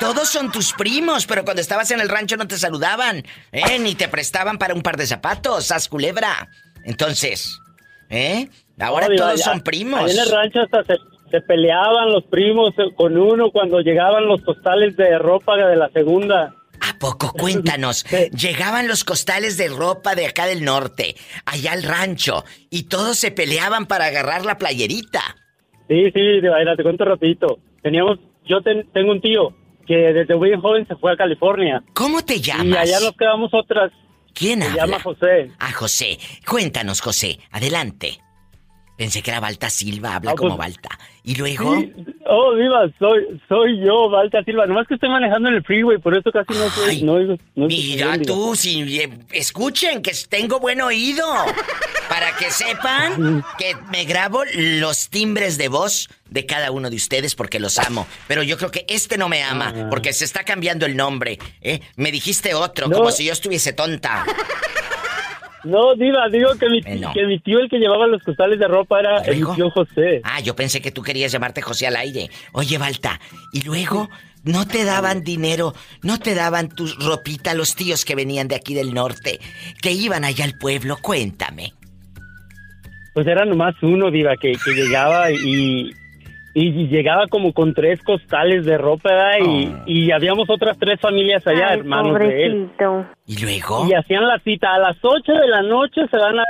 Todos 0.00 0.28
son 0.28 0.50
tus 0.50 0.72
primos, 0.72 1.26
pero 1.26 1.44
cuando 1.44 1.60
estabas 1.62 1.90
en 1.90 2.00
el 2.00 2.08
rancho 2.08 2.36
no 2.36 2.46
te 2.46 2.58
saludaban, 2.58 3.24
¿eh? 3.52 3.78
Ni 3.78 3.94
te 3.94 4.08
prestaban 4.08 4.58
para 4.58 4.74
un 4.74 4.82
par 4.82 4.96
de 4.96 5.06
zapatos, 5.06 5.66
sas 5.66 5.88
culebra. 5.88 6.48
Entonces, 6.84 7.58
¿eh? 8.10 8.48
Ahora 8.80 9.08
No, 9.08 9.16
todos 9.16 9.40
son 9.40 9.60
primos. 9.62 10.10
en 10.10 10.18
el 10.18 10.30
rancho 10.30 10.60
hasta 10.62 10.84
se, 10.84 10.94
se 11.30 11.40
peleaban 11.42 12.10
los 12.12 12.24
primos 12.24 12.72
con 12.96 13.16
uno 13.16 13.50
cuando 13.50 13.80
llegaban 13.80 14.26
los 14.26 14.42
costales 14.42 14.96
de 14.96 15.16
ropa 15.18 15.56
de 15.56 15.76
la 15.76 15.88
segunda. 15.90 16.54
¿A 16.88 16.98
poco? 16.98 17.32
Cuéntanos. 17.32 18.04
Llegaban 18.36 18.88
los 18.88 19.04
costales 19.04 19.56
de 19.56 19.68
ropa 19.68 20.14
de 20.14 20.26
acá 20.26 20.46
del 20.46 20.64
norte, 20.64 21.14
allá 21.46 21.72
al 21.72 21.82
rancho, 21.82 22.44
y 22.70 22.84
todos 22.84 23.18
se 23.18 23.30
peleaban 23.30 23.86
para 23.86 24.06
agarrar 24.06 24.44
la 24.44 24.58
playerita. 24.58 25.20
Sí, 25.88 26.10
sí, 26.12 26.40
de 26.40 26.50
te 26.76 26.82
cuento 26.82 27.04
rapidito. 27.04 27.58
Teníamos, 27.82 28.18
yo 28.46 28.60
ten- 28.62 28.88
tengo 28.92 29.12
un 29.12 29.20
tío 29.20 29.54
que 29.86 29.94
desde 29.94 30.34
muy 30.36 30.58
joven 30.60 30.86
se 30.86 30.96
fue 30.96 31.12
a 31.12 31.16
California. 31.16 31.82
¿Cómo 31.94 32.22
te 32.24 32.40
llamas? 32.40 32.66
Y 32.66 32.76
allá 32.76 33.00
nos 33.00 33.16
quedamos 33.16 33.50
otras. 33.52 33.92
¿Quién 34.32 34.62
Se 34.62 34.68
habla? 34.68 34.86
llama 34.86 35.00
José. 35.00 35.50
Ah, 35.58 35.72
José. 35.72 36.18
Cuéntanos, 36.48 37.00
José. 37.00 37.38
Adelante. 37.50 38.18
Pensé 38.96 39.22
que 39.22 39.30
era 39.32 39.40
Balta 39.40 39.70
Silva, 39.70 40.14
habla 40.16 40.32
Ah, 40.32 40.34
como 40.36 40.56
pues- 40.56 40.74
Balta. 40.74 40.98
¿Y 41.24 41.34
luego? 41.36 41.74
Sí. 41.80 41.92
Oh, 42.26 42.54
viva, 42.54 42.86
soy, 42.98 43.40
soy 43.48 43.80
yo, 43.84 44.08
Valta 44.08 44.42
Silva. 44.44 44.66
Nomás 44.66 44.86
que 44.86 44.94
estoy 44.94 45.08
manejando 45.08 45.48
en 45.48 45.56
el 45.56 45.64
freeway, 45.64 45.98
por 45.98 46.16
eso 46.16 46.30
casi 46.30 46.52
no 46.58 46.68
soy. 46.70 47.02
no, 47.02 47.18
no 47.56 47.66
Mira 47.66 48.16
tú, 48.22 48.54
si 48.54 49.00
eh, 49.00 49.10
escuchen 49.32 50.00
que 50.02 50.12
tengo 50.28 50.60
buen 50.60 50.80
oído. 50.80 51.26
Para 52.08 52.36
que 52.36 52.50
sepan 52.50 53.42
que 53.58 53.74
me 53.90 54.04
grabo 54.04 54.42
los 54.54 55.08
timbres 55.08 55.56
de 55.58 55.68
voz 55.68 56.08
de 56.30 56.44
cada 56.46 56.70
uno 56.70 56.88
de 56.90 56.96
ustedes 56.96 57.34
porque 57.34 57.58
los 57.58 57.78
amo. 57.78 58.06
Pero 58.28 58.42
yo 58.42 58.56
creo 58.58 58.70
que 58.70 58.84
este 58.88 59.16
no 59.18 59.28
me 59.28 59.42
ama 59.42 59.72
Ah. 59.74 59.86
porque 59.90 60.12
se 60.12 60.24
está 60.26 60.44
cambiando 60.44 60.84
el 60.86 60.96
nombre. 60.96 61.38
¿eh? 61.62 61.80
Me 61.96 62.12
dijiste 62.12 62.54
otro, 62.54 62.90
como 62.90 63.10
si 63.10 63.24
yo 63.24 63.32
estuviese 63.32 63.72
tonta. 63.72 64.24
No, 65.64 65.94
Diva, 65.94 66.28
digo 66.30 66.50
que 66.58 66.68
mi, 66.68 66.78
Eh, 66.84 66.96
no. 67.00 67.12
que 67.12 67.24
mi 67.26 67.38
tío, 67.40 67.58
el 67.58 67.68
que 67.70 67.78
llevaba 67.78 68.06
los 68.06 68.22
costales 68.22 68.58
de 68.58 68.68
ropa, 68.68 69.00
era 69.00 69.18
el 69.22 69.44
tío 69.54 69.70
José. 69.70 70.20
Ah, 70.24 70.40
yo 70.40 70.54
pensé 70.54 70.80
que 70.82 70.90
tú 70.92 71.02
querías 71.02 71.32
llamarte 71.32 71.62
José 71.62 71.86
al 71.86 71.96
aire. 71.96 72.28
Oye, 72.52 72.76
Balta, 72.78 73.18
y 73.52 73.62
luego 73.62 74.10
no 74.44 74.66
te 74.66 74.84
daban 74.84 75.24
dinero, 75.24 75.74
no 76.02 76.18
te 76.18 76.34
daban 76.34 76.68
tu 76.68 76.86
ropita 76.86 77.54
los 77.54 77.74
tíos 77.76 78.04
que 78.04 78.14
venían 78.14 78.46
de 78.48 78.56
aquí 78.56 78.74
del 78.74 78.92
norte, 78.92 79.40
que 79.80 79.92
iban 79.92 80.24
allá 80.24 80.44
al 80.44 80.58
pueblo. 80.58 80.98
Cuéntame. 81.00 81.72
Pues 83.14 83.26
era 83.26 83.44
nomás 83.44 83.74
uno, 83.82 84.10
Diva, 84.10 84.36
que, 84.36 84.52
que 84.52 84.72
llegaba 84.72 85.30
y, 85.30 85.90
y 86.54 86.86
llegaba 86.86 87.26
como 87.28 87.52
con 87.52 87.74
tres 87.74 88.00
costales 88.02 88.64
de 88.64 88.78
ropa, 88.78 89.10
¿verdad? 89.12 89.38
Y, 89.86 90.06
y 90.06 90.12
habíamos 90.12 90.48
otras 90.48 90.78
tres 90.78 91.00
familias 91.00 91.44
allá, 91.46 91.70
Ay, 91.70 91.78
hermanos 91.80 92.18
de 92.18 92.46
él. 92.46 92.70
¿Y 93.26 93.42
luego? 93.42 93.86
Y 93.88 93.94
hacían 93.94 94.26
la 94.26 94.38
cita. 94.38 94.72
A 94.74 94.78
las 94.78 94.96
8 95.02 95.32
de 95.32 95.48
la 95.48 95.62
noche 95.62 96.02
se 96.10 96.16
van 96.16 96.38
a, 96.38 96.44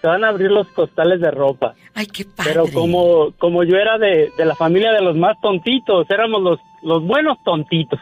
se 0.00 0.06
van 0.06 0.24
a 0.24 0.28
abrir 0.28 0.50
los 0.50 0.66
costales 0.68 1.20
de 1.20 1.30
ropa. 1.30 1.74
Ay, 1.94 2.06
qué 2.06 2.24
padre. 2.24 2.52
Pero 2.52 2.64
como, 2.72 3.32
como 3.38 3.62
yo 3.62 3.76
era 3.76 3.98
de, 3.98 4.30
de 4.36 4.44
la 4.44 4.54
familia 4.56 4.92
de 4.92 5.02
los 5.02 5.16
más 5.16 5.36
tontitos, 5.40 6.10
éramos 6.10 6.42
los, 6.42 6.58
los 6.82 7.02
buenos 7.04 7.38
tontitos. 7.44 8.00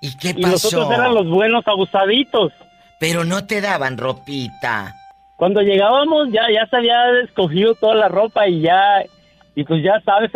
¿Y 0.00 0.16
qué 0.18 0.30
Y 0.36 0.42
pasó? 0.42 0.68
otros 0.68 0.90
eran 0.92 1.14
los 1.14 1.28
buenos 1.28 1.66
abusaditos. 1.68 2.52
Pero 2.98 3.24
no 3.24 3.46
te 3.46 3.60
daban 3.60 3.96
ropita. 3.96 4.94
Cuando 5.36 5.60
llegábamos 5.60 6.30
ya, 6.32 6.42
ya 6.52 6.66
se 6.66 6.76
había 6.76 7.20
escogido 7.22 7.74
toda 7.76 7.94
la 7.94 8.08
ropa 8.08 8.48
y 8.48 8.60
ya, 8.62 9.04
y 9.58 9.64
pues 9.64 9.82
ya 9.82 10.00
sabes, 10.04 10.30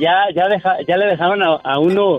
ya, 0.00 0.24
ya, 0.34 0.48
deja- 0.48 0.78
ya 0.88 0.96
le 0.96 1.06
dejaban 1.06 1.42
a, 1.42 1.56
a 1.62 1.78
uno 1.78 2.16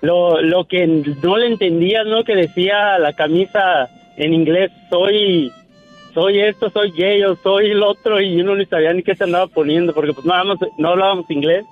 lo, 0.00 0.40
lo 0.40 0.64
que 0.64 0.86
no 0.86 1.36
le 1.36 1.48
entendías, 1.48 2.06
¿no? 2.06 2.24
Que 2.24 2.34
decía 2.34 2.98
la 2.98 3.12
camisa 3.12 3.86
en 4.16 4.32
inglés, 4.32 4.70
soy, 4.88 5.52
soy 6.12 6.40
esto, 6.40 6.70
soy 6.70 6.92
gay, 6.92 7.22
o 7.24 7.36
soy 7.36 7.70
el 7.70 7.82
otro, 7.82 8.20
y 8.20 8.40
uno 8.40 8.54
ni 8.54 8.66
sabía 8.66 8.92
ni 8.92 9.02
qué 9.02 9.14
se 9.14 9.24
andaba 9.24 9.46
poniendo, 9.46 9.94
porque 9.94 10.12
pues 10.12 10.26
no 10.26 10.32
hablábamos, 10.32 10.58
no 10.78 10.88
hablábamos 10.90 11.30
inglés. 11.30 11.64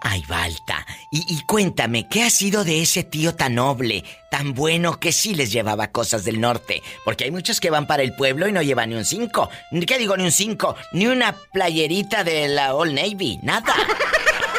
Ay, 0.00 0.22
Balta. 0.28 0.86
Y, 1.10 1.24
y 1.28 1.42
cuéntame, 1.42 2.08
¿qué 2.08 2.22
ha 2.22 2.30
sido 2.30 2.64
de 2.64 2.82
ese 2.82 3.04
tío 3.04 3.34
tan 3.34 3.54
noble, 3.54 4.04
tan 4.30 4.54
bueno, 4.54 4.98
que 4.98 5.12
sí 5.12 5.34
les 5.34 5.52
llevaba 5.52 5.92
cosas 5.92 6.24
del 6.24 6.40
norte? 6.40 6.82
Porque 7.04 7.24
hay 7.24 7.30
muchos 7.30 7.60
que 7.60 7.70
van 7.70 7.86
para 7.86 8.02
el 8.02 8.14
pueblo 8.14 8.48
y 8.48 8.52
no 8.52 8.62
llevan 8.62 8.90
ni 8.90 8.96
un 8.96 9.04
cinco. 9.04 9.48
Ni 9.70 9.86
¿Qué 9.86 9.98
digo 9.98 10.16
ni 10.16 10.24
un 10.24 10.32
cinco? 10.32 10.76
Ni 10.92 11.06
una 11.06 11.34
playerita 11.52 12.24
de 12.24 12.48
la 12.48 12.74
Old 12.74 12.94
Navy. 12.94 13.38
Nada. 13.42 13.74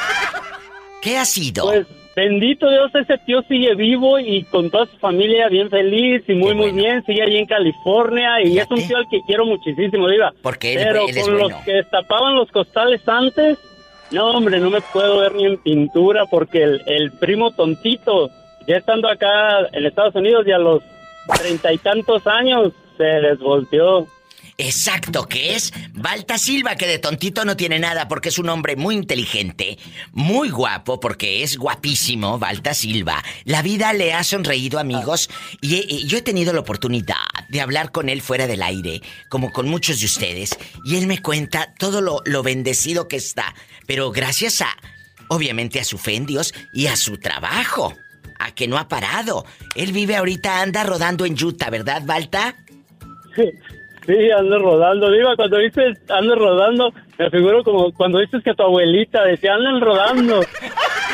¿Qué 1.02 1.18
ha 1.18 1.26
sido? 1.26 1.65
Pues 1.65 1.88
bendito 2.15 2.69
Dios, 2.69 2.93
ese 2.95 3.17
tío 3.25 3.41
sigue 3.43 3.75
vivo 3.75 4.17
y 4.19 4.43
con 4.43 4.69
toda 4.69 4.85
su 4.85 4.97
familia 4.97 5.49
bien 5.49 5.69
feliz 5.69 6.23
y 6.27 6.33
muy, 6.33 6.53
muy 6.53 6.71
bien. 6.71 7.03
Sigue 7.05 7.23
allí 7.23 7.37
en 7.37 7.45
California 7.45 8.41
y 8.43 8.57
es 8.57 8.69
un 8.69 8.85
tío 8.85 8.97
al 8.97 9.07
que 9.09 9.19
quiero 9.27 9.45
muchísimo, 9.45 10.07
Diva. 10.07 10.33
Porque 10.41 10.73
él, 10.73 10.81
Pero 10.83 11.07
él 11.07 11.17
es 11.17 11.23
con 11.23 11.33
bueno. 11.37 11.49
los 11.49 11.65
que 11.65 11.73
destapaban 11.73 12.35
los 12.35 12.49
costales 12.51 13.07
antes, 13.07 13.57
no, 14.11 14.31
hombre, 14.31 14.59
no 14.59 14.69
me 14.69 14.81
puedo 14.81 15.19
ver 15.19 15.33
ni 15.35 15.45
en 15.45 15.57
pintura 15.57 16.25
porque 16.25 16.63
el, 16.63 16.81
el 16.85 17.11
primo 17.11 17.51
tontito, 17.51 18.29
ya 18.67 18.77
estando 18.77 19.09
acá 19.09 19.67
en 19.71 19.85
Estados 19.85 20.15
Unidos 20.15 20.45
y 20.47 20.51
a 20.51 20.57
los 20.57 20.81
treinta 21.39 21.73
y 21.73 21.77
tantos 21.79 22.25
años, 22.27 22.71
se 22.97 23.19
les 23.21 23.39
volteó. 23.39 24.07
Exacto, 24.57 25.27
que 25.27 25.56
es 25.56 25.73
Balta 25.94 26.38
Silva, 26.38 26.77
que 26.77 26.88
de 26.88 26.98
tontito 26.98 27.44
no 27.44 27.57
tiene 27.57 27.77
nada 27.77 28.07
porque 28.07 28.30
es 28.30 28.38
un 28.38 28.48
hombre 28.48 28.77
muy 28.77 28.95
inteligente, 28.95 29.77
muy 30.14 30.49
guapo 30.49 31.02
porque 31.02 31.44
es 31.44 31.57
guapísimo, 31.57 32.40
Balta 32.40 32.73
Silva. 32.73 33.22
La 33.44 33.61
vida 33.61 33.91
le 33.91 34.14
ha 34.14 34.23
sonreído, 34.23 34.80
amigos, 34.80 35.30
y, 35.60 36.07
yo 36.07 36.18
he 36.18 36.22
tenido 36.22 36.53
la 36.53 36.61
oportunidad 36.61 37.15
de 37.49 37.60
hablar 37.60 37.91
con 37.91 38.07
él 38.07 38.22
fuera 38.22 38.48
del 38.48 38.64
aire, 38.64 39.02
como 39.27 39.52
con 39.52 39.68
muchos 39.68 39.99
de 39.99 40.06
ustedes, 40.06 40.57
y 40.86 40.95
él 40.95 41.07
me 41.07 41.22
cuenta 41.22 41.73
todo 41.77 41.99
lo, 41.99 42.22
lo 42.23 42.41
bendecido 42.41 43.10
que 43.10 43.18
está, 43.18 43.53
pero 43.88 44.11
gracias 44.11 44.61
a, 44.61 44.69
obviamente, 45.27 45.82
a 45.82 45.84
su 45.84 45.98
fe 45.98 46.15
en 46.15 46.27
Dios 46.27 46.53
y 46.72 46.88
a 46.88 46.95
su 46.95 47.18
trabajo, 47.18 47.94
a 48.40 48.56
que 48.56 48.69
no 48.69 48.77
ha 48.77 48.88
parado. 48.88 49.45
Él 49.76 49.91
vive 49.91 50.15
ahorita, 50.15 50.61
anda 50.61 50.86
rodando 50.86 51.26
en 51.26 51.34
Utah, 51.44 51.69
¿verdad, 51.69 52.03
Balta? 52.06 52.56
Sí, 53.36 53.52
ando 54.38 54.60
rodando. 54.60 55.11
Diva, 55.11 55.36
cuando 55.36 55.57
dices 55.57 55.98
ando 56.10 56.36
rodando, 56.36 56.94
me 57.18 57.30
figuro 57.30 57.64
como 57.64 57.91
cuando 57.94 58.19
dices 58.19 58.44
que 58.44 58.53
tu 58.53 58.64
abuelita 58.64 59.23
decía 59.23 59.56
andan 59.56 59.82
rodando. 59.82 60.41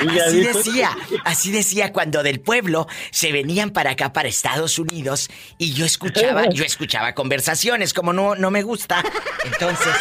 Y 0.03 0.19
Así 0.19 0.41
decía, 0.41 0.89
así 1.25 1.51
decía 1.51 1.93
cuando 1.93 2.23
del 2.23 2.39
pueblo 2.39 2.87
se 3.11 3.31
venían 3.31 3.71
para 3.71 3.91
acá, 3.91 4.13
para 4.13 4.27
Estados 4.27 4.79
Unidos, 4.79 5.29
y 5.57 5.73
yo 5.73 5.85
escuchaba, 5.85 6.49
yo 6.49 6.63
escuchaba 6.63 7.13
conversaciones, 7.13 7.93
como 7.93 8.13
no, 8.13 8.35
no 8.35 8.51
me 8.51 8.63
gusta. 8.63 9.03
Entonces, 9.45 9.93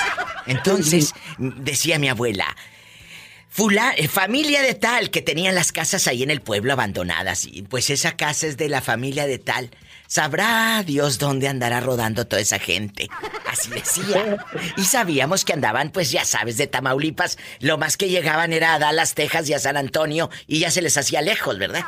entonces, 0.47 1.15
decía 1.39 1.99
mi 1.99 2.09
abuela, 2.09 2.47
Fula, 3.53 3.93
eh, 3.97 4.07
familia 4.07 4.63
de 4.63 4.75
tal, 4.75 5.11
que 5.11 5.23
tenían 5.23 5.57
las 5.57 5.73
casas 5.73 6.07
ahí 6.07 6.23
en 6.23 6.31
el 6.31 6.41
pueblo 6.41 6.73
abandonadas, 6.73 7.45
y 7.45 7.63
pues 7.63 7.91
esa 7.91 8.17
casa 8.17 8.47
es 8.47 8.57
de 8.57 8.69
la 8.69 8.81
familia 8.81 9.27
de 9.27 9.39
tal. 9.41 9.71
Sabrá 10.11 10.83
Dios 10.85 11.21
dónde 11.21 11.47
andará 11.47 11.79
rodando 11.79 12.27
toda 12.27 12.43
esa 12.43 12.59
gente. 12.59 13.09
Así 13.49 13.71
decía. 13.71 14.39
Y 14.77 14.81
sabíamos 14.83 15.45
que 15.45 15.53
andaban, 15.53 15.91
pues 15.91 16.11
ya 16.11 16.25
sabes, 16.25 16.57
de 16.57 16.67
Tamaulipas. 16.67 17.39
Lo 17.61 17.79
más 17.79 17.97
que 17.97 18.09
llegaban 18.09 18.53
era 18.53 18.75
a 18.75 18.81
Dallas, 18.81 19.15
Texas 19.15 19.49
y 19.49 19.55
a 19.55 19.61
San 19.61 19.77
Antonio, 19.77 20.29
y 20.49 20.59
ya 20.59 20.73
se 20.73 20.83
les 20.83 20.97
hacía 20.99 21.23
lejos, 21.23 21.59
¿verdad? 21.61 21.83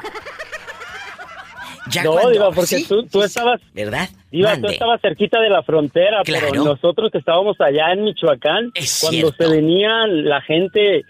Ya 1.90 2.04
no, 2.04 2.12
cuando- 2.12 2.30
Diva, 2.30 2.50
porque 2.52 2.76
sí, 2.76 2.86
tú, 2.88 3.04
tú 3.06 3.24
estabas... 3.24 3.60
¿Verdad? 3.74 4.08
Diva, 4.30 4.56
tú 4.56 4.68
estabas 4.68 5.00
cerquita 5.00 5.40
de 5.40 5.50
la 5.50 5.64
frontera, 5.64 6.22
Claro. 6.24 6.46
pero 6.48 6.64
nosotros 6.64 7.10
que 7.10 7.18
estábamos 7.18 7.60
allá 7.60 7.92
en 7.92 8.04
Michoacán, 8.04 8.72
cuando 9.00 9.32
se 9.32 9.48
venía 9.48 10.06
la 10.06 10.40
gente 10.42 11.02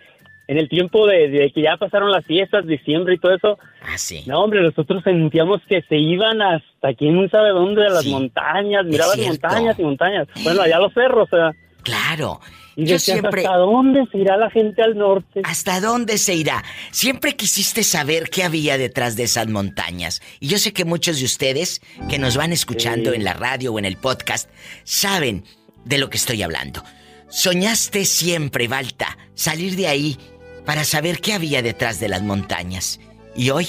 en 0.53 0.59
el 0.59 0.69
tiempo 0.69 1.07
de, 1.07 1.29
de 1.29 1.51
que 1.53 1.63
ya 1.63 1.77
pasaron 1.77 2.11
las 2.13 2.25
fiestas, 2.25 2.67
diciembre 2.67 3.15
y 3.15 3.19
todo 3.19 3.35
eso, 3.35 3.59
Ah, 3.83 3.99
sí. 3.99 4.23
no, 4.27 4.41
hombre, 4.43 4.63
nosotros 4.63 5.03
sentíamos 5.03 5.61
que 5.69 5.83
se 5.89 5.97
iban 5.97 6.41
hasta 6.41 6.95
quién 6.95 7.29
sabe 7.31 7.51
dónde, 7.51 7.83
de 7.83 7.91
las 7.91 8.03
Sí, 8.05 8.11
montañas, 8.11 8.85
miraban 8.85 9.15
cierto. 9.17 9.31
montañas 9.49 9.79
y 9.79 9.83
montañas. 9.83 10.29
Bueno, 10.45 10.63
allá 10.63 10.79
los 10.79 10.93
cerros, 10.95 11.29
o 11.33 11.37
sea. 11.37 11.53
Claro. 11.83 12.41
Y 12.75 12.87
Yo 12.87 12.95
decías, 12.95 13.19
siempre- 13.19 13.45
¿hasta 13.45 13.57
dónde 13.59 14.07
se 14.11 14.17
irá 14.19 14.37
la 14.39 14.49
gente 14.49 14.81
al 14.83 14.97
norte? 14.97 15.43
¿Hasta 15.45 15.81
dónde 15.81 16.17
se 16.17 16.35
irá? 16.35 16.63
Siempre 16.91 17.37
quisiste 17.37 17.83
saber 17.83 18.31
qué 18.31 18.45
había 18.45 18.79
detrás 18.79 19.15
de 19.15 19.25
esas 19.25 19.47
montañas. 19.49 20.23
Y 20.41 20.49
yo 20.49 20.57
sé 20.57 20.73
que 20.73 20.87
muchos 20.87 21.19
de 21.19 21.27
ustedes 21.27 21.83
que 22.09 22.19
nos 22.19 22.37
van 22.37 22.51
escuchando 22.53 23.11
Sí. 23.11 23.17
en 23.17 23.25
la 23.25 23.35
radio 23.35 23.75
o 23.75 23.79
en 23.79 23.85
el 23.85 23.97
podcast 23.99 24.49
saben 24.85 25.45
de 25.85 25.99
lo 25.99 26.09
que 26.09 26.17
estoy 26.17 26.43
hablando. 26.43 26.83
Soñaste 27.29 28.05
siempre, 28.05 28.69
Balta, 28.69 29.17
salir 29.35 29.75
de 29.77 29.89
ahí 29.89 30.17
para 30.65 30.85
saber 30.85 31.21
qué 31.21 31.33
había 31.33 31.63
detrás 31.63 32.01
de 32.01 32.09
las 32.09 32.23
montañas. 32.23 33.01
Y 33.35 33.51
hoy 33.51 33.69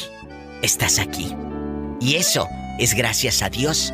estás 0.62 1.00
aquí. 1.00 1.36
Y 2.00 2.16
eso 2.16 2.48
es 2.80 2.94
gracias 2.94 3.42
a 3.42 3.50
Dios 3.50 3.94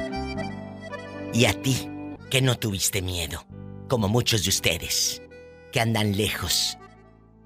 y 1.33 1.45
a 1.45 1.53
ti 1.53 1.89
que 2.29 2.41
no 2.41 2.57
tuviste 2.57 3.01
miedo, 3.01 3.45
como 3.87 4.07
muchos 4.07 4.43
de 4.43 4.49
ustedes 4.49 5.21
que 5.71 5.79
andan 5.79 6.17
lejos 6.17 6.77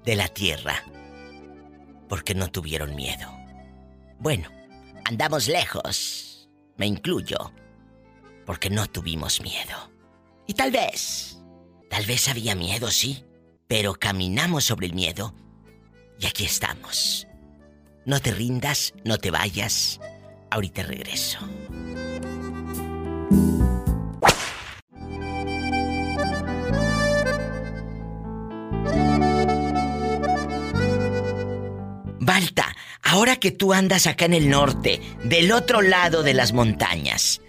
de 0.04 0.16
la 0.16 0.28
tierra 0.28 0.82
porque 2.08 2.34
no 2.34 2.50
tuvieron 2.50 2.94
miedo. 2.94 3.28
Bueno, 4.18 4.48
andamos 5.04 5.48
lejos, 5.48 6.48
me 6.76 6.86
incluyo, 6.86 7.52
porque 8.46 8.70
no 8.70 8.86
tuvimos 8.86 9.40
miedo. 9.40 9.90
Y 10.46 10.54
tal 10.54 10.70
vez, 10.70 11.38
tal 11.90 12.06
vez 12.06 12.28
había 12.28 12.54
miedo, 12.54 12.90
sí, 12.90 13.24
pero 13.66 13.94
caminamos 13.94 14.64
sobre 14.64 14.86
el 14.86 14.94
miedo 14.94 15.34
y 16.24 16.26
aquí 16.26 16.46
estamos. 16.46 17.26
No 18.06 18.18
te 18.18 18.32
rindas, 18.32 18.94
no 19.04 19.18
te 19.18 19.30
vayas. 19.30 20.00
Ahorita 20.50 20.82
regreso. 20.82 21.38
Balta, 32.20 32.74
ahora 33.02 33.36
que 33.36 33.50
tú 33.50 33.74
andas 33.74 34.06
acá 34.06 34.24
en 34.24 34.32
el 34.32 34.48
norte, 34.48 35.02
del 35.24 35.52
otro 35.52 35.82
lado 35.82 36.22
de 36.22 36.32
las 36.32 36.54
montañas, 36.54 37.42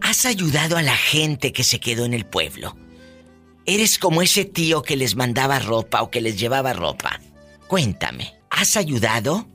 has 0.00 0.26
ayudado 0.26 0.76
a 0.76 0.82
la 0.82 0.96
gente 0.96 1.52
que 1.52 1.62
se 1.62 1.78
quedó 1.78 2.04
en 2.04 2.14
el 2.14 2.26
pueblo. 2.26 2.76
Eres 3.64 4.00
como 4.00 4.22
ese 4.22 4.44
tío 4.44 4.82
que 4.82 4.96
les 4.96 5.14
mandaba 5.14 5.60
ropa 5.60 6.02
o 6.02 6.10
que 6.10 6.20
les 6.20 6.36
llevaba 6.36 6.72
ropa. 6.72 7.20
Cuéntame, 7.72 8.34
¿has 8.50 8.76
ayudado? 8.76 9.46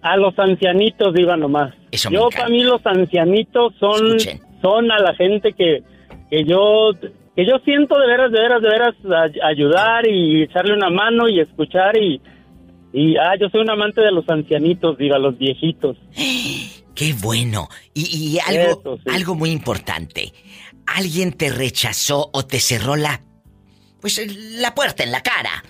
A 0.00 0.16
los 0.16 0.38
ancianitos, 0.38 1.12
Diva, 1.12 1.36
nomás. 1.36 1.74
Eso 1.90 2.08
me 2.08 2.14
yo, 2.18 2.28
para 2.30 2.48
mí, 2.48 2.62
los 2.62 2.80
ancianitos 2.86 3.74
son, 3.80 4.16
son 4.62 4.92
a 4.92 5.00
la 5.00 5.12
gente 5.16 5.52
que, 5.54 5.82
que 6.30 6.44
yo 6.44 6.92
que 7.34 7.44
yo 7.44 7.54
siento 7.64 7.98
de 7.98 8.06
veras, 8.06 8.30
de 8.30 8.38
veras, 8.40 8.62
de 8.62 8.68
veras 8.68 8.94
a- 9.42 9.48
ayudar 9.48 10.06
y 10.06 10.44
echarle 10.44 10.72
una 10.72 10.88
mano 10.88 11.28
y 11.28 11.40
escuchar 11.40 11.96
y, 11.96 12.20
y 12.92 13.16
ah, 13.16 13.32
yo 13.40 13.48
soy 13.48 13.62
un 13.62 13.70
amante 13.70 14.02
de 14.02 14.12
los 14.12 14.28
ancianitos, 14.28 14.96
Diva, 14.96 15.18
los 15.18 15.36
viejitos. 15.36 15.96
¡Qué 16.94 17.12
bueno! 17.20 17.68
Y, 17.92 18.02
y 18.36 18.38
algo, 18.38 18.80
Eso, 18.82 18.96
sí. 18.98 19.12
algo 19.12 19.34
muy 19.34 19.50
importante. 19.50 20.32
¿Alguien 20.86 21.32
te 21.32 21.50
rechazó 21.50 22.30
o 22.32 22.46
te 22.46 22.60
cerró 22.60 22.94
la... 22.94 23.20
Pues 24.00 24.24
la 24.60 24.76
puerta 24.76 25.02
en 25.02 25.10
la 25.10 25.24
cara? 25.24 25.64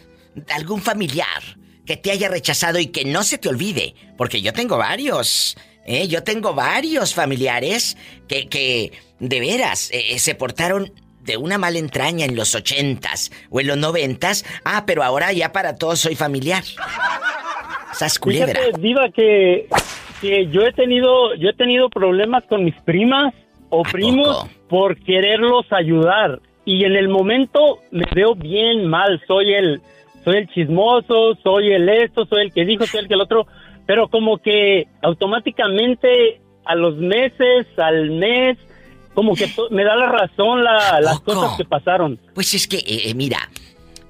¿Algún 0.54 0.82
familiar 0.82 1.63
que 1.86 1.96
te 1.96 2.10
haya 2.10 2.28
rechazado 2.28 2.78
y 2.78 2.86
que 2.86 3.04
no 3.04 3.22
se 3.22 3.38
te 3.38 3.48
olvide? 3.48 3.94
Porque 4.16 4.42
yo 4.42 4.52
tengo 4.52 4.76
varios. 4.76 5.56
¿eh? 5.86 6.08
Yo 6.08 6.22
tengo 6.22 6.54
varios 6.54 7.14
familiares 7.14 7.96
que, 8.28 8.48
que 8.48 8.92
de 9.18 9.40
veras 9.40 9.90
eh, 9.92 10.18
se 10.18 10.34
portaron 10.34 10.92
de 11.24 11.36
una 11.36 11.58
mala 11.58 11.78
entraña 11.78 12.26
en 12.26 12.36
los 12.36 12.54
ochentas 12.54 13.30
o 13.50 13.60
en 13.60 13.68
los 13.68 13.78
noventas. 13.78 14.44
Ah, 14.64 14.84
pero 14.86 15.02
ahora 15.02 15.32
ya 15.32 15.52
para 15.52 15.76
todos 15.76 16.00
soy 16.00 16.14
familiar. 16.14 16.62
Sas 17.92 18.18
culebra. 18.18 18.60
Fíjate, 18.60 18.80
Diva, 18.80 19.08
que, 19.10 19.68
que 20.20 20.46
yo 20.48 20.62
he 20.62 20.72
tenido, 20.72 21.34
yo 21.36 21.48
he 21.48 21.54
tenido 21.54 21.88
problemas 21.88 22.44
con 22.44 22.64
mis 22.64 22.74
primas 22.82 23.32
o 23.70 23.82
primos 23.82 24.46
por 24.68 24.96
quererlos 24.98 25.66
ayudar. 25.72 26.40
Y 26.66 26.84
en 26.84 26.96
el 26.96 27.08
momento 27.08 27.80
me 27.90 28.06
veo 28.14 28.34
bien 28.34 28.86
mal. 28.86 29.22
Soy 29.26 29.54
el, 29.54 29.80
soy 30.24 30.36
el 30.38 30.48
chismoso, 30.48 31.34
soy 31.42 31.72
el 31.72 31.88
esto, 31.88 32.24
soy 32.26 32.42
el 32.42 32.52
que 32.52 32.64
dijo, 32.64 32.86
soy 32.86 33.00
el 33.00 33.08
que 33.08 33.14
el 33.14 33.20
otro. 33.20 33.46
Pero 33.86 34.08
como 34.08 34.38
que 34.38 34.86
automáticamente 35.02 36.40
a 36.64 36.74
los 36.74 36.96
meses, 36.96 37.66
al 37.76 38.10
mes, 38.12 38.56
como 39.14 39.34
que 39.34 39.46
me 39.70 39.84
da 39.84 39.94
la 39.96 40.06
razón 40.10 40.64
la- 40.64 41.00
las 41.00 41.20
cosas 41.20 41.56
que 41.56 41.64
pasaron. 41.64 42.18
Pues 42.34 42.54
es 42.54 42.66
que, 42.66 42.78
eh, 42.78 43.10
eh, 43.10 43.14
mira, 43.14 43.38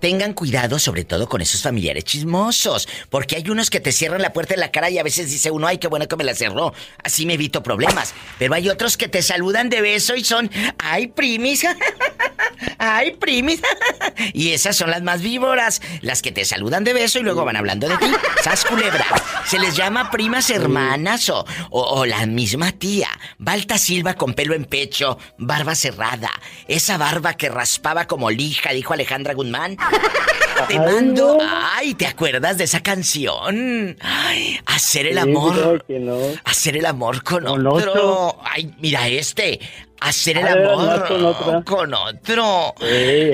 tengan 0.05 0.35
cuidado 0.35 0.79
sobre 0.79 1.07
todo 1.07 1.31
con 1.31 1.41
esos 1.41 1.63
familiares 1.63 2.05
chismosos, 2.05 2.87
porque 3.09 3.37
hay 3.37 3.49
unos 3.49 3.71
que 3.71 3.81
te 3.81 3.91
cierran 3.91 4.21
la 4.21 4.35
puerta 4.35 4.53
en 4.53 4.61
la 4.61 4.71
cara 4.71 4.91
y 4.91 4.99
a 4.99 5.03
veces 5.03 5.31
dice 5.31 5.51
uno, 5.51 5.67
ay, 5.67 5.79
qué 5.79 5.89
bueno 5.89 6.07
que 6.07 6.15
me 6.15 6.25
la 6.25 6.35
cerró, 6.35 6.75
así 7.03 7.25
me 7.25 7.33
evito 7.33 7.63
problemas, 7.63 8.13
pero 8.39 8.53
hay 8.53 8.69
otros 8.69 8.99
que 8.99 9.09
te 9.09 9.23
saludan 9.23 9.71
de 9.71 9.81
beso 9.81 10.15
y 10.15 10.23
son, 10.23 10.51
ay, 10.77 11.07
primis, 11.07 11.65
ay, 12.79 13.13
primis, 13.13 13.63
y 14.35 14.51
esas 14.51 14.77
son 14.77 14.91
las 14.91 15.01
más 15.01 15.23
víboras, 15.23 15.81
las 16.03 16.21
que 16.21 16.33
te 16.33 16.45
saludan 16.45 16.85
de 16.85 16.93
beso 16.93 17.19
y 17.19 17.23
luego 17.23 17.47
van 17.47 17.57
hablando 17.57 17.89
de 17.89 17.97
ti, 17.97 18.13
sas 18.43 18.67
culebra, 18.67 19.07
se 19.47 19.59
les 19.59 19.75
llama 19.75 20.11
primas 20.11 20.51
hermanas 20.51 21.31
o, 21.31 21.47
o, 21.71 21.81
o 21.81 22.05
la 22.05 22.27
misma 22.27 22.73
tía, 22.73 23.09
Balta 23.39 23.79
Silva 23.79 24.13
con 24.13 24.35
pelo 24.35 24.55
en 24.55 24.67
pecho, 24.67 25.17
barba 25.39 25.75
cerrada, 25.75 26.29
esa 26.69 26.99
barba 26.99 27.39
que 27.39 27.49
raspaba 27.49 28.07
como 28.07 28.31
lija, 28.31 28.75
dijo 28.75 28.93
Alejandra 28.93 29.33
Guzmán. 29.33 29.79
Te 30.69 30.79
mando. 30.79 31.39
Ay, 31.43 31.95
¿te 31.95 32.07
acuerdas 32.07 32.57
de 32.59 32.65
esa 32.65 32.81
canción? 32.83 33.97
Ay, 34.01 34.59
hacer 34.67 35.07
el 35.07 35.19
amor. 35.19 35.53
creo 35.53 35.87
que 35.87 35.99
no. 35.99 36.17
Hacer 36.45 36.77
el 36.77 36.87
amor 36.87 37.23
con, 37.23 37.45
Con 37.45 37.67
otro. 37.67 37.91
otro. 37.93 38.39
Ay, 38.45 38.73
mira 38.79 39.09
este. 39.09 39.61
Hacer 40.01 40.39
el 40.39 40.47
amor 40.47 41.65
con 41.65 41.93
otro. 41.95 42.75
Sí, 42.79 42.87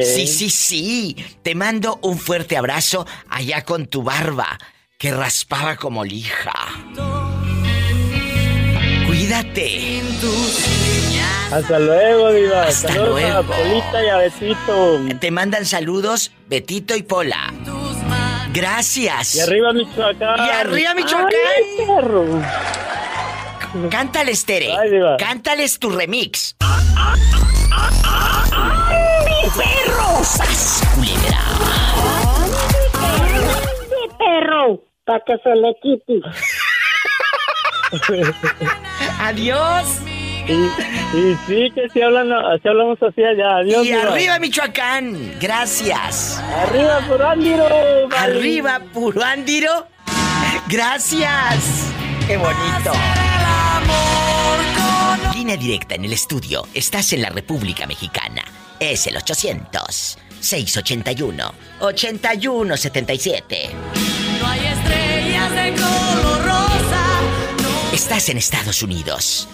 Sí, 0.02 0.22
eh. 0.22 0.26
sí, 0.26 0.50
sí. 0.50 1.16
Te 1.42 1.54
mando 1.54 1.98
un 2.02 2.18
fuerte 2.18 2.56
abrazo 2.56 3.06
allá 3.28 3.62
con 3.64 3.86
tu 3.86 4.02
barba 4.02 4.58
que 4.98 5.12
raspaba 5.12 5.76
como 5.76 6.04
lija. 6.04 6.52
Cuídate. 9.06 10.02
Hasta 11.52 11.78
luego, 11.80 12.32
Diva. 12.32 12.62
Hasta 12.62 12.88
Saludos 12.92 13.22
a 13.24 13.28
luego. 13.42 13.52
Polita 13.52 14.04
y 14.04 14.08
a 14.08 14.16
Betito. 14.18 15.00
Te 15.20 15.30
mandan 15.30 15.64
saludos 15.66 16.30
Betito 16.46 16.94
y 16.94 17.02
Pola. 17.02 17.52
Gracias. 18.52 19.34
Y 19.34 19.40
arriba 19.40 19.72
Michoacán. 19.72 20.46
Y 20.46 20.50
arriba 20.50 20.94
Michoacán. 20.94 21.30
Ay, 21.56 21.86
perro. 21.86 22.24
Cántales, 23.90 24.44
Tere. 24.44 24.76
Ay, 24.76 24.90
diva. 24.90 25.16
Cántales 25.16 25.78
tu 25.78 25.90
remix. 25.90 26.56
¡Mi 29.24 29.50
perro! 29.50 30.24
¡Sas, 30.24 30.82
culebra! 30.94 31.40
¡Mi 33.90 34.08
perro! 34.18 34.82
Para 35.04 35.20
que 35.24 35.36
se 35.42 35.54
le 35.54 35.74
quite. 35.82 36.20
Adiós. 39.20 39.86
Y, 40.50 41.16
y 41.16 41.38
sí, 41.46 41.70
que 41.74 41.88
si, 41.92 42.02
hablan, 42.02 42.32
así 42.32 42.68
hablamos 42.68 42.98
así 43.02 43.22
allá. 43.22 43.58
Adiós, 43.58 43.86
Y 43.86 43.92
arriba 43.92 44.38
Michoacán. 44.38 45.34
Gracias. 45.40 46.42
Arriba, 46.66 47.00
Purándiro. 47.08 47.66
Arriba 48.16 48.80
Purándiro. 48.92 49.86
Gracias. 50.68 51.92
Qué 52.26 52.36
bonito. 52.36 52.92
Línea 55.34 55.56
directa 55.56 55.94
en 55.94 56.04
el 56.04 56.12
estudio. 56.12 56.66
Estás 56.74 57.12
en 57.12 57.22
la 57.22 57.30
República 57.30 57.86
Mexicana. 57.86 58.42
Es 58.78 59.06
el 59.06 59.16
800 59.16 60.18
681 60.40 61.52
8177. 61.80 63.70
No 64.40 64.46
hay 64.46 64.66
estrellas 64.66 65.50
de 65.50 65.74
color 65.74 66.44
rosa. 66.44 67.04
Estás 67.92 68.28
en 68.28 68.38
Estados 68.38 68.82
Unidos. 68.82 69.48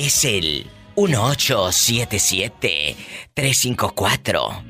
Es 0.00 0.24
el 0.24 0.70
1877 0.96 2.96
354 3.34 4.62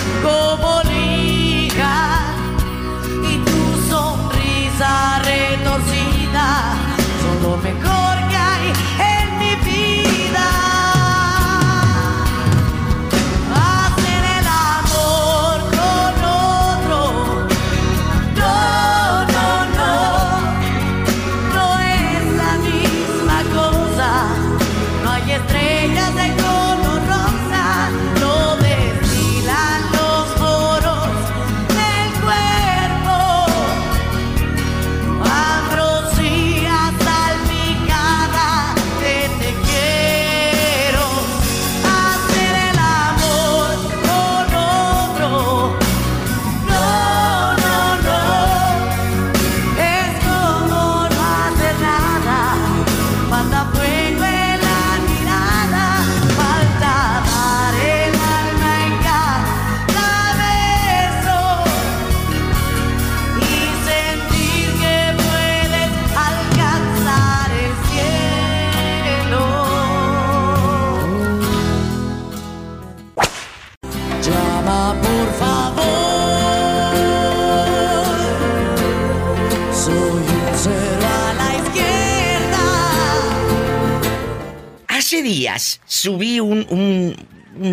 días 85.30 85.80
subí 85.86 86.40
un, 86.40 87.16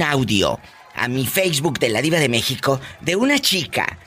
audio 0.05 0.61
a 0.95 1.09
mi 1.09 1.27
Facebook 1.27 1.79
de 1.79 1.89
la 1.89 2.03
Diva 2.03 2.19
de 2.19 2.29
México 2.29 2.83
de 3.01 3.17
una 3.17 3.39
chica 3.39 3.99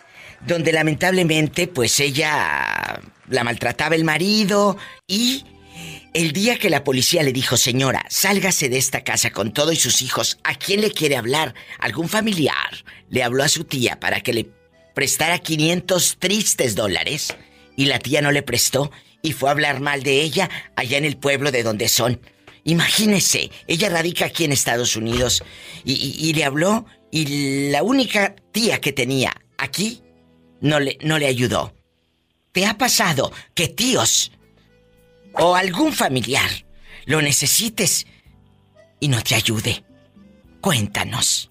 donde 0.46 0.72
lamentablemente 0.72 1.68
pues 1.68 2.00
ella 2.00 3.02
la 3.28 3.44
maltrataba 3.44 3.96
el 3.96 4.04
marido 4.04 4.78
y 5.08 5.46
el 6.14 6.32
día 6.32 6.60
que 6.60 6.70
la 6.70 6.84
policía 6.84 7.24
le 7.24 7.34
dijo, 7.34 7.58
señora, 7.58 8.06
sálgase 8.10 8.70
de 8.70 8.78
esta 8.78 9.04
casa 9.04 9.32
con 9.32 9.52
todo 9.52 9.72
y 9.72 9.78
sus 9.78 10.04
hijos, 10.04 10.38
¿a 10.44 10.54
quién 10.54 10.82
le 10.82 10.92
quiere 10.92 11.18
hablar? 11.18 11.56
¿Algún 11.80 12.08
familiar? 12.08 12.84
Le 13.10 13.24
habló 13.24 13.44
a 13.44 13.50
su 13.50 13.64
tía 13.64 14.00
para 14.00 14.22
que 14.22 14.34
le 14.34 14.50
prestara 14.94 15.40
500 15.40 16.18
tristes 16.20 16.76
dólares 16.76 17.36
y 17.76 17.86
la 17.86 17.98
tía 17.98 18.22
no 18.22 18.32
le 18.32 18.44
prestó 18.44 18.92
y 19.24 19.32
fue 19.34 19.50
a 19.50 19.54
hablar 19.54 19.80
mal 19.80 20.04
de 20.04 20.22
ella 20.22 20.50
allá 20.76 21.00
en 21.00 21.06
el 21.06 21.18
pueblo 21.18 21.52
de 21.52 21.64
donde 21.64 21.90
son. 21.90 22.20
Imagínese, 22.70 23.50
ella 23.66 23.90
radica 23.90 24.26
aquí 24.26 24.44
en 24.44 24.52
Estados 24.52 24.96
Unidos 24.96 25.44
y, 25.84 26.32
le 26.36 26.44
habló 26.44 26.86
y 27.10 27.72
la 27.72 27.82
única 27.82 28.36
tía 28.52 28.80
que 28.80 28.94
tenía 28.94 29.32
aquí 29.58 30.04
no 30.62 30.80
le, 30.80 31.00
no 31.02 31.18
le 31.18 31.26
ayudó. 31.26 31.74
¿Te 32.52 32.68
ha 32.68 32.78
pasado 32.78 33.32
que 33.56 33.70
tíos 33.70 34.32
o 35.34 35.56
algún 35.56 35.94
familiar 35.94 36.52
lo 37.08 37.24
necesites 37.24 38.06
y 39.00 39.08
no 39.08 39.20
te 39.24 39.34
ayude? 39.34 39.84
Cuéntanos. 40.62 41.50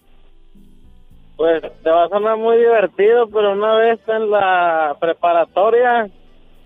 Pues 1.36 1.62
te 1.82 1.90
va 1.90 2.04
a 2.04 2.08
sonar 2.10 2.36
muy 2.36 2.58
divertido, 2.58 3.28
pero 3.28 3.54
una 3.54 3.74
vez 3.74 3.98
en 4.06 4.30
la 4.30 4.96
preparatoria 5.00 6.08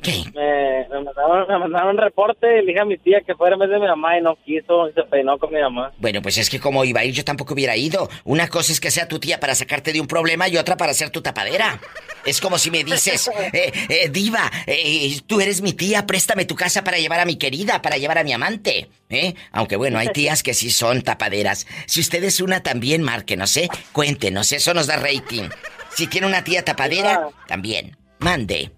me, 0.02 0.88
me 0.88 1.04
mandaron, 1.04 1.48
me 1.48 1.58
mandaron 1.58 1.90
un 1.90 1.98
reporte 1.98 2.46
y 2.58 2.60
le 2.60 2.72
dije 2.72 2.80
a 2.80 2.84
mi 2.84 2.98
tía 2.98 3.20
que 3.26 3.34
fuera 3.34 3.54
en 3.54 3.60
vez 3.60 3.70
de 3.70 3.78
mi 3.78 3.86
mamá 3.86 4.18
y 4.18 4.22
no 4.22 4.36
quiso 4.36 4.88
y 4.88 4.92
se 4.92 5.02
peinó 5.04 5.38
con 5.38 5.52
mi 5.52 5.60
mamá. 5.60 5.92
Bueno, 5.98 6.22
pues 6.22 6.38
es 6.38 6.50
que 6.50 6.60
como 6.60 6.84
iba 6.84 7.00
a 7.00 7.04
ir 7.04 7.14
yo 7.14 7.24
tampoco 7.24 7.54
hubiera 7.54 7.76
ido. 7.76 8.08
Una 8.24 8.48
cosa 8.48 8.72
es 8.72 8.80
que 8.80 8.90
sea 8.90 9.08
tu 9.08 9.18
tía 9.18 9.40
para 9.40 9.54
sacarte 9.54 9.92
de 9.92 10.00
un 10.00 10.06
problema 10.06 10.48
y 10.48 10.56
otra 10.56 10.76
para 10.76 10.94
ser 10.94 11.10
tu 11.10 11.22
tapadera. 11.22 11.80
Es 12.24 12.40
como 12.40 12.58
si 12.58 12.70
me 12.70 12.84
dices, 12.84 13.30
eh, 13.52 13.72
eh, 13.88 14.08
diva, 14.08 14.50
eh, 14.66 15.20
tú 15.26 15.40
eres 15.40 15.62
mi 15.62 15.72
tía, 15.72 16.06
préstame 16.06 16.44
tu 16.44 16.54
casa 16.54 16.84
para 16.84 16.98
llevar 16.98 17.20
a 17.20 17.24
mi 17.24 17.36
querida, 17.36 17.82
para 17.82 17.96
llevar 17.96 18.18
a 18.18 18.24
mi 18.24 18.32
amante. 18.32 18.88
¿eh? 19.10 19.34
Aunque 19.52 19.76
bueno, 19.76 19.98
hay 19.98 20.08
tías 20.08 20.42
que 20.42 20.54
sí 20.54 20.70
son 20.70 21.02
tapaderas. 21.02 21.66
Si 21.86 22.00
usted 22.00 22.22
es 22.24 22.40
una 22.40 22.62
también, 22.62 23.02
márquenos, 23.02 23.56
¿eh? 23.56 23.68
Cuéntenos, 23.92 24.52
eso 24.52 24.74
nos 24.74 24.86
da 24.86 24.96
rating. 24.96 25.48
Si 25.94 26.06
tiene 26.06 26.26
una 26.26 26.42
tía 26.44 26.64
tapadera, 26.64 27.28
también. 27.46 27.96
Mande. 28.18 28.70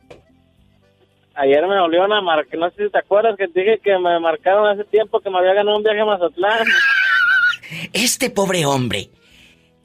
Ayer 1.35 1.67
me 1.67 1.81
volvieron 1.81 2.13
a 2.13 2.21
marcar, 2.21 2.59
no 2.59 2.71
sé 2.71 2.85
si 2.87 2.91
te 2.91 2.99
acuerdas 2.99 3.37
que 3.37 3.49
te 3.49 3.61
dije 3.61 3.81
que 3.83 3.99
me 3.99 4.19
marcaron 4.21 4.67
hace 4.69 4.85
tiempo 4.91 5.21
que 5.21 5.31
me 5.31 5.39
había 5.39 5.55
ganado 5.55 5.77
un 5.77 5.83
viaje 5.83 6.01
a 6.01 6.05
Mazatlán. 6.05 6.67
Este 7.93 8.31
pobre 8.31 8.67
hombre 8.67 9.09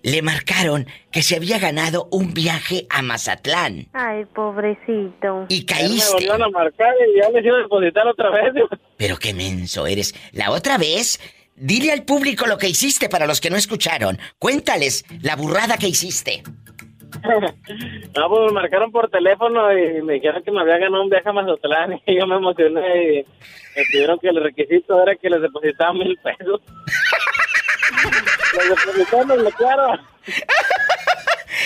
le 0.03 0.21
marcaron 0.21 0.85
que 1.11 1.21
se 1.23 1.35
había 1.35 1.59
ganado 1.59 2.07
un 2.11 2.33
viaje 2.33 2.85
a 2.89 3.01
Mazatlán. 3.01 3.87
Ay, 3.93 4.25
pobrecito. 4.25 5.45
Y 5.49 5.59
Me 5.61 5.65
caíste. 5.65 6.13
volvieron 6.13 6.43
a 6.43 6.49
marcar 6.49 6.93
y 7.07 7.19
ya 7.21 7.29
les 7.29 7.45
iba 7.45 7.57
a 7.57 7.61
depositar 7.61 8.07
otra 8.07 8.29
vez. 8.31 8.53
Pero 8.97 9.17
qué 9.17 9.33
menso 9.33 9.87
eres. 9.87 10.13
La 10.33 10.51
otra 10.51 10.77
vez, 10.77 11.19
dile 11.55 11.91
al 11.91 12.03
público 12.03 12.45
lo 12.47 12.57
que 12.57 12.67
hiciste 12.67 13.09
para 13.09 13.25
los 13.27 13.41
que 13.41 13.49
no 13.49 13.55
escucharon. 13.57 14.19
Cuéntales 14.37 15.03
la 15.21 15.35
burrada 15.35 15.77
que 15.77 15.87
hiciste. 15.87 16.43
No, 17.23 18.29
pues 18.29 18.41
me 18.47 18.51
marcaron 18.51 18.91
por 18.91 19.09
teléfono 19.09 19.71
y 19.77 20.01
me 20.01 20.13
dijeron 20.13 20.43
que 20.43 20.51
me 20.51 20.61
había 20.61 20.77
ganado 20.77 21.03
un 21.03 21.09
viaje 21.09 21.29
a 21.29 21.33
Mazatlán 21.33 22.01
y 22.05 22.19
yo 22.19 22.27
me 22.27 22.35
emocioné 22.35 23.03
y 23.03 23.25
me 23.75 23.83
pidieron 23.91 24.19
que 24.19 24.29
el 24.29 24.43
requisito 24.43 25.01
era 25.01 25.15
que 25.15 25.29
les 25.29 25.41
depositaba 25.41 25.93
mil 25.93 26.17
pesos. 26.17 26.61
les 28.57 28.69
depositaron, 28.69 29.27
me 29.27 29.37
bloquearon. 29.37 29.99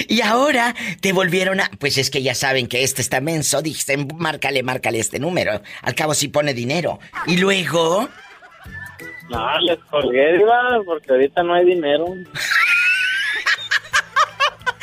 Y 0.08 0.22
ahora 0.22 0.74
te 1.02 1.14
volvieron 1.14 1.60
a... 1.60 1.70
Pues 1.80 1.98
es 1.98 2.10
que 2.10 2.24
ya 2.24 2.34
saben 2.36 2.68
que 2.68 2.84
este 2.84 3.02
está 3.02 3.22
menso. 3.22 3.62
Dijiste, 3.62 3.98
márcale, 3.98 4.64
márcale 4.64 5.00
este 5.00 5.20
número. 5.20 5.62
Al 5.82 5.96
cabo 5.96 6.14
sí 6.14 6.28
pone 6.30 6.54
dinero. 6.54 7.00
Y 7.28 7.38
luego... 7.38 8.10
No, 9.30 9.60
les 9.60 9.80
colgué, 9.86 10.40
porque 10.86 11.12
ahorita 11.12 11.44
no 11.44 11.54
hay 11.54 11.66
dinero. 11.66 12.06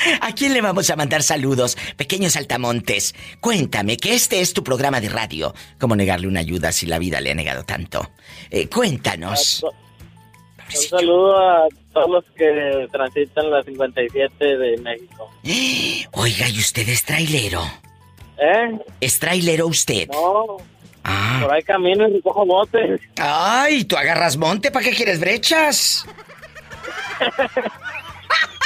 ¿A 0.20 0.32
quién 0.32 0.52
le 0.52 0.60
vamos 0.60 0.90
a 0.90 0.97
mandar 0.97 1.22
saludos? 1.22 1.77
Pequeños 1.97 2.36
altamontes. 2.36 3.14
Cuéntame 3.40 3.97
que 3.97 4.14
este 4.14 4.40
es 4.40 4.52
tu 4.52 4.64
programa 4.64 5.01
de 5.01 5.09
radio. 5.09 5.55
¿Cómo 5.78 5.97
negarle 5.97 6.28
una 6.28 6.40
ayuda 6.40 6.72
si 6.72 6.86
la 6.86 6.98
vida 6.98 7.20
le 7.20 7.32
ha 7.32 7.35
negado 7.35 7.64
tanto? 7.64 8.10
Eh, 8.51 8.68
cuéntanos. 8.68 9.64
Un 9.64 10.82
saludo 10.82 11.36
a 11.36 11.66
todos 11.93 12.10
los 12.10 12.24
que 12.36 12.86
transitan 12.93 13.51
la 13.51 13.62
57 13.62 14.56
de 14.56 14.77
México. 14.78 15.31
Oiga, 16.12 16.48
¿y 16.48 16.59
usted 16.59 16.89
es 16.89 17.05
trailero? 17.05 17.62
¿Eh? 18.39 18.78
¿Es 19.01 19.18
trailero 19.18 19.66
usted? 19.66 20.09
No. 20.09 20.59
Ah. 21.02 21.40
Por 21.43 21.52
ahí 21.52 21.62
camino 21.62 22.06
y 22.09 22.20
cojo 22.20 22.47
botes. 22.47 23.01
Ay, 23.18 23.85
tú 23.85 23.97
agarras 23.97 24.36
monte, 24.36 24.70
¿para 24.70 24.85
qué 24.85 24.93
quieres 24.93 25.18
brechas? 25.18 26.06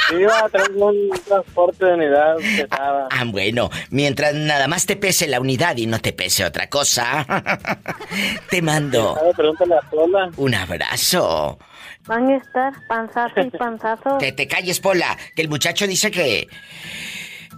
Sí, 0.09 0.17
Diva, 0.17 0.49
traigo 0.51 0.87
un 0.89 1.11
transporte 1.27 1.87
de 1.87 1.95
unidad 1.95 2.37
pesada. 2.37 3.09
Ah, 3.11 3.25
bueno, 3.27 3.71
mientras 3.91 4.35
nada 4.35 4.69
más 4.69 4.87
te 4.87 4.97
pese 4.97 5.27
la 5.29 5.41
unidad 5.41 5.77
y 5.77 5.87
no 5.87 5.99
te 6.01 6.13
pese 6.13 6.45
otra 6.45 6.69
cosa. 6.69 7.25
te 8.51 8.63
mando 8.63 9.15
¿Sabe? 9.15 9.35
Pregúntale 9.35 9.75
a 9.77 9.81
Pola. 9.91 10.31
un 10.37 10.55
abrazo. 10.55 11.59
Van 12.07 12.29
a 12.29 12.37
estar 12.37 12.73
panzazo 12.89 13.41
y 13.41 13.51
panzazo. 13.51 14.19
Que 14.19 14.33
te 14.33 14.47
calles, 14.47 14.81
Pola, 14.81 15.17
que 15.35 15.43
el 15.43 15.49
muchacho 15.49 15.87
dice 15.87 16.11
que 16.11 16.49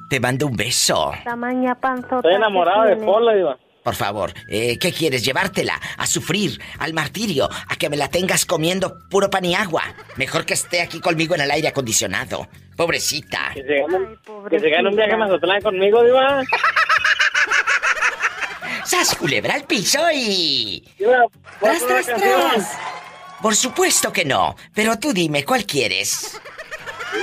te 0.09 0.21
mando 0.21 0.47
un 0.47 0.57
beso. 0.57 1.13
Tamaña 1.25 1.75
panzota. 1.75 2.17
Estoy 2.17 2.35
enamorado 2.35 2.85
de. 2.85 2.97
Pola, 2.97 3.35
Diva. 3.35 3.59
Por 3.87 3.95
favor, 3.95 4.35
eh, 4.49 4.81
¿qué 4.81 4.93
quieres? 4.93 5.25
¿Llevártela? 5.25 5.81
¿A 5.97 6.09
sufrir? 6.09 6.61
¿Al 6.81 6.93
martirio? 6.93 7.49
¿A 7.69 7.77
que 7.77 7.89
me 7.89 7.97
la 7.97 8.09
tengas 8.09 8.45
comiendo 8.45 8.99
puro 9.09 9.31
pan 9.31 9.45
y 9.45 9.55
agua? 9.55 9.85
Mejor 10.17 10.45
que 10.45 10.55
esté 10.55 10.83
aquí 10.83 10.99
conmigo 10.99 11.37
en 11.37 11.43
el 11.43 11.53
aire 11.53 11.69
acondicionado. 11.69 12.49
Pobrecita. 12.77 13.53
Que 13.55 13.63
se 13.63 13.79
gane, 13.79 14.19
que 14.51 14.59
se 14.59 14.71
gane 14.71 14.89
un 14.89 14.97
viaje 14.97 15.13
a 15.13 15.17
Mazatlán 15.17 15.63
conmigo, 15.63 16.03
Diva. 16.03 16.43
¡Sas, 18.85 19.15
culebra 19.15 19.55
al 19.55 19.63
piso 19.63 20.01
y... 20.13 20.83
Diva, 20.99 21.23
¿cuál 21.61 21.79
¡Tras, 21.79 22.07
tras, 22.07 22.21
tras! 22.21 22.79
Por 23.41 23.55
supuesto 23.55 24.13
que 24.13 24.25
no, 24.25 24.57
pero 24.75 24.99
tú 24.99 25.13
dime, 25.13 25.45
¿cuál 25.45 25.65
quieres? 25.65 26.41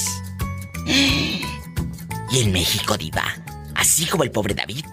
Y 2.30 2.40
en 2.40 2.52
México, 2.52 2.96
diva, 2.96 3.36
así 3.76 4.06
como 4.06 4.24
el 4.24 4.30
pobre 4.32 4.54
David, 4.54 4.86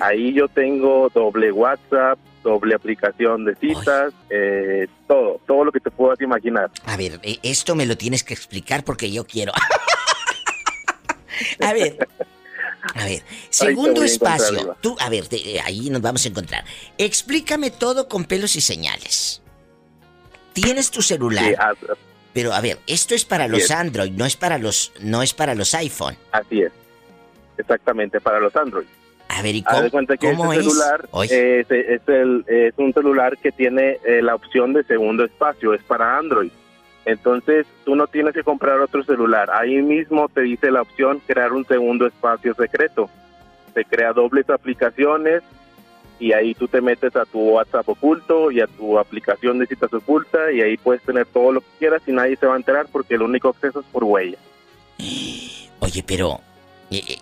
Ahí 0.00 0.32
yo 0.32 0.48
tengo 0.48 1.10
doble 1.14 1.52
WhatsApp, 1.52 2.18
doble 2.42 2.74
aplicación 2.74 3.44
de 3.44 3.54
citas, 3.56 4.12
eh, 4.30 4.86
todo, 5.06 5.40
todo 5.46 5.64
lo 5.64 5.72
que 5.72 5.80
te 5.80 5.90
puedas 5.90 6.20
imaginar. 6.20 6.70
A 6.84 6.96
ver, 6.96 7.20
eh, 7.22 7.38
esto 7.42 7.74
me 7.74 7.86
lo 7.86 7.96
tienes 7.96 8.24
que 8.24 8.34
explicar 8.34 8.84
porque 8.84 9.10
yo 9.10 9.24
quiero. 9.26 9.52
a 11.60 11.72
ver. 11.72 11.98
A 12.94 13.04
ver, 13.04 13.22
segundo 13.48 14.02
espacio. 14.02 14.76
Tú, 14.80 14.96
a 15.00 15.08
ver, 15.08 15.28
te- 15.28 15.60
ahí 15.60 15.88
nos 15.88 16.02
vamos 16.02 16.24
a 16.24 16.28
encontrar. 16.28 16.64
Explícame 16.98 17.70
todo 17.70 18.08
con 18.08 18.24
pelos 18.24 18.56
y 18.56 18.60
señales. 18.60 19.40
Tienes 20.52 20.90
tu 20.90 21.00
celular. 21.00 21.44
Sí, 21.44 21.54
ah, 21.58 21.72
Pero 22.32 22.52
a 22.52 22.60
ver, 22.60 22.80
esto 22.86 23.14
es 23.14 23.24
para 23.24 23.46
los 23.46 23.62
es. 23.62 23.70
Android, 23.70 24.10
no 24.10 24.26
es 24.26 24.36
para 24.36 24.58
los 24.58 24.92
no 25.00 25.22
es 25.22 25.32
para 25.32 25.54
los 25.54 25.74
iPhone. 25.74 26.16
Así 26.32 26.62
es, 26.62 26.72
exactamente, 27.56 28.20
para 28.20 28.40
los 28.40 28.54
Android. 28.56 28.86
A 29.34 29.42
ver, 29.42 29.54
¿y 29.56 29.64
Haz 29.66 29.72
cómo, 29.74 29.82
de 29.82 29.90
cuenta 29.90 30.16
que 30.16 30.30
cómo 30.30 30.52
este 30.52 30.64
es? 30.66 30.72
celular 30.72 31.08
Oye. 31.12 31.60
es, 31.60 31.70
es 31.70 32.02
el- 32.08 32.44
es 32.46 32.74
un 32.76 32.92
celular 32.92 33.38
que 33.38 33.50
tiene 33.52 33.98
eh, 34.04 34.20
la 34.22 34.34
opción 34.34 34.72
de 34.72 34.84
segundo 34.84 35.24
espacio, 35.24 35.72
es 35.74 35.82
para 35.82 36.18
Android. 36.18 36.50
Entonces, 37.04 37.66
tú 37.84 37.96
no 37.96 38.06
tienes 38.06 38.34
que 38.34 38.44
comprar 38.44 38.78
otro 38.80 39.02
celular. 39.02 39.50
Ahí 39.52 39.82
mismo 39.82 40.28
te 40.28 40.42
dice 40.42 40.70
la 40.70 40.82
opción 40.82 41.20
crear 41.26 41.52
un 41.52 41.64
segundo 41.66 42.06
espacio 42.06 42.54
secreto. 42.54 43.10
Se 43.74 43.84
crea 43.84 44.12
dobles 44.12 44.48
aplicaciones 44.50 45.42
y 46.20 46.32
ahí 46.32 46.54
tú 46.54 46.68
te 46.68 46.80
metes 46.80 47.16
a 47.16 47.24
tu 47.24 47.40
WhatsApp 47.40 47.88
oculto 47.88 48.52
y 48.52 48.60
a 48.60 48.68
tu 48.68 48.98
aplicación 48.98 49.58
de 49.58 49.66
citas 49.66 49.92
oculta 49.92 50.52
y 50.52 50.60
ahí 50.60 50.76
puedes 50.76 51.02
tener 51.02 51.26
todo 51.26 51.50
lo 51.52 51.60
que 51.60 51.66
quieras 51.80 52.02
y 52.06 52.12
nadie 52.12 52.36
se 52.36 52.46
va 52.46 52.54
a 52.54 52.58
enterar 52.58 52.86
porque 52.92 53.14
el 53.14 53.22
único 53.22 53.48
acceso 53.48 53.80
es 53.80 53.86
por 53.86 54.04
huella. 54.04 54.38
Oye, 55.80 56.04
pero 56.06 56.34
eh, 56.34 56.38
eh, 56.38 56.51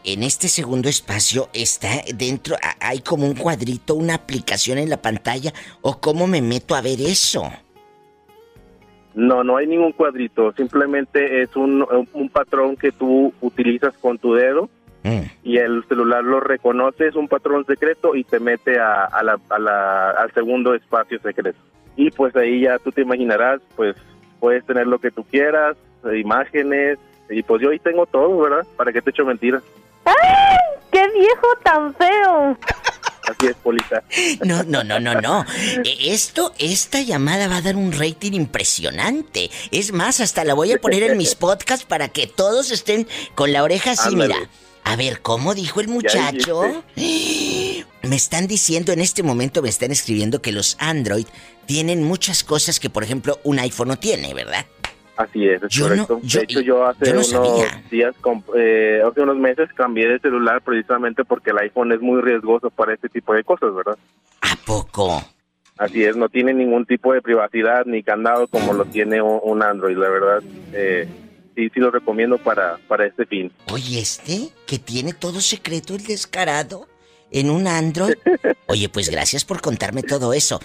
en 0.04 0.22
este 0.22 0.48
segundo 0.48 0.88
espacio 0.88 1.48
está 1.52 1.88
dentro 2.14 2.56
hay 2.80 3.00
como 3.00 3.26
un 3.26 3.34
cuadrito, 3.34 3.94
una 3.94 4.14
aplicación 4.14 4.78
en 4.78 4.90
la 4.90 4.96
pantalla 5.00 5.52
o 5.82 6.00
cómo 6.00 6.26
me 6.26 6.42
meto 6.42 6.74
a 6.74 6.80
ver 6.80 7.00
eso. 7.00 7.42
No, 9.14 9.42
no 9.42 9.56
hay 9.56 9.66
ningún 9.66 9.92
cuadrito, 9.92 10.52
simplemente 10.52 11.42
es 11.42 11.56
un, 11.56 11.84
un 12.12 12.28
patrón 12.28 12.76
que 12.76 12.92
tú 12.92 13.32
utilizas 13.40 13.94
con 13.98 14.18
tu 14.18 14.34
dedo 14.34 14.68
Mm. 15.02 15.22
y 15.44 15.56
el 15.56 15.82
celular 15.88 16.22
lo 16.22 16.40
reconoce, 16.40 17.08
es 17.08 17.14
un 17.16 17.26
patrón 17.26 17.64
secreto 17.64 18.14
y 18.14 18.22
te 18.22 18.38
mete 18.38 18.78
a, 18.78 19.04
a 19.06 19.22
la- 19.22 19.40
a 19.48 19.58
la- 19.58 20.10
al 20.10 20.30
segundo 20.34 20.74
espacio 20.74 21.18
secreto. 21.20 21.58
Y 21.96 22.10
pues 22.10 22.36
ahí 22.36 22.60
ya 22.60 22.78
tú 22.78 22.92
te 22.92 23.00
imaginarás, 23.00 23.62
pues 23.76 23.96
puedes 24.40 24.62
tener 24.66 24.86
lo 24.86 24.98
que 24.98 25.10
tú 25.10 25.24
quieras, 25.24 25.74
eh, 26.04 26.18
imágenes, 26.18 26.98
y 27.30 27.42
pues 27.42 27.62
yo 27.62 27.70
ahí 27.70 27.78
tengo 27.78 28.06
todo, 28.06 28.38
¿verdad? 28.38 28.66
¿Para 28.76 28.92
qué 28.92 29.00
te 29.00 29.10
echo 29.10 29.24
mentiras? 29.24 29.62
¡Ay! 30.04 30.14
¡Qué 30.90 31.06
viejo 31.16 31.46
tan 31.62 31.94
feo! 31.94 32.58
Así 33.28 33.46
es, 33.46 33.54
Polita. 33.62 34.02
No, 34.44 34.64
no, 34.64 34.82
no, 34.82 34.98
no, 34.98 35.14
no. 35.20 35.44
E- 35.84 36.12
Esto, 36.12 36.52
esta 36.58 37.00
llamada 37.00 37.46
va 37.46 37.58
a 37.58 37.62
dar 37.62 37.76
un 37.76 37.92
rating 37.92 38.32
impresionante. 38.32 39.50
Es 39.70 39.92
más, 39.92 40.20
hasta 40.20 40.42
la 40.44 40.54
voy 40.54 40.72
a 40.72 40.78
poner 40.78 41.04
en 41.04 41.16
mis 41.16 41.36
podcasts 41.36 41.84
para 41.86 42.08
que 42.08 42.26
todos 42.26 42.72
estén 42.72 43.06
con 43.36 43.52
la 43.52 43.62
oreja 43.62 43.92
así, 43.92 44.08
Ándale. 44.08 44.34
mira. 44.34 44.50
A 44.82 44.96
ver, 44.96 45.20
¿cómo 45.20 45.54
dijo 45.54 45.80
el 45.80 45.88
muchacho? 45.88 46.82
Me 46.96 48.16
están 48.16 48.46
diciendo 48.48 48.92
en 48.92 49.00
este 49.00 49.22
momento, 49.22 49.60
me 49.60 49.68
están 49.68 49.90
escribiendo 49.90 50.40
que 50.40 50.52
los 50.52 50.76
Android 50.80 51.26
tienen 51.66 52.02
muchas 52.02 52.42
cosas 52.42 52.80
que, 52.80 52.88
por 52.88 53.04
ejemplo, 53.04 53.38
un 53.44 53.58
iPhone 53.58 53.88
no 53.88 53.98
tiene, 53.98 54.32
¿verdad? 54.32 54.64
Así 55.22 55.46
es, 55.46 55.62
es 55.62 55.68
Yo 55.70 55.84
no- 55.84 56.06
correcto. 56.06 56.20
yo- 56.22 56.38
de 56.38 56.44
hecho, 56.44 56.60
yo 56.60 56.86
hace 56.86 57.04
yo 57.04 57.10
no 57.12 57.16
unos 57.18 57.28
sabía. 57.28 57.82
días, 57.90 58.14
eh, 58.56 59.02
hace 59.06 59.20
unos 59.20 59.36
meses 59.36 59.68
cambié 59.76 60.08
de 60.08 60.18
celular 60.18 60.62
precisamente 60.62 61.24
porque 61.24 61.50
el 61.50 61.58
iPhone 61.58 61.92
es 61.92 62.00
muy 62.00 62.22
riesgoso 62.22 62.70
para 62.70 62.94
este 62.94 63.08
tipo 63.10 63.34
de 63.34 63.44
cosas, 63.44 63.74
¿verdad? 63.74 63.98
¿A 64.40 64.56
poco? 64.64 65.22
Así 65.76 66.02
es, 66.04 66.16
no 66.16 66.28
tiene 66.30 66.54
ningún 66.54 66.86
tipo 66.86 67.12
de 67.12 67.20
privacidad 67.20 67.84
ni 67.84 68.02
candado 68.02 68.46
como 68.48 68.72
lo 68.72 68.84
tiene 68.86 69.20
un, 69.20 69.40
un 69.42 69.62
Android, 69.62 69.96
la 69.96 70.08
verdad. 70.08 70.42
Eh, 70.72 71.06
sí, 71.54 71.68
sí 71.72 71.80
lo 71.80 71.90
recomiendo 71.90 72.38
para, 72.38 72.78
para 72.88 73.04
este 73.06 73.26
fin. 73.26 73.52
Oye, 73.72 74.00
este, 74.00 74.48
que 74.66 74.78
tiene 74.78 75.12
todo 75.12 75.40
secreto 75.42 75.94
el 75.94 76.04
descarado 76.04 76.86
en 77.30 77.50
un 77.50 77.66
Android. 77.66 78.14
Oye, 78.68 78.88
pues 78.88 79.10
gracias 79.10 79.44
por 79.44 79.60
contarme 79.60 80.02
todo 80.02 80.32
eso. 80.32 80.60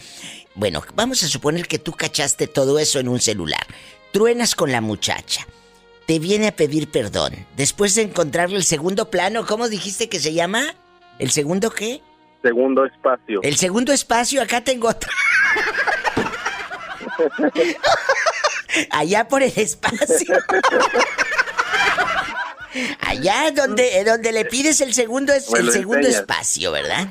Bueno, 0.56 0.82
vamos 0.95 1.22
a 1.23 1.27
suponer 1.27 1.68
que 1.68 1.80
tú 1.80 1.91
cachaste 1.91 2.48
todo 2.48 2.80
eso 2.80 2.99
en 2.99 3.10
un 3.10 3.19
celular. 3.19 3.65
Truenas 4.16 4.56
con 4.56 4.72
la 4.72 4.80
muchacha. 4.80 5.46
Te 6.08 6.20
viene 6.20 6.48
a 6.48 6.56
pedir 6.56 6.90
perdón. 6.90 7.34
Después 7.58 7.96
de 7.96 8.04
encontrarle 8.04 8.56
el 8.56 8.64
segundo 8.64 9.12
plano, 9.12 9.46
¿cómo 9.46 9.68
dijiste 9.68 10.08
que 10.08 10.22
se 10.22 10.32
llama? 10.32 10.74
¿El 11.20 11.32
segundo 11.32 11.70
qué? 11.70 12.02
Segundo 12.42 12.86
espacio. 12.86 13.42
El 13.44 13.58
segundo 13.58 13.92
espacio, 13.92 14.42
acá 14.42 14.64
tengo 14.64 14.88
otro. 14.88 15.12
Allá 18.92 19.28
por 19.28 19.44
el 19.44 19.52
espacio. 19.54 20.38
Allá 23.02 23.52
donde, 23.54 24.02
donde 24.06 24.32
le 24.32 24.46
pides 24.46 24.80
el 24.80 24.94
segundo, 24.94 25.34
el 25.34 25.42
segundo 25.42 26.08
enseñas. 26.08 26.22
espacio, 26.22 26.72
¿verdad? 26.72 27.10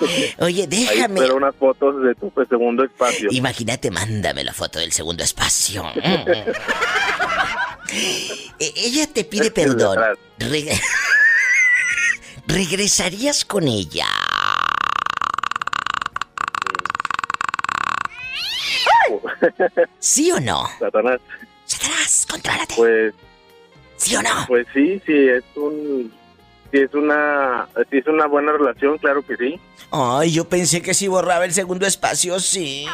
Oye, 0.38 0.66
déjame. 0.66 1.14
espero 1.14 1.36
unas 1.36 1.54
fotos 1.56 2.02
de 2.02 2.14
tu 2.14 2.30
pues, 2.30 2.48
segundo 2.48 2.84
espacio. 2.84 3.28
Imagínate, 3.32 3.90
mándame 3.90 4.44
la 4.44 4.52
foto 4.52 4.78
del 4.78 4.92
segundo 4.92 5.22
espacio. 5.24 5.84
E- 7.92 8.72
ella 8.76 9.08
te 9.12 9.24
pide 9.24 9.50
perdón. 9.50 9.98
Re- 10.38 10.80
¿Regresarías 12.46 13.44
con 13.44 13.66
ella? 13.66 14.06
¿Sí 19.98 20.30
o 20.32 20.40
no? 20.40 20.66
Satanás. 20.78 21.20
Satanás, 21.64 22.26
contrólate. 22.30 22.74
Pues. 22.76 23.14
¿Sí 23.96 24.16
o 24.16 24.22
no? 24.22 24.44
Pues 24.48 24.66
sí, 24.72 25.00
sí, 25.06 25.12
es 25.28 25.44
un. 25.56 26.12
Si 26.70 26.78
es 26.78 26.94
una. 26.94 27.68
Si 27.90 27.98
es 27.98 28.06
una 28.06 28.26
buena 28.26 28.52
relación, 28.52 28.98
claro 28.98 29.22
que 29.26 29.36
sí. 29.36 29.60
Ay, 29.90 30.32
yo 30.32 30.48
pensé 30.48 30.82
que 30.82 30.94
si 30.94 31.08
borraba 31.08 31.44
el 31.44 31.52
segundo 31.52 31.86
espacio, 31.86 32.38
sí. 32.38 32.86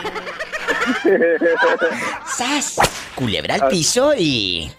¡Sas! 2.26 2.76
Culebra 3.14 3.56
al 3.56 3.68
piso 3.68 4.12
y... 4.16 4.70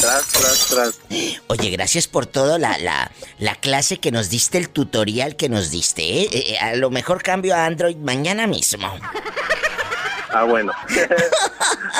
Tras, 0.00 0.26
tras, 0.28 0.66
tras. 0.68 1.00
Oye, 1.48 1.70
gracias 1.70 2.06
por 2.06 2.26
todo 2.26 2.58
la, 2.58 2.76
la, 2.78 3.10
la 3.38 3.54
clase 3.56 3.98
que 3.98 4.12
nos 4.12 4.28
diste, 4.28 4.58
el 4.58 4.68
tutorial 4.68 5.34
que 5.34 5.48
nos 5.48 5.70
diste, 5.70 6.02
¿eh? 6.02 6.28
Eh, 6.30 6.44
eh, 6.52 6.58
A 6.58 6.76
lo 6.76 6.90
mejor 6.90 7.22
cambio 7.22 7.54
a 7.54 7.64
Android 7.64 7.96
mañana 7.96 8.46
mismo. 8.46 8.92
Ah, 10.30 10.44
bueno. 10.44 10.72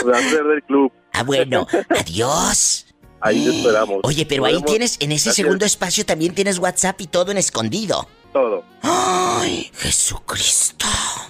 Va 0.07 0.17
a 0.19 0.21
ser 0.21 0.45
del 0.45 0.63
club. 0.65 0.93
Ah, 1.13 1.23
bueno. 1.23 1.67
Adiós. 1.89 2.84
Ahí 3.25 3.43
te 3.43 3.57
esperamos. 3.57 4.01
Oye, 4.03 4.27
pero 4.27 4.45
ahí 4.45 4.61
tienes, 4.63 4.99
en 5.01 5.11
ese 5.11 5.29
Gracias. 5.29 5.37
segundo 5.37 5.65
espacio 5.65 6.05
también 6.05 6.35
tienes 6.35 6.59
WhatsApp 6.59 7.01
y 7.01 7.07
todo 7.07 7.33
en 7.33 7.39
escondido. 7.39 8.07
Todo. 8.35 8.63
¡Ay, 8.83 9.71
Jesucristo! 9.79 10.85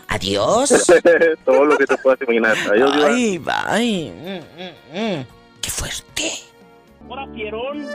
Adiós. 0.09 0.71
Todo 1.45 1.65
lo 1.65 1.77
que 1.77 1.87
te 1.87 1.97
puedas 1.99 2.21
imaginar. 2.23 2.57
Adiós. 2.69 2.91
Ay, 3.05 3.39
bye. 3.39 4.11
Mm, 4.11 4.63
mm, 4.63 5.19
mm. 5.21 5.27
¡Qué 5.61 5.71
fuerte! 5.71 6.33
Ahora, 7.09 7.27
Pierón. 7.33 7.87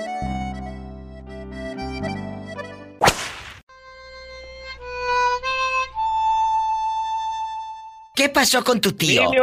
¿Qué 8.16 8.30
pasó 8.30 8.64
con 8.64 8.80
tu 8.80 8.94
tío? 8.94 9.30
Sí. 9.30 9.38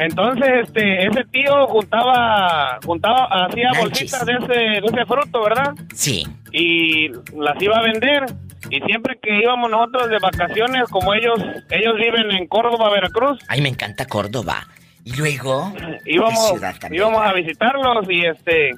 Entonces, 0.00 0.48
este, 0.64 1.06
ese 1.06 1.24
tío 1.26 1.66
juntaba, 1.66 2.78
juntaba, 2.84 3.28
hacía 3.44 3.70
Nanchis. 3.72 4.10
bolsitas 4.10 4.26
de 4.26 4.32
ese, 4.32 4.60
de 4.80 4.86
ese 4.86 5.04
fruto, 5.06 5.42
¿verdad? 5.42 5.74
Sí. 5.94 6.26
Y 6.52 7.08
las 7.38 7.60
iba 7.60 7.76
a 7.78 7.82
vender. 7.82 8.24
Y 8.70 8.80
siempre 8.80 9.18
que 9.22 9.40
íbamos 9.40 9.70
nosotros 9.70 10.08
de 10.08 10.18
vacaciones, 10.18 10.84
como 10.90 11.12
ellos, 11.12 11.38
ellos 11.70 11.94
viven 11.96 12.30
en 12.30 12.46
Córdoba, 12.46 12.90
Veracruz, 12.90 13.38
Ay, 13.48 13.60
me 13.60 13.68
encanta 13.68 14.06
Córdoba. 14.06 14.66
Y 15.04 15.16
luego. 15.16 15.72
íbamos, 16.06 16.54
íbamos 16.90 17.26
a 17.26 17.32
visitarlos 17.34 18.08
y 18.08 18.24
este, 18.24 18.70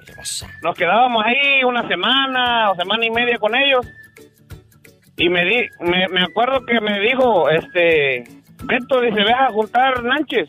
nos 0.62 0.76
quedábamos 0.76 1.24
ahí 1.24 1.62
una 1.64 1.86
semana 1.86 2.70
o 2.70 2.74
semana 2.74 3.04
y 3.04 3.10
media 3.10 3.38
con 3.38 3.54
ellos. 3.54 3.86
Y 5.16 5.28
me 5.28 5.44
di, 5.44 5.68
me, 5.80 6.08
me 6.08 6.22
acuerdo 6.22 6.64
que 6.64 6.80
me 6.80 6.98
dijo, 7.00 7.48
este, 7.48 8.24
Beto 8.64 9.00
dice, 9.00 9.22
ve 9.22 9.32
a 9.32 9.50
juntar 9.50 10.02
nanches. 10.02 10.48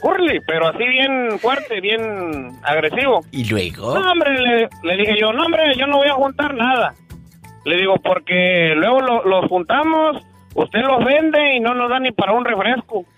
Curly, 0.00 0.40
pero 0.46 0.68
así 0.68 0.84
bien 0.86 1.38
fuerte, 1.38 1.80
bien 1.80 2.50
agresivo. 2.62 3.20
¿Y 3.32 3.48
luego? 3.48 3.98
No, 3.98 4.12
hombre, 4.12 4.38
le, 4.40 4.68
le 4.82 4.96
dije 4.96 5.16
yo, 5.20 5.32
no, 5.32 5.44
hombre, 5.44 5.74
yo 5.76 5.86
no 5.86 5.98
voy 5.98 6.08
a 6.08 6.14
juntar 6.14 6.54
nada. 6.54 6.94
Le 7.64 7.76
digo, 7.76 7.96
porque 7.96 8.72
luego 8.76 9.00
lo- 9.00 9.24
los 9.24 9.46
juntamos, 9.46 10.22
usted 10.54 10.80
los 10.80 11.04
vende 11.04 11.54
y 11.56 11.60
no 11.60 11.74
nos 11.74 11.90
da 11.90 11.98
ni 12.00 12.12
para 12.12 12.32
un 12.32 12.44
refresco. 12.44 13.04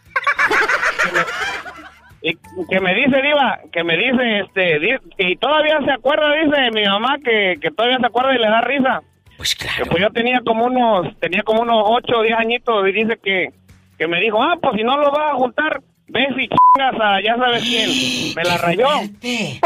Y 2.22 2.34
que 2.68 2.80
me 2.80 2.94
dice, 2.94 3.22
Diva, 3.22 3.60
que 3.72 3.82
me 3.82 3.96
dice, 3.96 4.40
este, 4.40 4.78
y 5.16 5.36
todavía 5.36 5.78
se 5.86 5.90
acuerda, 5.90 6.30
dice 6.34 6.70
mi 6.70 6.84
mamá, 6.84 7.16
que, 7.24 7.56
que 7.62 7.70
todavía 7.70 7.98
se 7.98 8.04
acuerda 8.06 8.34
y 8.34 8.38
le 8.38 8.46
da 8.46 8.60
risa. 8.60 9.00
Pues 9.38 9.54
Que 9.54 9.86
pues 9.86 10.02
yo 10.02 10.10
tenía 10.10 10.40
como 10.44 10.66
unos, 10.66 11.18
tenía 11.18 11.42
como 11.42 11.62
unos 11.62 11.82
8 11.82 12.12
o 12.18 12.22
10 12.22 12.38
añitos 12.38 12.86
y 12.88 12.92
dice 12.92 13.18
que, 13.24 13.48
que 13.96 14.06
me 14.06 14.20
dijo, 14.20 14.42
ah, 14.42 14.56
pues 14.60 14.74
si 14.76 14.84
no 14.84 14.98
lo 14.98 15.10
vas 15.10 15.32
a 15.32 15.36
juntar, 15.36 15.80
ves 16.10 16.28
y 16.36 16.48
chingas 16.48 17.00
a 17.00 17.20
ya 17.22 17.36
sabes 17.36 17.62
quién. 17.62 18.34
Me 18.36 18.44
la 18.44 18.58
rayó. 18.58 18.88
¡Ay! 18.90 19.60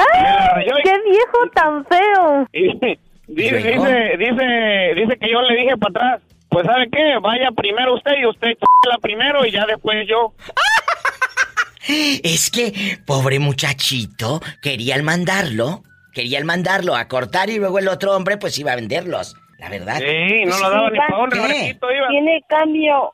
rayó 0.55 0.79
y- 0.79 0.83
¡Qué 0.83 0.95
viejo 1.11 1.51
tan 1.55 1.85
feo! 1.87 2.49
Y 2.53 2.73
dice, 2.73 2.99
dice, 3.29 4.17
dice, 4.19 4.95
dice 4.97 5.17
que 5.19 5.31
yo 5.31 5.43
le 5.43 5.57
dije 5.57 5.77
para 5.77 5.91
atrás, 5.91 6.23
pues 6.51 6.67
¿sabe 6.67 6.89
qué? 6.91 7.19
Vaya 7.21 7.51
primero 7.51 7.95
usted 7.95 8.13
y 8.23 8.27
usted 8.27 8.49
la 8.89 8.99
primero 8.99 9.45
y 9.45 9.51
ya 9.51 9.67
después 9.67 10.07
yo. 10.09 10.33
Es 11.87 12.51
que, 12.51 12.97
pobre 13.07 13.39
muchachito, 13.39 14.41
querían 14.63 15.05
mandarlo, 15.05 15.83
querían 16.15 16.47
mandarlo 16.47 16.97
a 16.97 17.09
cortar 17.09 17.51
y 17.51 17.59
luego 17.59 17.79
el 17.79 17.89
otro 17.89 18.17
hombre 18.17 18.39
pues 18.39 18.59
iba 18.59 18.73
a 18.73 18.77
venderlos. 18.77 19.37
La 19.59 19.69
verdad. 19.69 19.99
Sí, 19.99 20.45
no 20.47 20.59
lo 20.59 20.71
daba 20.71 20.91
ni 20.91 20.99
para 20.99 21.19
un 21.19 21.31
¿Qué? 21.31 21.37
refresquito, 21.39 21.87
iba. 21.93 22.09
Tiene 22.09 22.43
cambio 22.49 23.13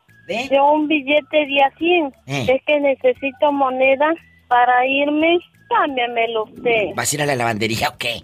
de 0.49 0.61
un 0.61 0.89
billete 0.89 1.47
de 1.47 1.63
a 1.63 1.71
100. 1.79 2.07
Eh. 2.27 2.47
Es 2.57 2.63
que 2.67 2.81
necesito 2.81 3.53
moneda 3.53 4.13
para 4.49 4.87
irme. 4.87 5.39
Cámbiamelo 5.69 6.45
usted. 6.45 6.87
¿Vas 6.97 7.13
a 7.13 7.17
ir 7.17 7.23
a 7.23 7.27
la 7.27 7.37
lavandería 7.37 7.91
o 7.91 7.97
qué? 7.99 8.21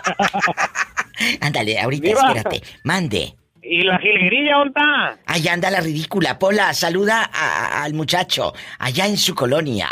Ándale, 1.40 1.78
ahorita, 1.80 2.08
Diva. 2.08 2.20
espérate. 2.34 2.62
Mande. 2.84 3.34
¿Y 3.62 3.82
la 3.82 3.98
jilguerilla 3.98 4.56
dónde 4.56 4.68
está? 4.80 5.18
Ahí 5.26 5.46
anda 5.48 5.70
la 5.70 5.80
ridícula. 5.80 6.38
Pola, 6.38 6.72
saluda 6.74 7.22
a- 7.32 7.66
a- 7.80 7.84
al 7.84 7.94
muchacho. 7.94 8.52
Allá 8.78 9.06
en 9.06 9.16
su 9.16 9.34
colonia. 9.34 9.88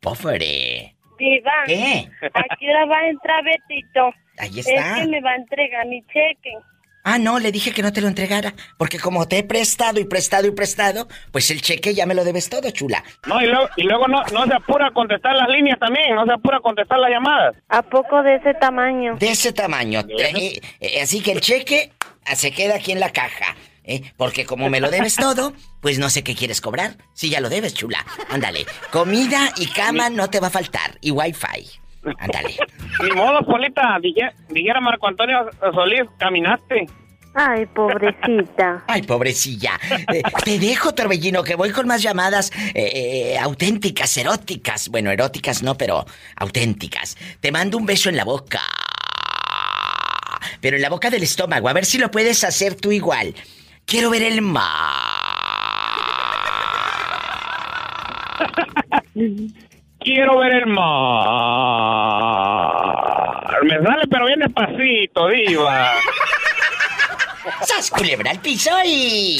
Pobre. 0.00 0.94
Diva. 1.18 1.52
¿Qué? 1.66 2.08
¿A 2.34 2.56
qué 2.58 2.68
hora 2.70 2.84
va 2.86 2.98
a 2.98 3.08
entrar 3.08 3.42
Betito? 3.44 4.12
Ahí 4.38 4.60
Es 4.60 4.66
está. 4.68 4.96
que 5.00 5.06
me 5.08 5.20
va 5.20 5.30
a 5.30 5.36
entregar 5.36 5.86
mi 5.86 6.02
cheque. 6.06 6.52
Ah, 7.04 7.18
no, 7.18 7.38
le 7.40 7.50
dije 7.50 7.72
que 7.72 7.82
no 7.82 7.92
te 7.92 8.00
lo 8.00 8.08
entregara. 8.08 8.54
Porque 8.78 8.98
como 8.98 9.26
te 9.26 9.38
he 9.38 9.42
prestado 9.42 9.98
y 9.98 10.04
prestado 10.04 10.46
y 10.46 10.52
prestado, 10.52 11.08
pues 11.32 11.50
el 11.50 11.60
cheque 11.60 11.94
ya 11.94 12.06
me 12.06 12.14
lo 12.14 12.24
debes 12.24 12.48
todo, 12.48 12.70
chula. 12.70 13.02
No, 13.26 13.40
y 13.42 13.46
luego, 13.46 13.68
y 13.76 13.82
luego 13.82 14.06
no, 14.06 14.22
no 14.32 14.46
se 14.46 14.54
apura 14.54 14.88
a 14.88 14.90
contestar 14.92 15.34
las 15.34 15.48
líneas 15.48 15.78
también, 15.80 16.14
no 16.14 16.24
se 16.24 16.32
apura 16.32 16.58
a 16.58 16.60
contestar 16.60 16.98
las 16.98 17.10
llamadas. 17.10 17.56
¿A 17.68 17.82
poco 17.82 18.22
de 18.22 18.36
ese 18.36 18.54
tamaño? 18.54 19.16
De 19.16 19.30
ese 19.30 19.52
tamaño. 19.52 20.00
Eh, 20.08 20.60
eh, 20.80 21.00
así 21.02 21.20
que 21.20 21.32
el 21.32 21.40
cheque 21.40 21.92
ah, 22.24 22.36
se 22.36 22.52
queda 22.52 22.76
aquí 22.76 22.92
en 22.92 23.00
la 23.00 23.10
caja. 23.10 23.56
¿eh? 23.84 24.02
Porque 24.16 24.46
como 24.46 24.70
me 24.70 24.80
lo 24.80 24.90
debes 24.90 25.16
todo, 25.16 25.52
pues 25.80 25.98
no 25.98 26.08
sé 26.08 26.22
qué 26.22 26.36
quieres 26.36 26.60
cobrar. 26.60 26.96
Si 27.14 27.30
ya 27.30 27.40
lo 27.40 27.48
debes, 27.48 27.74
chula. 27.74 28.04
Ándale. 28.30 28.64
Comida 28.92 29.52
y 29.56 29.66
cama 29.66 30.08
no 30.08 30.30
te 30.30 30.38
va 30.38 30.46
a 30.48 30.50
faltar. 30.50 30.98
Y 31.00 31.10
wifi. 31.10 31.81
Ándale. 32.18 32.56
Ni 33.02 33.10
modo, 33.12 33.42
Polita, 33.44 33.98
dije- 34.00 34.32
dijera 34.48 34.80
Marco 34.80 35.06
Antonio 35.08 35.48
Solís, 35.74 36.02
caminaste. 36.18 36.86
Ay, 37.34 37.64
pobrecita. 37.66 38.84
Ay, 38.88 39.02
pobrecilla. 39.02 39.80
Eh, 40.12 40.22
te 40.44 40.58
dejo, 40.58 40.92
Torbellino, 40.94 41.42
que 41.42 41.54
voy 41.54 41.70
con 41.70 41.86
más 41.86 42.02
llamadas 42.02 42.50
eh, 42.74 43.32
eh, 43.34 43.38
auténticas, 43.38 44.14
eróticas. 44.18 44.88
Bueno, 44.90 45.10
eróticas 45.10 45.62
no, 45.62 45.74
pero 45.76 46.04
auténticas. 46.36 47.16
Te 47.40 47.50
mando 47.50 47.78
un 47.78 47.86
beso 47.86 48.10
en 48.10 48.16
la 48.16 48.24
boca. 48.24 48.60
Pero 50.60 50.76
en 50.76 50.82
la 50.82 50.90
boca 50.90 51.08
del 51.08 51.22
estómago. 51.22 51.68
A 51.68 51.72
ver 51.72 51.86
si 51.86 51.96
lo 51.98 52.10
puedes 52.10 52.44
hacer 52.44 52.74
tú 52.74 52.92
igual. 52.92 53.34
Quiero 53.86 54.10
ver 54.10 54.22
el 54.24 54.42
mar. 54.42 54.62
Quiero 60.04 60.38
ver 60.38 60.52
el 60.52 60.66
mar. 60.66 60.82
Me 63.62 63.80
sale, 63.82 64.06
pero 64.10 64.26
bien 64.26 64.40
despacito, 64.40 65.28
diva. 65.28 65.92
¡Sas, 67.62 67.90
culebra 67.90 68.30
al 68.32 68.40
piso 68.40 68.70
y... 68.84 69.38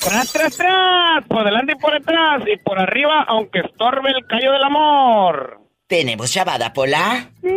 Tras, 0.00 0.32
tras, 0.32 0.56
tras, 0.56 1.24
por 1.28 1.44
delante 1.44 1.72
y 1.72 1.76
por 1.76 1.92
detrás 1.92 2.42
y 2.46 2.56
por 2.58 2.78
arriba, 2.78 3.24
aunque 3.28 3.60
estorbe 3.60 4.10
el 4.10 4.26
callo 4.26 4.52
del 4.52 4.64
amor. 4.64 5.60
¿Tenemos 5.86 6.32
llamada, 6.34 6.72
Pola? 6.72 7.30
Sí, 7.40 7.48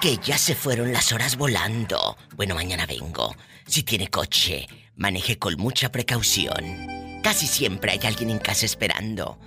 Que 0.00 0.18
ya 0.22 0.36
se 0.38 0.54
fueron 0.54 0.92
las 0.92 1.12
horas 1.12 1.36
volando. 1.36 2.16
Bueno, 2.36 2.54
mañana 2.54 2.86
vengo. 2.86 3.34
Si 3.66 3.82
tiene 3.82 4.08
coche, 4.08 4.66
maneje 4.96 5.38
con 5.38 5.56
mucha 5.56 5.90
precaución. 5.90 7.20
Casi 7.22 7.46
siempre 7.46 7.92
hay 7.92 8.00
alguien 8.04 8.30
en 8.30 8.38
casa 8.38 8.66
esperando 8.66 9.38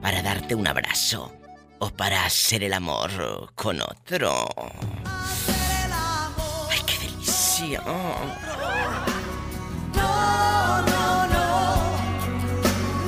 para 0.00 0.22
darte 0.22 0.54
un 0.54 0.66
abrazo 0.66 1.32
o 1.78 1.90
para 1.90 2.24
hacer 2.24 2.64
el 2.64 2.72
amor 2.72 3.52
con 3.54 3.80
otro. 3.80 4.48
¡Ay, 7.60 7.70
qué 7.70 7.78
delicia! 7.78 7.82
No, 9.94 10.82
no, 10.82 11.26
no, 11.26 11.56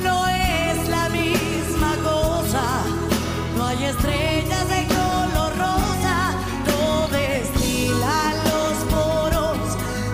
no 0.03 0.29
es 0.29 0.89
la 0.89 1.09
misma 1.09 1.95
cosa. 2.03 2.63
No 3.57 3.67
hay 3.67 3.85
estrellas 3.85 4.69
de 4.69 4.87
color 4.87 5.53
rosa, 5.57 6.35
no 6.67 7.09
destila 7.09 8.35
los 8.45 8.75
poros 8.93 9.59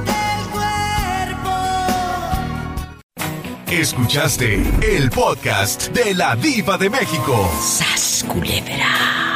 del 0.05 0.41
cuerpo. 0.53 1.55
Escuchaste 3.69 4.63
el 4.97 5.11
podcast 5.11 5.89
de 5.89 6.15
la 6.15 6.37
Diva 6.37 6.77
de 6.77 6.91
México. 6.91 7.51
¡Sas, 7.61 8.25
culebra! 8.29 9.36